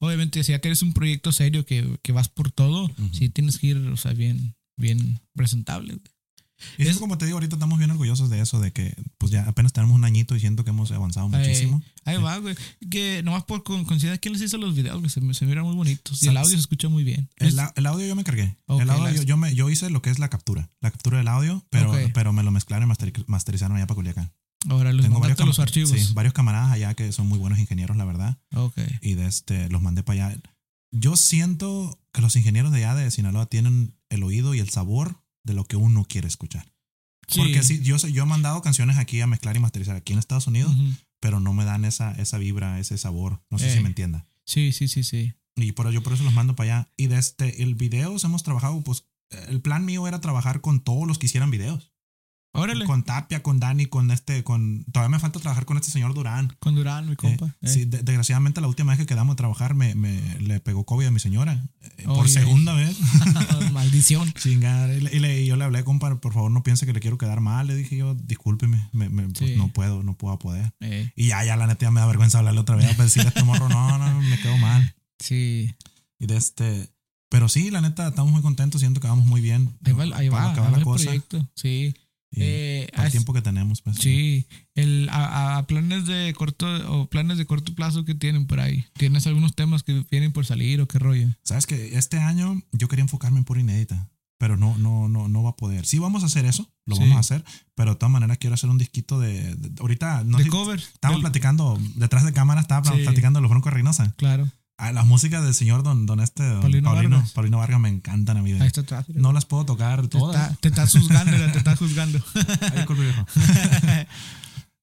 Obviamente, 0.00 0.42
si 0.44 0.52
ya 0.52 0.60
que 0.60 0.68
eres 0.68 0.82
un 0.82 0.92
proyecto 0.92 1.32
serio 1.32 1.64
que, 1.64 1.98
que 2.02 2.12
vas 2.12 2.28
por 2.28 2.50
todo, 2.50 2.90
sí 3.12 3.28
tienes 3.28 3.58
que 3.58 3.68
ir, 3.68 3.76
o 3.76 3.96
sea, 3.96 4.12
bien, 4.12 4.54
bien 4.76 5.20
presentable. 5.34 5.94
güey. 5.94 6.04
Y 6.76 6.82
es 6.82 6.88
Es- 6.88 6.98
como 6.98 7.18
te 7.18 7.24
digo, 7.26 7.36
ahorita 7.36 7.56
estamos 7.56 7.78
bien 7.78 7.90
orgullosos 7.90 8.30
de 8.30 8.40
eso, 8.40 8.60
de 8.60 8.72
que 8.72 8.94
pues 9.18 9.30
ya 9.32 9.44
apenas 9.48 9.72
tenemos 9.72 9.94
un 9.94 10.04
añito 10.04 10.34
y 10.36 10.40
siento 10.40 10.64
que 10.64 10.70
hemos 10.70 10.90
avanzado 10.90 11.28
muchísimo. 11.28 11.82
Ahí, 12.04 12.16
ahí 12.16 12.22
va, 12.22 12.38
güey. 12.38 12.56
Que 12.90 13.22
nomás 13.22 13.44
por 13.44 13.62
con- 13.62 13.84
coincidencia, 13.84 14.18
¿quién 14.20 14.32
les 14.34 14.42
hizo 14.42 14.58
los 14.58 14.74
videos? 14.74 15.00
Que 15.02 15.08
se, 15.08 15.20
se 15.34 15.46
miran 15.46 15.64
muy 15.64 15.74
bonitos. 15.76 16.22
Y 16.22 16.28
el 16.28 16.34
Sa- 16.34 16.40
audio 16.40 16.52
se 16.54 16.60
escucha 16.60 16.88
muy 16.88 17.04
bien. 17.04 17.28
El, 17.36 17.56
el 17.76 17.86
audio 17.86 18.06
yo 18.06 18.16
me 18.16 18.24
cargué. 18.24 18.56
Ok, 18.66 18.82
el 18.82 18.90
audio 18.90 19.04
las- 19.12 19.24
yo, 19.24 19.36
me, 19.36 19.54
yo 19.54 19.70
hice 19.70 19.90
lo 19.90 20.02
que 20.02 20.10
es 20.10 20.18
la 20.18 20.28
captura. 20.30 20.70
La 20.80 20.90
captura 20.90 21.18
del 21.18 21.28
audio, 21.28 21.64
pero, 21.70 21.90
Ok. 21.92 22.10
pero 22.14 22.32
me 22.32 22.42
lo 22.42 22.50
mezclaron 22.50 22.88
y 22.88 22.92
masteri- 22.92 23.24
masterizaron 23.26 23.76
allá 23.76 23.86
para 23.86 23.96
Culiacán. 23.96 24.32
ahora 24.68 24.92
les 24.92 25.04
Tengo 25.06 25.20
cam- 25.20 25.46
los 25.46 25.60
archivos. 25.60 25.90
Sí, 25.90 26.12
varios 26.14 26.34
camaradas 26.34 26.72
allá 26.72 26.94
que 26.94 27.12
son 27.12 27.28
muy 27.28 27.38
buenos 27.38 27.58
ingenieros, 27.60 27.96
la 27.96 28.04
verdad. 28.04 28.38
Ok. 28.54 28.76
Y 29.00 29.14
de 29.14 29.26
este, 29.26 29.68
los 29.68 29.80
mandé 29.82 30.02
para 30.02 30.26
allá. 30.28 30.40
Yo 30.90 31.16
siento 31.16 32.00
que 32.12 32.20
los 32.22 32.34
ingenieros 32.34 32.72
de 32.72 32.78
allá 32.78 32.94
de 32.94 33.10
Sinaloa 33.10 33.46
tienen 33.46 33.94
el 34.08 34.22
oído 34.24 34.54
y 34.54 34.58
el 34.60 34.70
sabor 34.70 35.20
de 35.48 35.54
lo 35.54 35.64
que 35.64 35.74
uno 35.76 36.04
quiere 36.04 36.28
escuchar. 36.28 36.72
Sí. 37.26 37.40
Porque 37.40 37.62
sí, 37.64 37.80
yo, 37.82 37.96
yo 37.96 38.22
he 38.22 38.26
mandado 38.26 38.62
canciones 38.62 38.96
aquí 38.96 39.20
a 39.20 39.26
mezclar 39.26 39.56
y 39.56 39.58
masterizar 39.60 39.96
aquí 39.96 40.12
en 40.12 40.20
Estados 40.20 40.46
Unidos, 40.46 40.74
pero 41.20 41.40
no 41.40 41.52
me 41.52 41.64
dan 41.64 41.84
esa, 41.84 42.12
esa 42.12 42.38
vibra, 42.38 42.78
ese 42.78 42.96
sabor. 42.96 43.42
No 43.50 43.58
sé 43.58 43.68
Eh. 43.70 43.74
si 43.74 43.80
me 43.80 43.88
entienda. 43.88 44.26
Sí, 44.44 44.72
sí, 44.72 44.86
sí, 44.88 45.02
sí. 45.02 45.34
Y 45.56 45.72
por, 45.72 45.90
yo 45.90 46.02
por 46.02 46.12
eso 46.12 46.22
los 46.22 46.32
mando 46.32 46.54
para 46.54 46.78
allá. 46.78 46.92
Y 46.96 47.08
desde 47.08 47.62
el 47.62 47.74
videos 47.74 48.22
hemos 48.24 48.44
trabajado, 48.44 48.80
pues 48.82 49.04
el 49.48 49.60
plan 49.60 49.84
mío 49.84 50.06
era 50.06 50.20
trabajar 50.20 50.60
con 50.60 50.80
todos 50.80 51.06
los 51.06 51.18
que 51.18 51.26
hicieran 51.26 51.50
videos. 51.50 51.92
Órale. 52.54 52.86
Con 52.86 53.04
Tapia, 53.04 53.42
con 53.42 53.60
Dani, 53.60 53.86
con 53.86 54.10
este, 54.10 54.42
con... 54.42 54.84
Todavía 54.90 55.10
me 55.10 55.18
falta 55.20 55.38
trabajar 55.38 55.64
con 55.64 55.76
este 55.76 55.90
señor 55.90 56.14
Durán. 56.14 56.56
Con 56.58 56.74
Durán, 56.74 57.06
mi 57.06 57.12
Eh, 57.12 57.16
compa. 57.16 57.54
eh. 57.60 57.68
Sí, 57.68 57.84
de- 57.84 58.02
desgraciadamente 58.02 58.60
la 58.60 58.66
última 58.68 58.92
vez 58.92 58.98
que 58.98 59.06
quedamos 59.06 59.34
a 59.34 59.36
trabajar 59.36 59.74
me, 59.74 59.94
me 59.94 60.20
le 60.40 60.58
pegó 60.58 60.84
COVID 60.84 61.06
a 61.06 61.10
mi 61.10 61.20
señora. 61.20 61.62
eh, 61.98 62.04
por 62.04 62.28
segunda 62.28 62.72
vez. 62.74 62.96
Maldición. 63.72 64.32
Chingar. 64.32 64.90
Y, 64.90 65.00
le- 65.20 65.42
y 65.42 65.46
yo 65.46 65.56
le 65.56 65.64
hablé, 65.64 65.84
compa, 65.84 66.18
por 66.20 66.32
favor 66.32 66.50
no 66.50 66.62
piense 66.62 66.86
que 66.86 66.92
le 66.92 67.00
quiero 67.00 67.18
quedar 67.18 67.40
mal. 67.40 67.66
Le 67.66 67.74
dije 67.76 67.96
yo, 67.96 68.14
discúlpeme, 68.14 68.88
me- 68.92 69.08
me- 69.08 69.24
pues, 69.28 69.38
Sí. 69.50 69.56
no 69.56 69.68
puedo, 69.68 70.02
no 70.02 70.14
puedo 70.16 70.38
poder. 70.38 70.72
Eh, 70.80 71.12
Y 71.14 71.28
ya, 71.28 71.44
ya 71.44 71.56
la 71.56 71.66
neta 71.66 71.86
ya 71.86 71.90
me 71.90 72.00
da 72.00 72.06
vergüenza 72.06 72.38
hablarle 72.38 72.60
otra 72.60 72.76
vez. 72.76 72.86
Para 72.92 73.04
decirle 73.04 73.28
a 73.28 73.30
este 73.30 73.44
morro, 73.44 73.68
no, 73.68 73.98
no, 73.98 74.20
me 74.22 74.38
quedo 74.40 74.56
mal. 74.58 74.94
sí. 75.20 75.74
Y 76.18 76.26
de 76.26 76.36
este. 76.36 76.90
Pero 77.30 77.48
sí, 77.48 77.70
la 77.70 77.80
neta, 77.82 78.08
estamos 78.08 78.32
muy 78.32 78.40
contentos, 78.42 78.80
siento 78.80 79.00
que 79.00 79.06
vamos 79.06 79.26
muy 79.26 79.40
bien. 79.42 79.76
Ahí 79.84 79.92
va, 79.92 80.02
ahí 80.04 80.10
va, 80.10 80.18
ahí 80.18 80.28
va 80.56 80.70
va 80.70 80.78
la 80.78 80.82
cosa. 80.82 81.04
proyecto. 81.04 81.48
Sí. 81.54 81.94
Eh, 82.32 82.88
as- 82.94 83.10
tiempo 83.10 83.32
que 83.32 83.40
tenemos, 83.42 83.80
pues. 83.82 83.96
Sí. 83.96 84.46
El, 84.74 85.08
a, 85.10 85.24
a- 85.24 85.58
a 85.58 85.66
planes 85.66 86.06
de 86.06 86.32
corto 86.36 86.66
o 86.92 87.08
planes 87.08 87.38
de 87.38 87.46
corto 87.46 87.74
plazo 87.74 88.04
que 88.04 88.14
tienen 88.14 88.46
por 88.46 88.60
ahí. 88.60 88.84
¿Tienes 88.94 89.26
algunos 89.26 89.54
temas 89.54 89.82
que 89.82 90.04
vienen 90.10 90.32
por 90.32 90.44
salir 90.46 90.80
o 90.80 90.86
qué 90.88 90.98
rollo? 90.98 91.28
Sabes 91.44 91.66
que 91.66 91.96
este 91.96 92.18
año 92.18 92.62
yo 92.72 92.88
quería 92.88 93.02
enfocarme 93.02 93.38
en 93.38 93.44
pura 93.44 93.60
inédita, 93.60 94.10
pero 94.38 94.56
no, 94.56 94.76
no, 94.78 95.08
no, 95.08 95.28
no 95.28 95.42
va 95.42 95.50
a 95.50 95.56
poder. 95.56 95.86
Sí, 95.86 95.98
vamos 95.98 96.22
a 96.22 96.26
hacer 96.26 96.44
eso, 96.44 96.70
lo 96.84 96.96
Sí. 96.96 97.00
vamos 97.02 97.16
a 97.16 97.20
hacer, 97.20 97.44
pero 97.74 97.92
de 97.92 97.96
todas 97.96 98.12
maneras 98.12 98.38
quiero 98.38 98.54
hacer 98.54 98.68
un 98.70 98.78
disquito 98.78 99.18
de. 99.18 99.54
de- 99.56 99.72
ahorita, 99.80 100.22
no 100.24 100.38
de 100.38 100.44
sé- 100.44 100.50
cover. 100.50 100.78
estábamos 100.80 101.22
Del- 101.22 101.30
platicando, 101.30 101.78
detrás 101.96 102.24
de 102.24 102.32
cámara 102.34 102.60
estaba 102.60 102.92
Sí. 102.94 103.02
platicando 103.04 103.38
de 103.38 103.42
los 103.42 103.50
Broncos 103.50 103.72
Reynosa. 103.72 104.14
Claro. 104.18 104.48
Ah, 104.80 104.92
las 104.92 105.04
músicas 105.06 105.44
del 105.44 105.54
señor 105.54 105.82
don, 105.82 106.06
don 106.06 106.20
este, 106.20 106.44
don 106.44 106.60
Paulino 106.60 106.90
Paulino, 106.90 107.16
Vargas. 107.16 107.32
Paulino 107.32 107.58
Vargas 107.58 107.80
me 107.80 107.88
encantan 107.88 108.36
a 108.36 108.42
mí. 108.42 108.52
Ahí 108.52 108.66
está 108.68 108.82
atrás. 108.82 109.06
No 109.08 109.32
las 109.32 109.44
puedo 109.44 109.64
tocar 109.66 110.02
te, 110.02 110.08
todas. 110.08 110.36
está, 110.50 110.56
te 110.60 110.68
estás 110.68 110.92
juzgando, 110.92 111.32
mira, 111.32 111.50
te 111.50 111.58
estás 111.58 111.78
juzgando. 111.78 112.20
Ay, 112.60 112.70
disculpe, 112.76 113.02
viejo. 113.02 113.26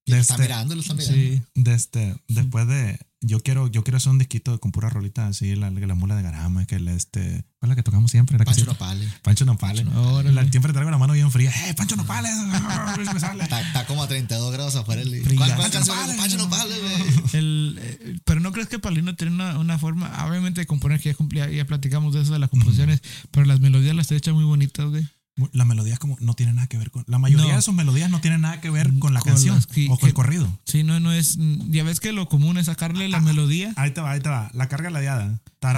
De 0.06 0.20
está 0.20 0.34
este- 0.36 0.44
mirando, 0.44 0.76
lo 0.76 0.82
está 0.82 0.94
mirando. 0.94 1.16
sí. 1.16 1.42
de 1.56 1.74
este, 1.74 2.16
después 2.28 2.68
de 2.68 3.00
yo 3.22 3.40
quiero 3.40 3.68
yo 3.68 3.84
quiero 3.84 3.98
hacer 3.98 4.12
un 4.12 4.20
disquito 4.20 4.60
con 4.60 4.72
pura 4.72 4.88
rolita 4.90 5.26
así 5.26 5.56
la, 5.56 5.72
la 5.72 5.96
mula 5.96 6.16
de 6.16 6.22
garama 6.22 6.66
que 6.68 6.76
el 6.76 6.88
este 6.90 7.44
¿cuál 7.60 7.64
es 7.64 7.70
la 7.70 7.76
que 7.76 7.82
tocamos 7.82 8.12
siempre 8.12 8.38
la 8.38 8.46
Pancho 8.46 8.66
Nopales. 8.66 9.12
Pancho 9.24 9.46
Nopales 9.46 9.88
Órale. 9.88 10.32
La- 10.32 10.48
siempre 10.48 10.74
traigo 10.74 10.92
la 10.92 11.00
mano 11.00 11.14
bien 11.14 11.32
fría 11.32 11.52
¡eh 11.68 11.74
Pancho 11.74 11.96
Nopales! 11.96 12.32
Está, 13.42 13.62
está 13.62 13.86
como 13.88 14.04
a 14.04 14.08
32 14.08 14.52
grados 14.54 14.76
afuera. 14.76 15.02
el-. 15.02 15.24
¿Cuál, 15.24 15.56
cuál 15.56 15.72
Pancho? 15.72 15.80
Nopales. 15.80 16.18
Pancho 16.18 16.38
Nopales, 16.38 16.78
güey. 16.80 17.14
El, 17.34 17.80
eh, 17.82 18.18
crees 18.56 18.68
que 18.70 18.80
Palino 18.80 19.16
tiene 19.16 19.36
una, 19.36 19.60
una 19.60 19.78
forma, 19.78 20.12
obviamente 20.28 20.62
de 20.62 20.66
componer, 20.68 21.00
que 21.00 21.16
ya, 21.34 21.50
ya, 21.50 21.66
platicamos 21.66 22.14
de 22.16 22.22
eso 22.24 22.34
de 22.34 22.40
las 22.40 22.50
composiciones, 22.50 23.02
pero 23.32 23.46
las 23.46 23.60
melodías 23.60 23.96
las 23.96 24.08
te 24.08 24.16
echan 24.16 24.34
muy 24.34 24.46
bonitas, 24.46 24.88
güey. 24.90 25.08
la 25.52 25.66
melodía 25.66 25.98
como 25.98 26.16
no 26.22 26.34
tiene 26.34 26.54
nada 26.54 26.68
que 26.68 26.78
ver 26.78 26.92
con 26.92 27.04
la 27.08 27.20
mayoría 27.20 27.50
No. 27.50 27.56
de 27.58 27.62
sus 27.62 27.74
melodías 27.76 28.10
no 28.10 28.22
tienen 28.22 28.40
nada 28.40 28.62
que 28.62 28.70
ver 28.70 28.90
con 29.00 29.14
la 29.14 29.20
Con 29.20 29.34
canción 29.34 29.62
que- 29.74 29.88
o 29.90 29.98
con 29.98 30.08
el 30.08 30.14
que- 30.14 30.14
corrido 30.14 30.60
Sí, 30.64 30.84
no, 30.84 31.02
no 31.02 31.12
es, 31.12 31.38
ya 31.70 31.84
ves 31.84 32.00
que 32.00 32.14
lo 32.14 32.30
común 32.30 32.58
es 32.58 32.68
sacarle 32.68 33.10
la 33.10 33.20
melodía. 33.20 33.74
ahí 33.76 33.92
te 33.92 34.00
va 34.00 34.12
ahí 34.12 34.22
te 34.22 34.30
va 34.30 34.50
la 34.54 34.70
carga 34.70 34.90
ladeada 34.90 35.42
ah 35.62 35.74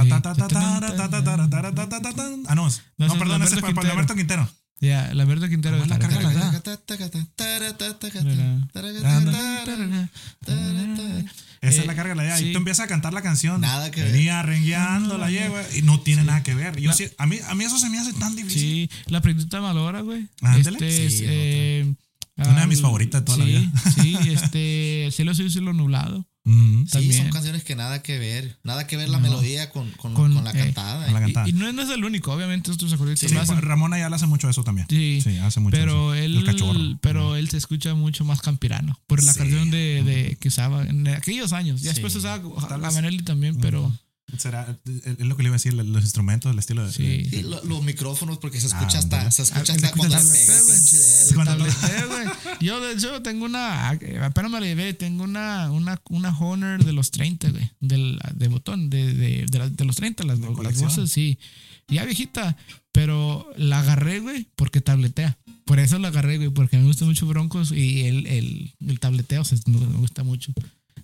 no 2.55 2.69
No, 2.99 3.17
perdón 3.17 3.41
ese 3.41 3.55
es 3.55 3.61
para 3.61 3.91
Alberto 3.91 4.13
Quintero 4.13 4.47
Ya, 4.79 5.11
la 5.15 5.25
verdad 5.25 5.49
Quintero. 5.49 5.79
¿Cómo 5.79 5.85
es 5.85 5.89
la 5.89 5.97
carga 5.97 6.21
ladeada? 6.21 6.61
Esa 11.61 11.81
es 11.81 11.87
la 11.87 11.95
carga 11.95 12.15
ladeada 12.15 12.37
Sí. 12.37 12.49
y 12.49 12.51
tú 12.51 12.57
empiezas 12.59 12.85
a 12.85 12.87
cantar 12.87 13.13
la 13.13 13.21
canción 13.21 13.61
Nada 13.61 13.89
que 13.91 14.01
ver. 14.03 14.11
venía 14.11 14.41
rengueando 14.43 15.17
la 15.17 15.29
yegua 15.31 15.61
y 15.75 15.81
no 15.81 15.99
tiene 15.99 16.23
nada 16.23 16.43
que 16.43 16.53
ver 16.55 16.79
yo 16.79 16.89
La- 16.89 16.95
sí- 16.95 17.07
a 17.17 17.25
mí 17.27 17.37
a 17.47 17.55
mí 17.55 17.63
eso 17.63 17.77
se 17.79 17.89
me 17.89 17.99
hace 17.99 18.13
tan 18.13 18.35
difícil 18.35 18.59
Sí, 18.61 18.89
la 19.07 19.21
prendita 19.21 19.59
malora, 19.61 20.01
güey. 20.01 20.27
Ándale. 20.41 20.77
Este 20.77 21.05
es, 21.07 21.17
Sí, 21.17 21.23
eh, 21.27 21.93
Una 22.37 22.61
de 22.61 22.67
mis 22.67 22.81
favoritas 22.81 23.21
de 23.21 23.25
toda 23.25 23.37
la 23.39 23.45
vida. 23.45 23.71
Sí, 23.95 24.15
este, 24.29 25.09
cielo 25.11 25.33
sí, 25.33 25.49
cielo 25.49 25.73
nublado. 25.73 26.25
Mm. 26.47 26.85
Sí, 26.85 26.91
También. 26.91 27.23
son 27.23 27.29
canciones 27.31 27.63
que 27.63 27.75
nada 27.75 28.01
que 28.01 28.17
ver. 28.19 28.57
Nada 28.63 28.87
que 28.87 28.95
ver 28.97 29.09
la 29.09 29.17
No. 29.17 29.23
melodía 29.27 29.69
con, 29.69 29.91
con, 29.91 30.13
Con, 30.13 30.33
con 30.33 30.43
la 30.43 30.51
eh, 30.51 30.53
cantada. 30.53 31.03
con 31.05 31.13
la 31.13 31.19
Y, 31.19 31.23
cantada 31.23 31.49
y 31.49 31.53
no, 31.53 31.67
es- 31.67 31.73
no 31.73 31.81
es 31.81 31.89
el 31.89 32.05
único, 32.05 32.31
obviamente 32.31 32.71
estos 32.71 32.91
acordeones 32.93 33.19
Sí. 33.19 33.27
Ramón 33.59 33.93
Ayala 33.93 34.15
hace 34.15 34.27
mucho 34.27 34.49
eso 34.49 34.63
también. 34.63 34.87
Sí, 34.89 35.19
Sí, 35.21 35.37
hace 35.37 35.59
mucho 35.59 35.75
pero 35.75 36.13
eso. 36.13 36.23
él, 36.23 36.37
El 36.37 36.43
cachorro. 36.45 36.79
pero 37.01 37.35
él 37.35 37.49
se 37.49 37.57
escucha 37.57 37.93
mucho 37.95 38.23
más 38.23 38.41
campirano 38.41 38.97
por 39.07 39.21
la 39.23 39.33
canción 39.33 39.69
de, 39.71 40.03
de 40.03 40.37
que 40.39 40.47
usaba 40.47 40.85
en 40.85 41.07
aquellos 41.09 41.51
años. 41.53 41.81
Ya 41.81 41.91
después 41.91 42.15
usaba 42.15 42.37
vez- 42.37 42.93
Manelli 42.93 43.23
también, 43.23 43.57
pero 43.59 43.91
Será, 44.37 44.77
es 44.85 45.19
lo 45.19 45.37
que 45.37 45.43
le 45.43 45.47
iba 45.47 45.55
a 45.55 45.59
decir, 45.59 45.73
los 45.73 46.03
instrumentos, 46.03 46.51
el 46.51 46.59
estilo 46.59 46.85
de. 46.85 46.91
Sí. 46.91 47.25
Sí, 47.29 47.43
lo- 47.43 47.63
los 47.63 47.81
micrófonos, 47.83 48.39
porque 48.39 48.59
se 48.59 48.67
escucha 48.67 48.97
Ah, 48.97 48.99
hasta, 48.99 49.31
se 49.31 49.41
escucha 49.43 49.71
Ah, 49.71 49.75
hasta 49.77 49.91
cuando 49.93 50.17
le 50.17 50.21
pega 50.23 51.33
cuando- 51.33 51.65
güey. 52.09 52.27
Yo, 52.59 52.81
de 52.81 52.93
hecho, 52.93 53.21
tengo 53.21 53.45
una. 53.45 53.89
Apenas 53.89 54.51
me 54.51 54.59
la 54.59 54.65
llevé. 54.65 54.93
Tengo 54.93 55.23
una, 55.23 55.71
una, 55.71 56.01
una 56.09 56.37
Honor 56.37 56.83
de 56.83 56.91
los 56.91 57.11
30, 57.11 57.51
güey. 57.51 57.71
Del, 57.79 58.19
de 58.33 58.47
botón, 58.49 58.89
de, 58.89 59.13
de, 59.13 59.45
de, 59.49 59.59
la- 59.59 59.69
de 59.69 59.85
los 59.85 59.95
30, 59.95 60.23
las, 60.25 60.39
las 60.39 60.77
voces, 60.81 61.09
sí. 61.11 61.39
Ya 61.87 62.03
viejita, 62.03 62.57
pero 62.91 63.49
la 63.55 63.79
agarré, 63.79 64.19
güey, 64.19 64.45
porque 64.57 64.81
tabletea. 64.81 65.37
Por 65.63 65.79
eso 65.79 65.99
lo 65.99 66.07
agarré, 66.07 66.35
güey, 66.37 66.49
porque 66.49 66.77
me 66.77 66.83
gusta 66.85 67.05
mucho 67.05 67.25
Broncos 67.27 67.71
y 67.71 68.01
el, 68.01 68.27
el, 68.27 68.73
el 68.85 68.99
tableteo 68.99 69.41
o 69.41 69.45
sea, 69.45 69.57
me 69.67 69.77
gusta 69.99 70.23
mucho. 70.23 70.51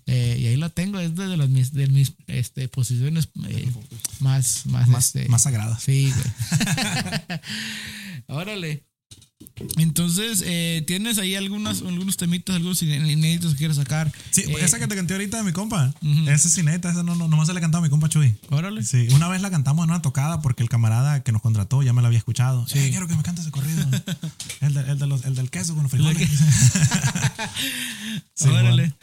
Eh, 0.06 0.38
y 0.40 0.48
ahí 0.48 0.58
lo 0.58 0.70
tengo, 0.70 1.00
es 1.00 1.16
de 1.16 1.38
las 1.38 1.50
mis, 1.50 1.74
de 1.74 1.88
mis 1.88 2.14
este, 2.28 2.68
posiciones 2.68 3.30
eh, 3.48 3.72
más, 4.20 4.66
más, 4.66 4.88
Más, 4.88 5.06
este, 5.08 5.30
más 5.30 5.44
sagradas. 5.44 5.82
Sí, 5.84 6.12
güey. 6.12 7.40
Órale. 8.28 8.84
Entonces, 9.78 10.44
eh, 10.46 10.84
¿tienes 10.88 11.18
ahí 11.20 11.36
algunas, 11.36 11.82
algunos 11.82 12.18
temitas, 12.18 12.56
algunos 12.56 12.82
inéditos 12.82 13.52
que 13.54 13.58
quieres 13.60 13.78
sacar? 13.78 14.12
Sí, 14.32 14.42
Eh, 14.48 14.56
esa 14.62 14.80
que 14.80 14.88
te 14.88 14.96
canté 14.96 15.14
ahorita 15.14 15.38
de 15.38 15.44
mi 15.44 15.52
compa. 15.52 15.94
Ujú. 16.02 16.30
Esa 16.30 16.48
es 16.48 16.64
neta, 16.64 16.90
esa 16.92 17.04
no, 17.04 17.16
no, 17.16 17.28
nomás 17.28 17.48
se 17.48 17.54
la 17.54 17.62
cantaba 17.62 17.84
a 17.84 17.88
mi 17.88 17.90
compa 17.92 18.10
Chuy. 18.10 18.36
Órale. 18.50 18.84
Sí, 18.84 19.08
una 19.12 19.28
vez 19.28 19.42
la 19.42 19.52
cantamos 19.52 19.84
en 19.86 19.92
una 19.92 20.02
tocada 20.02 20.42
porque 20.42 20.64
el 20.64 20.70
camarada 20.70 21.22
que 21.24 21.32
nos 21.32 21.42
contrató 21.42 21.84
ya 21.84 21.94
me 21.94 22.02
la 22.02 22.08
había 22.08 22.18
escuchado. 22.20 22.68
Sí. 22.68 22.80
Sí. 22.84 22.90
quiero 22.90 23.08
que 23.08 23.16
me 23.16 23.24
cantes 23.24 23.44
ese 23.46 23.52
corrido. 23.52 23.82
el, 24.62 24.74
de- 24.74 24.92
el 24.92 25.00
de 25.00 25.08
los- 25.08 25.26
el 25.26 25.36
del 25.36 25.50
queso 25.50 25.74
con 25.76 25.84
los 25.84 25.92
frijoles. 25.92 26.30
Sí, 28.36 28.50
Órale. 28.50 28.94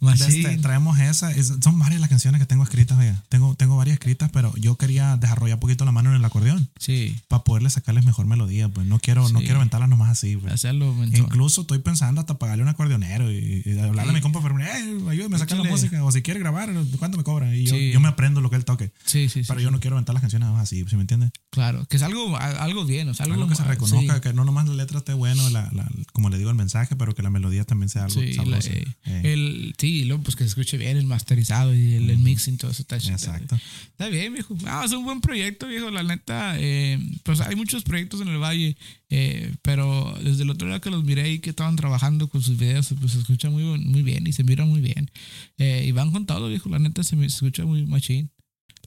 Machín. 0.00 0.26
este, 0.46 0.58
traemos 0.58 0.98
esa. 0.98 1.30
es- 1.32 1.52
son 1.62 1.78
varias 1.78 2.00
las 2.00 2.08
canciones 2.10 2.40
que 2.40 2.46
tengo 2.46 2.64
escritas, 2.64 2.98
oiga. 2.98 3.22
Tengo, 3.28 3.54
tengo 3.54 3.76
varias 3.76 3.94
escritas, 3.94 4.30
pero 4.32 4.52
yo 4.56 4.76
quería 4.76 5.16
desarrollar 5.16 5.56
un 5.56 5.60
poquito 5.60 5.84
la 5.84 5.92
mano 5.92 6.10
en 6.10 6.16
el 6.16 6.24
acordeón 6.24 6.68
Sí. 6.78 7.16
para 7.28 7.44
poderle 7.44 7.70
sacarles 7.70 8.04
mejor 8.04 8.26
melodía. 8.26 8.68
Pues 8.68 8.86
no 8.86 8.98
quiero, 8.98 9.28
no 9.28 9.38
Sí. 9.40 9.44
quiero 9.44 9.56
aventarlas 9.60 9.88
nomás 9.98 10.10
así, 10.16 10.36
pues. 10.36 10.52
Hacerlo 10.52 10.94
mentor. 10.94 11.18
Incluso 11.20 11.62
estoy 11.62 11.80
pensando 11.80 12.20
hasta 12.20 12.38
pagarle 12.38 12.62
un 12.62 12.68
acordeonero 12.68 13.32
y, 13.32 13.62
y 13.64 13.78
hablarle 13.78 14.12
a 14.12 14.14
mi 14.14 14.20
compa, 14.20 14.40
pero, 14.42 14.58
eh, 14.60 14.66
ayúdame 15.10 15.36
a 15.36 15.38
sacar 15.40 15.58
la 15.58 15.64
música. 15.68 16.04
O 16.04 16.12
si 16.12 16.22
quiere 16.22 16.38
grabar, 16.40 16.70
¿cuánto 16.98 17.18
me 17.18 17.24
cobra? 17.24 17.54
Y 17.54 17.64
yo, 17.64 17.74
Sí. 17.74 17.90
yo 17.92 18.00
me 18.00 18.08
aprendo 18.08 18.40
lo 18.40 18.48
que 18.50 18.56
él 18.56 18.64
toque. 18.64 18.92
Sí, 19.04 19.28
sí, 19.28 19.42
sí. 19.42 19.48
Pero 19.48 19.60
yo 19.60 19.70
no 19.70 19.80
quiero 19.80 19.96
aventar 19.96 20.14
las 20.14 20.20
canciones 20.20 20.46
nada 20.46 20.56
más 20.56 20.64
así, 20.64 20.84
¿sí 20.88 20.94
me 20.96 21.02
entiendes? 21.02 21.30
Claro, 21.50 21.84
que 21.86 21.96
es 21.96 22.02
algo, 22.02 22.36
a- 22.36 22.62
algo 22.62 22.84
bien, 22.84 23.08
o 23.08 23.14
sea, 23.14 23.24
algo, 23.24 23.34
Algo 23.34 23.48
que 23.48 23.54
se 23.56 23.64
reconozca, 23.64 24.14
sí. 24.16 24.20
que 24.20 24.32
no 24.32 24.44
nomás 24.44 24.68
la 24.68 24.74
letra 24.74 24.98
esté 24.98 25.14
bueno, 25.14 25.48
la, 25.50 25.68
la- 25.72 25.88
como 26.12 26.30
le 26.30 26.38
digo 26.38 26.50
el 26.50 26.56
mensaje, 26.56 26.94
pero 26.96 27.14
que 27.14 27.22
la 27.22 27.30
melodía 27.30 27.64
también 27.64 27.88
sea 27.88 28.04
algo 28.04 28.20
Sí, 28.20 28.28
la- 28.34 28.44
sabroso. 28.44 28.70
eh, 28.70 28.84
Eh, 29.06 29.20
el, 29.32 29.74
sí, 29.78 30.04
luego 30.04 30.22
pues 30.22 30.36
que 30.36 30.44
se 30.44 30.48
escuche 30.48 30.76
bien 30.76 30.96
el 30.96 31.06
masterizado 31.06 31.74
y 31.74 31.94
el, 31.94 32.10
el 32.10 32.18
mixing, 32.18 32.58
todo 32.58 32.70
eso 32.70 32.82
está 32.82 32.98
chido. 32.98 33.14
Exacto. 33.14 33.58
Está 33.90 34.08
bien, 34.08 34.32
viejo. 34.34 34.54
Ah, 34.66 34.82
es 34.84 34.92
un 34.92 35.04
buen 35.04 35.20
proyecto, 35.20 35.66
viejo. 35.66 35.90
La 35.90 36.02
neta, 36.02 36.54
eh, 36.58 36.98
pues 37.24 37.40
hay 37.40 37.56
muchos 37.56 37.82
proyectos 37.82 38.20
en 38.20 38.28
el 38.28 38.38
valle, 38.38 38.76
eh, 39.10 39.54
pero 39.62 40.14
desde 40.22 40.42
el 40.42 40.50
otro 40.50 40.68
día 40.68 40.80
que 40.80 40.90
los 40.90 41.04
miré 41.04 41.30
y 41.32 41.38
que 41.38 41.50
estaban 41.50 41.76
trabajando 41.76 42.28
con 42.28 42.42
sus 42.42 42.56
videos, 42.58 42.92
pues 43.00 43.12
se 43.12 43.18
escucha 43.20 43.48
muy, 43.50 43.62
muy 43.78 44.02
bien 44.02 44.26
y 44.26 44.32
se 44.32 44.44
mira 44.44 44.64
muy 44.64 44.80
bien. 44.80 45.10
Eh, 45.56 45.84
y 45.86 45.92
van 45.92 46.10
con 46.12 46.26
todo, 46.26 46.48
viejo. 46.48 46.68
La 46.68 46.78
neta 46.78 47.02
se, 47.02 47.16
me- 47.16 47.28
se 47.28 47.36
escucha 47.36 47.64
muy 47.64 47.86
machín. 47.86 48.30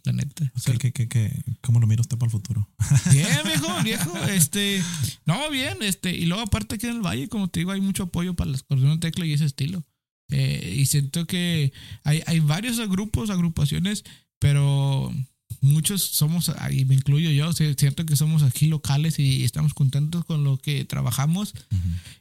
La 0.04 0.14
neta. 0.14 0.52
O 0.56 0.60
sea, 0.60 0.76
¿Qué, 0.78 0.92
qué, 0.92 1.08
qué, 1.08 1.32
cómo 1.62 1.80
lo 1.80 1.86
mira 1.86 2.02
usted 2.02 2.18
para 2.18 2.28
el 2.28 2.32
futuro? 2.32 2.68
Bien, 3.12 3.28
viejo, 3.46 3.84
viejo. 3.84 4.18
Este, 4.30 4.82
no, 5.26 5.50
bien, 5.52 5.78
este, 5.82 6.16
y 6.16 6.26
luego 6.26 6.42
aparte 6.44 6.76
aquí 6.76 6.88
en 6.88 6.96
el 6.96 7.02
Valle, 7.02 7.28
como 7.28 7.50
te 7.50 7.60
digo, 7.60 7.72
hay 7.72 7.82
mucho 7.82 8.04
apoyo 8.04 8.34
para 8.34 8.50
las 8.50 8.64
cordones 8.64 8.96
de 8.96 9.00
tecla 9.00 9.26
y 9.28 9.34
ese 9.34 9.46
estilo. 9.46 9.84
Eh, 10.30 10.76
y 10.80 10.86
siento 10.88 11.28
que 11.28 11.72
hay, 12.04 12.24
hay 12.26 12.40
varios 12.40 12.80
grupos, 12.90 13.30
agrupaciones, 13.30 14.04
pero 14.40 15.14
muchos 15.62 16.02
somos, 16.04 16.52
y 16.72 16.86
me 16.86 16.96
incluyo 16.96 17.30
yo, 17.32 17.54
siento 17.54 18.06
que 18.06 18.16
somos 18.16 18.44
aquí 18.44 18.68
locales 18.68 19.20
y 19.20 19.44
estamos 19.44 19.74
contentos 19.74 20.26
con 20.26 20.44
lo 20.44 20.58
que 20.58 20.84
trabajamos. 20.86 21.54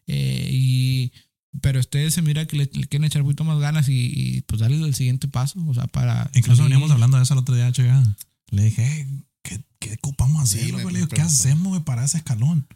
Eh, 0.06 0.48
y 0.52 1.12
pero 1.60 1.80
ustedes 1.80 2.14
se 2.14 2.22
mira 2.22 2.46
que 2.46 2.56
le, 2.56 2.70
le 2.72 2.86
quieren 2.86 3.04
echar 3.06 3.22
un 3.22 3.26
poquito 3.28 3.42
más 3.44 3.58
ganas 3.58 3.88
y, 3.88 4.12
y, 4.14 4.40
pues 4.42 4.60
darle 4.60 4.76
el 4.86 4.94
siguiente 4.94 5.26
paso, 5.26 5.60
o 5.66 5.74
sea, 5.74 5.86
para 5.88 6.30
Incluso 6.34 6.62
salir- 6.62 6.70
veníamos 6.70 6.90
hablando 6.92 7.16
de 7.16 7.24
eso 7.24 7.34
el 7.34 7.40
otro 7.40 7.56
día, 7.56 7.72
chica. 7.72 8.16
Le 8.50 8.64
dije, 8.64 8.86
"Hey, 8.86 9.24
¿qué, 9.42 9.64
qué 9.80 9.94
ocupamos 9.94 10.48
Sí, 10.48 10.58
hacer? 10.58 10.72
me- 10.72 10.78
loco?" 10.78 10.86
me 10.86 10.92
Le 10.92 10.98
digo, 11.00 11.08
¿Qué 11.08 11.20
hacemos 11.22 11.82
para 11.82 12.04
ese 12.04 12.18
escalón? 12.18 12.66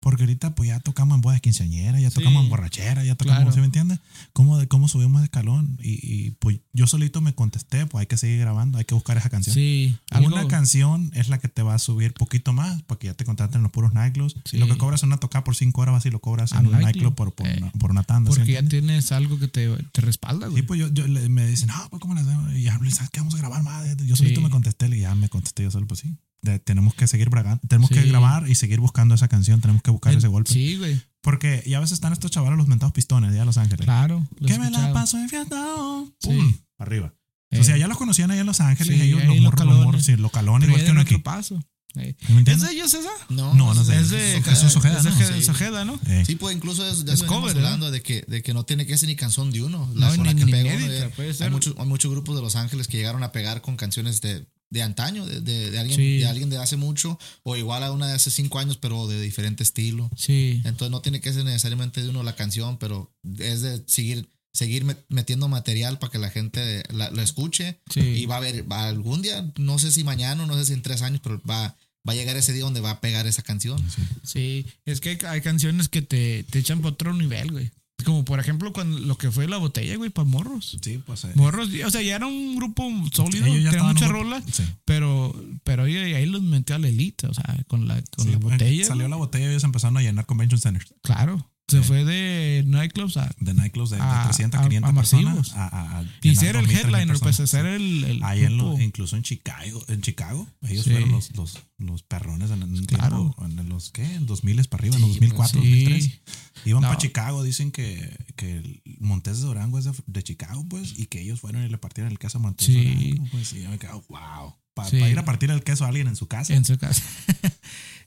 Porque 0.00 0.22
ahorita 0.22 0.54
pues 0.54 0.68
ya 0.68 0.80
tocamos 0.80 1.14
en 1.16 1.20
bodas 1.20 1.42
quinceañeras, 1.42 2.00
ya 2.00 2.10
tocamos 2.10 2.40
Sí. 2.40 2.44
en 2.46 2.50
borrachera, 2.50 3.04
ya 3.04 3.16
tocamos, 3.16 3.38
Claro. 3.42 3.52
¿sí 3.52 3.60
me 3.60 3.66
entiendes? 3.66 3.98
¿Cómo, 4.32 4.56
de 4.56 4.66
cómo 4.66 4.88
subimos 4.88 5.20
de 5.20 5.26
escalón? 5.26 5.76
Y, 5.82 5.90
y, 6.02 6.30
pues 6.38 6.60
yo 6.72 6.86
solito 6.86 7.20
me 7.20 7.34
contesté, 7.34 7.84
pues 7.84 8.00
hay 8.00 8.06
que 8.06 8.16
seguir 8.16 8.38
grabando, 8.38 8.78
hay 8.78 8.86
que 8.86 8.94
buscar 8.94 9.18
esa 9.18 9.28
canción. 9.28 9.52
Sí, 9.54 9.96
Una 10.10 10.38
algo- 10.38 10.48
canción 10.48 11.10
es 11.14 11.28
la 11.28 11.38
que 11.38 11.48
te 11.48 11.62
va 11.62 11.74
a 11.74 11.78
subir 11.78 12.14
poquito 12.14 12.54
más, 12.54 12.82
porque 12.84 13.08
ya 13.08 13.14
te 13.14 13.26
contratan 13.26 13.62
los 13.62 13.70
puros 13.72 13.92
nightclubs. 13.92 14.36
Sí. 14.46 14.56
Y 14.56 14.60
lo 14.60 14.68
que 14.68 14.78
cobras 14.78 15.02
en 15.02 15.08
una 15.10 15.18
tocada 15.18 15.44
por 15.44 15.54
cinco 15.54 15.82
horas 15.82 15.92
vas 15.92 16.06
y 16.06 16.10
lo 16.10 16.20
cobras 16.20 16.52
en 16.52 16.66
un 16.66 16.72
nightclub. 16.72 17.14
por, 17.14 17.34
por, 17.34 17.46
Eh. 17.46 17.56
una, 17.58 17.70
por 17.72 17.90
una 17.90 18.02
tanda. 18.02 18.30
¿sí 18.30 18.38
Porque 18.38 18.52
ya 18.52 18.60
entiendes? 18.60 18.88
tienes 19.06 19.12
algo 19.12 19.38
que 19.38 19.48
te, 19.48 19.68
te 19.92 20.00
respalda, 20.00 20.46
güey. 20.46 20.62
Sí, 20.62 20.66
pues 20.66 20.80
yo, 20.80 20.88
yo 20.88 21.06
le- 21.06 21.28
me 21.28 21.46
dicen, 21.46 21.68
no, 21.68 21.74
pues 21.90 22.00
¿cómo 22.00 22.14
hacemos? 22.14 22.52
Y 22.54 22.62
ya, 22.62 22.78
¿sabes 22.90 23.10
qué? 23.10 23.20
Vamos 23.20 23.34
a 23.34 23.38
grabar 23.38 23.62
más. 23.62 23.84
Yo 23.98 24.16
solito 24.16 24.40
Sí. 24.40 24.44
me 24.44 24.50
contesté, 24.50 24.86
y 24.96 25.00
ya 25.00 25.14
me 25.14 25.28
contesté 25.28 25.62
yo 25.64 25.70
solo, 25.70 25.86
pues 25.86 26.00
sí. 26.00 26.16
De- 26.42 26.58
tenemos 26.58 26.94
que 26.94 27.06
seguir 27.06 27.28
bragando, 27.28 27.60
tenemos 27.68 27.90
que 27.90 28.02
Sí. 28.02 28.08
grabar 28.08 28.48
y 28.48 28.54
seguir 28.54 28.80
buscando 28.80 29.14
esa 29.14 29.28
canción, 29.28 29.60
tenemos 29.60 29.82
que 29.82 29.90
buscar 29.90 30.12
El- 30.12 30.18
ese 30.18 30.28
golpe. 30.28 30.52
Sí, 30.52 30.76
güey. 30.76 31.00
Porque 31.20 31.62
ya 31.66 31.76
a 31.76 31.80
veces 31.80 31.94
están 31.94 32.12
estos 32.14 32.30
chavales 32.30 32.56
los 32.56 32.66
mentados 32.66 32.94
pistones, 32.94 33.34
ya 33.34 33.44
Los 33.44 33.58
Ángeles. 33.58 33.84
Claro. 33.84 34.26
que 34.46 34.58
me 34.58 34.70
la 34.70 34.92
paso 34.94 35.18
enfiestado. 35.18 36.06
Sí. 36.18 36.28
Pum, 36.28 36.54
arriba. 36.78 37.12
Eh, 37.50 37.60
o 37.60 37.64
sea, 37.64 37.76
ya 37.76 37.88
los 37.88 37.98
conocían 37.98 38.30
ahí 38.30 38.38
en 38.38 38.46
Los 38.46 38.60
Ángeles, 38.60 38.96
Sí, 38.96 39.02
ellos 39.02 39.18
los 39.24 39.34
los 39.34 39.36
morros, 39.42 39.44
los 39.52 39.54
calones. 39.68 39.84
morros, 39.84 40.04
sí, 40.04 40.16
localones, 40.16 40.60
pero 40.66 40.70
igual 40.70 40.80
que 40.80 40.86
de 40.86 40.92
uno 40.92 41.00
aquí. 41.02 41.18
paso. 41.18 41.62
Eh. 41.96 42.14
¿Sí 42.24 42.32
¿Me 42.32 42.40
¿Es 42.52 42.60
de 42.62 42.70
ellos 42.70 42.94
esa? 42.94 43.08
No, 43.28 43.52
No, 43.54 43.74
no 43.74 43.80
es 43.82 43.86
sé. 43.88 43.92
de- 43.94 43.98
Es 44.00 44.10
de 44.10 44.42
Jesús- 44.44 44.76
Ojeda, 44.76 44.98
es 44.98 45.02
de 45.04 45.10
¿no? 45.10 45.16
Ojeda, 45.16 45.40
Sí. 45.42 45.50
Ojeda, 45.50 45.84
¿no? 45.84 46.00
Eh, 46.06 46.22
Sí, 46.24 46.36
pues 46.36 46.54
incluso 46.56 46.86
es, 46.86 47.04
de 47.04 47.12
Es 47.14 47.24
cover, 47.24 47.52
¿verdad? 47.54 47.72
hablando, 47.74 47.90
de 47.90 48.00
que, 48.00 48.24
de 48.28 48.42
que 48.44 48.54
no 48.54 48.64
tiene 48.64 48.86
que 48.86 48.96
ser 48.96 49.08
ni 49.08 49.16
canción 49.16 49.50
de 49.50 49.62
uno. 49.64 49.90
No, 49.92 50.00
La 50.00 50.14
zona 50.14 50.32
ni- 50.32 50.38
que 50.38 50.46
ni 50.46 50.52
pegó, 50.52 50.68
inédita, 50.70 51.04
¿no? 51.06 51.10
puede 51.10 51.34
ser. 51.34 51.48
hay, 51.48 51.52
muchos, 51.52 51.74
hay 51.76 51.86
muchos 51.86 52.10
grupos 52.12 52.36
de 52.36 52.42
Los 52.42 52.54
Ángeles 52.54 52.86
que 52.86 52.96
llegaron 52.96 53.24
a 53.24 53.32
pegar 53.32 53.60
con 53.60 53.76
canciones 53.76 54.20
de, 54.20 54.46
de 54.70 54.82
antaño, 54.82 55.26
de, 55.26 55.40
de, 55.40 55.70
de 55.70 55.78
alguien, 55.78 55.96
Sí. 55.98 56.18
de 56.18 56.26
alguien 56.26 56.48
de 56.48 56.56
hace 56.58 56.76
mucho, 56.76 57.18
o 57.42 57.56
igual 57.56 57.82
a 57.82 57.90
una 57.92 58.06
de 58.08 58.14
hace 58.14 58.30
cinco 58.30 58.58
años, 58.60 58.76
pero 58.76 59.06
de 59.08 59.20
diferente 59.20 59.62
estilo. 59.64 60.08
Sí. 60.16 60.62
Entonces 60.64 60.90
no 60.90 61.00
tiene 61.02 61.20
que 61.20 61.32
ser 61.32 61.44
necesariamente 61.44 62.02
de 62.02 62.08
uno 62.08 62.22
la 62.22 62.36
canción, 62.36 62.78
pero 62.78 63.12
es 63.38 63.62
de 63.62 63.82
seguir, 63.86 64.30
seguir 64.52 64.84
met- 64.84 65.04
metiendo 65.08 65.48
material 65.48 65.98
para 65.98 66.12
que 66.12 66.18
la 66.18 66.30
gente 66.30 66.84
la, 66.90 67.10
lo 67.10 67.20
escuche. 67.20 67.80
Sí. 67.92 68.00
Y 68.00 68.26
va 68.26 68.36
a 68.36 68.38
haber, 68.38 68.70
va 68.70 68.88
algún 68.88 69.22
día, 69.22 69.44
no 69.58 69.78
sé 69.78 69.90
si 69.90 70.04
mañana, 70.04 70.46
no 70.46 70.56
sé 70.56 70.64
si 70.66 70.72
en 70.72 70.82
tres 70.82 71.02
años, 71.02 71.20
pero 71.22 71.40
va, 71.48 71.76
va 72.08 72.12
a 72.12 72.14
llegar 72.14 72.36
ese 72.36 72.52
día 72.52 72.62
donde 72.62 72.80
va 72.80 72.90
a 72.92 73.00
pegar 73.00 73.26
esa 73.26 73.42
canción. 73.42 73.84
Sí. 74.22 74.66
Es 74.86 75.00
que 75.00 75.10
hay, 75.10 75.18
hay 75.28 75.40
canciones 75.40 75.88
que 75.88 76.02
te, 76.02 76.44
te 76.44 76.60
echan 76.60 76.80
para 76.80 76.92
otro 76.94 77.12
nivel, 77.12 77.50
güey. 77.50 77.70
Como 78.02 78.24
por 78.24 78.40
ejemplo 78.40 78.72
cuando 78.72 78.98
lo 78.98 79.16
que 79.18 79.30
fue 79.30 79.46
la 79.48 79.56
botella, 79.58 79.96
güey, 79.96 80.10
para 80.10 80.26
morros. 80.28 80.76
sí, 80.82 80.98
pues. 81.04 81.24
eh, 81.24 81.32
Morros, 81.34 81.68
o 81.84 81.90
sea, 81.90 82.02
ya 82.02 82.16
era 82.16 82.26
un 82.26 82.56
grupo 82.56 82.88
sólido, 83.12 83.46
ellos 83.46 83.64
ya 83.64 83.70
tenía 83.70 83.86
muchas 83.86 84.08
un- 84.08 84.14
rolas, 84.14 84.44
sí. 84.52 84.64
pero, 84.84 85.34
pero 85.64 85.84
ahí, 85.84 85.96
ahí 85.96 86.26
los 86.26 86.42
metió 86.42 86.76
a 86.76 86.78
la 86.78 86.88
elite, 86.88 87.26
o 87.26 87.34
sea, 87.34 87.44
con 87.68 87.86
la, 87.88 88.00
con 88.16 88.24
Sí, 88.26 88.32
la 88.32 88.38
pues, 88.40 88.52
botella. 88.58 88.84
Salió 88.86 89.08
la 89.08 89.16
botella 89.16 89.46
y 89.46 89.48
ellos 89.50 89.64
empezaron 89.64 89.96
a 89.96 90.02
llenar 90.02 90.26
convention 90.26 90.60
centers. 90.60 90.94
Claro. 91.02 91.49
Se 91.70 91.82
fue 91.82 92.04
de 92.04 92.62
nightclubs 92.66 93.16
a. 93.16 93.30
de 93.38 93.54
nightclubs 93.54 93.90
de, 93.90 93.96
de 93.96 94.02
A- 94.02 94.24
300, 94.24 94.60
a- 94.60 94.62
500 94.64 94.90
a 94.90 94.94
personas 94.94 95.52
a, 95.54 95.66
a, 95.68 95.98
a 96.00 96.04
Y 96.22 96.34
ser 96.36 96.56
el 96.56 96.62
2,000, 96.62 96.80
3,000 96.82 96.94
headliner, 96.94 97.18
pues, 97.20 97.36
ser 97.36 97.66
el. 97.66 98.04
el 98.04 98.22
Ahí 98.24 98.44
en 98.44 98.56
lo- 98.56 98.78
incluso 98.80 99.16
en 99.16 99.22
Chicago, 99.22 99.84
en 99.88 100.00
Chicago, 100.02 100.46
ellos 100.62 100.84
Sí. 100.84 100.90
fueron 100.90 101.10
los, 101.12 101.34
los, 101.36 101.58
los 101.78 102.02
perrones 102.02 102.50
en 102.50 102.62
un 102.62 102.84
Claro. 102.86 103.34
tiempo, 103.36 103.62
en 103.62 103.68
los, 103.68 103.90
¿qué? 103.90 104.04
En 104.14 104.26
2000 104.26 104.64
para 104.68 104.82
arriba, 104.82 104.96
en 104.96 105.02
Sí, 105.02 105.06
los 105.08 105.14
2004, 105.16 105.60
sí. 105.62 105.68
2003. 105.84 106.20
Iban 106.66 106.82
No. 106.82 106.88
para 106.88 106.98
Chicago, 107.00 107.42
dicen 107.42 107.70
que, 107.72 108.16
que 108.36 108.58
el 108.58 108.82
Montes 108.98 109.38
de 109.40 109.44
Durango 109.46 109.78
es 109.78 109.84
de, 109.86 109.92
de 110.06 110.22
Chicago, 110.22 110.64
pues, 110.68 110.92
y 110.98 111.06
que 111.06 111.20
ellos 111.20 111.40
fueron 111.40 111.64
y 111.64 111.68
le 111.68 111.78
partieron 111.78 112.12
el 112.12 112.18
queso 112.18 112.38
a 112.38 112.40
Montes 112.40 112.68
de 112.68 112.74
Durango, 112.74 113.26
pues, 113.32 113.52
y 113.54 113.62
yo 113.62 113.70
me 113.70 113.78
quedo, 113.78 114.04
wow. 114.08 114.54
Para 114.74 114.88
Sí. 114.88 114.96
ir 114.98 115.18
a 115.18 115.24
partir 115.24 115.50
el 115.50 115.64
queso 115.64 115.84
a 115.84 115.88
alguien 115.88 116.06
en 116.06 116.16
su 116.16 116.26
casa. 116.28 116.54
En 116.54 116.64
su 116.64 116.78
casa. 116.78 117.02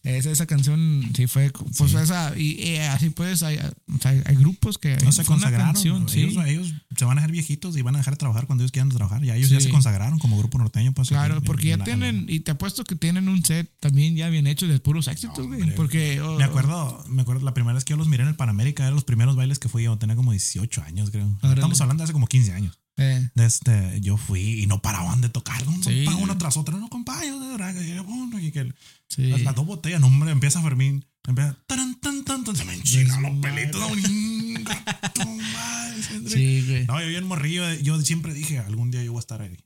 esa, 0.04 0.32
esa 0.32 0.46
canción 0.46 1.10
sí 1.16 1.28
fue. 1.28 1.52
Pues 1.78 1.92
Sí. 1.92 1.98
esa. 1.98 2.38
Y, 2.38 2.62
y 2.62 2.76
así 2.78 3.10
pues, 3.10 3.42
hay, 3.44 3.58
o 3.58 3.98
sea, 4.02 4.12
hay 4.12 4.36
grupos 4.36 4.78
que. 4.78 4.98
no 4.98 5.12
se 5.12 5.24
consagraron. 5.24 5.74
canción, 5.74 6.10
sí. 6.10 6.22
ellos, 6.24 6.46
ellos 6.46 6.74
se 6.98 7.06
van 7.06 7.18
a 7.18 7.22
hacer 7.22 7.32
viejitos 7.32 7.78
y 7.78 7.82
van 7.82 7.96
a 7.96 8.00
dejar 8.00 8.14
de 8.16 8.18
trabajar 8.18 8.46
cuando 8.46 8.64
ellos 8.64 8.72
quieran 8.72 8.90
trabajar. 8.90 9.24
Ya 9.24 9.36
ellos 9.36 9.50
ya 9.50 9.62
se 9.62 9.70
consagraron 9.70 10.20
como 10.20 10.38
grupo 10.38 10.58
norteño. 10.58 10.92
Pues, 10.94 11.10
Claro, 11.10 11.42
porque 11.42 11.68
ya 11.68 11.78
la- 11.78 11.80
la- 11.80 11.86
tienen, 11.86 12.26
y 12.28 12.42
te 12.42 12.52
apuesto 12.52 12.84
que 12.84 12.96
tienen 12.96 13.30
un 13.30 13.44
set 13.46 13.72
también 13.80 14.16
ya 14.16 14.30
bien 14.30 14.46
hecho 14.48 14.68
de 14.68 14.80
puros 14.80 15.08
éxitos, 15.08 15.48
No, 15.48 15.58
porque. 15.76 16.22
oh, 16.22 16.38
Me 16.38 16.44
acuerdo, 16.44 17.04
me 17.08 17.22
acuerdo 17.22 17.46
la 17.46 17.54
primera 17.54 17.74
vez 17.74 17.86
que 17.86 17.92
yo 17.92 17.98
los 17.98 18.08
miré 18.08 18.24
en 18.24 18.30
el 18.30 18.36
Panamérica, 18.36 18.84
eran 18.84 18.96
los 18.96 19.04
primeros 19.06 19.36
bailes 19.36 19.60
que 19.60 19.70
fui 19.70 19.84
yo, 19.84 19.98
tenía 19.98 20.16
como 20.16 20.32
18 20.32 20.82
años, 20.84 21.12
creo. 21.12 21.30
Estamos 21.44 21.80
hablando 21.82 22.02
de 22.02 22.06
hace 22.06 22.14
como 22.14 22.28
15 22.28 22.52
años. 22.54 22.78
Eh, 22.98 23.30
este, 23.36 24.00
yo 24.02 24.18
fui 24.18 24.62
y 24.62 24.68
no 24.68 24.82
paraban 24.82 25.22
de 25.22 25.30
tocar, 25.30 25.66
¿no? 25.66 25.82
Sí. 25.84 26.06
Una 26.20 26.38
tras 26.38 26.58
otra, 26.58 26.78
no, 26.78 26.90
compa, 26.90 27.24
yo 27.26 27.40
de 27.40 27.48
verdad, 27.50 27.74
que 27.74 28.00
uno, 28.02 28.40
y 28.40 28.52
que 28.52 28.72
sí. 29.10 29.24
las, 29.28 29.42
las 29.42 29.56
dos 29.56 29.66
botellas, 29.66 30.00
no, 30.00 30.08
hombre, 30.08 30.32
empieza 30.32 30.62
Fermín, 30.62 31.06
empieza, 31.28 31.58
taran, 31.68 32.00
tan, 32.00 32.24
tan, 32.24 32.44
tan, 32.44 32.56
se 32.56 32.66
me 32.66 32.74
enchinan 32.76 33.22
los 33.22 33.32
pelitos, 33.40 33.82
no. 33.82 34.64
Sí, 36.28 36.64
güey. 36.68 36.86
No, 36.86 37.00
yo 37.02 37.08
bien 37.08 37.26
morrillo, 37.26 37.72
yo 37.76 38.00
siempre 38.02 38.34
dije, 38.34 38.60
algún 38.60 38.92
día 38.92 39.04
yo 39.04 39.12
voy 39.12 39.20
a 39.20 39.22
estar 39.22 39.42
ahí. 39.42 39.58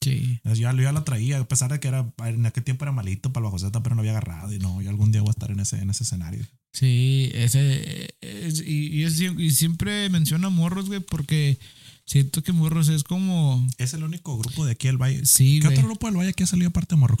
Sí. 0.00 0.40
Yo 0.44 0.54
ya, 0.54 0.72
yo 0.72 0.92
la 0.92 1.04
traía, 1.04 1.38
a 1.38 1.48
pesar 1.48 1.72
de 1.72 1.80
que 1.80 1.88
era, 1.88 2.12
en 2.24 2.46
aquel 2.46 2.62
tiempo 2.64 2.84
era 2.84 2.92
malito 2.92 3.32
para 3.32 3.42
el 3.46 3.52
bajoceta, 3.52 3.82
pero 3.82 3.94
no 3.94 4.00
había 4.02 4.12
agarrado. 4.12 4.52
Y 4.52 4.58
no, 4.58 4.80
yo 4.82 4.90
algún 4.90 5.10
día 5.10 5.20
voy 5.22 5.30
a 5.30 5.32
estar 5.32 5.50
en 5.50 5.60
ese, 5.60 5.78
en 5.80 5.90
ese 5.90 6.04
escenario. 6.04 6.44
Sí, 6.72 7.30
ese. 7.34 8.14
es- 8.20 8.60
y, 8.60 8.88
y, 8.88 9.04
es- 9.04 9.20
y 9.20 9.50
siempre 9.50 10.08
menciona 10.10 10.48
Morros, 10.50 10.86
güey, 10.86 11.00
porque 11.00 11.58
siento 12.06 12.42
que 12.42 12.52
Morros 12.52 12.88
es 12.88 13.04
como. 13.04 13.66
Es 13.78 13.92
el 13.94 14.04
único 14.04 14.36
grupo 14.38 14.64
de 14.64 14.72
aquí 14.72 14.86
del 14.86 14.96
Valle. 15.00 15.26
Sí, 15.26 15.60
¿Qué 15.60 15.66
güey. 15.66 15.78
otro 15.78 15.88
grupo 15.88 16.06
del 16.06 16.16
Valle 16.16 16.30
aquí 16.30 16.42
ha 16.44 16.46
salido 16.46 16.68
aparte 16.68 16.94
de 16.94 17.00
Morro 17.00 17.16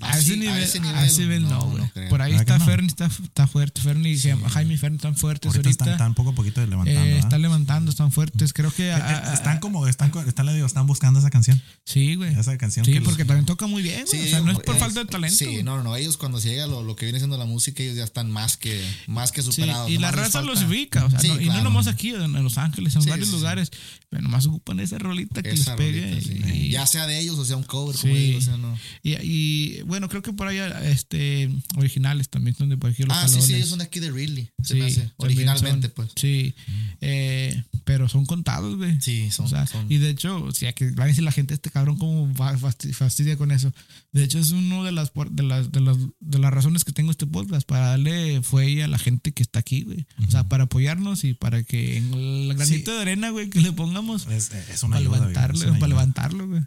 A 0.00 0.10
ese, 0.10 0.18
Así- 0.18 0.32
a 0.32 0.36
nivel, 0.36 0.62
ese 0.62 0.78
a 0.80 1.04
ese 1.06 1.20
nivel 1.22 1.42
no, 1.48 1.60
güey. 1.62 1.82
no. 1.82 2.08
Por 2.08 2.22
ahí 2.22 2.32
¿Verdad 2.32 2.46
que 2.46 2.52
está 2.52 2.58
no? 2.58 2.64
Fernie, 2.64 2.86
está, 2.88 3.06
está 3.06 3.46
fuerte. 3.46 3.80
Llama 3.82 4.48
Jaime 4.50 4.74
y 4.74 4.76
Fernie 4.76 4.96
están 4.96 5.16
fuertes 5.16 5.46
Ahorita, 5.48 5.68
ahorita. 5.68 5.84
están, 5.84 5.92
están 5.94 6.14
poco 6.14 6.30
a 6.30 6.34
poquito 6.34 6.60
levantando. 6.66 7.00
Eh, 7.00 7.04
¿verdad? 7.04 7.18
están 7.20 7.42
levantando, 7.42 7.90
están 7.90 8.12
fuertes. 8.12 8.52
Creo 8.52 8.70
que. 8.72 8.90
Eh, 8.90 8.94
eh, 8.96 9.20
están 9.32 9.58
como, 9.60 9.86
están, 9.86 10.12
están, 10.26 10.46
le 10.46 10.54
digo, 10.54 10.66
están 10.66 10.86
buscando 10.86 11.18
esa 11.20 11.30
canción. 11.30 11.60
Sí, 11.84 12.14
güey. 12.14 12.38
Esa 12.38 12.56
canción 12.58 12.84
Sí, 12.84 12.92
que 12.92 13.00
los- 13.00 13.08
porque 13.08 13.24
también 13.24 13.46
toca 13.46 13.66
muy 13.66 13.82
bien, 13.82 14.04
güey. 14.10 14.26
o 14.26 14.28
sea, 14.28 14.40
no 14.40 14.52
es 14.52 14.58
por 14.60 14.76
falta 14.76 15.00
de 15.00 15.06
talento. 15.06 15.36
Sí, 15.36 15.46
güey. 15.46 15.62
no, 15.62 15.76
no, 15.78 15.82
no. 15.82 15.96
Ellos 15.96 16.16
cuando 16.16 16.40
se 16.40 16.48
llega 16.50 16.66
lo, 16.66 16.82
lo 16.82 16.96
que 16.96 17.06
viene 17.06 17.18
siendo 17.18 17.36
la 17.38 17.44
música, 17.46 17.82
ellos 17.82 17.96
ya 17.96 18.04
están 18.04 18.30
más 18.30 18.56
que, 18.56 18.82
más 19.06 19.32
que 19.32 19.42
Sí, 19.42 19.50
superados. 19.52 19.90
y 19.90 19.98
la 19.98 20.10
raza 20.10 20.40
falta- 20.40 20.50
los 20.52 20.62
ubica, 20.62 21.04
o 21.04 21.10
sea, 21.10 21.20
Sí, 21.20 21.28
no- 21.28 21.40
y 21.40 21.46
no 21.46 21.62
nomás 21.62 21.86
aquí, 21.86 22.10
en 22.10 22.32
Los 22.42 22.58
Ángeles, 22.58 22.94
en 22.96 23.02
Sí, 23.02 23.08
varios 23.10 23.28
sí, 23.28 23.32
sí. 23.34 23.38
lugares, 23.38 23.70
pero 24.08 24.22
nomás 24.22 24.46
ocupan 24.46 24.80
esa 24.80 24.98
rolita 24.98 25.42
que 25.42 25.52
les 25.52 25.68
pegue. 25.70 26.68
Ya 26.70 26.86
sea 26.86 27.06
de 27.06 27.18
ellos 27.18 27.38
o 27.38 27.44
sea 27.44 27.56
un 27.56 27.64
cover, 27.64 27.96
Sí. 27.96 28.02
como 28.02 28.14
digo, 28.14 28.38
o 28.38 28.42
sea, 28.42 28.56
no. 28.56 28.78
y, 29.02 29.69
bueno, 29.86 30.08
creo 30.08 30.22
que 30.22 30.32
por 30.32 30.46
ahí 30.48 30.58
este 30.84 31.50
originales 31.76 32.28
también 32.28 32.56
son 32.56 32.68
de 32.68 32.76
por 32.76 32.90
aquí 32.90 33.02
los 33.04 33.16
Ah, 33.16 33.22
sí, 33.26 33.34
sí, 33.34 33.34
talones. 33.40 33.56
ellos 33.56 33.68
son 33.68 33.78
de 33.78 33.84
aquí 33.84 34.00
de 34.00 34.10
Ridley. 34.10 34.50
Se 34.62 34.74
Sí, 34.74 34.80
me 34.80 34.86
hace. 34.86 35.10
Originalmente, 35.16 35.86
son- 35.88 35.94
pues. 35.94 36.10
Sí, 36.16 36.54
eh, 37.00 37.62
pero 37.84 38.08
son 38.08 38.26
contados, 38.26 38.76
güey. 38.76 39.00
Sí, 39.00 39.30
son. 39.30 39.46
O 39.46 39.48
sea, 39.48 39.66
son- 39.66 39.86
y 39.90 39.98
de 39.98 40.10
hecho, 40.10 40.42
o 40.44 40.52
sea, 40.52 40.72
que 40.72 40.90
la 40.92 41.32
gente, 41.32 41.54
este 41.54 41.70
cabrón 41.70 41.96
como 41.96 42.32
fa- 42.34 42.56
fasti- 42.58 42.92
fastidia 42.92 43.36
con 43.36 43.50
eso. 43.52 43.72
De 44.12 44.24
hecho, 44.24 44.38
es 44.38 44.50
uno 44.52 44.84
de 44.84 44.92
las, 44.92 45.12
de 45.30 45.42
las, 45.42 45.70
de 45.72 45.80
las, 45.80 45.96
de 46.20 46.38
las 46.38 46.52
razones 46.52 46.84
que 46.84 46.92
tengo 46.92 47.10
este 47.10 47.26
podcast, 47.26 47.66
para 47.66 47.88
darle 47.88 48.42
fuelle 48.42 48.84
a 48.84 48.88
la 48.88 48.98
gente 48.98 49.32
que 49.32 49.42
está 49.42 49.58
aquí, 49.60 49.82
güey. 49.82 50.06
O 50.26 50.30
sea, 50.30 50.48
para 50.48 50.64
apoyarnos 50.64 51.24
y 51.24 51.34
para 51.34 51.62
que 51.62 51.96
en 51.98 52.12
el 52.14 52.54
granito 52.56 52.92
de 52.94 53.00
arena, 53.02 53.30
güey, 53.30 53.50
que 53.50 53.60
le 53.60 53.72
pongamos, 53.72 54.26
Es, 54.28 54.50
es 54.52 54.82
una 54.82 54.96
para 54.96 55.00
ayuda. 55.00 55.08
güey, 55.18 55.20
levantarlo, 55.20 55.56
es 55.56 55.62
una 55.62 55.72
para 55.72 55.76
ayuda. 55.86 55.88
levantarlo, 55.88 56.48
güey. 56.48 56.62